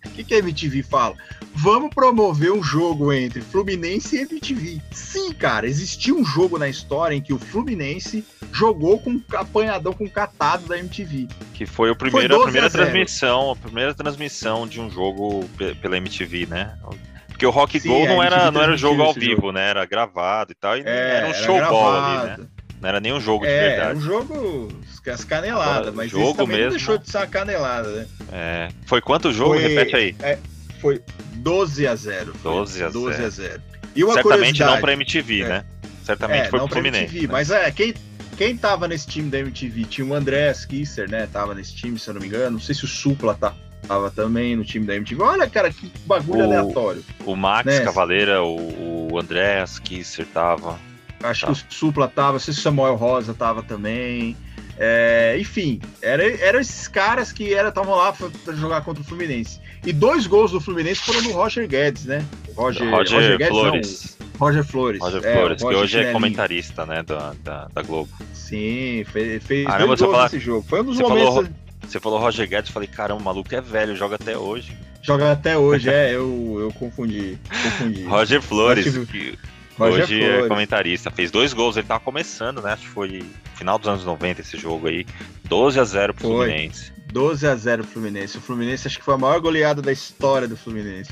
o 0.06 0.10
que, 0.10 0.24
que 0.24 0.34
a 0.36 0.40
MTV 0.40 0.84
fala? 0.84 1.16
Vamos 1.54 1.94
promover 1.94 2.52
um 2.52 2.64
jogo 2.64 3.12
entre 3.12 3.42
Fluminense 3.42 4.18
e 4.18 4.22
MTV. 4.22 4.82
Sim, 4.92 5.34
cara, 5.34 5.68
existiu 5.68 6.18
um 6.18 6.26
jogo 6.26 6.58
na 6.58 6.70
história 6.70 7.16
em 7.16 7.22
que 7.22 7.34
o 7.34 7.40
Fluminense 7.40 8.26
jogou 8.52 9.00
com 9.00 9.12
um 9.12 9.24
apanhadão 9.34 9.94
com 9.94 10.10
catado 10.10 10.68
da 10.68 10.78
MTV. 10.78 11.28
Que 11.54 11.66
foi 11.66 11.90
o 11.90 11.96
primeiro, 11.96 12.36
foi 12.36 12.42
a 12.42 12.46
primeira 12.46 12.68
a 12.68 12.70
transmissão, 12.70 13.52
a 13.52 13.56
primeira 13.56 13.94
transmissão 13.94 14.68
de 14.68 14.80
um 14.80 14.90
jogo 14.90 15.48
pela 15.82 15.98
MTV, 15.98 16.48
né? 16.48 16.78
Porque 17.28 17.46
o 17.46 17.50
Rock 17.50 17.80
Sim, 17.80 17.90
Go 17.90 18.06
não 18.06 18.22
era, 18.22 18.52
não 18.52 18.62
era 18.62 18.78
jogo 18.78 19.02
ao 19.02 19.14
vivo, 19.14 19.36
jogo. 19.36 19.52
né? 19.54 19.70
Era 19.70 19.86
gravado 19.86 20.52
e 20.52 20.56
tal. 20.56 20.78
E 20.78 20.82
é, 20.82 21.16
era 21.18 21.30
um 21.30 21.34
showball 21.34 21.96
ali, 21.96 22.28
né? 22.28 22.48
Não 22.80 22.90
era 22.90 23.00
nem 23.00 23.14
um 23.14 23.20
jogo 23.20 23.46
de 23.46 23.52
é, 23.52 23.70
verdade. 23.70 23.90
Era 23.90 23.98
um 23.98 24.02
jogo 24.02 24.70
as 25.10 25.24
caneladas, 25.24 25.94
mas 25.94 26.12
jogo 26.12 26.34
também 26.34 26.58
mesmo. 26.58 26.64
não 26.66 26.78
deixou 26.78 26.98
de 26.98 27.10
ser 27.10 27.18
uma 27.18 27.28
canelada, 27.28 27.90
né? 27.90 28.08
É. 28.32 28.70
Foi 28.86 29.02
quanto 29.02 29.32
jogo? 29.34 29.56
Foi, 29.56 29.68
Repete 29.68 29.96
aí. 29.96 30.16
É, 30.22 30.38
foi 30.80 31.02
12 31.34 31.88
a 31.88 31.96
0. 31.96 32.34
12 32.44 32.84
a 32.84 32.90
0. 32.90 32.92
12 32.92 33.24
a 33.24 33.30
0. 33.30 33.62
E 33.96 34.04
uma 34.04 34.14
Certamente 34.14 34.60
não 34.60 34.80
para 34.80 34.94
MTV, 34.94 35.42
é. 35.42 35.48
né? 35.48 35.66
Certamente 36.04 36.48
é, 36.48 36.50
foi 36.50 36.60
não 36.60 36.68
pro 36.68 36.76
Fluminense. 36.76 37.06
MTV, 37.06 37.28
né? 37.28 37.34
Mas 37.34 37.52
é, 37.52 37.72
quem, 37.72 37.94
quem 38.38 38.58
tava 38.58 38.88
nesse 38.88 39.08
time 39.08 39.30
da 39.30 39.40
MTV? 39.40 39.86
Tinha 39.86 40.08
o 40.08 40.14
André 40.14 40.54
Kisser, 40.68 41.10
né? 41.10 41.28
Tava 41.32 41.54
nesse 41.54 41.76
time, 41.76 41.98
se 42.00 42.10
eu 42.10 42.14
não 42.14 42.22
me 42.22 42.28
engano. 42.28 42.52
Não 42.52 42.60
sei 42.60 42.74
se 42.74 42.86
o 42.86 42.88
Supla 42.88 43.36
tá, 43.36 43.54
tava 43.88 44.10
também 44.10 44.56
no 44.56 44.64
time 44.64 44.86
da 44.86 44.96
MTV. 44.96 45.22
Olha, 45.22 45.50
cara, 45.50 45.72
que 45.72 45.92
bagulho 46.06 46.42
o, 46.42 46.44
aleatório. 46.44 47.04
O 47.26 47.36
Max 47.36 47.66
né? 47.66 47.82
Cavaleira, 47.82 48.44
o, 48.44 49.12
o 49.12 49.20
André 49.20 49.64
Kisser 49.84 50.26
tava. 50.28 50.80
Acho 51.24 51.46
tá. 51.46 51.54
que 51.54 51.60
o 51.60 51.74
Supla 51.74 52.08
tava, 52.08 52.34
não 52.34 52.40
sei 52.40 52.54
se 52.54 52.60
o 52.60 52.64
Samuel 52.64 52.96
Rosa 52.96 53.34
tava 53.34 53.62
também. 53.62 54.36
É, 54.84 55.38
enfim, 55.40 55.80
era, 56.02 56.26
eram 56.44 56.60
esses 56.60 56.88
caras 56.88 57.32
que 57.32 57.54
estavam 57.54 57.96
lá 57.96 58.12
para 58.12 58.56
jogar 58.56 58.82
contra 58.82 59.04
o 59.04 59.06
Fluminense. 59.06 59.60
E 59.86 59.94
dois 59.94 60.26
gols 60.26 60.50
do 60.54 60.60
Fluminense 60.60 61.02
foram 61.02 61.22
do 61.22 61.32
Roger 61.34 61.68
Guedes, 61.68 62.06
né? 62.06 62.26
Roger, 62.56 62.90
Roger, 62.90 63.16
Roger 63.16 63.38
Guedes, 63.38 63.48
Flores. 63.48 64.18
Não, 64.20 64.28
Roger 64.40 64.64
Flores. 64.64 65.02
Roger 65.02 65.24
é, 65.24 65.34
Flores, 65.36 65.62
Roger 65.62 65.78
que 65.78 65.84
hoje 65.84 66.00
é 66.00 66.12
comentarista, 66.12 66.84
né, 66.88 67.04
da, 67.04 67.36
da, 67.44 67.68
da 67.72 67.82
Globo. 67.84 68.10
Sim, 68.34 69.06
fez, 69.12 69.44
fez 69.44 69.68
ah, 69.68 69.78
dois 69.78 70.02
gols 70.02 70.12
falar, 70.14 70.24
nesse 70.24 70.40
jogo. 70.40 70.66
Foi 70.68 70.82
um 70.82 70.86
dos 70.86 70.98
momentos... 70.98 71.36
Falou, 71.36 71.48
você 71.88 72.00
falou 72.00 72.20
Roger 72.20 72.50
Guedes, 72.50 72.70
eu 72.72 72.74
falei, 72.74 72.88
caramba, 72.88 73.22
o 73.22 73.24
maluco 73.24 73.54
é 73.54 73.62
velho, 73.62 73.96
joga 73.96 74.16
até 74.16 74.36
hoje. 74.36 74.76
Joga 75.04 75.32
até 75.32 75.56
hoje, 75.56 75.92
é, 75.92 76.16
eu, 76.16 76.58
eu 76.60 76.74
confundi. 76.74 77.38
confundi. 77.48 78.04
Roger 78.10 78.42
Flores, 78.42 78.98
que 79.06 79.38
Hoje 79.90 80.24
é 80.24 80.48
comentarista, 80.48 81.10
fez 81.12 81.32
dois 81.32 81.54
gols, 81.54 81.78
ele 81.78 81.88
tava 81.88 82.00
começando, 82.00 82.62
né? 82.62 82.74
Acho 82.74 82.84
que 82.84 82.90
foi 82.90 83.24
final 83.56 83.78
dos 83.78 83.88
anos 83.88 84.06
90 84.06 84.42
esse 84.42 84.58
jogo 84.58 84.88
aí. 84.88 85.06
12 85.46 85.80
a 85.80 85.84
0 85.84 86.14
pro 86.14 86.28
foi. 86.28 86.48
Fluminense. 86.48 86.92
12 87.12 87.48
a 87.48 87.56
0 87.56 87.84
pro 87.84 87.92
Fluminense. 87.94 88.38
O 88.38 88.42
Fluminense 88.42 88.88
acho 88.88 89.00
que 89.00 89.06
foi 89.06 89.14
a 89.14 89.18
maior 89.18 89.40
goleada 89.40 89.82
da 89.82 89.92
história 89.92 90.48
do 90.48 90.56
Fluminense. 90.56 91.12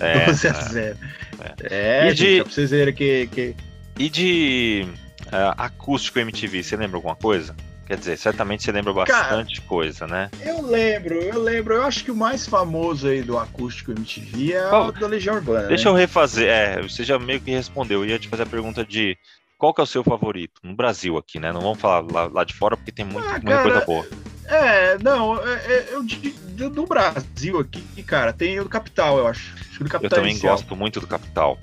É, 0.00 0.26
12 0.26 0.48
a 0.48 0.52
0. 0.52 0.98
É, 1.40 1.54
é. 1.62 2.08
é 2.08 2.10
e 2.10 2.14
de... 2.14 2.42
pra 2.42 2.52
vocês 2.52 2.70
verem 2.70 2.94
que, 2.94 3.26
que. 3.28 3.54
E 3.98 4.08
de 4.08 4.86
uh, 5.26 5.54
acústico 5.56 6.18
MTV, 6.18 6.62
você 6.62 6.76
lembra 6.76 6.96
alguma 6.96 7.16
coisa? 7.16 7.54
Quer 7.86 7.98
dizer, 7.98 8.16
certamente 8.16 8.62
você 8.62 8.72
lembra 8.72 8.92
bastante 8.92 9.60
Cara, 9.60 9.68
coisa, 9.68 10.06
né? 10.06 10.30
Eu 10.40 10.62
lembro, 10.62 11.14
eu 11.16 11.38
lembro. 11.40 11.74
Eu 11.74 11.82
acho 11.82 12.02
que 12.02 12.10
o 12.10 12.16
mais 12.16 12.46
famoso 12.46 13.08
aí 13.08 13.22
do 13.22 13.38
acústico 13.38 13.92
MTV 13.92 14.54
é 14.54 14.68
qual, 14.68 14.88
o 14.88 14.92
da 14.92 15.06
Legião 15.06 15.34
Urbana. 15.34 15.68
Deixa 15.68 15.84
né? 15.84 15.90
eu 15.90 15.94
refazer. 15.94 16.48
É, 16.48 16.80
você 16.80 17.04
já 17.04 17.18
meio 17.18 17.40
que 17.40 17.50
respondeu. 17.50 18.02
Eu 18.02 18.10
ia 18.10 18.18
te 18.18 18.28
fazer 18.28 18.44
a 18.44 18.46
pergunta 18.46 18.84
de 18.84 19.18
qual 19.58 19.74
que 19.74 19.80
é 19.82 19.84
o 19.84 19.86
seu 19.86 20.02
favorito? 20.02 20.60
No 20.62 20.74
Brasil 20.74 21.18
aqui, 21.18 21.38
né? 21.38 21.52
Não 21.52 21.60
vamos 21.60 21.78
falar 21.78 22.10
lá, 22.10 22.24
lá 22.26 22.44
de 22.44 22.54
fora 22.54 22.76
porque 22.76 22.90
tem 22.90 23.04
muito, 23.04 23.28
ah, 23.28 23.40
muita 23.42 23.62
coisa 23.62 23.80
boa. 23.84 24.06
É, 24.46 24.98
não, 24.98 25.36
é, 25.46 25.54
é, 25.54 25.88
eu 25.92 26.02
do, 26.02 26.70
do 26.70 26.86
Brasil 26.86 27.58
aqui, 27.58 28.02
cara, 28.02 28.32
tem 28.32 28.60
o 28.60 28.64
do 28.64 28.70
Capital, 28.70 29.18
eu 29.18 29.26
acho. 29.26 29.54
acho 29.54 29.78
Capital 29.84 30.00
eu 30.02 30.10
também 30.10 30.30
inicial. 30.32 30.54
gosto 30.56 30.76
muito 30.76 31.00
do 31.00 31.06
Capital. 31.06 31.58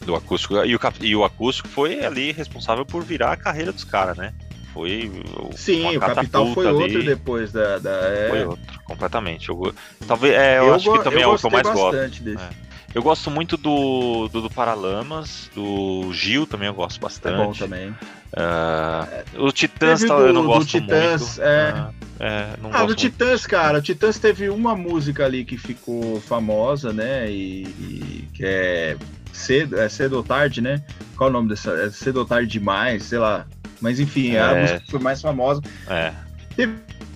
Do 0.00 0.14
acústico. 0.14 0.56
E 0.64 0.76
o, 0.76 0.80
e 1.00 1.16
o 1.16 1.24
acústico 1.24 1.66
foi 1.66 2.04
ali 2.04 2.30
responsável 2.30 2.84
por 2.84 3.02
virar 3.02 3.32
a 3.32 3.36
carreira 3.36 3.72
dos 3.72 3.84
caras, 3.84 4.16
né? 4.18 4.34
Foi. 4.74 5.10
Sim, 5.54 5.96
o 5.96 6.00
Capital 6.00 6.52
foi 6.52 6.66
ali. 6.66 6.82
outro 6.82 7.04
depois 7.04 7.52
da. 7.52 7.78
da 7.78 7.90
é... 7.90 8.28
Foi 8.28 8.44
outro, 8.44 8.80
completamente. 8.84 9.48
Eu, 9.48 9.72
talvez, 10.06 10.34
é, 10.34 10.58
eu, 10.58 10.64
eu 10.64 10.74
acho 10.74 10.92
que 10.92 11.04
também 11.04 11.22
é 11.22 11.26
o 11.28 11.38
que 11.38 11.46
eu 11.46 11.50
mais 11.50 11.68
gosto. 11.70 11.96
É. 11.96 12.50
Eu 12.92 13.02
gosto 13.02 13.30
muito 13.30 13.56
do, 13.56 14.28
do, 14.28 14.42
do, 14.42 14.50
Paralamas, 14.50 15.50
do 15.54 16.12
Gil 16.12 16.46
também 16.46 16.68
eu 16.68 16.74
gosto 16.74 17.00
bastante. 17.00 17.40
É 17.40 17.44
bom 17.44 17.52
também. 17.52 17.90
Uh, 17.90 19.46
o 19.46 19.52
Titãs 19.52 20.00
do, 20.00 20.12
eu 20.12 20.32
não 20.32 20.44
gosto 20.44 20.68
Titãs, 20.68 21.38
muito. 21.38 21.42
É... 21.42 21.72
Uh, 21.72 22.04
é, 22.20 22.56
não 22.62 22.70
ah, 22.72 22.84
do 22.84 22.94
Titãs, 22.94 23.46
cara, 23.46 23.78
o 23.78 23.82
Titãs 23.82 24.18
teve 24.18 24.48
uma 24.48 24.76
música 24.76 25.24
ali 25.24 25.44
que 25.44 25.58
ficou 25.58 26.20
famosa, 26.20 26.92
né? 26.92 27.28
E, 27.28 27.62
e 27.64 28.28
que 28.32 28.44
é 28.44 28.96
cedo, 29.32 29.78
é 29.78 29.88
cedo 29.88 30.16
ou 30.16 30.22
tarde, 30.22 30.60
né? 30.60 30.82
Qual 31.16 31.28
é 31.28 31.30
o 31.30 31.32
nome 31.32 31.48
dessa? 31.48 31.72
É 31.72 31.90
cedo 31.90 32.18
ou 32.18 32.24
tarde 32.24 32.48
demais, 32.48 33.04
sei 33.04 33.18
lá. 33.18 33.44
Mas 33.80 34.00
enfim, 34.00 34.34
é. 34.34 34.40
a 34.40 34.54
música 34.54 34.80
que 34.80 34.90
foi 34.90 35.00
mais 35.00 35.20
famosa. 35.20 35.60
É. 35.88 36.12
Teve 36.56 36.74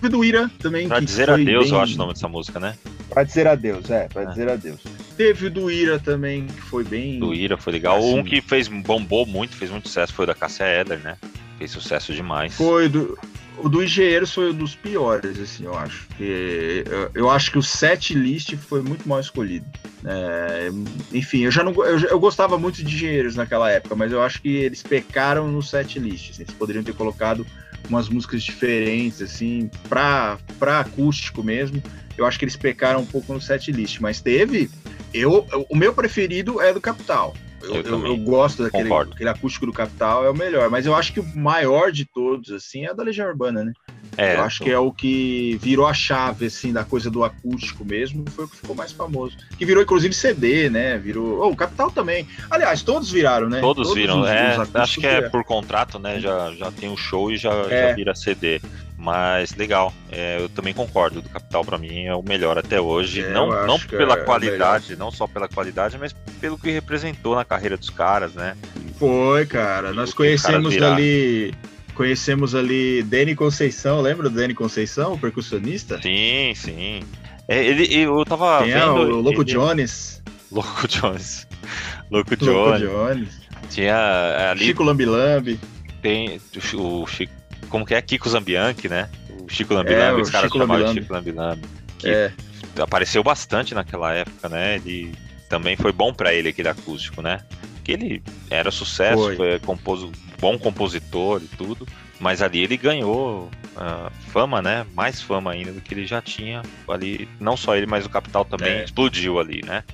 do 0.09 0.25
Ira 0.25 0.51
também. 0.61 0.87
Pra 0.87 1.01
dizer 1.01 1.31
adeus, 1.31 1.67
bem... 1.67 1.75
eu 1.75 1.81
acho 1.81 1.95
o 1.95 1.99
nome 1.99 2.13
dessa 2.13 2.29
música, 2.29 2.61
né? 2.61 2.75
Pra 3.09 3.25
dizer 3.25 3.47
adeus, 3.47 3.91
é, 3.91 4.07
pra 4.09 4.23
é. 4.23 4.27
dizer 4.27 4.49
adeus. 4.49 4.81
Teve 5.17 5.47
o 5.47 5.51
do 5.51 5.71
Ira 5.71 5.99
também, 5.99 6.47
que 6.47 6.61
foi 6.61 6.85
bem. 6.85 7.19
Do 7.19 7.35
Ira 7.35 7.57
foi 7.57 7.73
legal. 7.73 7.99
Assim... 7.99 8.19
Um 8.19 8.23
que 8.23 8.41
fez, 8.41 8.69
bombou 8.69 9.27
muito, 9.27 9.57
fez 9.57 9.71
muito 9.71 9.89
sucesso, 9.89 10.13
foi 10.13 10.25
o 10.25 10.27
da 10.27 10.35
Cássia 10.35 10.65
Eder, 10.65 10.99
né? 11.01 11.17
Fez 11.59 11.71
sucesso 11.71 12.13
demais. 12.13 12.55
Foi 12.55 12.89
do. 12.89 13.19
O 13.61 13.69
do 13.69 13.83
Engenheiros 13.83 14.33
foi 14.33 14.51
um 14.51 14.55
dos 14.55 14.75
piores, 14.75 15.39
assim, 15.41 15.65
eu 15.65 15.77
acho. 15.77 16.07
Que, 16.17 16.85
eu, 16.87 17.11
eu 17.15 17.31
acho 17.31 17.51
que 17.51 17.59
o 17.59 17.63
set 17.63 18.15
list 18.15 18.55
foi 18.57 18.83
muito 18.83 19.09
mal 19.09 19.19
escolhido. 19.19 19.67
É, 20.05 20.71
enfim, 21.13 21.41
eu 21.41 21.51
já 21.51 21.65
não 21.65 21.73
eu, 21.85 21.99
eu, 21.99 22.21
gostava 22.21 22.57
muito 22.57 22.83
de 22.83 22.95
Engenheiros 22.95 23.35
naquela 23.35 23.71
época, 23.71 23.97
mas 23.97 24.13
eu 24.13 24.23
acho 24.23 24.41
que 24.41 24.49
eles 24.49 24.83
pecaram 24.83 25.49
no 25.49 25.63
set 25.63 25.99
list. 25.99 26.31
Assim, 26.31 26.43
eles 26.43 26.55
poderiam 26.55 26.85
ter 26.85 26.95
colocado 26.95 27.45
umas 27.89 28.09
músicas 28.09 28.43
diferentes, 28.43 29.21
assim, 29.23 29.71
pra, 29.89 30.39
pra 30.59 30.81
acústico 30.81 31.43
mesmo. 31.43 31.83
Eu 32.17 32.27
acho 32.27 32.39
que 32.39 32.45
eles 32.45 32.57
pecaram 32.57 33.01
um 33.01 33.07
pouco 33.07 33.33
no 33.33 33.41
set 33.41 33.73
list, 33.73 34.01
mas 34.01 34.21
teve. 34.21 34.71
Eu, 35.13 35.47
o 35.69 35.77
meu 35.77 35.95
preferido 35.95 36.61
é 36.61 36.73
do 36.73 36.81
Capital. 36.81 37.35
Eu, 37.63 37.83
eu, 37.83 38.07
eu, 38.07 38.17
gosto 38.19 38.63
daquele 38.63 38.93
aquele 38.93 39.29
acústico 39.29 39.67
do 39.67 39.73
Capital, 39.73 40.25
é 40.25 40.31
o 40.31 40.35
melhor. 40.35 40.71
Mas 40.71 40.87
eu 40.87 40.95
acho 40.95 41.13
que 41.13 41.21
o 41.21 41.37
maior 41.37 41.91
de 41.91 42.05
todos, 42.05 42.51
assim, 42.51 42.85
é 42.85 42.91
a 42.91 42.93
da 42.93 43.03
Legião 43.03 43.29
Urbana, 43.29 43.65
né? 43.65 43.73
É, 44.17 44.37
eu 44.37 44.43
acho 44.43 44.63
que 44.63 44.71
é 44.71 44.79
o 44.79 44.93
que 44.93 45.59
virou 45.61 45.87
a 45.87 45.95
chave, 45.95 46.47
assim, 46.47 46.73
da 46.73 46.85
coisa 46.85 47.11
do 47.11 47.23
acústico 47.23 47.85
mesmo, 47.85 48.25
foi 48.31 48.45
o 48.45 48.49
que 48.49 48.57
ficou 48.57 48.75
mais 48.75 48.93
famoso. 48.93 49.37
Que 49.57 49.65
virou, 49.65 49.83
inclusive, 49.83 50.15
CD, 50.15 50.71
né? 50.71 50.99
Virou. 50.99 51.41
Oh, 51.41 51.51
o 51.51 51.57
Capital 51.57 51.91
também. 51.91 52.27
Aliás, 52.51 52.83
todos 52.83 53.11
viraram, 53.11 53.49
né? 53.49 53.61
Todos, 53.61 53.89
todos 53.89 54.01
viram. 54.01 54.23
Os, 54.23 54.29
é, 54.29 54.59
os 54.61 54.77
acho 54.77 55.01
que 55.01 55.07
é 55.07 55.29
por 55.29 55.45
contrato, 55.45 55.99
né? 55.99 56.21
Já, 56.21 56.53
já 56.53 56.71
tem 56.71 56.89
o 56.89 56.93
um 56.93 56.97
show 56.97 57.31
e 57.31 57.37
já, 57.37 57.53
é. 57.71 57.89
já 57.89 57.95
vira 57.95 58.15
CD. 58.15 58.61
Mas 58.99 59.55
legal, 59.55 59.95
é, 60.11 60.41
eu 60.41 60.49
também 60.49 60.75
concordo. 60.75 61.23
Do 61.23 61.29
Capital 61.29 61.65
para 61.65 61.79
mim 61.79 62.07
é 62.07 62.15
o 62.17 62.23
melhor 62.23 62.59
até 62.59 62.81
hoje. 62.81 63.23
É, 63.23 63.31
não 63.31 63.49
não 63.65 63.79
pela 63.79 64.15
é 64.15 64.25
qualidade, 64.25 64.97
não 64.97 65.13
só 65.13 65.29
pela 65.29 65.49
qualidade, 65.49 65.97
mas 65.97 66.13
pelo 66.41 66.59
que 66.59 66.69
representou 66.73 67.37
na 67.37 67.45
carreira 67.45 67.77
dos 67.77 67.91
caras, 67.91 68.35
né? 68.35 68.57
Foi, 68.99 69.47
cara. 69.47 69.93
Nós 69.93 70.13
conhecemos 70.13 70.77
ali. 70.83 71.55
Conhecemos 71.95 72.55
ali 72.55 73.03
Danny 73.05 73.35
Conceição, 73.35 74.01
lembra 74.01 74.29
do 74.29 74.35
Danny 74.35 74.55
Conceição, 74.55 75.15
o 75.15 75.19
percussionista? 75.19 76.01
Sim, 76.01 76.53
sim. 76.55 77.01
É, 77.47 77.65
ele, 77.65 77.93
eu 77.93 78.25
tava 78.25 78.63
Quem 78.63 78.73
é 78.73 78.81
vendo. 78.81 78.95
O 78.95 79.21
Louco 79.21 79.43
ele... 79.43 79.53
Jones. 79.53 80.23
Louco 80.51 80.89
Jones. 80.89 81.47
Louco 82.11 82.37
Jones. 82.37 82.81
Jones. 82.81 83.29
Tinha 83.71 83.95
é, 83.95 84.51
ali. 84.51 84.67
Chico 84.67 84.83
Lambilambi. 84.83 85.59
Tem 86.03 86.41
o 86.75 87.07
Chico. 87.07 87.33
Como 87.69 87.85
que 87.85 87.95
é? 87.95 88.01
Kiko 88.03 88.29
Zambianchi, 88.29 88.89
né? 88.89 89.09
O 89.31 89.49
Chico 89.49 89.75
Lambilambi, 89.75 90.19
é, 90.21 90.23
os 90.23 90.31
caras 90.31 90.51
chamavam 90.51 90.93
de. 90.93 91.01
Chico 91.01 91.13
Lambilambi. 91.13 91.63
Que 91.99 92.09
É. 92.09 92.33
apareceu 92.81 93.23
bastante 93.23 93.75
naquela 93.75 94.13
época, 94.15 94.49
né? 94.49 94.77
Ele 94.77 95.13
também 95.49 95.77
foi 95.77 95.93
bom 95.93 96.13
pra 96.13 96.33
ele 96.33 96.49
aquele 96.49 96.69
acústico, 96.69 97.23
né? 97.23 97.41
Que 97.85 97.93
ele 97.93 98.23
era 98.51 98.71
sucesso, 98.71 99.23
Foi. 99.23 99.37
foi, 99.37 99.59
composo, 99.61 100.13
bom 100.39 100.59
compositor 100.59 101.43
e 101.43 101.49
tudo. 101.57 101.87
Mas 102.21 102.43
ali 102.43 102.63
ele 102.63 102.77
ganhou 102.77 103.49
ah, 103.77 104.11
fama, 104.33 104.61
né? 104.61 104.85
Mais 104.95 105.23
fama 105.23 105.53
ainda 105.53 105.73
do 105.73 105.81
que 105.81 105.95
ele 105.95 106.05
já 106.07 106.21
tinha 106.21 106.63
ali. 106.89 107.29
Não 107.41 107.57
só 107.57 107.77
ele, 107.77 107.87
mas 107.87 108.05
o 108.05 108.11
Capital 108.11 108.45
também 108.45 108.79
É. 108.79 108.85
explodiu 108.85 109.39
ali, 109.39 109.63
né? 109.65 109.85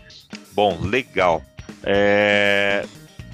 Bom, 0.53 0.81
legal. 0.83 1.43
É, 1.83 2.85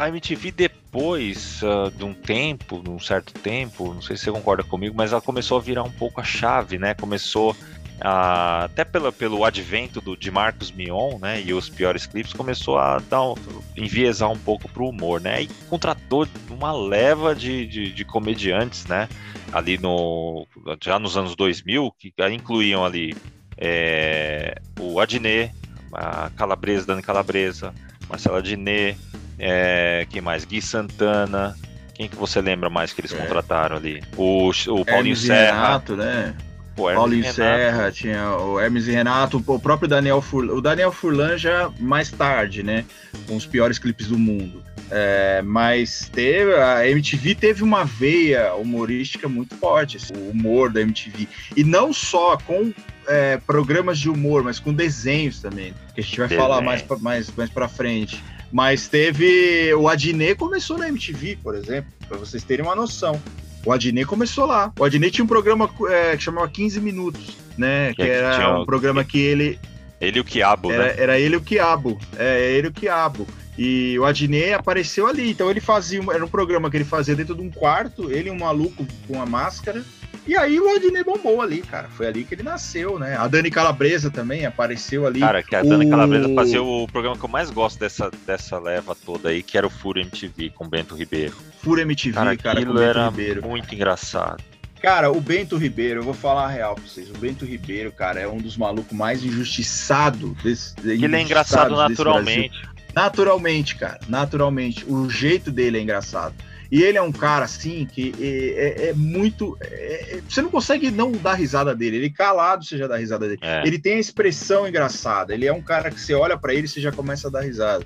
A 0.00 0.08
MTV 0.08 0.50
depois 0.50 1.60
ah, 1.62 1.92
de 1.94 2.02
um 2.04 2.14
tempo, 2.14 2.82
de 2.82 2.88
um 2.88 2.98
certo 2.98 3.34
tempo, 3.34 3.92
não 3.92 4.00
sei 4.00 4.16
se 4.16 4.24
você 4.24 4.32
concorda 4.32 4.62
comigo, 4.62 4.94
mas 4.96 5.12
ela 5.12 5.20
começou 5.20 5.58
a 5.58 5.60
virar 5.60 5.82
um 5.82 5.90
pouco 5.90 6.22
a 6.22 6.24
chave, 6.24 6.78
né? 6.78 6.94
Começou 6.94 7.54
até 8.00 8.82
pela, 8.82 9.12
pelo 9.12 9.44
advento 9.44 10.00
do, 10.00 10.16
de 10.16 10.30
Marcos 10.30 10.72
Mion, 10.72 11.18
né? 11.18 11.42
E 11.42 11.52
os 11.52 11.68
piores 11.68 12.06
clipes 12.06 12.32
começou 12.32 12.78
a 12.78 12.98
dar 12.98 13.22
um, 13.22 13.34
enviesar 13.76 14.30
um 14.30 14.38
pouco 14.38 14.70
pro 14.70 14.86
humor, 14.86 15.20
né? 15.20 15.42
E 15.42 15.48
contratou 15.68 16.26
uma 16.48 16.72
leva 16.72 17.34
de, 17.34 17.66
de, 17.66 17.92
de 17.92 18.02
comediantes, 18.02 18.86
né? 18.86 19.06
Ali 19.52 19.76
no 19.76 20.46
já 20.82 20.98
nos 20.98 21.14
anos 21.18 21.36
2000 21.36 21.94
que 21.98 22.10
incluíam 22.32 22.86
ali 22.86 23.14
é, 23.58 24.62
o 24.80 24.98
Adnet, 24.98 25.54
a 25.92 26.30
Calabresa, 26.30 26.86
Dani 26.86 27.02
Calabresa, 27.02 27.74
Marcela 28.08 28.42
Diné, 28.42 28.96
é, 29.40 30.06
quem 30.10 30.20
mais? 30.20 30.44
Gui 30.44 30.60
Santana. 30.62 31.56
Quem 31.94 32.08
que 32.08 32.16
você 32.16 32.40
lembra 32.40 32.70
mais 32.70 32.92
que 32.92 33.00
eles 33.00 33.12
É. 33.12 33.16
contrataram 33.16 33.76
ali? 33.76 34.02
O, 34.16 34.48
o 34.48 34.52
Paulinho 34.84 34.88
Hermes 34.88 35.18
Serra. 35.20 35.62
Renato, 35.66 35.96
né? 35.96 36.34
Pô, 36.74 36.84
Paulinho 36.84 37.22
Renato. 37.22 37.36
Serra, 37.36 37.92
tinha 37.92 38.36
o 38.36 38.58
Hermes 38.58 38.86
e 38.88 38.92
Renato, 38.92 39.42
o 39.46 39.58
próprio 39.58 39.86
Daniel 39.88 40.22
Furlan. 40.22 40.54
O 40.54 40.60
Daniel 40.62 40.92
Furlan 40.92 41.36
já 41.36 41.70
mais 41.78 42.10
tarde, 42.10 42.62
né? 42.62 42.84
Com 43.26 43.36
os 43.36 43.44
piores 43.44 43.78
clipes 43.78 44.06
do 44.06 44.18
mundo. 44.18 44.62
É, 44.90 45.40
mas 45.42 46.10
teve, 46.12 46.54
a 46.54 46.88
MTV 46.88 47.34
teve 47.34 47.62
uma 47.62 47.84
veia 47.84 48.54
humorística 48.54 49.28
muito 49.28 49.54
forte, 49.56 49.98
assim, 49.98 50.14
o 50.16 50.30
humor 50.30 50.70
da 50.72 50.80
MTV. 50.80 51.28
E 51.56 51.62
não 51.62 51.92
só 51.92 52.36
com 52.38 52.72
é, 53.06 53.36
programas 53.46 53.98
de 53.98 54.08
humor, 54.08 54.42
mas 54.42 54.58
com 54.58 54.72
desenhos 54.72 55.40
também, 55.40 55.74
que 55.94 56.00
a 56.00 56.04
gente 56.04 56.18
vai 56.18 56.28
Desenho. 56.28 56.48
falar 56.48 56.60
mais 56.62 56.84
mais, 57.00 57.30
mais 57.36 57.50
pra 57.50 57.68
frente. 57.68 58.22
Mas 58.50 58.88
teve. 58.88 59.72
O 59.74 59.88
Adnet 59.88 60.34
começou 60.34 60.78
na 60.78 60.88
MTV, 60.88 61.38
por 61.42 61.54
exemplo, 61.54 61.90
pra 62.08 62.18
vocês 62.18 62.42
terem 62.42 62.64
uma 62.64 62.74
noção. 62.74 63.20
O 63.64 63.72
Adnet 63.72 64.06
começou 64.06 64.46
lá. 64.46 64.72
O 64.78 64.84
Adnet 64.84 65.12
tinha 65.12 65.24
um 65.24 65.28
programa 65.28 65.70
é, 65.88 66.16
que 66.16 66.22
chamava 66.22 66.48
15 66.48 66.80
Minutos, 66.80 67.36
né? 67.56 67.90
Que 67.90 68.02
que 68.02 68.08
era 68.08 68.58
um 68.58 68.64
programa 68.64 69.04
que 69.04 69.18
ele. 69.18 69.58
Ele 70.00 70.18
e 70.18 70.20
o 70.20 70.24
Quiabo, 70.24 70.72
Era, 70.72 70.84
né? 70.84 70.94
era 70.96 71.18
ele 71.18 71.36
o 71.36 71.42
Quiabo. 71.42 71.98
É, 72.16 72.52
ele 72.52 72.68
o 72.68 72.72
Quiabo. 72.72 73.26
E 73.58 73.98
o 73.98 74.06
Adnet 74.06 74.54
apareceu 74.54 75.06
ali. 75.06 75.30
Então 75.30 75.50
ele 75.50 75.60
fazia. 75.60 76.00
Era 76.12 76.24
um 76.24 76.28
programa 76.28 76.70
que 76.70 76.78
ele 76.78 76.84
fazia 76.84 77.14
dentro 77.14 77.34
de 77.34 77.42
um 77.42 77.50
quarto, 77.50 78.10
ele 78.10 78.30
um 78.30 78.38
maluco 78.38 78.86
com 79.06 79.14
uma 79.14 79.26
máscara. 79.26 79.84
E 80.26 80.36
aí 80.36 80.60
o 80.60 80.68
Adnet 80.76 81.02
bombou 81.04 81.40
ali, 81.40 81.62
cara. 81.62 81.88
Foi 81.88 82.06
ali 82.06 82.24
que 82.24 82.34
ele 82.34 82.42
nasceu, 82.42 82.98
né? 82.98 83.16
A 83.16 83.26
Dani 83.26 83.50
Calabresa 83.50 84.10
também 84.10 84.44
apareceu 84.46 85.06
ali. 85.06 85.20
Cara, 85.20 85.42
que 85.42 85.56
a 85.56 85.62
Dani 85.62 85.86
o- 85.86 85.90
Calabresa 85.90 86.34
fazia 86.34 86.62
o 86.62 86.86
programa 86.86 87.16
que 87.16 87.24
eu 87.24 87.28
mais 87.28 87.50
gosto 87.50 87.78
dessa, 87.80 88.10
dessa 88.26 88.58
leva 88.58 88.94
toda 88.94 89.30
aí, 89.30 89.42
que 89.42 89.56
era 89.58 89.66
o 89.66 89.70
Furo 89.70 89.98
MTV 89.98 90.50
com 90.50 90.64
o 90.66 90.68
Bento 90.68 90.94
Ribeiro. 90.94 91.34
Fura 91.62 91.82
MTV, 91.82 92.14
Cara, 92.14 92.36
cara, 92.36 92.60
com 92.64 92.72
Bento 92.72 92.80
era 92.82 93.04
Ribeiro. 93.08 93.42
muito 93.46 93.74
engraçado. 93.74 94.42
Cara, 94.80 95.10
o 95.10 95.20
Bento 95.20 95.56
Ribeiro, 95.58 96.00
eu 96.00 96.04
vou 96.04 96.14
falar 96.14 96.44
a 96.46 96.48
real 96.48 96.74
pra 96.74 96.84
vocês. 96.84 97.10
O 97.10 97.18
Bento 97.18 97.44
Ribeiro, 97.44 97.90
cara, 97.92 98.20
é 98.20 98.26
um 98.28 98.38
dos 98.38 98.56
malucos 98.56 98.96
mais 98.96 99.22
injustiçados 99.24 100.32
desse. 100.42 100.74
Ele 100.84 101.14
é 101.16 101.20
engraçado 101.22 101.74
naturalmente. 101.76 102.50
Naturalmente, 102.94 103.76
cara, 103.76 104.00
naturalmente. 104.08 104.84
O 104.88 105.08
jeito 105.08 105.50
dele 105.50 105.78
é 105.78 105.80
engraçado. 105.82 106.34
E 106.70 106.82
ele 106.82 106.96
é 106.96 107.02
um 107.02 107.10
cara, 107.10 107.44
assim, 107.44 107.86
que 107.90 108.14
é, 108.20 108.84
é- 108.86 108.88
é 108.90 108.92
muito. 108.94 109.56
é- 109.60 110.16
é- 110.16 110.20
você 110.28 110.40
não 110.40 110.50
consegue 110.50 110.90
não 110.90 111.10
dar 111.10 111.34
risada 111.34 111.74
dele. 111.74 111.96
Ele 111.96 112.10
calado, 112.10 112.64
você 112.64 112.78
já 112.78 112.86
dá 112.86 112.96
risada 112.96 113.26
dele. 113.26 113.40
É. 113.42 113.66
Ele 113.66 113.78
tem 113.78 113.94
a 113.94 113.98
expressão 114.00 114.68
engraçada. 114.68 115.34
Ele 115.34 115.46
é 115.46 115.52
um 115.52 115.62
cara 115.62 115.90
que 115.90 116.00
você 116.00 116.14
olha 116.14 116.36
pra 116.36 116.54
ele 116.54 116.66
e 116.66 116.68
você 116.68 116.80
já 116.80 116.92
começa 116.92 117.26
a 117.28 117.30
dar 117.30 117.40
risada. 117.40 117.84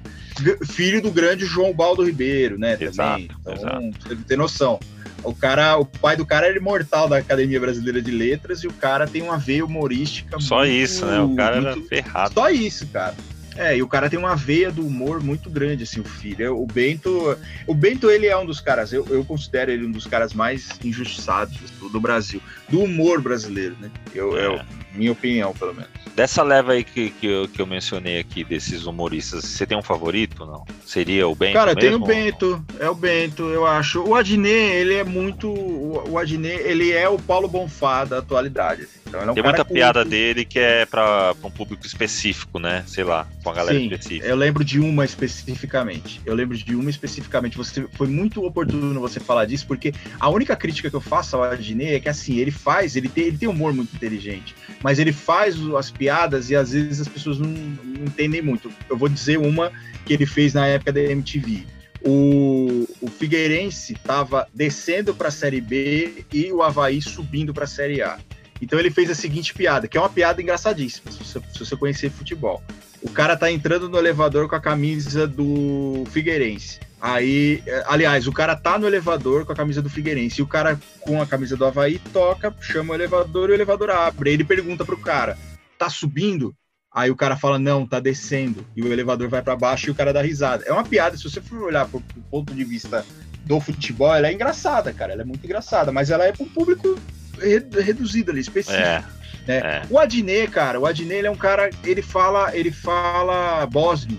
Filho 0.67 1.01
do 1.01 1.11
grande 1.11 1.47
João 1.47 1.73
Baldo 1.73 2.05
Ribeiro, 2.05 2.59
né? 2.59 2.77
Exato, 2.79 2.97
também. 3.23 3.31
Então, 3.41 3.55
exato. 3.55 4.09
você 4.09 4.17
tem 4.17 4.37
noção. 4.37 4.79
O 5.23 5.35
cara, 5.35 5.79
o 5.79 5.87
pai 5.87 6.17
do 6.17 6.27
cara 6.27 6.47
é 6.47 6.55
imortal 6.55 7.09
da 7.09 7.17
Academia 7.17 7.59
Brasileira 7.59 8.03
de 8.03 8.11
Letras 8.11 8.63
e 8.63 8.67
o 8.67 8.73
cara 8.75 9.07
tem 9.07 9.23
uma 9.23 9.39
veia 9.39 9.65
humorística. 9.65 10.39
Só 10.39 10.59
muito- 10.59 10.73
isso, 10.73 11.07
né? 11.07 11.19
O 11.21 11.35
cara 11.35 11.57
era 11.57 11.71
muito- 11.75 11.89
ferrado. 11.89 12.35
só 12.35 12.51
isso, 12.51 12.87
cara. 12.89 13.15
É, 13.57 13.77
e 13.77 13.83
o 13.83 13.89
cara 13.89 14.11
tem 14.11 14.19
uma 14.19 14.35
veia 14.35 14.71
do 14.71 14.85
humor 14.87 15.23
muito 15.23 15.49
grande, 15.49 15.85
assim, 15.85 16.01
o 16.01 16.05
filho. 16.05 16.45
É, 16.45 16.51
O 16.51 16.67
Bento, 16.67 17.39
o 17.67 17.75
Bento, 17.75 18.11
ele 18.11 18.27
é 18.27 18.37
um 18.37 18.45
dos 18.45 18.61
caras, 18.61 18.93
eu, 18.93 19.07
eu 19.09 19.25
considero 19.25 19.71
ele 19.71 19.87
um 19.87 19.91
dos 19.93 20.07
caras 20.07 20.33
mais 20.35 20.69
injustiçados 20.83 21.59
do, 21.79 21.89
do 21.89 22.01
Brasil, 22.01 22.41
do 22.69 22.81
humor 22.81 23.21
brasileiro, 23.21 23.77
né? 23.81 23.91
Eu, 24.15 24.37
É. 24.37 24.47
eu- 24.47 24.61
minha 24.95 25.11
opinião, 25.11 25.53
pelo 25.53 25.75
menos. 25.75 25.91
Dessa 26.15 26.45
leva 26.45 26.73
aí 26.73 26.85
que, 26.85 27.11
que, 27.11 27.27
eu, 27.27 27.49
que 27.49 27.61
eu 27.61 27.67
mencionei 27.67 28.21
aqui, 28.21 28.45
desses 28.45 28.87
humoristas, 28.87 29.45
você 29.45 29.67
tem 29.67 29.77
um 29.77 29.83
favorito 29.83 30.45
ou 30.45 30.47
não? 30.47 30.65
Seria 30.87 31.27
o 31.27 31.35
Bento 31.35 31.55
Cara, 31.55 31.75
tem 31.75 31.93
o 31.93 31.99
Bento, 31.99 32.65
é 32.79 32.89
o 32.89 32.95
Bento, 32.95 33.43
eu 33.51 33.67
acho. 33.67 34.01
O 34.03 34.15
Adnet, 34.15 34.73
ele 34.77 34.95
é 34.95 35.03
muito. 35.03 35.49
O 35.51 36.11
o 36.11 36.17
Adnet, 36.19 36.63
ele 36.63 36.93
é 36.93 37.09
o 37.09 37.19
Paulo 37.19 37.49
Bonfá 37.49 38.05
da 38.05 38.19
atualidade. 38.19 38.83
assim. 38.83 39.01
Então, 39.15 39.29
é 39.29 39.31
um 39.31 39.35
Tem 39.35 39.43
muita 39.45 39.65
piada 39.65 40.05
dele 40.05 40.45
que 40.45 40.59
é 40.59 40.85
pra, 40.87 41.35
pra 41.35 41.49
um 41.49 41.51
público 41.51 41.87
específico, 41.87 42.59
né? 42.59 42.83
Sei 42.87 43.05
lá, 43.05 43.27
com 43.43 43.51
a 43.51 43.55
galera 43.55 43.79
Sim, 43.79 43.85
específica. 43.85 44.27
eu 44.27 44.37
lembro 44.37 44.65
de 44.65 44.81
uma 44.81 45.05
especificamente. 45.05 46.21
Eu 46.27 46.35
lembro 46.35 46.57
de 46.57 46.75
uma 46.75 46.91
especificamente. 46.91 47.57
Você 47.57 47.87
foi 47.93 48.09
muito 48.09 48.45
oportuno 48.45 49.01
você 49.01 49.21
falar 49.21 49.45
disso, 49.45 49.67
porque 49.67 49.93
a 50.19 50.29
única 50.29 50.57
crítica 50.57 50.91
que 50.91 50.97
eu 50.97 51.01
faço 51.01 51.37
ao 51.37 51.45
Adnet 51.45 51.95
é 51.95 52.01
que 52.01 52.09
assim, 52.09 52.39
ele 52.39 52.51
faz, 52.51 52.97
ele 52.97 53.09
tem, 53.09 53.25
ele 53.25 53.39
tem 53.39 53.49
humor 53.49 53.73
muito 53.73 53.95
inteligente, 53.95 54.55
mas 54.83 54.99
ele 54.99 55.13
faz 55.13 55.57
as 55.77 55.91
piadas 55.91 56.51
e 56.51 56.57
às 56.57 56.73
vezes 56.73 57.01
as 57.01 57.09
pessoas 57.09 57.39
não, 57.39 57.49
não 57.49 58.05
entendem 58.05 58.43
muito. 58.43 58.71
Eu 58.89 58.97
vou 58.97 59.09
dizer 59.09 59.39
uma 59.39 59.71
que 60.05 60.13
ele 60.13 60.27
fez 60.27 60.55
na 60.55 60.67
época 60.67 60.93
da 60.93 61.01
MTV. 61.01 61.65
O, 62.07 62.87
o 63.01 63.09
Figueirense 63.09 63.95
estava 63.95 64.47
descendo 64.53 65.15
para 65.15 65.29
a 65.29 65.31
Série 65.31 65.61
B 65.61 66.27
e 66.31 66.53
o 66.53 66.63
Havaí 66.63 67.01
subindo 67.01 67.55
para 67.55 67.65
a 67.65 67.69
Série 67.69 68.03
A. 68.03 68.19
Então 68.65 68.79
ele 68.79 68.91
fez 68.91 69.11
a 69.11 69.15
seguinte 69.15 69.53
piada, 69.53 69.87
que 69.87 69.97
é 69.97 70.01
uma 70.01 70.09
piada 70.09 70.41
engraçadíssima, 70.41 71.13
se 71.13 71.19
você, 71.19 71.41
se 71.53 71.59
você 71.59 71.77
conhecer 71.77 72.11
futebol. 72.11 72.63
O 73.03 73.11
cara 73.11 73.37
tá 73.37 73.53
entrando 73.53 73.91
no 73.91 73.99
elevador 73.99 74.49
com 74.49 74.57
a 74.57 74.61
camisa 74.61 75.27
do 75.27 76.05
Figueirense. 76.11 76.81
Aí, 76.99 77.63
eh, 77.67 77.85
aliás, 77.87 78.27
o 78.27 78.33
cara 78.33 78.57
tá 78.57 78.79
no 78.79 78.87
elevador 78.87 79.45
com 79.45 79.53
a 79.53 79.55
camisa 79.55 79.83
do 79.83 79.91
Figueirense. 79.91 80.41
E 80.41 80.43
o 80.43 80.47
cara 80.47 80.81
com 81.01 81.21
a 81.21 81.27
camisa 81.27 81.55
do 81.55 81.67
Havaí 81.67 81.99
toca, 82.11 82.55
chama 82.63 82.93
o 82.93 82.97
elevador 82.97 83.51
e 83.51 83.53
o 83.53 83.55
elevador 83.55 83.91
abre. 83.91 84.31
Ele 84.31 84.43
pergunta 84.43 84.87
pro 84.87 84.97
cara: 84.97 85.37
tá 85.79 85.91
subindo? 85.91 86.57
Aí 86.91 87.11
o 87.11 87.17
cara 87.17 87.37
fala: 87.37 87.59
não, 87.59 87.87
tá 87.87 88.01
descendo. 88.01 88.67
E 88.75 88.81
o 88.81 88.91
elevador 88.91 89.29
vai 89.29 89.43
para 89.43 89.55
baixo 89.55 89.89
e 89.89 89.91
o 89.91 89.95
cara 89.95 90.15
dá 90.15 90.23
risada. 90.23 90.65
É 90.67 90.73
uma 90.73 90.85
piada, 90.85 91.19
se 91.19 91.25
você 91.25 91.43
for 91.43 91.61
olhar 91.65 91.87
pro, 91.87 92.01
pro 92.01 92.23
ponto 92.31 92.55
de 92.55 92.65
vista 92.65 93.05
do 93.45 93.61
futebol, 93.61 94.15
ela 94.15 94.29
é 94.29 94.33
engraçada, 94.33 94.91
cara. 94.91 95.13
Ela 95.13 95.21
é 95.21 95.27
muito 95.27 95.45
engraçada, 95.45 95.93
mas 95.93 96.09
ela 96.09 96.25
é 96.25 96.33
um 96.41 96.49
público 96.49 96.99
re- 97.41 97.83
reduzido 97.83 98.31
ali, 98.31 98.41
específico. 98.41 98.81
É, 98.83 99.05
né? 99.47 99.57
é. 99.59 99.83
O 99.91 99.99
Adnet, 99.99 100.51
cara, 100.51 100.79
o 100.81 100.87
Adnet 100.87 101.19
ele 101.19 101.27
é 101.27 101.31
um 101.31 101.37
cara, 101.37 101.71
ele 101.85 102.03
fala, 102.03 102.57
ele 102.57 102.71
fala 102.71 103.67
bósnio. 103.67 104.19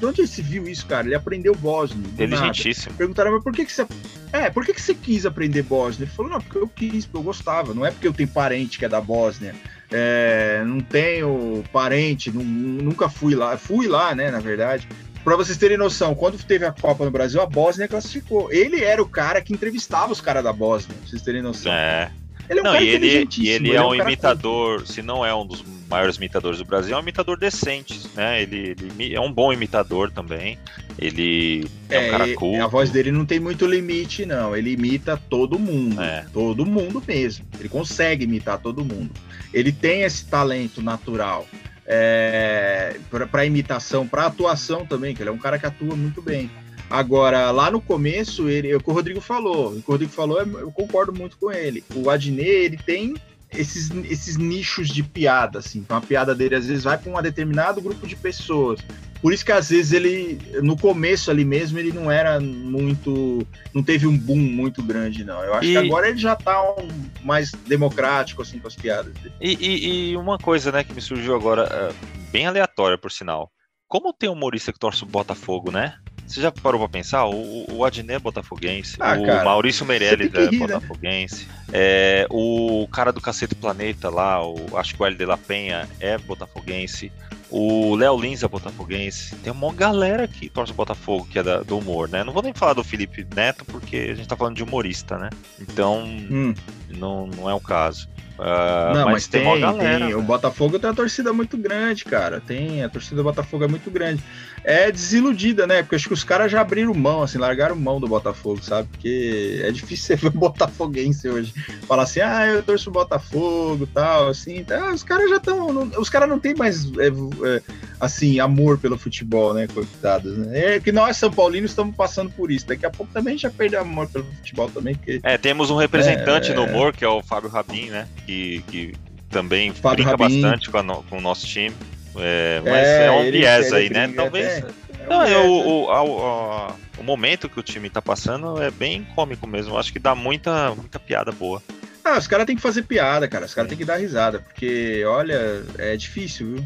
De 0.00 0.04
onde 0.04 0.26
se 0.26 0.42
viu 0.42 0.66
isso, 0.66 0.84
cara? 0.86 1.06
Ele 1.06 1.14
aprendeu 1.14 1.54
bósnio. 1.54 2.04
Inteligentíssimo. 2.10 2.92
Perguntaram, 2.96 3.30
mas 3.30 3.42
por 3.44 3.52
que, 3.52 3.64
que 3.64 3.72
você. 3.72 3.86
É, 4.32 4.50
por 4.50 4.64
que, 4.64 4.74
que 4.74 4.80
você 4.82 4.94
quis 4.94 5.24
aprender 5.24 5.62
Bósnia? 5.62 6.04
Ele 6.06 6.10
falou, 6.10 6.32
não, 6.32 6.40
porque 6.40 6.58
eu 6.58 6.66
quis, 6.68 7.04
porque 7.06 7.18
eu 7.18 7.22
gostava. 7.22 7.72
Não 7.72 7.86
é 7.86 7.90
porque 7.92 8.08
eu 8.08 8.12
tenho 8.12 8.28
parente 8.28 8.78
que 8.78 8.84
é 8.84 8.88
da 8.88 9.00
Bósnia. 9.00 9.54
É, 9.92 10.62
não 10.66 10.80
tenho 10.80 11.62
parente, 11.72 12.32
não- 12.32 12.42
nunca 12.42 13.08
fui 13.08 13.34
lá. 13.36 13.56
Fui 13.56 13.86
lá, 13.86 14.12
né, 14.14 14.30
na 14.30 14.40
verdade. 14.40 14.88
Pra 15.22 15.36
vocês 15.36 15.58
terem 15.58 15.76
noção, 15.76 16.14
quando 16.16 16.42
teve 16.42 16.64
a 16.64 16.72
Copa 16.72 17.04
no 17.04 17.10
Brasil, 17.10 17.40
a 17.40 17.46
Bósnia 17.46 17.86
classificou. 17.86 18.52
Ele 18.52 18.82
era 18.82 19.00
o 19.02 19.06
cara 19.06 19.40
que 19.40 19.52
entrevistava 19.52 20.12
os 20.12 20.20
caras 20.20 20.42
da 20.42 20.52
Bósnia, 20.52 20.96
pra 20.98 21.08
vocês 21.08 21.22
terem 21.22 21.42
noção. 21.42 21.72
É. 21.72 22.10
Ele 22.50 22.58
é 22.58 22.62
um 22.62 22.64
não, 22.64 22.72
cara 22.72 22.84
e 22.84 22.88
ele, 22.88 23.06
e 23.06 23.48
ele, 23.48 23.48
ele 23.48 23.70
é, 23.70 23.76
é 23.76 23.82
um, 23.82 23.90
um 23.90 23.94
imitador, 23.94 24.84
se 24.84 25.00
não 25.02 25.24
é 25.24 25.32
um 25.32 25.46
dos 25.46 25.64
maiores 25.88 26.16
imitadores 26.16 26.58
do 26.58 26.64
Brasil, 26.64 26.96
é 26.96 26.98
um 26.98 27.02
imitador 27.02 27.38
decente, 27.38 28.00
né? 28.16 28.42
Ele, 28.42 28.76
ele 28.98 29.14
é 29.14 29.20
um 29.20 29.32
bom 29.32 29.52
imitador 29.52 30.10
também. 30.10 30.58
Ele 30.98 31.64
é, 31.88 31.96
é 31.96 32.08
um 32.08 32.10
cara 32.10 32.34
culto. 32.34 32.62
A 32.62 32.66
voz 32.66 32.90
dele 32.90 33.12
não 33.12 33.24
tem 33.24 33.38
muito 33.38 33.64
limite, 33.66 34.26
não. 34.26 34.56
Ele 34.56 34.72
imita 34.72 35.16
todo 35.16 35.60
mundo. 35.60 36.00
É. 36.02 36.26
Todo 36.32 36.66
mundo 36.66 37.00
mesmo. 37.06 37.46
Ele 37.58 37.68
consegue 37.68 38.24
imitar 38.24 38.58
todo 38.58 38.84
mundo. 38.84 39.10
Ele 39.54 39.70
tem 39.70 40.02
esse 40.02 40.26
talento 40.26 40.82
natural. 40.82 41.46
É, 41.86 42.96
para 43.30 43.44
imitação, 43.44 44.06
para 44.06 44.26
atuação 44.26 44.84
também, 44.84 45.14
que 45.14 45.22
ele 45.22 45.30
é 45.30 45.32
um 45.32 45.38
cara 45.38 45.58
que 45.58 45.66
atua 45.66 45.96
muito 45.96 46.20
bem. 46.20 46.50
Agora, 46.90 47.52
lá 47.52 47.70
no 47.70 47.80
começo, 47.80 48.48
ele, 48.48 48.74
o 48.74 48.80
que 48.80 48.90
o 48.90 48.92
Rodrigo 48.92 49.20
falou, 49.20 49.68
o 49.68 49.82
que 49.82 49.88
o 49.88 49.92
Rodrigo 49.92 50.12
falou, 50.12 50.40
eu 50.40 50.72
concordo 50.72 51.12
muito 51.12 51.38
com 51.38 51.52
ele. 51.52 51.84
O 51.94 52.10
Adnet, 52.10 52.48
ele 52.48 52.76
tem 52.76 53.14
esses, 53.52 53.90
esses 54.08 54.36
nichos 54.36 54.88
de 54.88 55.02
piada, 55.02 55.60
assim. 55.60 55.78
Então 55.78 55.96
a 55.96 56.00
piada 56.00 56.34
dele 56.34 56.56
às 56.56 56.66
vezes 56.66 56.84
vai 56.84 56.98
para 56.98 57.12
um 57.12 57.22
determinado 57.22 57.80
grupo 57.80 58.06
de 58.06 58.16
pessoas. 58.16 58.80
Por 59.20 59.34
isso 59.34 59.44
que 59.44 59.52
às 59.52 59.68
vezes 59.68 59.92
ele, 59.92 60.40
no 60.62 60.76
começo 60.76 61.30
ali 61.30 61.44
mesmo, 61.44 61.78
ele 61.78 61.92
não 61.92 62.10
era 62.10 62.40
muito. 62.40 63.46
não 63.74 63.82
teve 63.82 64.06
um 64.06 64.16
boom 64.16 64.38
muito 64.38 64.82
grande, 64.82 65.24
não. 65.24 65.44
Eu 65.44 65.54
acho 65.54 65.68
e... 65.68 65.72
que 65.72 65.78
agora 65.78 66.08
ele 66.08 66.18
já 66.18 66.34
tá 66.34 66.62
um, 66.72 66.88
mais 67.22 67.52
democrático, 67.52 68.40
assim, 68.40 68.58
com 68.58 68.66
as 68.66 68.74
piadas 68.74 69.12
dele. 69.14 69.34
E, 69.40 69.56
e, 69.60 70.10
e, 70.10 70.16
uma 70.16 70.38
coisa, 70.38 70.72
né, 70.72 70.82
que 70.82 70.94
me 70.94 71.02
surgiu 71.02 71.34
agora, 71.34 71.68
é, 71.70 71.92
bem 72.32 72.46
aleatória, 72.46 72.96
por 72.96 73.12
sinal. 73.12 73.50
Como 73.86 74.12
tem 74.12 74.30
humorista 74.30 74.72
que 74.72 74.78
torce 74.78 75.02
o 75.02 75.06
Botafogo, 75.06 75.70
né? 75.70 75.98
Você 76.30 76.40
já 76.40 76.52
parou 76.52 76.78
pra 76.78 76.88
pensar? 76.88 77.26
O, 77.26 77.66
o 77.68 77.84
Adnet 77.84 78.14
é 78.14 78.18
botafoguense, 78.20 78.96
ah, 79.00 79.18
o 79.18 79.26
cara, 79.26 79.44
Maurício 79.44 79.84
Meirelles 79.84 80.32
é 80.32 80.48
né? 80.48 80.58
botafoguense, 80.58 81.46
né? 81.46 81.54
é, 81.72 82.26
o 82.30 82.86
cara 82.86 83.12
do 83.12 83.20
Cacete 83.20 83.56
Planeta 83.56 84.08
lá, 84.08 84.40
o, 84.40 84.76
acho 84.76 84.94
que 84.94 85.02
o 85.02 85.06
L 85.06 85.16
de 85.16 85.26
La 85.26 85.36
Penha 85.36 85.88
é 85.98 86.16
botafoguense, 86.16 87.10
o 87.50 87.96
Léo 87.96 88.16
Lins 88.16 88.44
é 88.44 88.48
botafoguense. 88.48 89.34
Tem 89.36 89.52
uma 89.52 89.72
galera 89.72 90.28
que 90.28 90.48
torce 90.48 90.70
o 90.70 90.74
Botafogo, 90.76 91.26
que 91.28 91.36
é 91.36 91.42
da, 91.42 91.62
do 91.62 91.78
humor, 91.78 92.08
né? 92.08 92.22
Não 92.22 92.32
vou 92.32 92.44
nem 92.44 92.54
falar 92.54 92.74
do 92.74 92.84
Felipe 92.84 93.26
Neto, 93.34 93.64
porque 93.64 93.96
a 93.96 94.14
gente 94.14 94.28
tá 94.28 94.36
falando 94.36 94.54
de 94.54 94.62
humorista, 94.62 95.18
né? 95.18 95.30
Então, 95.58 96.04
hum. 96.04 96.54
não, 96.88 97.26
não 97.26 97.50
é 97.50 97.54
o 97.54 97.60
caso. 97.60 98.08
Uh, 98.40 98.94
não, 98.94 99.04
mas, 99.04 99.12
mas 99.12 99.26
tem, 99.26 99.44
tem, 99.44 99.60
galera, 99.60 100.06
tem. 100.06 100.14
O 100.14 100.22
Botafogo 100.22 100.78
tem 100.78 100.88
uma 100.88 100.96
torcida 100.96 101.30
muito 101.30 101.58
grande, 101.58 102.06
cara. 102.06 102.40
Tem, 102.40 102.82
a 102.82 102.88
torcida 102.88 103.16
do 103.16 103.22
Botafogo 103.22 103.64
é 103.64 103.68
muito 103.68 103.90
grande. 103.90 104.24
É 104.64 104.90
desiludida, 104.90 105.66
né? 105.66 105.82
Porque 105.82 105.96
acho 105.96 106.08
que 106.08 106.14
os 106.14 106.24
caras 106.24 106.50
já 106.50 106.62
abriram 106.62 106.94
mão, 106.94 107.22
assim, 107.22 107.36
largaram 107.36 107.76
mão 107.76 108.00
do 108.00 108.08
Botafogo, 108.08 108.62
sabe? 108.62 108.88
Porque 108.88 109.60
é 109.62 109.70
difícil 109.70 110.16
você 110.16 110.16
ver 110.16 110.28
um 110.34 110.40
botafoguense 110.40 111.28
hoje. 111.28 111.52
Falar 111.86 112.04
assim, 112.04 112.20
ah, 112.20 112.46
eu 112.46 112.62
torço 112.62 112.88
o 112.88 112.92
Botafogo 112.92 113.86
tal, 113.92 114.28
assim. 114.28 114.64
Tá, 114.64 114.90
os 114.90 115.02
caras 115.02 115.28
já 115.28 115.36
estão. 115.36 115.90
Os 115.98 116.08
caras 116.08 116.28
não 116.28 116.38
tem 116.38 116.54
mais, 116.54 116.86
é, 116.96 117.08
é, 117.08 117.62
assim, 118.00 118.40
amor 118.40 118.78
pelo 118.78 118.96
futebol, 118.96 119.52
né? 119.52 119.66
Coitados, 119.66 120.38
né? 120.38 120.76
É 120.76 120.80
que 120.80 120.92
nós, 120.92 121.18
São 121.18 121.30
Paulinos, 121.30 121.72
estamos 121.72 121.94
passando 121.94 122.30
por 122.30 122.50
isso. 122.50 122.66
Daqui 122.66 122.86
a 122.86 122.90
pouco 122.90 123.12
também 123.12 123.36
já 123.36 123.50
perdeu 123.50 123.82
amor 123.82 124.08
pelo 124.08 124.24
futebol 124.24 124.70
também. 124.70 124.94
Porque, 124.94 125.20
é, 125.22 125.36
temos 125.36 125.70
um 125.70 125.76
representante 125.76 126.52
é, 126.52 126.54
no 126.54 126.64
humor, 126.64 126.94
que 126.94 127.04
é 127.04 127.08
o 127.08 127.22
Fábio 127.22 127.50
Rabin, 127.50 127.90
né? 127.90 128.08
Que, 128.30 128.62
que 128.68 128.94
também 129.28 129.72
Fábio 129.72 130.04
brinca 130.04 130.10
Rabin. 130.22 130.42
bastante 130.42 130.70
com, 130.70 131.02
com, 131.08 131.18
o 131.18 131.20
nosso 131.20 131.46
time. 131.46 131.74
É, 132.16 132.60
mas 132.64 132.86
é, 132.86 133.06
é 133.06 133.10
um 133.10 133.22
ele, 133.22 133.38
viés 133.38 133.72
aí, 133.72 133.90
né? 133.90 134.08
Talvez. 134.08 134.46
É, 134.46 134.64
não, 135.08 135.22
é 135.22 135.38
o, 135.38 135.84
o, 135.84 135.90
a, 135.90 136.74
o 136.98 137.02
momento 137.02 137.48
que 137.48 137.58
o 137.58 137.62
time 137.62 137.88
tá 137.90 138.00
passando 138.00 138.62
é 138.62 138.70
bem 138.70 139.04
cômico 139.14 139.46
mesmo. 139.46 139.76
Acho 139.76 139.92
que 139.92 139.98
dá 139.98 140.14
muita, 140.14 140.74
muita 140.74 140.98
piada 140.98 141.32
boa. 141.32 141.62
Ah, 142.04 142.18
os 142.18 142.26
caras 142.26 142.46
têm 142.46 142.56
que 142.56 142.62
fazer 142.62 142.82
piada, 142.82 143.28
cara. 143.28 143.46
Os 143.46 143.54
caras 143.54 143.68
têm 143.68 143.78
que 143.78 143.84
dar 143.84 143.96
risada, 143.96 144.40
porque, 144.40 145.04
olha, 145.06 145.62
é 145.78 145.96
difícil, 145.96 146.54
viu? 146.54 146.64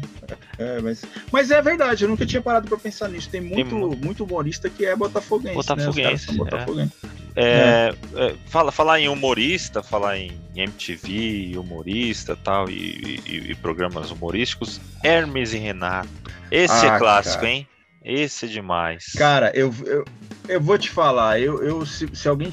É, 0.57 0.79
mas, 0.81 1.03
mas 1.31 1.51
é 1.51 1.61
verdade, 1.61 2.03
eu 2.03 2.09
nunca 2.09 2.25
tinha 2.25 2.41
parado 2.41 2.67
pra 2.67 2.77
pensar 2.77 3.09
nisso. 3.09 3.29
Tem 3.29 3.41
muito, 3.41 3.69
Tem... 3.69 3.97
muito 3.97 4.23
humorista 4.23 4.69
que 4.69 4.85
é 4.85 4.95
botafoguense. 4.95 5.55
Botafoguense. 5.55 6.31
Né? 6.31 6.37
botafoguense. 6.37 6.93
É. 7.35 7.45
É, 7.45 7.95
é. 8.15 8.35
fala, 8.47 8.71
falar 8.71 8.99
em 8.99 9.09
humorista, 9.09 9.83
falar 9.83 10.17
em 10.17 10.31
MTV, 10.55 11.57
humorista 11.57 12.35
tal, 12.35 12.69
e, 12.69 13.19
e, 13.25 13.51
e 13.51 13.55
programas 13.55 14.11
humorísticos. 14.11 14.79
Hermes 15.03 15.53
e 15.53 15.57
Renato. 15.57 16.09
Esse 16.49 16.85
é 16.85 16.89
ah, 16.89 16.95
é 16.95 16.97
clássico, 16.97 17.41
cara. 17.41 17.51
hein? 17.51 17.67
Esse 18.05 18.45
é 18.45 18.47
demais. 18.47 19.13
Cara, 19.17 19.51
eu, 19.55 19.73
eu, 19.83 20.05
eu 20.47 20.61
vou 20.61 20.77
te 20.77 20.91
falar, 20.91 21.39
eu, 21.39 21.63
eu 21.63 21.83
se, 21.87 22.07
se 22.13 22.27
alguém 22.27 22.51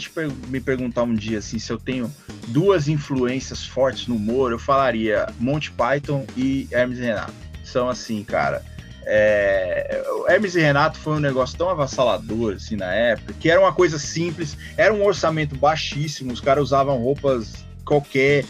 me 0.48 0.58
perguntar 0.60 1.02
um 1.02 1.14
dia 1.14 1.38
assim, 1.38 1.58
se 1.58 1.70
eu 1.70 1.78
tenho 1.78 2.10
duas 2.48 2.88
influências 2.88 3.62
fortes 3.62 4.06
no 4.06 4.16
humor, 4.16 4.50
eu 4.50 4.58
falaria 4.58 5.26
Monty 5.38 5.70
Python 5.72 6.24
e 6.34 6.66
Hermes 6.72 6.98
e 6.98 7.02
Renato. 7.02 7.34
São 7.62 7.90
assim, 7.90 8.24
cara. 8.24 8.64
É, 9.04 10.02
Hermes 10.26 10.54
e 10.54 10.60
Renato 10.60 10.98
foi 10.98 11.14
um 11.14 11.20
negócio 11.20 11.58
tão 11.58 11.68
avassalador 11.68 12.54
assim 12.54 12.76
na 12.76 12.94
época, 12.94 13.34
que 13.38 13.50
era 13.50 13.60
uma 13.60 13.74
coisa 13.74 13.98
simples, 13.98 14.56
era 14.76 14.94
um 14.94 15.04
orçamento 15.04 15.54
baixíssimo, 15.54 16.32
os 16.32 16.40
caras 16.40 16.64
usavam 16.64 16.96
roupas 16.96 17.52
qualquer, 17.84 18.44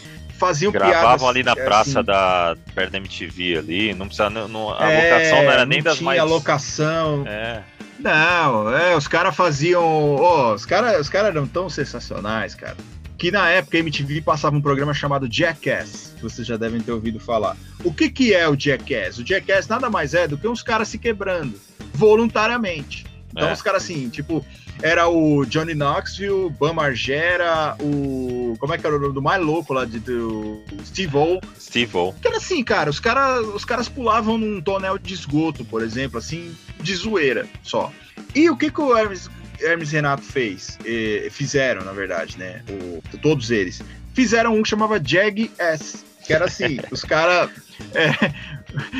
faziam 0.45 0.71
Gravavam 0.71 1.01
piadas, 1.01 1.23
ali 1.23 1.43
na 1.43 1.51
é, 1.51 1.55
praça 1.55 1.99
assim, 1.99 2.05
da 2.05 2.57
perto 2.75 2.91
da 2.91 2.97
MTV 2.97 3.57
ali, 3.57 3.93
não 3.93 4.07
precisa 4.07 4.29
não, 4.29 4.71
a 4.77 4.91
é, 4.91 5.03
locação 5.03 5.43
não 5.43 5.51
era 5.51 5.65
nem 5.65 5.79
não 5.79 5.83
das 5.85 5.97
tinha 5.97 6.05
mais 6.05 6.23
locação. 6.23 7.23
É. 7.27 7.61
Não, 7.99 8.75
é, 8.75 8.95
os 8.95 9.07
caras 9.07 9.35
faziam, 9.35 9.83
oh, 9.83 10.53
os 10.53 10.65
caras 10.65 10.99
os 10.99 11.09
cara 11.09 11.29
eram 11.29 11.47
tão 11.47 11.69
sensacionais, 11.69 12.53
cara. 12.55 12.75
Que 13.17 13.31
na 13.31 13.49
época 13.49 13.77
a 13.77 13.79
MTV 13.79 14.21
passava 14.21 14.55
um 14.55 14.61
programa 14.61 14.93
chamado 14.93 15.31
Jackass, 15.31 16.13
que 16.17 16.21
vocês 16.21 16.45
já 16.45 16.57
devem 16.57 16.81
ter 16.81 16.91
ouvido 16.91 17.19
falar. 17.19 17.55
O 17.83 17.93
que 17.93 18.09
que 18.09 18.33
é 18.33 18.49
o 18.49 18.59
Jackass? 18.59 19.19
O 19.19 19.25
Jackass 19.25 19.67
nada 19.67 19.89
mais 19.89 20.13
é 20.13 20.27
do 20.27 20.37
que 20.37 20.47
uns 20.47 20.61
caras 20.61 20.89
se 20.89 20.97
quebrando 20.97 21.57
voluntariamente. 21.93 23.05
Então 23.31 23.49
é. 23.49 23.53
os 23.53 23.61
caras 23.61 23.83
assim, 23.83 24.09
tipo, 24.09 24.45
era 24.81 25.07
o 25.07 25.45
Johnny 25.45 25.73
Knoxville, 25.73 26.49
Bam 26.59 26.73
Margera, 26.73 27.75
o. 27.79 28.55
Como 28.59 28.73
é 28.73 28.77
que 28.77 28.85
era 28.85 28.95
o 28.95 28.99
nome 28.99 29.13
do 29.13 29.21
mais 29.21 29.41
louco 29.41 29.73
lá 29.73 29.85
de, 29.85 29.99
do 29.99 30.61
Steve 30.85 31.15
O. 31.15 31.39
Steve 31.59 31.95
O. 31.95 32.13
Que 32.13 32.27
era 32.27 32.37
assim, 32.37 32.63
cara, 32.63 32.89
os, 32.89 32.99
cara, 32.99 33.41
os 33.41 33.65
caras 33.65 33.87
pulavam 33.87 34.37
num 34.37 34.61
tonel 34.61 34.97
de 34.97 35.13
esgoto, 35.13 35.63
por 35.65 35.81
exemplo, 35.81 36.17
assim, 36.17 36.55
de 36.79 36.95
zoeira 36.95 37.47
só. 37.63 37.91
E 38.35 38.49
o 38.49 38.57
que, 38.57 38.71
que 38.71 38.81
o 38.81 38.95
Hermes, 38.97 39.29
Hermes 39.59 39.91
Renato 39.91 40.23
fez? 40.23 40.77
E, 40.85 41.27
fizeram, 41.31 41.83
na 41.83 41.91
verdade, 41.91 42.37
né? 42.37 42.63
O, 42.69 43.01
todos 43.19 43.51
eles. 43.51 43.81
Fizeram 44.13 44.55
um 44.55 44.63
que 44.63 44.69
chamava 44.69 44.99
Jag 45.03 45.49
S. 45.57 46.03
Que 46.25 46.33
era 46.33 46.45
assim, 46.45 46.79
os 46.91 47.03
caras. 47.03 47.49
É, 47.95 48.13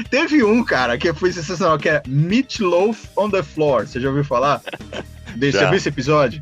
teve 0.10 0.44
um, 0.44 0.64
cara, 0.64 0.98
que 0.98 1.14
foi 1.14 1.32
sensacional, 1.32 1.78
que 1.78 1.88
é 1.88 2.02
Meat 2.08 2.60
Loaf 2.62 3.06
on 3.16 3.30
the 3.30 3.42
Floor. 3.42 3.88
Você 3.88 4.00
já 4.00 4.10
ouviu 4.10 4.26
falar? 4.26 4.62
Você 5.38 5.52
já 5.52 5.70
viu 5.70 5.78
esse 5.78 5.90
episódio? 5.90 6.42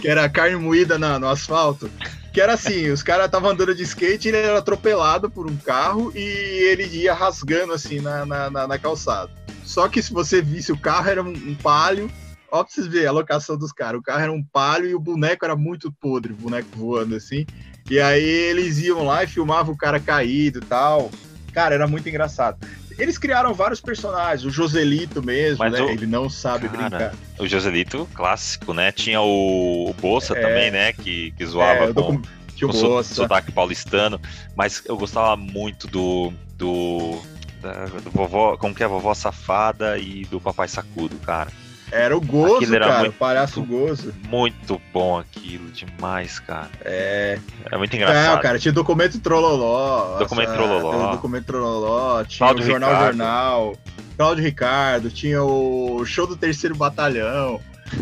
Que 0.00 0.08
era 0.08 0.28
carne 0.28 0.56
moída 0.56 0.98
na, 0.98 1.18
no 1.18 1.28
asfalto. 1.28 1.90
Que 2.32 2.40
era 2.40 2.54
assim, 2.54 2.90
os 2.90 3.02
caras 3.02 3.26
estavam 3.26 3.50
andando 3.50 3.74
de 3.74 3.82
skate, 3.82 4.28
ele 4.28 4.36
era 4.36 4.58
atropelado 4.58 5.30
por 5.30 5.50
um 5.50 5.56
carro 5.56 6.12
e 6.14 6.20
ele 6.20 6.84
ia 6.84 7.14
rasgando 7.14 7.72
assim 7.72 8.00
na, 8.00 8.26
na, 8.26 8.50
na, 8.50 8.66
na 8.66 8.78
calçada. 8.78 9.30
Só 9.64 9.88
que 9.88 10.02
se 10.02 10.12
você 10.12 10.40
visse 10.40 10.70
o 10.70 10.78
carro, 10.78 11.10
era 11.10 11.22
um, 11.22 11.30
um 11.30 11.54
palio. 11.54 12.10
Ó, 12.50 12.62
pra 12.62 12.72
vocês 12.72 12.86
verem 12.86 13.08
a 13.08 13.12
locação 13.12 13.56
dos 13.58 13.72
caras. 13.72 14.00
O 14.00 14.02
carro 14.02 14.22
era 14.22 14.32
um 14.32 14.42
palio 14.42 14.88
e 14.88 14.94
o 14.94 15.00
boneco 15.00 15.44
era 15.44 15.56
muito 15.56 15.92
podre, 15.92 16.32
o 16.32 16.36
boneco 16.36 16.68
voando 16.74 17.14
assim. 17.16 17.44
E 17.90 17.98
aí 17.98 18.22
eles 18.22 18.78
iam 18.78 19.04
lá 19.04 19.24
e 19.24 19.26
filmavam 19.26 19.74
o 19.74 19.76
cara 19.76 19.98
caído 19.98 20.58
e 20.58 20.64
tal. 20.64 21.10
Cara, 21.52 21.74
era 21.74 21.86
muito 21.86 22.08
engraçado. 22.08 22.58
Eles 22.98 23.16
criaram 23.16 23.54
vários 23.54 23.80
personagens, 23.80 24.44
o 24.44 24.50
Joselito 24.50 25.22
mesmo, 25.22 25.58
Mas 25.58 25.72
né? 25.72 25.80
O... 25.80 25.88
Ele 25.88 26.06
não 26.06 26.28
sabe 26.28 26.68
Cara, 26.68 26.88
brincar. 26.88 27.14
O 27.38 27.46
Joselito 27.46 28.08
clássico, 28.12 28.74
né? 28.74 28.90
Tinha 28.90 29.20
o, 29.20 29.90
o 29.90 29.94
Bolsa 29.94 30.36
é... 30.36 30.40
também, 30.40 30.70
né? 30.70 30.92
Que, 30.92 31.30
que 31.30 31.46
zoava 31.46 31.84
é, 31.84 31.92
com, 31.92 32.20
com 32.20 32.66
o 32.66 33.02
sotaque 33.04 33.52
paulistano. 33.52 34.20
Mas 34.56 34.82
eu 34.84 34.96
gostava 34.96 35.36
muito 35.36 35.86
do. 35.86 36.32
do 36.56 37.20
da, 37.62 37.86
do 37.86 38.10
vovó, 38.10 38.56
como 38.56 38.74
que 38.74 38.82
é? 38.82 38.88
Vovó 38.88 39.14
Safada 39.14 39.98
e 39.98 40.24
do 40.24 40.40
Papai 40.40 40.68
Sacudo, 40.68 41.16
cara. 41.18 41.50
Era 41.90 42.16
o 42.16 42.20
Gozo, 42.20 42.74
era 42.74 42.86
cara, 42.86 43.00
muito, 43.00 43.12
o 43.12 43.16
palhaço 43.16 43.62
Gozo. 43.62 44.14
Muito 44.28 44.80
bom 44.92 45.18
aquilo, 45.18 45.70
demais, 45.70 46.38
cara. 46.38 46.70
É. 46.84 47.38
É 47.70 47.76
muito 47.76 47.94
engraçado. 47.96 48.38
É, 48.38 48.42
cara, 48.42 48.58
tinha 48.58 48.72
documento 48.72 49.18
Trololó. 49.20 50.18
Documento 50.18 50.48
nossa, 50.48 50.62
Trololó. 50.62 51.12
Documento 51.12 51.44
Trololó, 51.46 52.24
tinha 52.24 52.38
Cláudio 52.38 52.64
o 52.64 52.66
Jornal 52.66 52.90
Ricardo. 52.90 53.06
Jornal, 53.06 53.76
Cláudio 54.16 54.44
Ricardo, 54.44 55.10
tinha 55.10 55.42
o 55.42 56.04
show 56.04 56.26
do 56.26 56.36
Terceiro 56.36 56.76
Batalhão. 56.76 57.60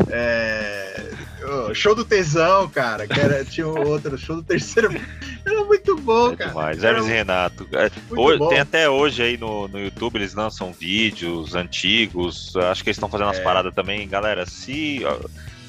É, 0.09 1.11
show 1.73 1.95
do 1.95 2.03
tesão, 2.03 2.69
cara, 2.69 3.07
que 3.07 3.19
era, 3.19 3.43
tinha 3.45 3.67
outro 3.67 4.17
show 4.17 4.35
do 4.35 4.43
terceiro. 4.43 4.89
Era 5.45 5.63
muito 5.63 5.95
bom, 5.95 6.35
cara. 6.35 6.49
Demais. 6.49 6.83
Hermes 6.83 7.07
Renato. 7.07 7.67
É, 7.73 7.89
hoje, 8.09 8.49
tem 8.49 8.59
até 8.59 8.89
hoje 8.89 9.23
aí 9.23 9.37
no, 9.37 9.67
no 9.67 9.79
YouTube, 9.79 10.17
eles 10.17 10.33
lançam 10.33 10.71
vídeos 10.73 11.55
antigos. 11.55 12.55
Acho 12.55 12.83
que 12.83 12.89
eles 12.89 12.97
estão 12.97 13.09
fazendo 13.09 13.27
é. 13.27 13.29
umas 13.29 13.39
paradas 13.39 13.73
também. 13.73 14.07
Galera, 14.07 14.45
se. 14.45 15.01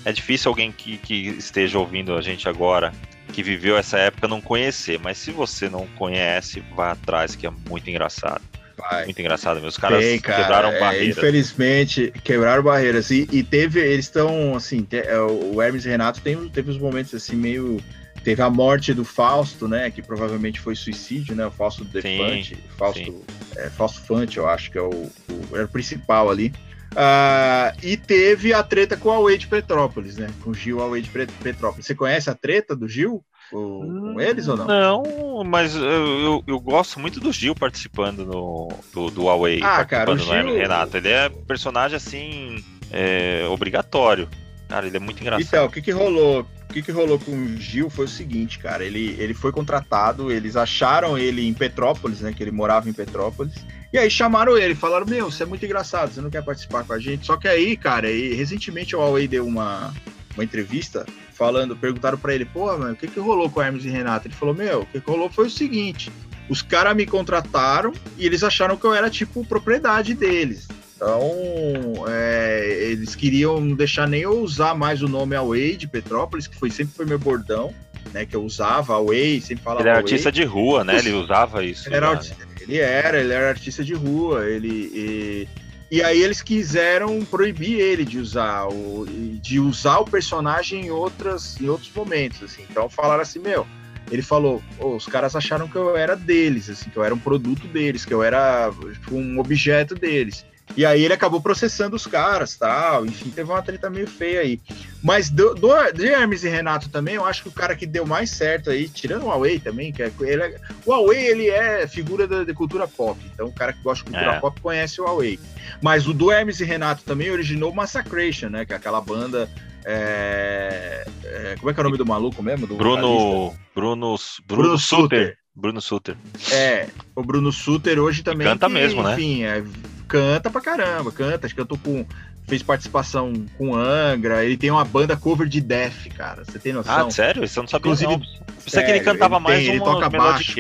É 0.05 0.13
difícil 0.13 0.49
alguém 0.49 0.73
que, 0.73 0.97
que 0.97 1.29
esteja 1.31 1.79
ouvindo 1.79 2.17
a 2.17 2.23
gente 2.23 2.49
agora 2.49 2.93
que 3.33 3.43
viveu 3.43 3.77
essa 3.77 3.99
época 3.99 4.27
não 4.27 4.41
conhecer, 4.41 4.99
mas 4.99 5.19
se 5.19 5.31
você 5.31 5.69
não 5.69 5.87
conhece, 5.99 6.63
vá 6.75 6.93
atrás, 6.93 7.37
que 7.37 7.47
é 7.47 7.51
muito 7.69 7.89
engraçado. 7.91 8.41
Vai. 8.79 9.07
Muito 9.07 9.21
engraçado. 9.21 9.65
Os 9.67 9.77
caras 9.77 10.05
Tem, 10.05 10.21
cara, 10.21 10.43
quebraram 10.43 10.69
é, 10.71 10.81
barreiras. 10.81 11.19
Infelizmente, 11.19 12.13
quebraram 12.23 12.63
barreiras. 12.63 13.11
E, 13.11 13.29
e 13.33 13.43
teve, 13.43 13.81
eles 13.81 14.05
estão, 14.05 14.55
assim, 14.55 14.83
te, 14.83 14.99
é, 14.99 15.21
o 15.21 15.61
Hermes 15.61 15.85
Renato 15.85 16.21
tem, 16.21 16.49
teve 16.49 16.71
uns 16.71 16.79
momentos, 16.79 17.15
assim, 17.15 17.37
meio. 17.37 17.81
Teve 18.23 18.43
a 18.43 18.51
morte 18.51 18.93
do 18.93 19.05
Fausto, 19.05 19.67
né? 19.67 19.91
Que 19.91 20.03
provavelmente 20.03 20.61
foi 20.61 20.75
suicídio, 20.77 21.35
né? 21.35 21.47
O 21.47 21.51
Fausto 21.51 21.85
Defante. 21.85 22.57
Fausto, 22.77 23.25
é, 23.57 23.71
Fausto 23.71 24.01
Fante, 24.03 24.39
eu 24.39 24.49
acho 24.49 24.71
que 24.71 24.79
é 24.79 24.83
o, 24.83 24.91
o, 24.91 25.57
era 25.57 25.65
o 25.65 25.69
principal 25.69 26.31
ali. 26.31 26.53
Uh, 26.93 27.77
e 27.83 27.97
teve 27.97 28.53
a 28.53 28.63
treta 28.63 28.97
com 28.97 29.11
a 29.11 29.21
Wade 29.21 29.47
Petrópolis, 29.47 30.17
né? 30.17 30.29
Com 30.43 30.51
o 30.51 30.55
Gil 30.55 30.79
Wade 30.79 31.11
Petrópolis. 31.43 31.87
Você 31.87 31.95
conhece 31.95 32.29
a 32.29 32.35
treta 32.35 32.75
do 32.75 32.89
Gil? 32.89 33.25
Com, 33.51 34.13
com 34.15 34.21
eles 34.21 34.47
ou 34.47 34.57
não? 34.57 34.67
Não, 34.67 35.45
mas 35.45 35.75
eu, 35.75 35.83
eu, 35.83 36.45
eu, 36.47 36.61
gosto 36.61 37.01
muito 37.01 37.19
do 37.19 37.33
Gil 37.33 37.55
participando 37.55 38.25
no, 38.27 38.69
do, 38.93 39.11
do 39.11 39.25
Huawei. 39.25 39.61
Ah, 39.63 39.85
cara, 39.85 40.11
o 40.11 40.19
Gil... 40.19 40.55
Renato. 40.55 40.97
Ele 40.97 41.09
é 41.09 41.29
personagem 41.29 41.97
assim, 41.97 42.63
é, 42.93 43.47
obrigatório. 43.49 44.29
Cara, 44.69 44.87
ele 44.87 44.99
é 44.99 45.01
muito 45.01 45.21
engraçado. 45.21 45.47
Então, 45.47 45.65
o 45.65 45.71
que 45.71 45.81
que 45.81 45.91
rolou? 45.91 46.47
O 46.69 46.73
que 46.73 46.83
que 46.83 46.93
rolou 46.93 47.19
com 47.19 47.33
o 47.33 47.57
Gil 47.57 47.89
foi 47.89 48.05
o 48.05 48.09
seguinte, 48.09 48.59
cara. 48.59 48.85
Ele, 48.85 49.17
ele 49.19 49.33
foi 49.33 49.51
contratado, 49.51 50.31
eles 50.31 50.55
acharam 50.55 51.17
ele 51.17 51.49
em 51.49 51.55
Petrópolis, 51.55 52.21
né? 52.21 52.35
Que 52.37 52.43
ele 52.43 52.51
morava 52.51 52.89
em 52.91 52.93
Petrópolis. 52.93 53.55
E 53.91 53.97
aí 53.97 54.11
chamaram 54.11 54.59
ele, 54.59 54.75
falaram: 54.75 55.07
Meu, 55.07 55.31
você 55.31 55.45
é 55.45 55.47
muito 55.47 55.65
engraçado, 55.65 56.13
você 56.13 56.21
não 56.21 56.29
quer 56.29 56.45
participar 56.45 56.85
com 56.85 56.93
a 56.93 56.99
gente. 56.99 57.25
Só 57.25 57.39
que 57.39 57.49
aí, 57.49 57.77
cara, 57.77 58.11
e, 58.11 58.35
recentemente 58.35 58.95
o 58.95 58.99
Huawei 58.99 59.27
deu 59.27 59.47
uma, 59.47 59.95
uma 60.35 60.45
entrevista 60.45 61.07
falando, 61.39 61.77
perguntaram 61.77 62.19
para 62.19 62.35
ele: 62.35 62.45
Pô, 62.45 62.67
mano, 62.77 62.93
o 62.93 62.97
que, 62.97 63.07
que 63.07 63.21
rolou 63.21 63.49
com 63.49 63.61
o 63.61 63.63
Hermes 63.63 63.85
e 63.85 63.89
Renato? 63.89 64.27
Ele 64.27 64.35
falou: 64.35 64.55
Meu, 64.55 64.83
o 64.83 64.87
que, 64.87 65.01
que 65.01 65.11
rolou 65.11 65.31
foi 65.31 65.47
o 65.47 65.51
seguinte: 65.51 66.11
os 66.49 66.61
caras 66.61 66.97
me 66.97 67.07
contrataram 67.07 67.93
e 68.19 68.27
eles 68.27 68.43
acharam 68.43 68.77
que 68.77 68.85
eu 68.85 68.93
era 68.93 69.09
tipo 69.09 69.47
propriedade 69.47 70.15
deles. 70.15 70.67
Então, 70.97 72.05
é, 72.09 72.89
eles 72.91 73.15
queriam 73.15 73.61
não 73.61 73.77
deixar 73.77 74.09
nem 74.09 74.23
eu 74.23 74.41
usar 74.41 74.75
mais 74.75 75.01
o 75.01 75.07
nome 75.07 75.37
Away 75.37 75.77
de 75.77 75.87
Petrópolis, 75.87 76.49
que 76.49 76.59
foi 76.59 76.71
sempre 76.71 76.93
foi 76.93 77.07
meu 77.07 77.21
bordão, 77.21 77.73
né? 78.13 78.27
Que 78.27 78.35
eu 78.35 78.43
usava 78.43 78.95
Away, 78.95 79.41
sempre 79.41 79.63
falava. 79.63 79.83
Ele 79.83 79.91
era 79.91 79.99
artista 79.99 80.33
de 80.33 80.43
rua, 80.43 80.83
né? 80.83 80.99
Ele 80.99 81.13
usava 81.13 81.63
isso. 81.63 81.89
Ele 81.89 81.95
era, 81.95 82.15
né? 82.15 82.21
ele 82.61 82.79
era, 82.79 83.21
ele 83.21 83.33
era 83.33 83.49
artista 83.51 83.85
de 83.85 83.95
rua, 83.95 84.45
ele. 84.45 84.91
E, 84.93 85.49
e 85.91 86.03
aí 86.03 86.23
eles 86.23 86.43
quiseram 86.43 87.25
proibir 87.25 87.81
ele 87.81 88.05
de 88.05 88.19
usar 88.19 88.69
o, 88.69 89.07
de 89.41 89.59
usar 89.59 89.99
o 89.99 90.05
personagem 90.05 90.87
em 90.87 90.91
outras 90.91 91.59
em 91.61 91.69
outros 91.69 91.91
momentos, 91.95 92.43
assim. 92.43 92.65
Então 92.71 92.89
falaram 92.89 93.23
assim, 93.23 93.39
meu, 93.39 93.67
ele 94.11 94.23
falou, 94.23 94.63
oh, 94.79 94.97
os 94.97 95.07
caras 95.07 95.35
acharam 95.35 95.69
que 95.69 95.77
eu 95.77 95.97
era 95.97 96.15
deles, 96.15 96.69
assim, 96.69 96.91
que 96.91 96.97
eu 96.97 97.05
era 97.05 97.15
um 97.15 97.19
produto 97.19 97.67
deles, 97.69 98.05
que 98.05 98.13
eu 98.13 98.23
era 98.23 98.71
tipo, 98.93 99.17
um 99.17 99.39
objeto 99.39 99.95
deles. 99.95 100.45
E 100.77 100.87
aí 100.87 101.05
ele 101.05 101.15
acabou 101.15 101.41
processando 101.41 101.97
os 101.97 102.07
caras, 102.07 102.57
tal. 102.57 103.05
Enfim, 103.05 103.31
teve 103.31 103.51
uma 103.51 103.63
treta 103.63 103.91
meio 103.91 104.07
feia 104.07 104.41
aí. 104.41 104.61
Mas 105.03 105.31
do, 105.31 105.55
do, 105.55 105.69
de 105.93 106.07
Hermes 106.07 106.45
e 106.45 106.49
Renato 106.49 106.89
também, 106.89 107.15
eu 107.17 107.25
acho 107.25 107.43
que 107.43 107.49
o 107.49 107.53
cara 107.53 107.75
que 107.75 107.87
deu 107.87 108.07
mais 108.07 108.31
certo 108.31 108.71
aí, 108.71 108.89
tirando 108.89 109.25
o 109.25 109.27
Huawei 109.27 109.59
também, 109.59 109.93
que 109.93 110.03
é, 110.03 110.13
ele 110.21 110.43
é, 110.43 110.61
o 110.85 110.91
Huawei 110.91 111.27
ele 111.27 111.49
é 111.49 111.87
figura 111.87 112.27
da, 112.27 112.45
de 112.45 112.55
cultura 112.55 112.87
pop. 112.87 113.19
Então 113.33 113.47
o 113.47 113.53
cara 113.53 113.73
que 113.73 113.83
gosta 113.83 114.05
de 114.05 114.11
cultura 114.11 114.37
é. 114.37 114.41
pop 114.41 114.61
conhece 114.61 115.01
o 115.01 115.05
Huawei. 115.05 115.39
Mas 115.83 116.07
o 116.07 116.15
do 116.15 116.31
Hermes 116.31 116.61
e 116.61 116.65
Renato 116.65 117.03
também 117.05 117.31
originou 117.31 117.75
Massacration, 117.75 118.49
né? 118.49 118.65
Que 118.65 118.73
é 118.73 118.77
aquela 118.77 119.01
banda 119.01 119.49
é, 119.91 121.07
é, 121.25 121.57
como 121.59 121.71
é 121.71 121.75
que 121.75 121.81
é 121.81 121.83
o 121.83 121.85
nome 121.85 121.97
do 121.97 122.05
maluco 122.05 122.43
mesmo? 122.43 122.67
Do 122.67 122.77
Bruno, 122.77 123.01
Bruno, 123.01 123.55
Bruno, 123.75 124.17
Bruno 124.47 124.79
Suter. 124.79 125.39
Bruno 125.55 125.81
Suter. 125.81 126.17
É, 126.53 126.89
o 127.17 127.23
Bruno 127.23 127.51
Suter 127.51 127.99
hoje 127.99 128.23
também. 128.23 128.47
E 128.47 128.51
canta 128.51 128.67
que, 128.67 128.73
mesmo, 128.75 129.03
né? 129.03 129.15
Enfim, 129.15 129.43
é, 129.45 129.65
canta 130.09 130.51
pra 130.51 130.61
caramba, 130.61 131.13
canta. 131.13 131.47
Acho 131.47 131.55
que 131.55 131.61
eu 131.61 131.67
tô 131.67 131.77
com. 131.77 132.05
Fez 132.47 132.63
participação 132.63 133.31
com 133.59 133.75
Angra, 133.75 134.43
ele 134.43 134.57
tem 134.57 134.71
uma 134.71 134.85
banda 134.85 135.15
cover 135.15 135.47
de 135.47 135.61
Death, 135.61 136.09
cara. 136.17 136.47
Você 136.47 136.59
tem 136.59 136.73
noção? 136.73 137.09
Ah, 137.09 137.11
sério? 137.11 137.45
Isso 137.45 137.59
eu 137.59 137.63
não 137.65 137.69
sabia. 137.69 137.93
Inclusive, 137.93 138.11
não. 138.11 138.23
Pensei 138.65 138.83
que 138.85 138.91
ele 138.91 139.01
cantava 139.01 139.37
ele 139.37 139.45
mais 139.45 139.59
tem, 139.59 139.69
ele 139.69 139.81
toca 139.81 140.09
baixo. 140.09 140.55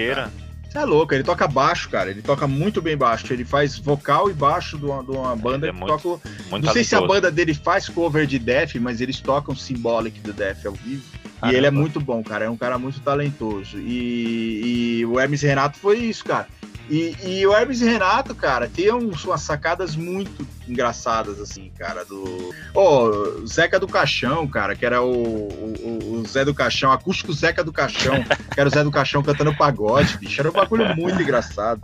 Você 0.68 0.76
é 0.76 0.84
louco, 0.84 1.14
ele 1.14 1.24
toca 1.24 1.48
baixo, 1.48 1.88
cara. 1.88 2.10
Ele 2.10 2.20
toca 2.20 2.46
muito 2.46 2.82
bem 2.82 2.94
baixo. 2.94 3.32
Ele 3.32 3.42
faz 3.42 3.78
vocal 3.78 4.28
e 4.30 4.34
baixo 4.34 4.76
de 4.76 4.84
uma, 4.84 5.02
de 5.02 5.10
uma 5.12 5.34
banda 5.34 5.66
é 5.66 5.72
que 5.72 5.78
muito, 5.78 5.98
toca. 5.98 6.28
Muito 6.50 6.66
não 6.66 6.72
sei 6.74 6.84
se 6.84 6.94
a 6.94 7.00
banda 7.00 7.30
dele 7.30 7.54
faz 7.54 7.88
cover 7.88 8.26
de 8.26 8.38
Death, 8.38 8.74
mas 8.74 9.00
eles 9.00 9.18
tocam 9.18 9.56
Symbolic 9.56 10.20
do 10.20 10.34
Death 10.34 10.66
ao 10.66 10.74
vivo. 10.74 11.02
Caramba. 11.40 11.54
E 11.54 11.56
ele 11.56 11.66
é 11.66 11.70
muito 11.70 12.00
bom, 12.00 12.22
cara. 12.22 12.44
É 12.44 12.50
um 12.50 12.56
cara 12.56 12.78
muito 12.78 13.00
talentoso. 13.00 13.78
E, 13.78 14.98
e 15.00 15.06
o 15.06 15.18
Hermes 15.18 15.40
Renato 15.40 15.78
foi 15.78 15.98
isso, 16.00 16.22
cara. 16.22 16.46
E, 16.88 17.16
e, 17.22 17.46
o 17.46 17.54
Hermes 17.54 17.82
e 17.82 17.84
Renato, 17.84 18.34
cara, 18.34 18.68
tem 18.68 18.90
umas 18.90 19.42
sacadas 19.42 19.94
muito 19.94 20.46
engraçadas, 20.66 21.40
assim, 21.40 21.70
cara, 21.78 22.04
do... 22.04 22.54
Oh, 22.74 23.46
Zeca 23.46 23.78
do 23.78 23.86
Caixão, 23.86 24.46
cara, 24.46 24.74
que 24.74 24.84
era 24.84 25.02
o, 25.02 25.12
o, 25.12 26.20
o, 26.20 26.28
Zé 26.28 26.44
do 26.44 26.54
Caixão, 26.54 26.90
acústico 26.90 27.32
Zeca 27.32 27.62
do 27.62 27.72
Caixão, 27.72 28.22
que 28.52 28.60
era 28.60 28.68
o 28.68 28.72
Zé 28.72 28.82
do 28.82 28.90
Caixão 28.90 29.22
cantando 29.22 29.54
pagode, 29.54 30.16
bicho, 30.18 30.40
era 30.40 30.50
um 30.50 30.52
bagulho 30.52 30.84
muito 30.96 31.20
engraçado. 31.20 31.82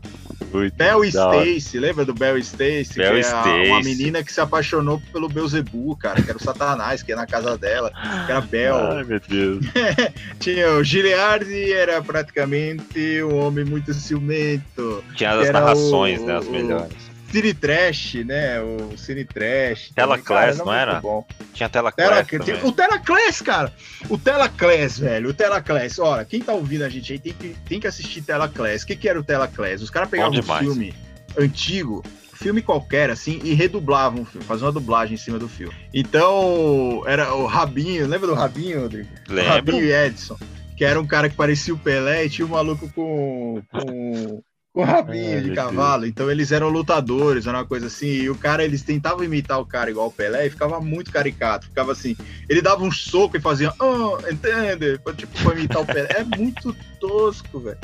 Muito 0.52 0.76
Bel 0.76 1.04
Stacy, 1.04 1.78
lembra 1.80 2.04
do 2.04 2.14
Bel 2.14 2.38
Stacy? 2.38 2.94
Bel 2.96 3.14
que 3.14 3.48
é 3.48 3.72
uma 3.72 3.80
menina 3.80 4.22
que 4.22 4.32
se 4.32 4.40
apaixonou 4.40 5.02
pelo 5.12 5.28
Beuzebu, 5.28 5.96
cara, 5.96 6.22
que 6.22 6.30
era 6.30 6.38
o 6.38 6.42
Satanás, 6.42 7.02
que 7.02 7.10
ia 7.10 7.16
na 7.16 7.26
casa 7.26 7.58
dela, 7.58 7.90
que 8.24 8.30
era 8.30 8.40
Bel. 8.40 8.76
Ai, 8.76 9.04
meu 9.04 9.20
Deus. 9.20 9.64
Tinha 10.38 10.70
o 10.72 10.84
Giliardi, 10.84 11.72
era 11.72 12.00
praticamente 12.00 13.22
um 13.24 13.36
homem 13.36 13.64
muito 13.64 13.92
ciumento. 13.92 14.93
Tinha 15.14 15.32
as 15.32 15.50
narrações, 15.50 16.20
o, 16.20 16.26
né, 16.26 16.36
as 16.36 16.48
melhores. 16.48 17.14
Cine 17.34 17.52
Trash, 17.52 18.14
né? 18.24 18.60
O 18.60 18.96
Cine 18.96 19.24
Trash. 19.24 19.90
Tela 19.92 20.16
Class, 20.18 20.58
não 20.58 20.72
era? 20.72 21.00
Bom. 21.00 21.26
Tinha 21.52 21.68
Tela 21.68 21.90
Class. 21.90 22.28
o 22.62 22.70
Tela 22.70 22.98
Class, 23.00 23.42
cara. 23.42 23.72
O 24.08 24.16
Tela 24.16 24.48
Class, 24.48 25.00
velho. 25.00 25.30
O 25.30 25.34
Tela 25.34 25.60
Class. 25.60 25.98
Olha, 25.98 26.24
quem 26.24 26.40
tá 26.40 26.52
ouvindo 26.52 26.84
a 26.84 26.88
gente 26.88 27.12
aí 27.12 27.18
tem 27.18 27.32
que, 27.32 27.56
tem 27.68 27.80
que 27.80 27.88
assistir 27.88 28.22
Tela 28.22 28.48
Class. 28.48 28.84
O 28.84 28.86
que, 28.86 28.94
que 28.94 29.08
era 29.08 29.18
o 29.18 29.24
Tela 29.24 29.48
Class? 29.48 29.82
Os 29.82 29.90
caras 29.90 30.08
pegavam 30.08 30.38
um 30.38 30.42
filme 30.42 30.94
antigo, 31.36 32.04
filme 32.34 32.62
qualquer, 32.62 33.10
assim, 33.10 33.40
e 33.42 33.52
redublavam 33.52 34.22
o 34.22 34.24
filme, 34.24 34.46
faziam 34.46 34.66
uma 34.66 34.72
dublagem 34.72 35.14
em 35.14 35.18
cima 35.18 35.36
do 35.36 35.48
filme. 35.48 35.74
Então, 35.92 37.02
era 37.04 37.34
o 37.34 37.46
Rabinho, 37.46 38.06
lembra 38.06 38.28
do 38.28 38.34
Rabinho, 38.34 38.82
Rodrigo? 38.82 39.08
Lembro. 39.28 39.50
Rabinho 39.50 39.84
e 39.84 39.92
Edson. 39.92 40.38
Que 40.76 40.84
era 40.84 41.00
um 41.00 41.06
cara 41.06 41.28
que 41.28 41.36
parecia 41.36 41.74
o 41.74 41.78
Pelé 41.78 42.26
e 42.26 42.30
tinha 42.30 42.46
um 42.46 42.50
maluco 42.50 42.88
com, 42.92 43.60
com 43.72 44.42
com 44.74 44.82
rabinho 44.82 45.38
é, 45.38 45.40
de 45.40 45.54
cavalo. 45.54 46.00
Deus. 46.00 46.10
Então 46.10 46.28
eles 46.28 46.50
eram 46.50 46.68
lutadores, 46.68 47.46
era 47.46 47.58
uma 47.58 47.64
coisa 47.64 47.86
assim. 47.86 48.08
E 48.08 48.28
o 48.28 48.34
cara, 48.34 48.64
eles 48.64 48.82
tentavam 48.82 49.22
imitar 49.22 49.60
o 49.60 49.64
cara 49.64 49.88
igual 49.88 50.08
o 50.08 50.12
Pelé 50.12 50.46
e 50.46 50.50
ficava 50.50 50.80
muito 50.80 51.12
caricato. 51.12 51.66
Ficava 51.66 51.92
assim, 51.92 52.16
ele 52.48 52.60
dava 52.60 52.82
um 52.82 52.90
soco 52.90 53.36
e 53.36 53.40
fazia, 53.40 53.72
oh, 53.78 54.18
entende? 54.28 54.98
Tipo, 55.16 55.42
pra 55.44 55.54
imitar 55.54 55.80
o 55.80 55.86
Pelé. 55.86 56.08
É 56.10 56.24
muito 56.24 56.74
tosco, 56.98 57.60
velho. 57.60 57.78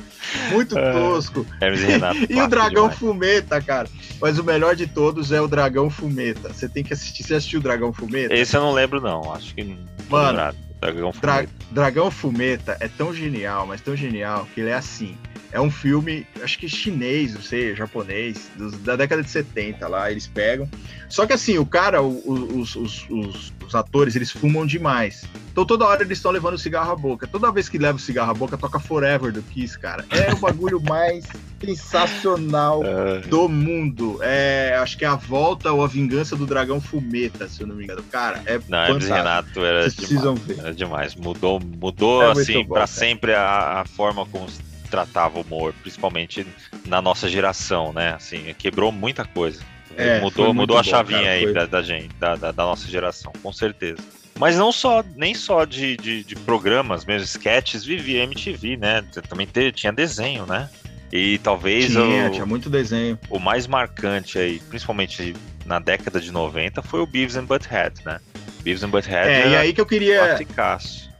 Muito 0.50 0.76
é, 0.76 0.92
tosco. 0.92 1.46
É, 1.60 1.70
Renato, 1.70 2.18
e 2.28 2.40
o 2.40 2.48
Dragão 2.48 2.88
demais. 2.88 2.98
Fumeta, 2.98 3.62
cara. 3.62 3.88
Mas 4.20 4.36
o 4.40 4.44
melhor 4.44 4.74
de 4.74 4.88
todos 4.88 5.30
é 5.30 5.40
o 5.40 5.46
Dragão 5.46 5.88
Fumeta. 5.88 6.52
Você 6.52 6.68
tem 6.68 6.82
que 6.82 6.92
assistir. 6.92 7.22
Você 7.22 7.34
assistiu 7.34 7.60
o 7.60 7.62
Dragão 7.62 7.92
Fumeta? 7.92 8.34
Esse 8.34 8.56
eu 8.56 8.60
não 8.62 8.72
lembro, 8.72 9.00
não. 9.00 9.32
Acho 9.32 9.54
que. 9.54 9.62
Mano, 10.08 10.52
Dragão 10.80 11.12
Fumeta. 11.12 11.20
Dra 11.20 11.46
Dragão 11.70 12.10
Fumeta 12.10 12.76
é 12.80 12.88
tão 12.88 13.14
genial, 13.14 13.64
mas 13.64 13.80
tão 13.80 13.94
genial, 13.94 14.48
que 14.52 14.60
ele 14.60 14.70
é 14.70 14.74
assim 14.74 15.16
é 15.52 15.60
um 15.60 15.70
filme, 15.70 16.26
acho 16.42 16.58
que 16.58 16.68
chinês, 16.68 17.34
não 17.34 17.42
sei, 17.42 17.74
japonês, 17.74 18.50
dos, 18.56 18.78
da 18.78 18.94
década 18.94 19.22
de 19.22 19.30
70 19.30 19.86
lá, 19.88 20.10
eles 20.10 20.26
pegam. 20.26 20.68
Só 21.08 21.26
que 21.26 21.32
assim, 21.32 21.58
o 21.58 21.66
cara, 21.66 22.00
o, 22.00 22.60
os, 22.60 22.76
os, 22.76 23.06
os, 23.10 23.52
os, 23.66 23.74
atores, 23.74 24.14
eles 24.14 24.30
fumam 24.30 24.64
demais. 24.64 25.24
Então 25.50 25.64
toda 25.64 25.84
hora 25.84 26.04
eles 26.04 26.18
estão 26.18 26.30
levando 26.30 26.54
o 26.54 26.58
cigarro 26.58 26.92
à 26.92 26.96
boca. 26.96 27.26
Toda 27.26 27.50
vez 27.50 27.68
que 27.68 27.78
leva 27.78 27.98
o 27.98 28.00
cigarro 28.00 28.30
à 28.30 28.34
boca, 28.34 28.56
toca 28.56 28.78
Forever 28.78 29.32
do 29.32 29.42
Kiss, 29.42 29.76
cara. 29.76 30.04
É 30.10 30.32
o 30.32 30.36
bagulho 30.36 30.80
mais 30.88 31.24
sensacional 31.60 32.82
é. 32.84 33.18
do 33.22 33.48
mundo. 33.48 34.20
É, 34.22 34.76
acho 34.80 34.96
que 34.96 35.04
é 35.04 35.08
a 35.08 35.16
volta 35.16 35.72
ou 35.72 35.82
a 35.82 35.88
vingança 35.88 36.36
do 36.36 36.46
dragão 36.46 36.80
fumeta, 36.80 37.48
se 37.48 37.60
eu 37.60 37.66
não 37.66 37.74
me 37.74 37.82
engano. 37.82 38.04
Cara, 38.04 38.40
é 38.46 38.60
Não, 38.68 38.86
fantástico. 38.86 39.12
Renato 39.12 39.64
era 39.64 39.90
Vocês 39.90 40.08
demais. 40.08 40.38
Ver. 40.40 40.58
Era 40.60 40.74
demais. 40.74 41.14
Mudou, 41.16 41.60
mudou 41.60 42.22
é 42.22 42.30
assim, 42.30 42.64
para 42.64 42.86
sempre 42.86 43.34
a, 43.34 43.80
a 43.80 43.84
forma 43.84 44.24
como 44.26 44.46
tratava 44.90 45.38
o 45.38 45.42
humor, 45.42 45.72
principalmente 45.80 46.46
na 46.86 47.00
nossa 47.00 47.28
geração, 47.28 47.92
né? 47.92 48.14
Assim, 48.14 48.54
quebrou 48.58 48.90
muita 48.90 49.24
coisa. 49.24 49.62
É, 49.96 50.20
mudou 50.20 50.54
mudou 50.54 50.78
a 50.78 50.82
chavinha 50.82 51.18
bom, 51.18 51.24
cara, 51.24 51.34
aí 51.34 51.42
foi... 51.42 51.52
da, 51.52 51.66
da, 51.66 51.82
gente, 51.82 52.14
da, 52.16 52.36
da, 52.36 52.52
da, 52.52 52.64
nossa 52.64 52.88
geração, 52.88 53.32
com 53.42 53.52
certeza. 53.52 53.98
Mas 54.38 54.56
não 54.56 54.72
só, 54.72 55.04
nem 55.16 55.34
só 55.34 55.64
de, 55.64 55.96
de, 55.96 56.24
de 56.24 56.36
programas, 56.36 57.04
mesmo 57.04 57.24
sketches, 57.24 57.84
vivia 57.84 58.22
MTV, 58.22 58.76
né? 58.76 59.04
Também 59.28 59.46
te, 59.46 59.70
tinha 59.72 59.92
desenho, 59.92 60.46
né? 60.46 60.70
E 61.12 61.38
talvez 61.38 61.86
tinha, 61.86 62.28
o, 62.28 62.30
tinha 62.30 62.46
muito 62.46 62.70
desenho. 62.70 63.18
O 63.28 63.38
mais 63.38 63.66
marcante 63.66 64.38
aí, 64.38 64.60
principalmente 64.60 65.34
na 65.66 65.78
década 65.78 66.20
de 66.20 66.30
90, 66.30 66.82
foi 66.82 67.00
o 67.00 67.06
Beavis 67.06 67.36
and 67.36 67.44
Butthead, 67.44 68.00
né? 68.04 68.18
Beavis 68.62 68.82
and 68.82 68.90
Butthead. 68.90 69.28
É, 69.28 69.48
e 69.48 69.56
aí 69.56 69.72
que 69.72 69.80
eu 69.80 69.86
queria. 69.86 70.18
Classicaço. 70.20 71.10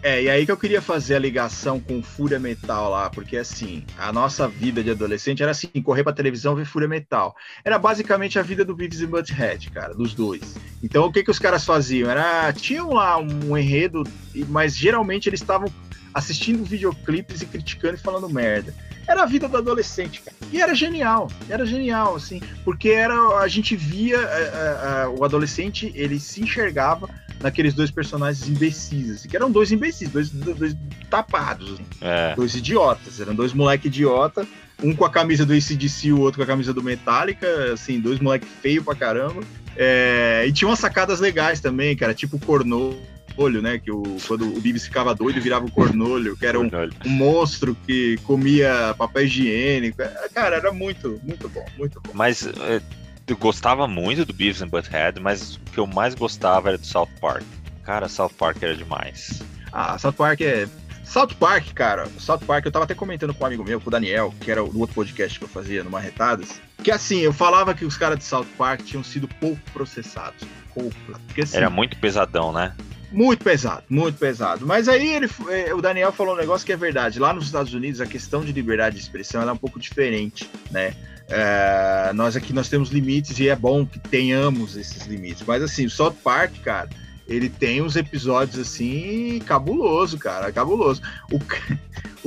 É, 0.00 0.22
e 0.22 0.30
aí 0.30 0.46
que 0.46 0.52
eu 0.52 0.56
queria 0.56 0.80
fazer 0.80 1.16
a 1.16 1.18
ligação 1.18 1.80
com 1.80 2.00
Fúria 2.02 2.38
Metal 2.38 2.88
lá, 2.88 3.10
porque 3.10 3.36
assim, 3.36 3.84
a 3.98 4.12
nossa 4.12 4.46
vida 4.46 4.82
de 4.82 4.90
adolescente 4.90 5.42
era 5.42 5.50
assim, 5.50 5.68
correr 5.82 6.04
pra 6.04 6.12
televisão 6.12 6.54
ver 6.54 6.64
Fúria 6.64 6.86
Metal. 6.86 7.34
Era 7.64 7.78
basicamente 7.78 8.38
a 8.38 8.42
vida 8.42 8.64
do 8.64 8.76
Beavis 8.76 9.00
e 9.00 9.06
Butthead, 9.06 9.70
cara, 9.70 9.94
dos 9.94 10.14
dois. 10.14 10.54
Então 10.82 11.04
o 11.04 11.12
que 11.12 11.24
que 11.24 11.30
os 11.30 11.38
caras 11.38 11.64
faziam? 11.64 12.08
Era, 12.08 12.52
tinham 12.52 12.92
lá 12.92 13.18
um 13.18 13.58
enredo, 13.58 14.04
mas 14.48 14.76
geralmente 14.76 15.28
eles 15.28 15.40
estavam 15.40 15.68
assistindo 16.14 16.64
videoclipes 16.64 17.42
e 17.42 17.46
criticando 17.46 17.94
e 17.94 18.00
falando 18.00 18.28
merda. 18.28 18.72
Era 19.08 19.22
a 19.22 19.26
vida 19.26 19.48
do 19.48 19.56
adolescente, 19.56 20.20
cara. 20.20 20.36
E 20.52 20.60
era 20.60 20.74
genial, 20.74 21.30
era 21.48 21.64
genial, 21.64 22.14
assim, 22.14 22.42
porque 22.62 22.90
era 22.90 23.38
a 23.38 23.48
gente 23.48 23.74
via 23.74 24.20
a, 24.20 24.22
a, 24.22 25.04
a, 25.04 25.10
o 25.10 25.24
adolescente, 25.24 25.90
ele 25.94 26.20
se 26.20 26.42
enxergava 26.42 27.08
naqueles 27.40 27.72
dois 27.72 27.90
personagens 27.90 28.46
imbecis, 28.48 29.10
assim, 29.10 29.28
que 29.28 29.36
eram 29.36 29.50
dois 29.50 29.72
imbecis, 29.72 30.10
dois, 30.10 30.30
dois 30.30 30.76
tapados, 31.08 31.72
assim, 31.72 31.86
é. 32.00 32.34
dois 32.34 32.54
idiotas, 32.54 33.20
eram 33.20 33.34
dois 33.34 33.52
moleque 33.52 33.88
idiota, 33.88 34.46
um 34.82 34.94
com 34.94 35.04
a 35.04 35.10
camisa 35.10 35.46
do 35.46 35.52
ACDC 35.52 36.08
e 36.08 36.12
o 36.12 36.20
outro 36.20 36.38
com 36.38 36.44
a 36.44 36.46
camisa 36.46 36.74
do 36.74 36.82
Metallica, 36.82 37.72
assim, 37.72 38.00
dois 38.00 38.20
moleque 38.20 38.46
feio 38.60 38.84
pra 38.84 38.94
caramba. 38.94 39.42
É, 39.76 40.44
e 40.46 40.52
tinha 40.52 40.68
umas 40.68 40.78
sacadas 40.78 41.20
legais 41.20 41.60
também, 41.60 41.96
cara, 41.96 42.12
tipo 42.12 42.38
Cornô, 42.38 42.94
cornolho, 43.38 43.62
né? 43.62 43.78
Que 43.78 43.90
o, 43.90 44.02
quando 44.26 44.44
o 44.44 44.60
Bibis 44.60 44.84
ficava 44.84 45.14
doido, 45.14 45.40
virava 45.40 45.64
o 45.64 45.70
cornolho, 45.70 46.36
que 46.36 46.44
era 46.44 46.58
um, 46.58 46.66
um, 47.06 47.08
monstro 47.08 47.76
que 47.86 48.18
comia 48.24 48.94
papel 48.98 49.24
higiênico. 49.24 50.02
É, 50.02 50.28
cara, 50.34 50.56
era 50.56 50.72
muito, 50.72 51.20
muito 51.22 51.48
bom, 51.48 51.64
muito 51.78 52.00
bom. 52.00 52.10
Mas 52.12 52.46
é, 52.46 52.82
eu 53.26 53.36
gostava 53.36 53.86
muito 53.86 54.24
do 54.24 54.32
Beavis 54.32 54.60
and 54.60 54.68
Butthead, 54.68 55.20
mas 55.20 55.54
o 55.54 55.60
que 55.72 55.78
eu 55.78 55.86
mais 55.86 56.14
gostava 56.14 56.70
era 56.70 56.78
do 56.78 56.86
South 56.86 57.08
Park. 57.20 57.44
Cara, 57.84 58.08
South 58.08 58.32
Park 58.36 58.62
era 58.62 58.74
demais. 58.74 59.40
Ah, 59.72 59.96
South 59.96 60.12
Park 60.12 60.40
é. 60.40 60.68
South 61.04 61.28
Park, 61.40 61.72
cara, 61.72 62.06
South 62.18 62.40
Park, 62.40 62.66
eu 62.66 62.70
tava 62.70 62.84
até 62.84 62.94
comentando 62.94 63.32
com 63.32 63.42
um 63.42 63.46
amigo 63.46 63.64
meu, 63.64 63.80
com 63.80 63.88
o 63.88 63.90
Daniel, 63.90 64.34
que 64.40 64.50
era 64.50 64.62
o 64.62 64.78
outro 64.78 64.94
podcast 64.94 65.38
que 65.38 65.44
eu 65.46 65.48
fazia 65.48 65.82
no 65.82 65.88
Marretadas, 65.88 66.60
que 66.84 66.90
assim, 66.90 67.20
eu 67.20 67.32
falava 67.32 67.72
que 67.72 67.86
os 67.86 67.96
caras 67.96 68.18
de 68.18 68.24
South 68.24 68.44
Park 68.58 68.82
tinham 68.82 69.02
sido 69.02 69.26
pouco 69.26 69.58
processados. 69.72 70.46
Pouco. 70.74 70.94
Porque, 71.26 71.40
assim, 71.40 71.56
era 71.56 71.70
muito 71.70 71.96
pesadão, 71.96 72.52
né? 72.52 72.74
Muito 73.10 73.42
pesado, 73.42 73.84
muito 73.88 74.18
pesado. 74.18 74.66
Mas 74.66 74.88
aí 74.88 75.14
ele, 75.14 75.28
é, 75.48 75.74
o 75.74 75.80
Daniel 75.80 76.12
falou 76.12 76.34
um 76.34 76.38
negócio 76.38 76.66
que 76.66 76.72
é 76.72 76.76
verdade. 76.76 77.18
Lá 77.18 77.32
nos 77.32 77.46
Estados 77.46 77.72
Unidos 77.72 78.00
a 78.00 78.06
questão 78.06 78.44
de 78.44 78.52
liberdade 78.52 78.96
de 78.96 79.02
expressão 79.02 79.42
é 79.42 79.52
um 79.52 79.56
pouco 79.56 79.80
diferente, 79.80 80.48
né? 80.70 80.94
É, 81.30 82.10
nós 82.14 82.36
aqui 82.36 82.52
nós 82.52 82.68
temos 82.68 82.90
limites 82.90 83.38
e 83.38 83.48
é 83.48 83.56
bom 83.56 83.84
que 83.84 83.98
tenhamos 83.98 84.76
esses 84.76 85.06
limites. 85.06 85.42
Mas 85.46 85.62
assim, 85.62 85.86
o 85.86 85.90
South 85.90 86.16
Park, 86.22 86.52
cara, 86.62 86.88
ele 87.28 87.48
tem 87.48 87.82
uns 87.82 87.94
episódios 87.94 88.58
assim 88.58 89.40
cabuloso, 89.46 90.18
cara, 90.18 90.50
cabuloso. 90.50 91.02
O, 91.30 91.38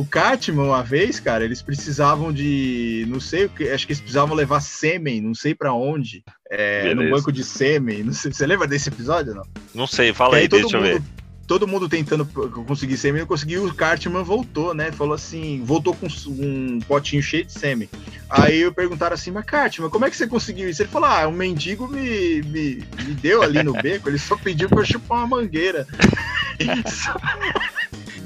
o 0.01 0.05
Cartman, 0.05 0.67
uma 0.67 0.83
vez, 0.83 1.19
cara, 1.19 1.43
eles 1.43 1.61
precisavam 1.61 2.31
de, 2.31 3.05
não 3.09 3.19
sei 3.19 3.45
o 3.45 3.49
que, 3.49 3.67
acho 3.69 3.87
que 3.87 3.93
eles 3.93 4.01
precisavam 4.01 4.35
levar 4.35 4.61
sêmen, 4.61 5.19
não 5.19 5.33
sei 5.33 5.55
para 5.55 5.73
onde, 5.73 6.23
é, 6.49 6.93
no 6.93 7.09
banco 7.09 7.31
de 7.31 7.43
sêmen. 7.43 8.03
Não 8.03 8.13
sei, 8.13 8.31
você 8.31 8.45
lembra 8.45 8.67
desse 8.67 8.89
episódio, 8.89 9.33
não? 9.33 9.43
Não 9.73 9.87
sei, 9.87 10.13
fala 10.13 10.35
aí, 10.35 10.43
aí 10.43 10.47
deixa 10.47 10.77
mundo, 10.77 10.87
eu 10.87 10.99
ver 10.99 11.20
todo 11.51 11.67
mundo 11.67 11.89
tentando 11.89 12.25
conseguir 12.65 12.95
sêmen, 12.95 13.25
conseguiu, 13.25 13.65
o 13.65 13.73
Cartman 13.73 14.23
voltou, 14.23 14.73
né? 14.73 14.89
Falou 14.89 15.13
assim, 15.13 15.61
voltou 15.65 15.93
com 15.93 16.07
um 16.29 16.79
potinho 16.87 17.21
cheio 17.21 17.43
de 17.43 17.51
sêmen. 17.51 17.89
Aí 18.29 18.61
eu 18.61 18.73
perguntaram 18.73 19.15
assim, 19.15 19.31
mas 19.31 19.43
Cartman, 19.43 19.89
como 19.89 20.05
é 20.05 20.09
que 20.09 20.15
você 20.15 20.25
conseguiu 20.25 20.69
isso? 20.69 20.81
Ele 20.81 20.87
falou, 20.87 21.09
ah, 21.09 21.27
um 21.27 21.33
mendigo 21.33 21.89
me, 21.89 22.41
me, 22.43 22.75
me 23.03 23.13
deu 23.15 23.43
ali 23.43 23.61
no 23.63 23.73
beco, 23.73 24.07
ele 24.07 24.17
só 24.17 24.37
pediu 24.37 24.69
pra 24.69 24.79
eu 24.79 24.85
chupar 24.85 25.17
uma 25.17 25.41
mangueira. 25.41 25.85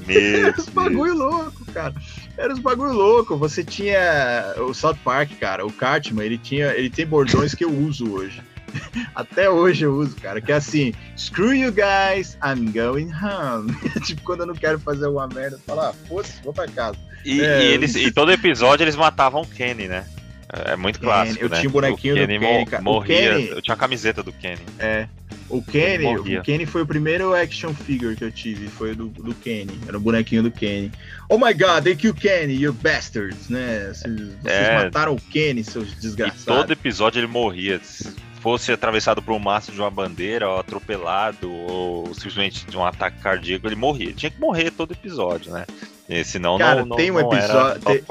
Era 0.08 0.54
os 0.56 0.68
bagulho 0.68 1.14
louco, 1.14 1.64
cara. 1.74 1.94
Era 2.38 2.54
os 2.54 2.60
bagulho 2.60 2.92
louco. 2.92 3.36
Você 3.36 3.64
tinha 3.64 4.54
o 4.58 4.72
South 4.72 4.98
Park, 5.02 5.32
cara, 5.40 5.66
o 5.66 5.72
Cartman, 5.72 6.24
ele 6.24 6.38
tinha, 6.38 6.68
ele 6.74 6.90
tem 6.90 7.04
bordões 7.04 7.56
que 7.56 7.64
eu 7.64 7.76
uso 7.76 8.12
hoje. 8.12 8.40
Até 9.14 9.48
hoje 9.48 9.84
eu 9.84 9.94
uso, 9.94 10.16
cara, 10.16 10.40
que 10.40 10.52
é 10.52 10.56
assim, 10.56 10.92
screw 11.16 11.54
you 11.54 11.72
guys, 11.72 12.36
I'm 12.44 12.70
going 12.72 13.10
home. 13.12 13.74
tipo, 14.04 14.22
quando 14.22 14.40
eu 14.40 14.46
não 14.46 14.54
quero 14.54 14.78
fazer 14.78 15.06
uma 15.06 15.26
merda, 15.26 15.58
falar, 15.66 15.90
ah, 15.90 15.94
foda-se, 16.08 16.42
vou 16.42 16.52
pra 16.52 16.66
casa. 16.68 16.98
E, 17.24 17.40
é, 17.40 17.62
e, 17.62 17.66
eles, 17.72 17.94
e 17.96 18.10
todo 18.12 18.30
episódio 18.30 18.84
eles 18.84 18.96
matavam 18.96 19.42
o 19.42 19.46
Kenny, 19.46 19.88
né? 19.88 20.06
É 20.48 20.76
muito 20.76 21.00
clássico, 21.00 21.44
Eu 21.44 21.48
né? 21.48 21.58
tinha 21.58 21.68
um 21.68 21.72
bonequinho 21.72 22.14
o 22.14 22.18
Kenny 22.18 22.38
do 22.38 22.44
Kenny, 22.44 22.66
cara. 22.66 22.82
Morria, 22.82 23.16
Kenny, 23.16 23.48
eu 23.48 23.62
tinha 23.62 23.74
a 23.74 23.76
camiseta 23.76 24.22
do 24.22 24.32
Kenny. 24.32 24.62
É. 24.78 25.08
O 25.48 25.62
Kenny, 25.62 26.06
o 26.16 26.42
Kenny 26.42 26.66
foi 26.66 26.82
o 26.82 26.86
primeiro 26.86 27.34
action 27.34 27.72
figure 27.72 28.16
que 28.16 28.24
eu 28.24 28.32
tive, 28.32 28.66
foi 28.68 28.94
do, 28.94 29.06
do 29.06 29.34
Kenny, 29.34 29.78
era 29.86 29.96
o 29.96 30.00
bonequinho 30.00 30.42
do 30.42 30.50
Kenny. 30.50 30.90
Oh 31.28 31.38
my 31.38 31.52
god, 31.52 31.84
they 31.84 31.94
killed 31.94 32.20
Kenny, 32.20 32.54
you 32.54 32.72
bastards, 32.72 33.48
né? 33.48 33.92
Vocês, 33.92 34.20
vocês 34.42 34.44
é, 34.44 34.84
mataram 34.84 35.14
o 35.14 35.20
Kenny, 35.20 35.62
seus 35.62 35.94
desgraçados. 35.94 36.42
E 36.42 36.46
todo 36.46 36.72
episódio 36.72 37.20
ele 37.20 37.28
morria 37.28 37.80
fosse 38.46 38.70
atravessado 38.70 39.20
por 39.20 39.34
um 39.34 39.40
mastro 39.40 39.74
de 39.74 39.80
uma 39.80 39.90
bandeira, 39.90 40.48
ou 40.48 40.60
atropelado, 40.60 41.52
ou 41.52 42.14
simplesmente 42.14 42.64
de 42.64 42.78
um 42.78 42.84
ataque 42.84 43.18
cardíaco, 43.20 43.66
ele 43.66 43.74
morria. 43.74 44.12
Tinha 44.12 44.30
que 44.30 44.38
morrer 44.38 44.70
todo 44.70 44.92
episódio, 44.92 45.50
né? 45.50 45.66
E, 46.08 46.22
senão 46.22 46.56
Cara, 46.56 46.84
não, 46.84 46.96
tem 46.96 47.10
um 47.10 47.18
episódio. 47.18 47.82
Tem, 47.82 48.04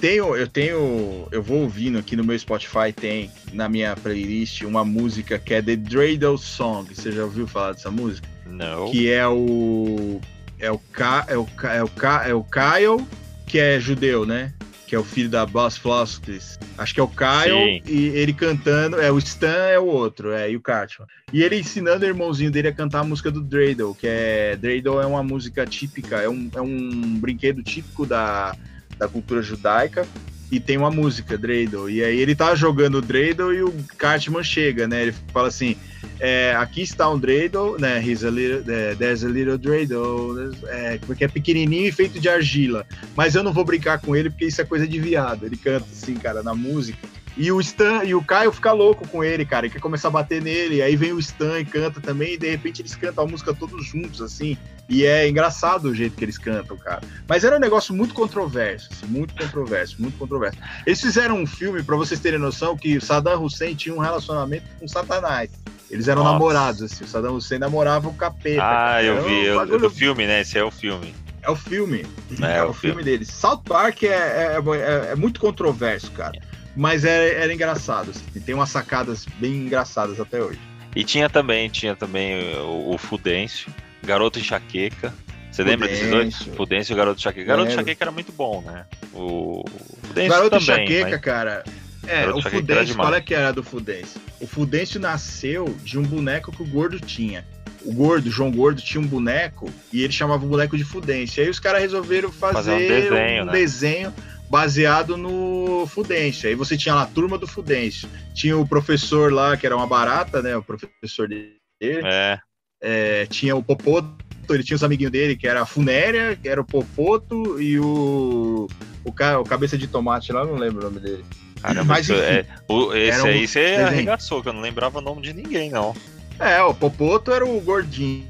tenho, 0.00 0.34
eu 0.34 0.48
tenho. 0.48 1.28
Eu 1.30 1.42
vou 1.42 1.58
ouvindo 1.58 1.98
aqui 1.98 2.16
no 2.16 2.24
meu 2.24 2.38
Spotify, 2.38 2.90
tem 2.90 3.30
na 3.52 3.68
minha 3.68 3.94
playlist 3.94 4.62
uma 4.62 4.82
música 4.82 5.38
que 5.38 5.52
é 5.52 5.60
The 5.60 5.76
Dreidel 5.76 6.38
Song. 6.38 6.94
Você 6.94 7.12
já 7.12 7.24
ouviu 7.24 7.46
falar 7.46 7.72
dessa 7.72 7.90
música? 7.90 8.26
Não. 8.46 8.90
Que 8.90 9.10
é 9.10 9.28
o. 9.28 10.22
É 10.58 10.70
o, 10.70 10.78
Ka, 10.78 11.26
é 11.28 11.36
o, 11.36 11.46
é 11.64 11.82
o, 11.82 11.88
Ka, 11.88 12.24
é 12.26 12.32
o 12.32 12.42
Kyle, 12.42 13.06
que 13.46 13.58
é 13.58 13.78
judeu, 13.78 14.24
né? 14.24 14.54
Que 14.86 14.94
é 14.94 14.98
o 14.98 15.04
filho 15.04 15.28
da 15.28 15.44
Boss 15.44 15.76
Floskis. 15.76 16.58
Acho 16.78 16.94
que 16.94 17.00
é 17.00 17.02
o 17.02 17.08
Kyle, 17.08 17.82
Sim. 17.84 17.92
e 17.92 18.06
ele 18.08 18.32
cantando, 18.32 19.00
é 19.00 19.10
o 19.10 19.18
Stan 19.18 19.48
é 19.48 19.78
o 19.78 19.84
outro, 19.84 20.32
é, 20.32 20.50
e 20.50 20.56
o 20.56 20.60
Cartman. 20.60 21.08
E 21.32 21.42
ele 21.42 21.58
ensinando 21.58 22.04
o 22.04 22.08
irmãozinho 22.08 22.50
dele 22.50 22.68
a 22.68 22.72
cantar 22.72 23.00
a 23.00 23.04
música 23.04 23.30
do 23.30 23.42
Dreidel, 23.42 23.94
que 23.94 24.06
é, 24.06 24.56
Dreidel 24.56 25.00
é 25.02 25.06
uma 25.06 25.22
música 25.22 25.66
típica, 25.66 26.16
é 26.16 26.28
um, 26.28 26.48
é 26.54 26.60
um 26.60 27.18
brinquedo 27.18 27.62
típico 27.62 28.06
da, 28.06 28.54
da 28.96 29.08
cultura 29.08 29.42
judaica, 29.42 30.06
e 30.50 30.60
tem 30.60 30.76
uma 30.76 30.90
música, 30.90 31.36
Dreidel. 31.36 31.90
E 31.90 32.04
aí 32.04 32.18
ele 32.20 32.34
tá 32.34 32.54
jogando 32.54 32.98
o 32.98 33.02
Dreidel 33.02 33.52
e 33.52 33.62
o 33.62 33.74
Cartman 33.98 34.44
chega, 34.44 34.86
né? 34.86 35.02
Ele 35.02 35.14
fala 35.32 35.48
assim: 35.48 35.76
é, 36.18 36.54
aqui 36.56 36.82
está 36.82 37.10
um 37.10 37.18
Dreidel, 37.18 37.76
né? 37.78 38.02
He's 38.02 38.24
a 38.24 38.30
little, 38.30 38.62
é, 38.72 38.94
there's 38.94 39.24
a 39.24 39.28
little 39.28 39.58
Dreidel, 39.58 40.52
é, 40.68 40.98
porque 40.98 41.24
é 41.24 41.28
pequenininho 41.28 41.88
e 41.88 41.92
feito 41.92 42.18
de 42.18 42.28
argila. 42.28 42.86
Mas 43.14 43.34
eu 43.34 43.42
não 43.42 43.52
vou 43.52 43.64
brincar 43.64 44.00
com 44.00 44.16
ele 44.16 44.30
porque 44.30 44.46
isso 44.46 44.60
é 44.60 44.64
coisa 44.64 44.86
de 44.86 44.98
viado. 44.98 45.44
Ele 45.44 45.56
canta 45.56 45.86
assim, 45.90 46.14
cara, 46.14 46.42
na 46.42 46.54
música. 46.54 46.98
E 47.36 47.52
o 47.52 47.60
Stan 47.60 48.02
e 48.02 48.14
o 48.14 48.22
Caio 48.22 48.50
fica 48.50 48.72
louco 48.72 49.06
com 49.06 49.22
ele, 49.22 49.44
cara, 49.44 49.66
e 49.66 49.70
quer 49.70 49.78
começar 49.78 50.08
a 50.08 50.10
bater 50.10 50.40
nele. 50.40 50.80
Aí 50.80 50.96
vem 50.96 51.12
o 51.12 51.18
Stan 51.18 51.60
e 51.60 51.66
canta 51.66 52.00
também, 52.00 52.32
e 52.32 52.38
de 52.38 52.48
repente 52.48 52.80
eles 52.80 52.96
cantam 52.96 53.24
a 53.24 53.26
música 53.26 53.52
todos 53.52 53.84
juntos, 53.84 54.22
assim. 54.22 54.56
E 54.88 55.04
é 55.04 55.28
engraçado 55.28 55.86
o 55.86 55.94
jeito 55.94 56.16
que 56.16 56.24
eles 56.24 56.38
cantam, 56.38 56.78
cara. 56.78 57.02
Mas 57.28 57.44
era 57.44 57.56
um 57.56 57.60
negócio 57.60 57.94
muito 57.94 58.14
controverso, 58.14 58.88
assim, 58.90 59.06
muito 59.06 59.34
controverso, 59.34 59.96
muito 60.00 60.16
controverso. 60.16 60.56
Eles 60.86 60.98
fizeram 60.98 61.38
um 61.38 61.46
filme, 61.46 61.82
para 61.82 61.96
vocês 61.96 62.18
terem 62.20 62.38
noção, 62.38 62.74
que 62.74 62.98
Saddam 63.02 63.44
Hussein 63.44 63.74
tinha 63.74 63.94
um 63.94 63.98
relacionamento 63.98 64.64
com 64.80 64.88
Satanás. 64.88 65.50
Eles 65.90 66.08
eram 66.08 66.22
Nossa. 66.22 66.32
namorados, 66.34 66.82
assim. 66.82 67.04
O 67.04 67.06
Saddam 67.06 67.34
Hussein 67.34 67.58
namorava 67.58 68.08
o 68.08 68.14
capeta. 68.14 68.62
Ah, 68.62 69.02
eu 69.02 69.22
vi. 69.22 69.50
Um 69.50 69.62
eu, 69.64 69.78
do 69.78 69.90
filme, 69.90 70.26
né? 70.26 70.40
Esse 70.40 70.58
é 70.58 70.64
o 70.64 70.70
filme. 70.70 71.14
É 71.42 71.50
o 71.50 71.56
filme. 71.56 72.04
É, 72.42 72.58
é 72.58 72.64
o, 72.64 72.72
filme, 72.72 72.96
filme 72.96 73.04
deles. 73.04 73.28
South 73.28 73.62
Park 73.64 74.02
é, 74.02 74.08
é, 74.08 74.58
é, 74.58 75.12
é 75.12 75.14
muito 75.14 75.40
controverso, 75.40 76.10
cara 76.10 76.38
mas 76.76 77.04
era, 77.04 77.24
era 77.24 77.52
engraçado. 77.52 78.10
Assim. 78.10 78.40
Tem 78.40 78.54
umas 78.54 78.68
sacadas 78.68 79.24
bem 79.38 79.52
engraçadas 79.52 80.20
até 80.20 80.40
hoje. 80.40 80.60
E 80.94 81.02
tinha 81.02 81.28
também, 81.28 81.68
tinha 81.68 81.96
também 81.96 82.54
o, 82.58 82.94
o 82.94 82.98
Fudêncio, 82.98 83.72
Garoto 84.04 84.38
Enxaqueca. 84.38 85.12
Você 85.50 85.62
lembra 85.62 85.88
desses 85.88 86.10
dois? 86.10 86.36
Fudêncio 86.54 86.92
e 86.92 86.94
o 86.94 86.96
Garoto 86.96 87.18
Enxaqueca. 87.18 87.46
Garoto 87.46 87.70
Enxaqueca 87.70 88.04
era 88.04 88.10
muito 88.10 88.30
bom, 88.32 88.60
né? 88.60 88.84
O 89.14 89.64
Fudêncio 90.02 90.30
Garoto 90.30 90.50
também, 90.50 90.84
Enxaqueca, 90.84 91.10
mas... 91.10 91.20
cara. 91.20 91.64
É, 92.06 92.28
o 92.28 92.40
Fudêncio, 92.40 92.96
qual 92.96 93.14
é 93.14 93.20
que 93.20 93.34
era 93.34 93.52
do 93.52 93.62
Fudêncio? 93.62 94.20
O 94.40 94.46
Fudêncio 94.46 95.00
nasceu 95.00 95.76
de 95.82 95.98
um 95.98 96.02
boneco 96.02 96.52
que 96.52 96.62
o 96.62 96.66
Gordo 96.66 97.00
tinha. 97.00 97.44
O 97.84 97.92
Gordo, 97.92 98.30
João 98.30 98.50
Gordo, 98.50 98.80
tinha 98.80 99.00
um 99.00 99.06
boneco 99.06 99.72
e 99.92 100.02
ele 100.02 100.12
chamava 100.12 100.44
o 100.44 100.48
boneco 100.48 100.76
de 100.76 100.84
Fudêncio. 100.84 101.42
Aí 101.42 101.48
os 101.48 101.60
caras 101.60 101.80
resolveram 101.80 102.32
fazer, 102.32 102.54
fazer 102.54 102.72
um 102.72 102.78
desenho, 102.78 103.42
um 103.42 103.46
né? 103.46 103.52
desenho 103.52 104.14
baseado 104.48 105.16
no 105.16 105.86
Fudêncio. 105.86 106.48
Aí 106.48 106.54
você 106.54 106.76
tinha 106.76 106.94
lá 106.94 107.02
a 107.02 107.06
turma 107.06 107.38
do 107.38 107.46
Fudêncio. 107.46 108.08
Tinha 108.34 108.56
o 108.56 108.66
professor 108.66 109.32
lá, 109.32 109.56
que 109.56 109.66
era 109.66 109.76
uma 109.76 109.86
barata, 109.86 110.42
né? 110.42 110.56
O 110.56 110.62
professor 110.62 111.28
dele. 111.28 111.56
É. 111.82 112.38
é 112.80 113.26
tinha 113.26 113.54
o 113.54 113.62
Popoto, 113.62 114.24
ele 114.50 114.64
tinha 114.64 114.76
os 114.76 114.84
amiguinhos 114.84 115.12
dele, 115.12 115.36
que 115.36 115.46
era 115.46 115.62
a 115.62 115.66
Funéria, 115.66 116.36
que 116.40 116.48
era 116.48 116.60
o 116.60 116.64
Popoto, 116.64 117.60
e 117.60 117.78
o, 117.78 118.68
o, 119.04 119.10
o 119.10 119.44
Cabeça 119.44 119.76
de 119.76 119.86
Tomate 119.86 120.32
lá, 120.32 120.44
não 120.44 120.54
lembro 120.54 120.80
o 120.80 120.90
nome 120.90 121.00
dele. 121.00 121.24
Caramba, 121.62 121.84
Mas, 121.84 122.08
enfim, 122.08 122.20
é, 122.20 122.46
o, 122.68 122.94
esse 122.94 123.26
aí 123.26 123.46
você 123.46 123.64
desenho. 123.64 123.86
arregaçou, 123.86 124.42
que 124.42 124.48
eu 124.48 124.52
não 124.52 124.60
lembrava 124.60 124.98
o 124.98 125.02
nome 125.02 125.22
de 125.22 125.32
ninguém, 125.32 125.70
não. 125.70 125.94
É, 126.38 126.62
o 126.62 126.74
Popoto 126.74 127.32
era 127.32 127.46
o 127.46 127.60
gordinho 127.60 128.26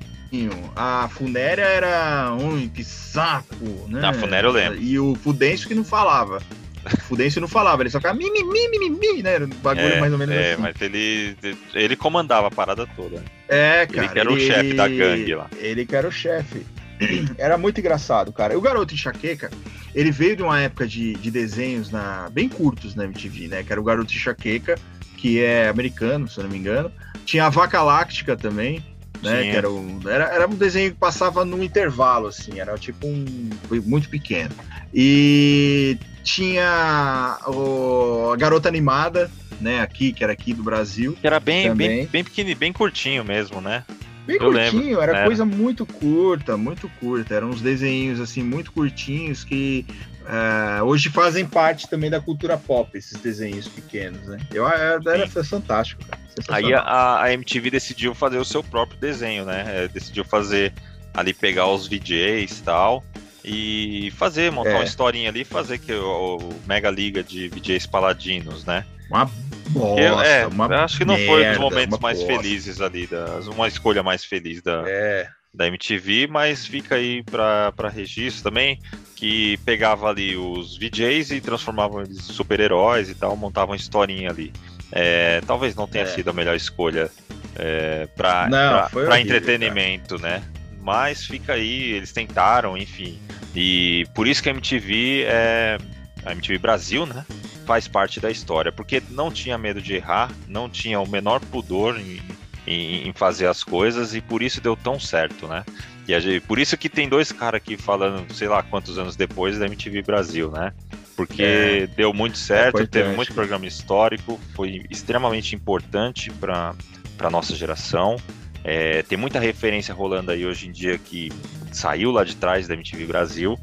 A 0.74 1.08
Funéria 1.08 1.62
era. 1.62 2.34
Ui, 2.34 2.68
que 2.68 2.84
saco, 2.84 3.86
né? 3.88 4.06
A 4.06 4.12
Funéria 4.12 4.46
eu 4.48 4.52
lembro. 4.52 4.80
E 4.80 4.98
o 4.98 5.14
Fudêncio 5.14 5.68
que 5.68 5.74
não 5.74 5.84
falava. 5.84 6.42
O 6.84 6.96
Fudêncio 6.98 7.40
não 7.40 7.48
falava, 7.48 7.82
ele 7.82 7.90
só 7.90 7.98
ficava 7.98 8.16
mi, 8.16 8.30
mi, 8.30 8.44
mi, 8.44 8.78
mi, 8.78 8.90
mi, 8.90 9.22
né? 9.22 9.34
Era 9.34 9.44
um 9.44 9.48
bagulho 9.48 9.86
É, 9.86 10.00
mais 10.00 10.12
ou 10.12 10.18
menos 10.18 10.34
é, 10.34 10.52
assim. 10.52 10.62
mas 10.62 10.80
ele, 10.80 11.36
ele 11.74 11.96
comandava 11.96 12.46
a 12.46 12.50
parada 12.50 12.86
toda. 12.94 13.24
É, 13.48 13.86
cara. 13.86 14.04
Ele 14.04 14.12
que 14.12 14.18
era 14.20 14.32
o 14.32 14.38
chefe 14.38 14.74
da 14.74 14.86
gangue 14.86 15.34
lá. 15.34 15.50
Ele 15.58 15.84
que 15.84 15.96
era 15.96 16.06
o 16.06 16.12
chefe. 16.12 16.64
Era 17.38 17.58
muito 17.58 17.80
engraçado, 17.80 18.32
cara. 18.32 18.56
O 18.56 18.60
Garoto 18.60 18.94
Enxaqueca, 18.94 19.50
ele 19.94 20.10
veio 20.10 20.36
de 20.36 20.42
uma 20.42 20.60
época 20.60 20.86
de, 20.86 21.14
de 21.14 21.30
desenhos 21.30 21.90
na, 21.90 22.28
bem 22.30 22.48
curtos 22.48 22.94
na 22.94 23.04
MTV, 23.04 23.48
né? 23.48 23.62
Que 23.62 23.72
era 23.72 23.80
o 23.80 23.84
Garoto 23.84 24.12
Enxaqueca, 24.12 24.78
que 25.16 25.42
é 25.42 25.68
americano, 25.68 26.28
se 26.28 26.38
eu 26.38 26.44
não 26.44 26.50
me 26.50 26.58
engano. 26.58 26.90
Tinha 27.24 27.46
a 27.46 27.48
Vaca 27.48 27.82
Láctica 27.82 28.36
também, 28.36 28.84
né? 29.22 29.40
Tinha. 29.40 29.50
Que 29.52 29.56
era 29.56 29.70
um, 29.70 30.00
era, 30.06 30.24
era 30.24 30.46
um 30.46 30.54
desenho 30.54 30.92
que 30.92 30.98
passava 30.98 31.44
num 31.44 31.62
intervalo, 31.62 32.28
assim. 32.28 32.60
Era 32.60 32.76
tipo 32.78 33.06
um... 33.06 33.50
foi 33.68 33.80
muito 33.80 34.08
pequeno. 34.08 34.54
E 34.94 35.98
tinha 36.22 37.38
o, 37.46 38.30
a 38.32 38.36
Garota 38.36 38.68
Animada, 38.68 39.30
né? 39.60 39.80
Aqui, 39.80 40.12
que 40.12 40.22
era 40.22 40.32
aqui 40.32 40.52
do 40.52 40.62
Brasil. 40.62 41.16
Que 41.20 41.26
era 41.26 41.40
bem, 41.40 41.68
Também. 41.68 41.88
bem, 41.88 42.06
bem 42.06 42.24
pequenininho, 42.24 42.58
bem 42.58 42.72
curtinho 42.72 43.24
mesmo, 43.24 43.60
né? 43.60 43.84
Bem 44.26 44.36
Eu 44.36 44.50
curtinho, 44.50 44.82
lembro, 44.82 45.00
era 45.02 45.16
era. 45.18 45.26
coisa 45.26 45.44
muito 45.44 45.86
curta, 45.86 46.56
muito 46.56 46.88
curta. 47.00 47.34
Eram 47.34 47.50
uns 47.50 47.60
desenhos 47.62 48.20
assim 48.20 48.42
muito 48.42 48.72
curtinhos 48.72 49.44
que 49.44 49.86
eh, 50.26 50.82
hoje 50.82 51.08
fazem 51.10 51.46
parte 51.46 51.88
também 51.88 52.10
da 52.10 52.20
cultura 52.20 52.58
pop, 52.58 52.90
esses 52.98 53.20
desenhos 53.20 53.68
pequenos, 53.68 54.26
né? 54.26 54.38
Eu 54.52 54.66
era, 54.68 55.00
era 55.06 55.28
fantástico, 55.28 56.04
cara. 56.04 56.20
Aí 56.48 56.74
a, 56.74 57.22
a 57.22 57.32
MTV 57.32 57.70
decidiu 57.70 58.14
fazer 58.14 58.38
o 58.38 58.44
seu 58.44 58.62
próprio 58.62 58.98
desenho, 58.98 59.44
né? 59.44 59.64
É, 59.84 59.88
decidiu 59.88 60.24
fazer 60.24 60.72
ali, 61.14 61.32
pegar 61.32 61.66
os 61.68 61.86
VJs 61.86 62.58
e 62.58 62.62
tal, 62.62 63.04
e 63.44 64.12
fazer, 64.16 64.50
montar 64.52 64.70
É. 64.70 64.74
uma 64.74 64.84
historinha 64.84 65.30
ali, 65.30 65.44
fazer 65.44 65.78
que 65.78 65.92
o, 65.94 66.36
o 66.36 66.60
Mega 66.66 66.90
Liga 66.90 67.22
de 67.22 67.48
VJs 67.48 67.86
Paladinos, 67.86 68.64
né? 68.66 68.84
Uma 69.08 69.30
bosta, 69.70 70.00
Eu- 70.00 70.20
é, 70.20 70.74
acho 70.82 70.98
que 70.98 71.04
não 71.04 71.16
foi 71.18 71.26
um 71.26 71.36
merda, 71.38 71.50
dos 71.52 71.58
momentos 71.60 71.98
mais 72.00 72.22
felizes 72.22 72.80
ali, 72.80 73.06
das, 73.06 73.46
uma 73.46 73.68
escolha 73.68 74.02
mais 74.02 74.24
feliz 74.24 74.62
da, 74.62 74.84
É, 74.86 75.28
da 75.52 75.66
MTV, 75.66 76.26
mas 76.28 76.66
fica 76.66 76.96
aí 76.96 77.22
para 77.22 77.88
registro 77.88 78.44
também, 78.44 78.78
que 79.14 79.56
pegava 79.64 80.08
ali 80.10 80.36
os 80.36 80.76
VJs 80.76 81.30
e 81.30 81.40
transformavam 81.40 82.02
eles 82.02 82.18
em 82.18 82.32
super-heróis 82.32 83.08
e 83.08 83.14
tal, 83.14 83.34
montavam 83.36 83.70
uma 83.70 83.76
historinha 83.76 84.30
ali. 84.30 84.52
É, 84.92 85.40
talvez 85.46 85.74
não 85.74 85.86
tenha 85.88 86.04
É. 86.04 86.06
sido 86.06 86.30
a 86.30 86.32
melhor 86.32 86.54
escolha 86.54 87.10
é, 87.58 88.06
para 88.16 89.20
entretenimento, 89.20 90.18
né? 90.18 90.42
Mas 90.82 91.24
fica 91.24 91.54
aí, 91.54 91.92
eles 91.92 92.12
tentaram, 92.12 92.76
enfim. 92.76 93.18
E 93.54 94.06
por 94.14 94.26
isso 94.28 94.42
que 94.42 94.48
a 94.48 94.52
MTV 94.52 95.24
é. 95.26 95.78
A 96.24 96.32
MTV 96.32 96.58
Brasil, 96.58 97.06
né? 97.06 97.24
Faz 97.66 97.88
parte 97.88 98.20
da 98.20 98.30
história, 98.30 98.70
porque 98.70 99.02
não 99.10 99.30
tinha 99.30 99.58
medo 99.58 99.82
de 99.82 99.94
errar, 99.94 100.30
não 100.46 100.70
tinha 100.70 101.00
o 101.00 101.08
menor 101.08 101.40
pudor 101.40 101.98
em, 101.98 102.22
em, 102.66 103.08
em 103.08 103.12
fazer 103.12 103.48
as 103.48 103.64
coisas 103.64 104.14
e 104.14 104.20
por 104.20 104.40
isso 104.40 104.60
deu 104.60 104.76
tão 104.76 105.00
certo, 105.00 105.48
né? 105.48 105.64
E 106.06 106.14
a 106.14 106.20
gente- 106.20 106.40
por 106.46 106.60
isso 106.60 106.76
que 106.76 106.88
tem 106.88 107.08
dois 107.08 107.32
caras 107.32 107.58
aqui 107.60 107.76
falando, 107.76 108.32
sei 108.32 108.46
lá 108.46 108.62
quantos 108.62 108.96
anos 108.98 109.16
depois 109.16 109.58
da 109.58 109.66
MTV 109.66 110.02
Brasil, 110.02 110.50
né? 110.52 110.72
Porque 111.16 111.42
É. 111.42 111.86
deu 111.88 112.12
muito 112.14 112.38
certo, 112.38 112.76
importante, 112.82 112.90
teve 112.90 113.16
muito 113.16 113.34
programa 113.34 113.66
histórico, 113.66 114.38
foi 114.54 114.84
extremamente 114.88 115.56
importante 115.56 116.30
para 116.30 116.72
a 117.18 117.30
nossa 117.30 117.56
geração. 117.56 118.16
É, 118.62 119.02
tem 119.02 119.16
muita 119.18 119.40
referência 119.40 119.92
rolando 119.94 120.30
aí 120.30 120.44
hoje 120.46 120.68
em 120.68 120.72
dia 120.72 120.98
que 120.98 121.32
saiu 121.72 122.10
lá 122.12 122.22
de 122.22 122.36
trás 122.36 122.68
da 122.68 122.74
MTV 122.74 123.06
Brasil. 123.06 123.58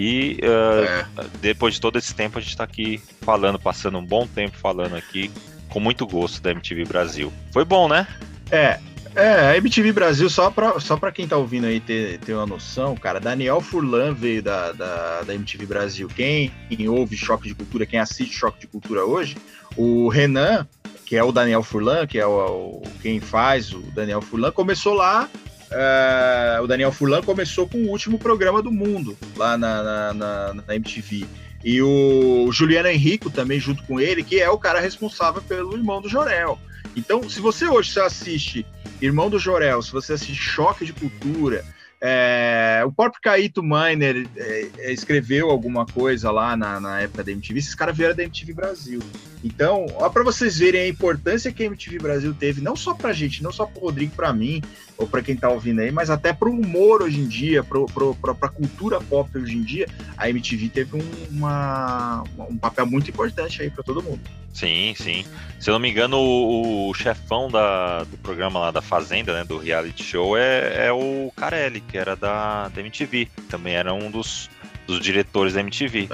E 0.00 0.38
uh, 0.44 0.84
é. 0.84 1.06
depois 1.40 1.74
de 1.74 1.80
todo 1.80 1.98
esse 1.98 2.14
tempo 2.14 2.38
a 2.38 2.40
gente 2.40 2.50
está 2.50 2.62
aqui 2.62 3.02
falando, 3.22 3.58
passando 3.58 3.98
um 3.98 4.04
bom 4.04 4.28
tempo 4.28 4.56
falando 4.56 4.94
aqui, 4.94 5.28
com 5.68 5.80
muito 5.80 6.06
gosto 6.06 6.40
da 6.40 6.52
MTV 6.52 6.84
Brasil. 6.84 7.32
Foi 7.52 7.64
bom, 7.64 7.88
né? 7.88 8.06
É, 8.48 8.78
é, 9.16 9.50
a 9.50 9.56
MTV 9.56 9.90
Brasil, 9.92 10.30
só 10.30 10.52
pra, 10.52 10.78
só 10.78 10.96
pra 10.96 11.10
quem 11.10 11.26
tá 11.26 11.36
ouvindo 11.36 11.66
aí 11.66 11.80
ter, 11.80 12.18
ter 12.20 12.32
uma 12.34 12.46
noção, 12.46 12.94
cara, 12.94 13.18
Daniel 13.18 13.60
Furlan 13.60 14.14
veio 14.14 14.40
da, 14.40 14.70
da, 14.70 15.22
da 15.22 15.34
MTV 15.34 15.66
Brasil. 15.66 16.08
Quem, 16.14 16.52
ouve 16.88 17.16
Choque 17.16 17.48
de 17.48 17.54
Cultura, 17.56 17.84
quem 17.84 17.98
assiste 17.98 18.32
Choque 18.34 18.60
de 18.60 18.66
Cultura 18.68 19.04
hoje, 19.04 19.36
o 19.76 20.08
Renan, 20.08 20.64
que 21.04 21.16
é 21.16 21.24
o 21.24 21.32
Daniel 21.32 21.64
Furlan, 21.64 22.06
que 22.06 22.18
é 22.20 22.26
o, 22.26 22.30
o- 22.30 22.82
quem 23.02 23.18
faz 23.18 23.72
o 23.72 23.80
Daniel 23.80 24.22
Furlan, 24.22 24.52
começou 24.52 24.94
lá. 24.94 25.28
É, 25.70 26.60
o 26.60 26.66
Daniel 26.66 26.92
Furlan 26.92 27.22
começou 27.22 27.68
com 27.68 27.78
o 27.78 27.88
último 27.90 28.18
programa 28.18 28.62
do 28.62 28.70
mundo 28.70 29.16
lá 29.36 29.56
na, 29.56 29.82
na, 29.82 30.14
na- 30.14 30.54
na 30.66 30.74
MTV. 30.74 31.26
E 31.64 31.82
o 31.82 32.48
Juliano 32.52 32.88
Henrico 32.88 33.30
também 33.30 33.58
junto 33.58 33.82
com 33.84 34.00
ele, 34.00 34.22
que 34.22 34.40
é 34.40 34.48
o 34.48 34.58
cara 34.58 34.80
responsável 34.80 35.42
pelo 35.42 35.76
irmão 35.76 36.00
do 36.00 36.08
Jorel. 36.08 36.58
Então, 36.96 37.28
se 37.28 37.40
você 37.40 37.66
hoje 37.66 37.92
você 37.92 38.00
assiste 38.00 38.66
Irmão 39.00 39.28
do 39.30 39.38
Jorel, 39.38 39.80
se 39.82 39.92
você 39.92 40.14
assiste 40.14 40.34
Choque 40.34 40.84
de 40.84 40.92
Cultura, 40.92 41.64
é, 42.00 42.82
o 42.86 42.92
próprio 42.92 43.20
Caíto 43.20 43.62
Miner 43.62 44.26
é, 44.36 44.68
é, 44.78 44.92
escreveu 44.92 45.50
alguma 45.50 45.84
coisa 45.84 46.30
lá 46.30 46.56
na, 46.56 46.78
na 46.80 47.00
época 47.00 47.22
da 47.24 47.30
MTV, 47.32 47.58
esses 47.58 47.74
caras 47.74 47.96
vieram 47.96 48.14
da 48.14 48.22
MTV 48.22 48.52
Brasil. 48.54 49.00
Então, 49.42 49.86
ó, 49.94 50.08
para 50.08 50.24
vocês 50.24 50.58
verem 50.58 50.82
a 50.82 50.88
importância 50.88 51.52
que 51.52 51.62
a 51.62 51.66
MTV 51.66 51.98
Brasil 51.98 52.34
teve, 52.34 52.60
não 52.60 52.74
só 52.74 52.94
pra 52.94 53.12
gente, 53.12 53.42
não 53.42 53.52
só 53.52 53.66
pro 53.66 53.80
Rodrigo, 53.80 54.12
pra 54.14 54.32
mim, 54.32 54.62
ou 54.96 55.06
pra 55.06 55.22
quem 55.22 55.36
tá 55.36 55.48
ouvindo 55.48 55.80
aí, 55.80 55.92
mas 55.92 56.10
até 56.10 56.32
pro 56.32 56.50
humor 56.50 57.02
hoje 57.02 57.20
em 57.20 57.28
dia, 57.28 57.62
pra, 57.62 58.34
pra 58.34 58.48
cultura 58.48 59.00
pop 59.00 59.36
hoje 59.38 59.56
em 59.56 59.62
dia, 59.62 59.86
a 60.16 60.28
MTV 60.28 60.68
teve 60.70 60.96
um, 60.96 61.36
uma, 61.36 62.24
um 62.50 62.58
papel 62.58 62.84
muito 62.86 63.10
importante 63.10 63.62
aí 63.62 63.70
pra 63.70 63.84
todo 63.84 64.02
mundo. 64.02 64.20
Sim, 64.52 64.92
sim. 64.96 65.24
Se 65.60 65.70
eu 65.70 65.74
não 65.74 65.78
me 65.78 65.88
engano, 65.88 66.16
o, 66.16 66.90
o 66.90 66.94
chefão 66.94 67.48
da, 67.48 68.02
do 68.02 68.16
programa 68.18 68.58
lá 68.58 68.70
da 68.72 68.82
Fazenda, 68.82 69.32
né, 69.32 69.44
do 69.44 69.56
reality 69.56 70.02
show, 70.02 70.36
é, 70.36 70.86
é 70.86 70.92
o 70.92 71.32
Carelli, 71.36 71.80
que 71.80 71.96
era 71.96 72.16
da, 72.16 72.68
da 72.68 72.80
MTV. 72.80 73.28
Também 73.48 73.74
era 73.74 73.94
um 73.94 74.10
dos, 74.10 74.50
dos 74.88 75.00
diretores 75.00 75.52
da 75.52 75.60
MTV. 75.60 76.08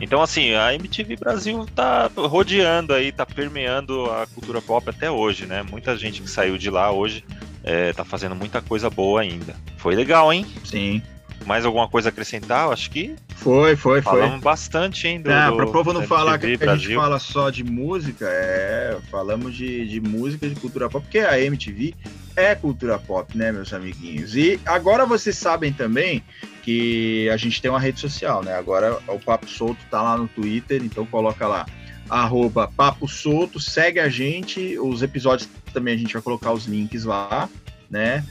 Então, 0.00 0.22
assim, 0.22 0.54
a 0.54 0.72
MTV 0.72 1.16
Brasil 1.16 1.66
tá 1.74 2.08
rodeando 2.16 2.94
aí, 2.94 3.10
tá 3.10 3.26
permeando 3.26 4.08
a 4.08 4.24
cultura 4.28 4.62
pop 4.62 4.88
até 4.88 5.10
hoje, 5.10 5.46
né? 5.46 5.64
Muita 5.68 5.96
gente 5.98 6.22
que 6.22 6.30
saiu 6.30 6.56
de 6.56 6.70
lá 6.70 6.92
hoje 6.92 7.24
é, 7.64 7.92
tá 7.92 8.04
fazendo 8.04 8.36
muita 8.36 8.62
coisa 8.62 8.88
boa 8.88 9.20
ainda. 9.20 9.54
Foi 9.78 9.96
legal, 9.96 10.32
hein? 10.32 10.46
Sim. 10.64 11.02
Mais 11.44 11.64
alguma 11.64 11.88
coisa 11.88 12.08
a 12.08 12.10
acrescentar? 12.10 12.66
Eu 12.66 12.72
acho 12.72 12.90
que 12.90 13.16
Foi, 13.34 13.74
foi, 13.74 14.00
foi. 14.02 14.20
falamos 14.20 14.40
bastante, 14.40 15.08
hein? 15.08 15.20
Do, 15.22 15.32
Ah, 15.32 15.50
do- 15.50 15.56
pra 15.56 15.66
povo 15.66 15.92
não 15.92 16.02
falar 16.02 16.38
que 16.38 16.56
a 16.60 16.76
gente 16.76 16.94
fala 16.94 17.18
só 17.18 17.50
de 17.50 17.64
música, 17.64 18.26
é, 18.28 18.96
falamos 19.10 19.56
de, 19.56 19.88
de 19.88 20.00
música, 20.00 20.48
de 20.48 20.54
cultura 20.54 20.88
pop, 20.88 21.02
porque 21.02 21.18
a 21.18 21.40
MTV 21.40 21.94
é 22.36 22.54
cultura 22.54 22.98
pop, 22.98 23.36
né, 23.36 23.52
meus 23.52 23.72
amiguinhos? 23.72 24.34
E 24.34 24.60
agora 24.64 25.06
vocês 25.06 25.36
sabem 25.36 25.72
também 25.72 26.22
que 26.62 27.28
a 27.30 27.36
gente 27.36 27.60
tem 27.60 27.70
uma 27.70 27.80
rede 27.80 28.00
social, 28.00 28.42
né? 28.42 28.54
Agora 28.54 28.98
o 29.08 29.18
Papo 29.18 29.48
Solto 29.48 29.80
tá 29.90 30.02
lá 30.02 30.16
no 30.16 30.28
Twitter, 30.28 30.82
então 30.82 31.06
coloca 31.06 31.46
lá, 31.46 31.66
arroba 32.08 32.70
Papo 32.76 33.08
Solto, 33.08 33.58
segue 33.58 34.00
a 34.00 34.08
gente, 34.08 34.78
os 34.78 35.02
episódios 35.02 35.48
também 35.72 35.94
a 35.94 35.98
gente 35.98 36.12
vai 36.12 36.22
colocar 36.22 36.52
os 36.52 36.66
links 36.66 37.04
lá, 37.04 37.48
né? 37.90 38.24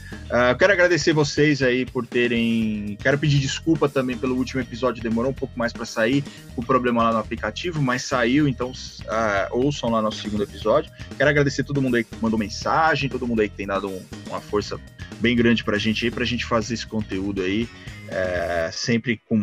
Eu 0.50 0.56
quero 0.56 0.72
agradecer 0.72 1.12
vocês 1.12 1.60
aí 1.62 1.84
por 1.84 2.06
terem. 2.06 2.96
Quero 3.02 3.18
pedir 3.18 3.38
desculpa 3.38 3.88
também 3.88 4.16
pelo 4.16 4.34
último 4.36 4.60
episódio, 4.60 5.02
demorou 5.02 5.30
um 5.30 5.34
pouco 5.34 5.58
mais 5.58 5.72
para 5.72 5.84
sair, 5.84 6.24
o 6.56 6.62
problema 6.62 7.02
lá 7.02 7.12
no 7.12 7.18
aplicativo, 7.18 7.82
mas 7.82 8.02
saiu, 8.02 8.48
então 8.48 8.72
ah, 9.08 9.48
ouçam 9.50 9.90
lá 9.90 10.00
nosso 10.00 10.22
segundo 10.22 10.42
episódio. 10.42 10.90
Quero 11.16 11.28
agradecer 11.28 11.62
todo 11.64 11.82
mundo 11.82 11.96
aí 11.96 12.04
que 12.04 12.16
mandou 12.20 12.38
mensagem, 12.38 13.08
todo 13.10 13.26
mundo 13.26 13.40
aí 13.42 13.48
que 13.48 13.56
tem 13.56 13.66
dado 13.66 13.88
um- 13.88 14.02
uma 14.28 14.40
força 14.40 14.80
bem 15.20 15.36
grande 15.36 15.62
pra 15.62 15.76
gente 15.76 16.04
aí, 16.06 16.10
pra 16.10 16.24
gente 16.24 16.46
fazer 16.46 16.72
esse 16.74 16.86
conteúdo 16.86 17.42
aí, 17.42 17.68
é, 18.10 18.70
sempre 18.72 19.20
com 19.28 19.36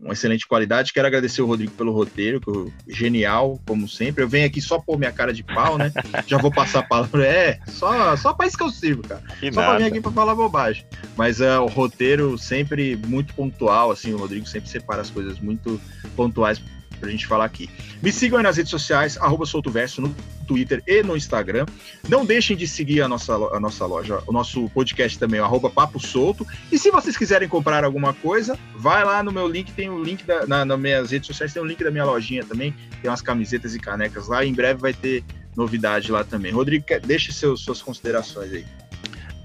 uma 0.00 0.12
excelente 0.12 0.46
qualidade. 0.46 0.92
Quero 0.92 1.06
agradecer 1.06 1.42
o 1.42 1.46
Rodrigo 1.46 1.72
pelo 1.72 1.92
roteiro, 1.92 2.40
que 2.40 2.92
genial, 2.92 3.60
como 3.66 3.88
sempre. 3.88 4.24
Eu 4.24 4.28
venho 4.28 4.46
aqui 4.46 4.60
só 4.60 4.78
pôr 4.78 4.98
minha 4.98 5.12
cara 5.12 5.32
de 5.32 5.42
pau, 5.42 5.76
né? 5.76 5.92
Já 6.26 6.38
vou 6.38 6.50
passar 6.50 6.80
a 6.80 6.82
palavra. 6.82 7.26
É, 7.26 7.60
só, 7.66 8.16
só 8.16 8.32
pra 8.32 8.46
isso 8.46 8.56
que 8.56 8.64
eu 8.64 8.70
sirvo, 8.70 9.02
cara. 9.02 9.22
Que 9.38 9.52
Só 9.52 9.60
pra 9.60 9.72
vir 9.74 9.82
nada. 9.82 9.86
aqui 9.86 10.00
pra 10.00 10.10
falar 10.10 10.34
bobagem. 10.34 10.84
Mas 11.16 11.40
é, 11.40 11.58
o 11.58 11.66
roteiro 11.66 12.38
sempre 12.38 12.96
muito 13.06 13.34
pontual, 13.34 13.90
assim, 13.90 14.12
o 14.12 14.16
Rodrigo 14.18 14.46
sempre 14.46 14.68
separa 14.70 15.02
as 15.02 15.10
coisas 15.10 15.38
muito 15.38 15.80
pontuais 16.16 16.60
pra 16.96 17.10
gente 17.10 17.26
falar 17.26 17.44
aqui. 17.44 17.68
Me 18.02 18.12
sigam 18.12 18.38
aí 18.38 18.42
nas 18.42 18.56
redes 18.56 18.70
sociais, 18.70 19.16
arroba 19.16 19.46
soltoverso, 19.46 20.00
no 20.00 20.14
Twitter 20.46 20.82
e 20.86 21.02
no 21.02 21.16
Instagram. 21.16 21.66
Não 22.08 22.24
deixem 22.24 22.56
de 22.56 22.66
seguir 22.66 23.02
a 23.02 23.08
nossa, 23.08 23.34
a 23.34 23.60
nossa 23.60 23.86
loja, 23.86 24.22
o 24.26 24.32
nosso 24.32 24.68
podcast 24.70 25.18
também, 25.18 25.40
arroba 25.40 25.70
Papo 25.70 25.98
Solto. 25.98 26.46
E 26.70 26.78
se 26.78 26.90
vocês 26.90 27.16
quiserem 27.16 27.48
comprar 27.48 27.84
alguma 27.84 28.12
coisa, 28.14 28.58
vai 28.76 29.04
lá 29.04 29.22
no 29.22 29.32
meu 29.32 29.48
link, 29.48 29.72
tem 29.72 29.88
o 29.88 30.02
link 30.02 30.24
da, 30.24 30.46
na, 30.46 30.64
nas 30.64 30.78
minhas 30.78 31.10
redes 31.10 31.26
sociais, 31.26 31.52
tem 31.52 31.62
o 31.62 31.66
link 31.66 31.82
da 31.82 31.90
minha 31.90 32.04
lojinha 32.04 32.44
também, 32.44 32.74
tem 33.00 33.10
umas 33.10 33.22
camisetas 33.22 33.74
e 33.74 33.78
canecas 33.78 34.28
lá, 34.28 34.44
em 34.44 34.52
breve 34.52 34.80
vai 34.80 34.92
ter 34.92 35.24
novidade 35.56 36.10
lá 36.10 36.24
também. 36.24 36.52
Rodrigo, 36.52 36.84
deixe 37.04 37.32
seus, 37.32 37.60
suas 37.62 37.80
considerações 37.80 38.52
aí. 38.52 38.66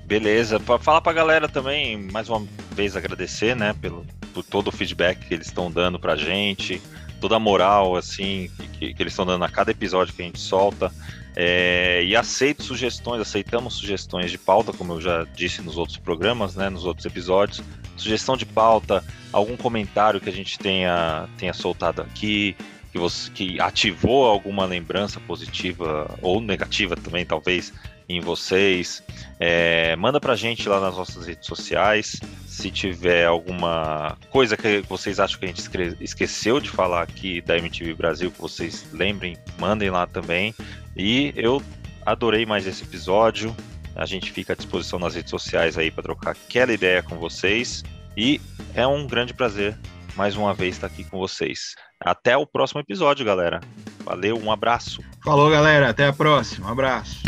Beleza, 0.06 0.60
para 0.60 0.80
falar 0.80 1.02
para 1.02 1.12
a 1.12 1.16
galera 1.16 1.48
também, 1.48 1.96
mais 2.12 2.28
uma 2.30 2.44
vez 2.72 2.96
agradecer, 2.96 3.56
né, 3.56 3.76
pelo, 3.80 4.04
por 4.34 4.44
todo 4.44 4.70
o 4.70 4.72
feedback 4.72 5.28
que 5.28 5.34
eles 5.36 5.46
estão 5.46 5.70
dando 5.70 6.00
para 6.00 6.14
a 6.14 6.16
gente, 6.16 6.82
toda 7.20 7.36
a 7.36 7.40
moral, 7.40 7.96
assim, 7.96 8.50
que, 8.74 8.94
que 8.94 9.04
eles 9.04 9.14
estão 9.14 9.26
dando 9.26 9.44
a 9.44 9.50
cada 9.50 9.72
episódio 9.72 10.14
que 10.14 10.22
a 10.22 10.26
gente 10.26 10.40
solta. 10.40 10.92
É, 11.36 12.04
e 12.04 12.16
aceito 12.16 12.64
sugestões, 12.64 13.22
aceitamos 13.22 13.76
sugestões 13.76 14.32
de 14.32 14.38
pauta, 14.38 14.74
como 14.74 14.94
eu 14.94 15.02
já 15.02 15.26
disse 15.36 15.62
nos 15.62 15.78
outros 15.78 15.98
programas, 15.98 16.56
né, 16.56 16.70
nos 16.70 16.86
outros 16.86 17.06
episódios. 17.06 17.62
Sugestão 17.96 18.36
de 18.36 18.46
pauta, 18.46 19.04
algum 19.32 19.56
comentário 19.56 20.20
que 20.20 20.30
a 20.30 20.34
gente 20.34 20.58
tenha, 20.58 21.28
tenha 21.38 21.54
soltado 21.54 22.02
aqui, 22.02 22.56
que, 22.92 22.98
você, 22.98 23.30
que 23.32 23.62
ativou 23.62 24.26
alguma 24.26 24.66
lembrança 24.66 25.20
positiva 25.20 26.18
ou 26.22 26.42
negativa 26.42 26.96
também, 26.96 27.26
talvez, 27.26 27.74
em 28.10 28.20
vocês. 28.20 29.04
É, 29.40 29.96
manda 29.96 30.20
pra 30.20 30.36
gente 30.36 30.68
lá 30.68 30.80
nas 30.80 30.98
nossas 30.98 31.28
redes 31.28 31.48
sociais. 31.48 32.20
Se 32.48 32.72
tiver 32.72 33.26
alguma 33.26 34.18
coisa 34.32 34.58
que 34.58 34.82
vocês 34.90 35.20
acham 35.20 35.40
que 35.40 35.46
a 35.46 35.48
gente 35.48 35.62
esqueceu 36.02 36.60
de 36.60 36.70
falar 36.70 37.04
aqui 37.04 37.40
da 37.40 37.58
MTV 37.58 37.94
Brasil, 37.94 38.32
que 38.32 38.42
vocês 38.42 38.86
lembrem, 38.92 39.38
mandem 39.60 39.90
lá 39.90 40.08
também. 40.08 40.54
E 40.98 41.32
eu 41.38 41.62
adorei 42.06 42.46
mais 42.46 42.66
esse 42.66 42.84
episódio. 42.84 43.56
A 43.96 44.06
gente 44.06 44.32
fica 44.32 44.54
à 44.54 44.56
disposição 44.56 44.98
nas 44.98 45.16
redes 45.16 45.30
sociais 45.30 45.78
aí 45.78 45.92
para 45.92 46.04
trocar 46.04 46.32
aquela 46.32 46.74
ideia 46.74 47.04
com 47.04 47.18
vocês. 47.18 47.84
E 48.18 48.42
é 48.74 48.86
um 48.86 49.06
grande 49.06 49.34
prazer 49.34 49.78
mais 50.16 50.36
uma 50.36 50.54
vez 50.54 50.76
estar 50.76 50.88
aqui 50.88 51.04
com 51.04 51.18
vocês. 51.18 51.76
Até 52.02 52.36
o 52.36 52.46
próximo 52.46 52.82
episódio, 52.82 53.26
galera. 53.26 53.62
Valeu, 54.04 54.38
um 54.38 54.52
abraço. 54.52 55.02
Falou, 55.24 55.50
galera. 55.50 55.90
Até 55.90 56.08
a 56.08 56.14
próxima. 56.14 56.68
Um 56.68 56.72
abraço. 56.72 57.22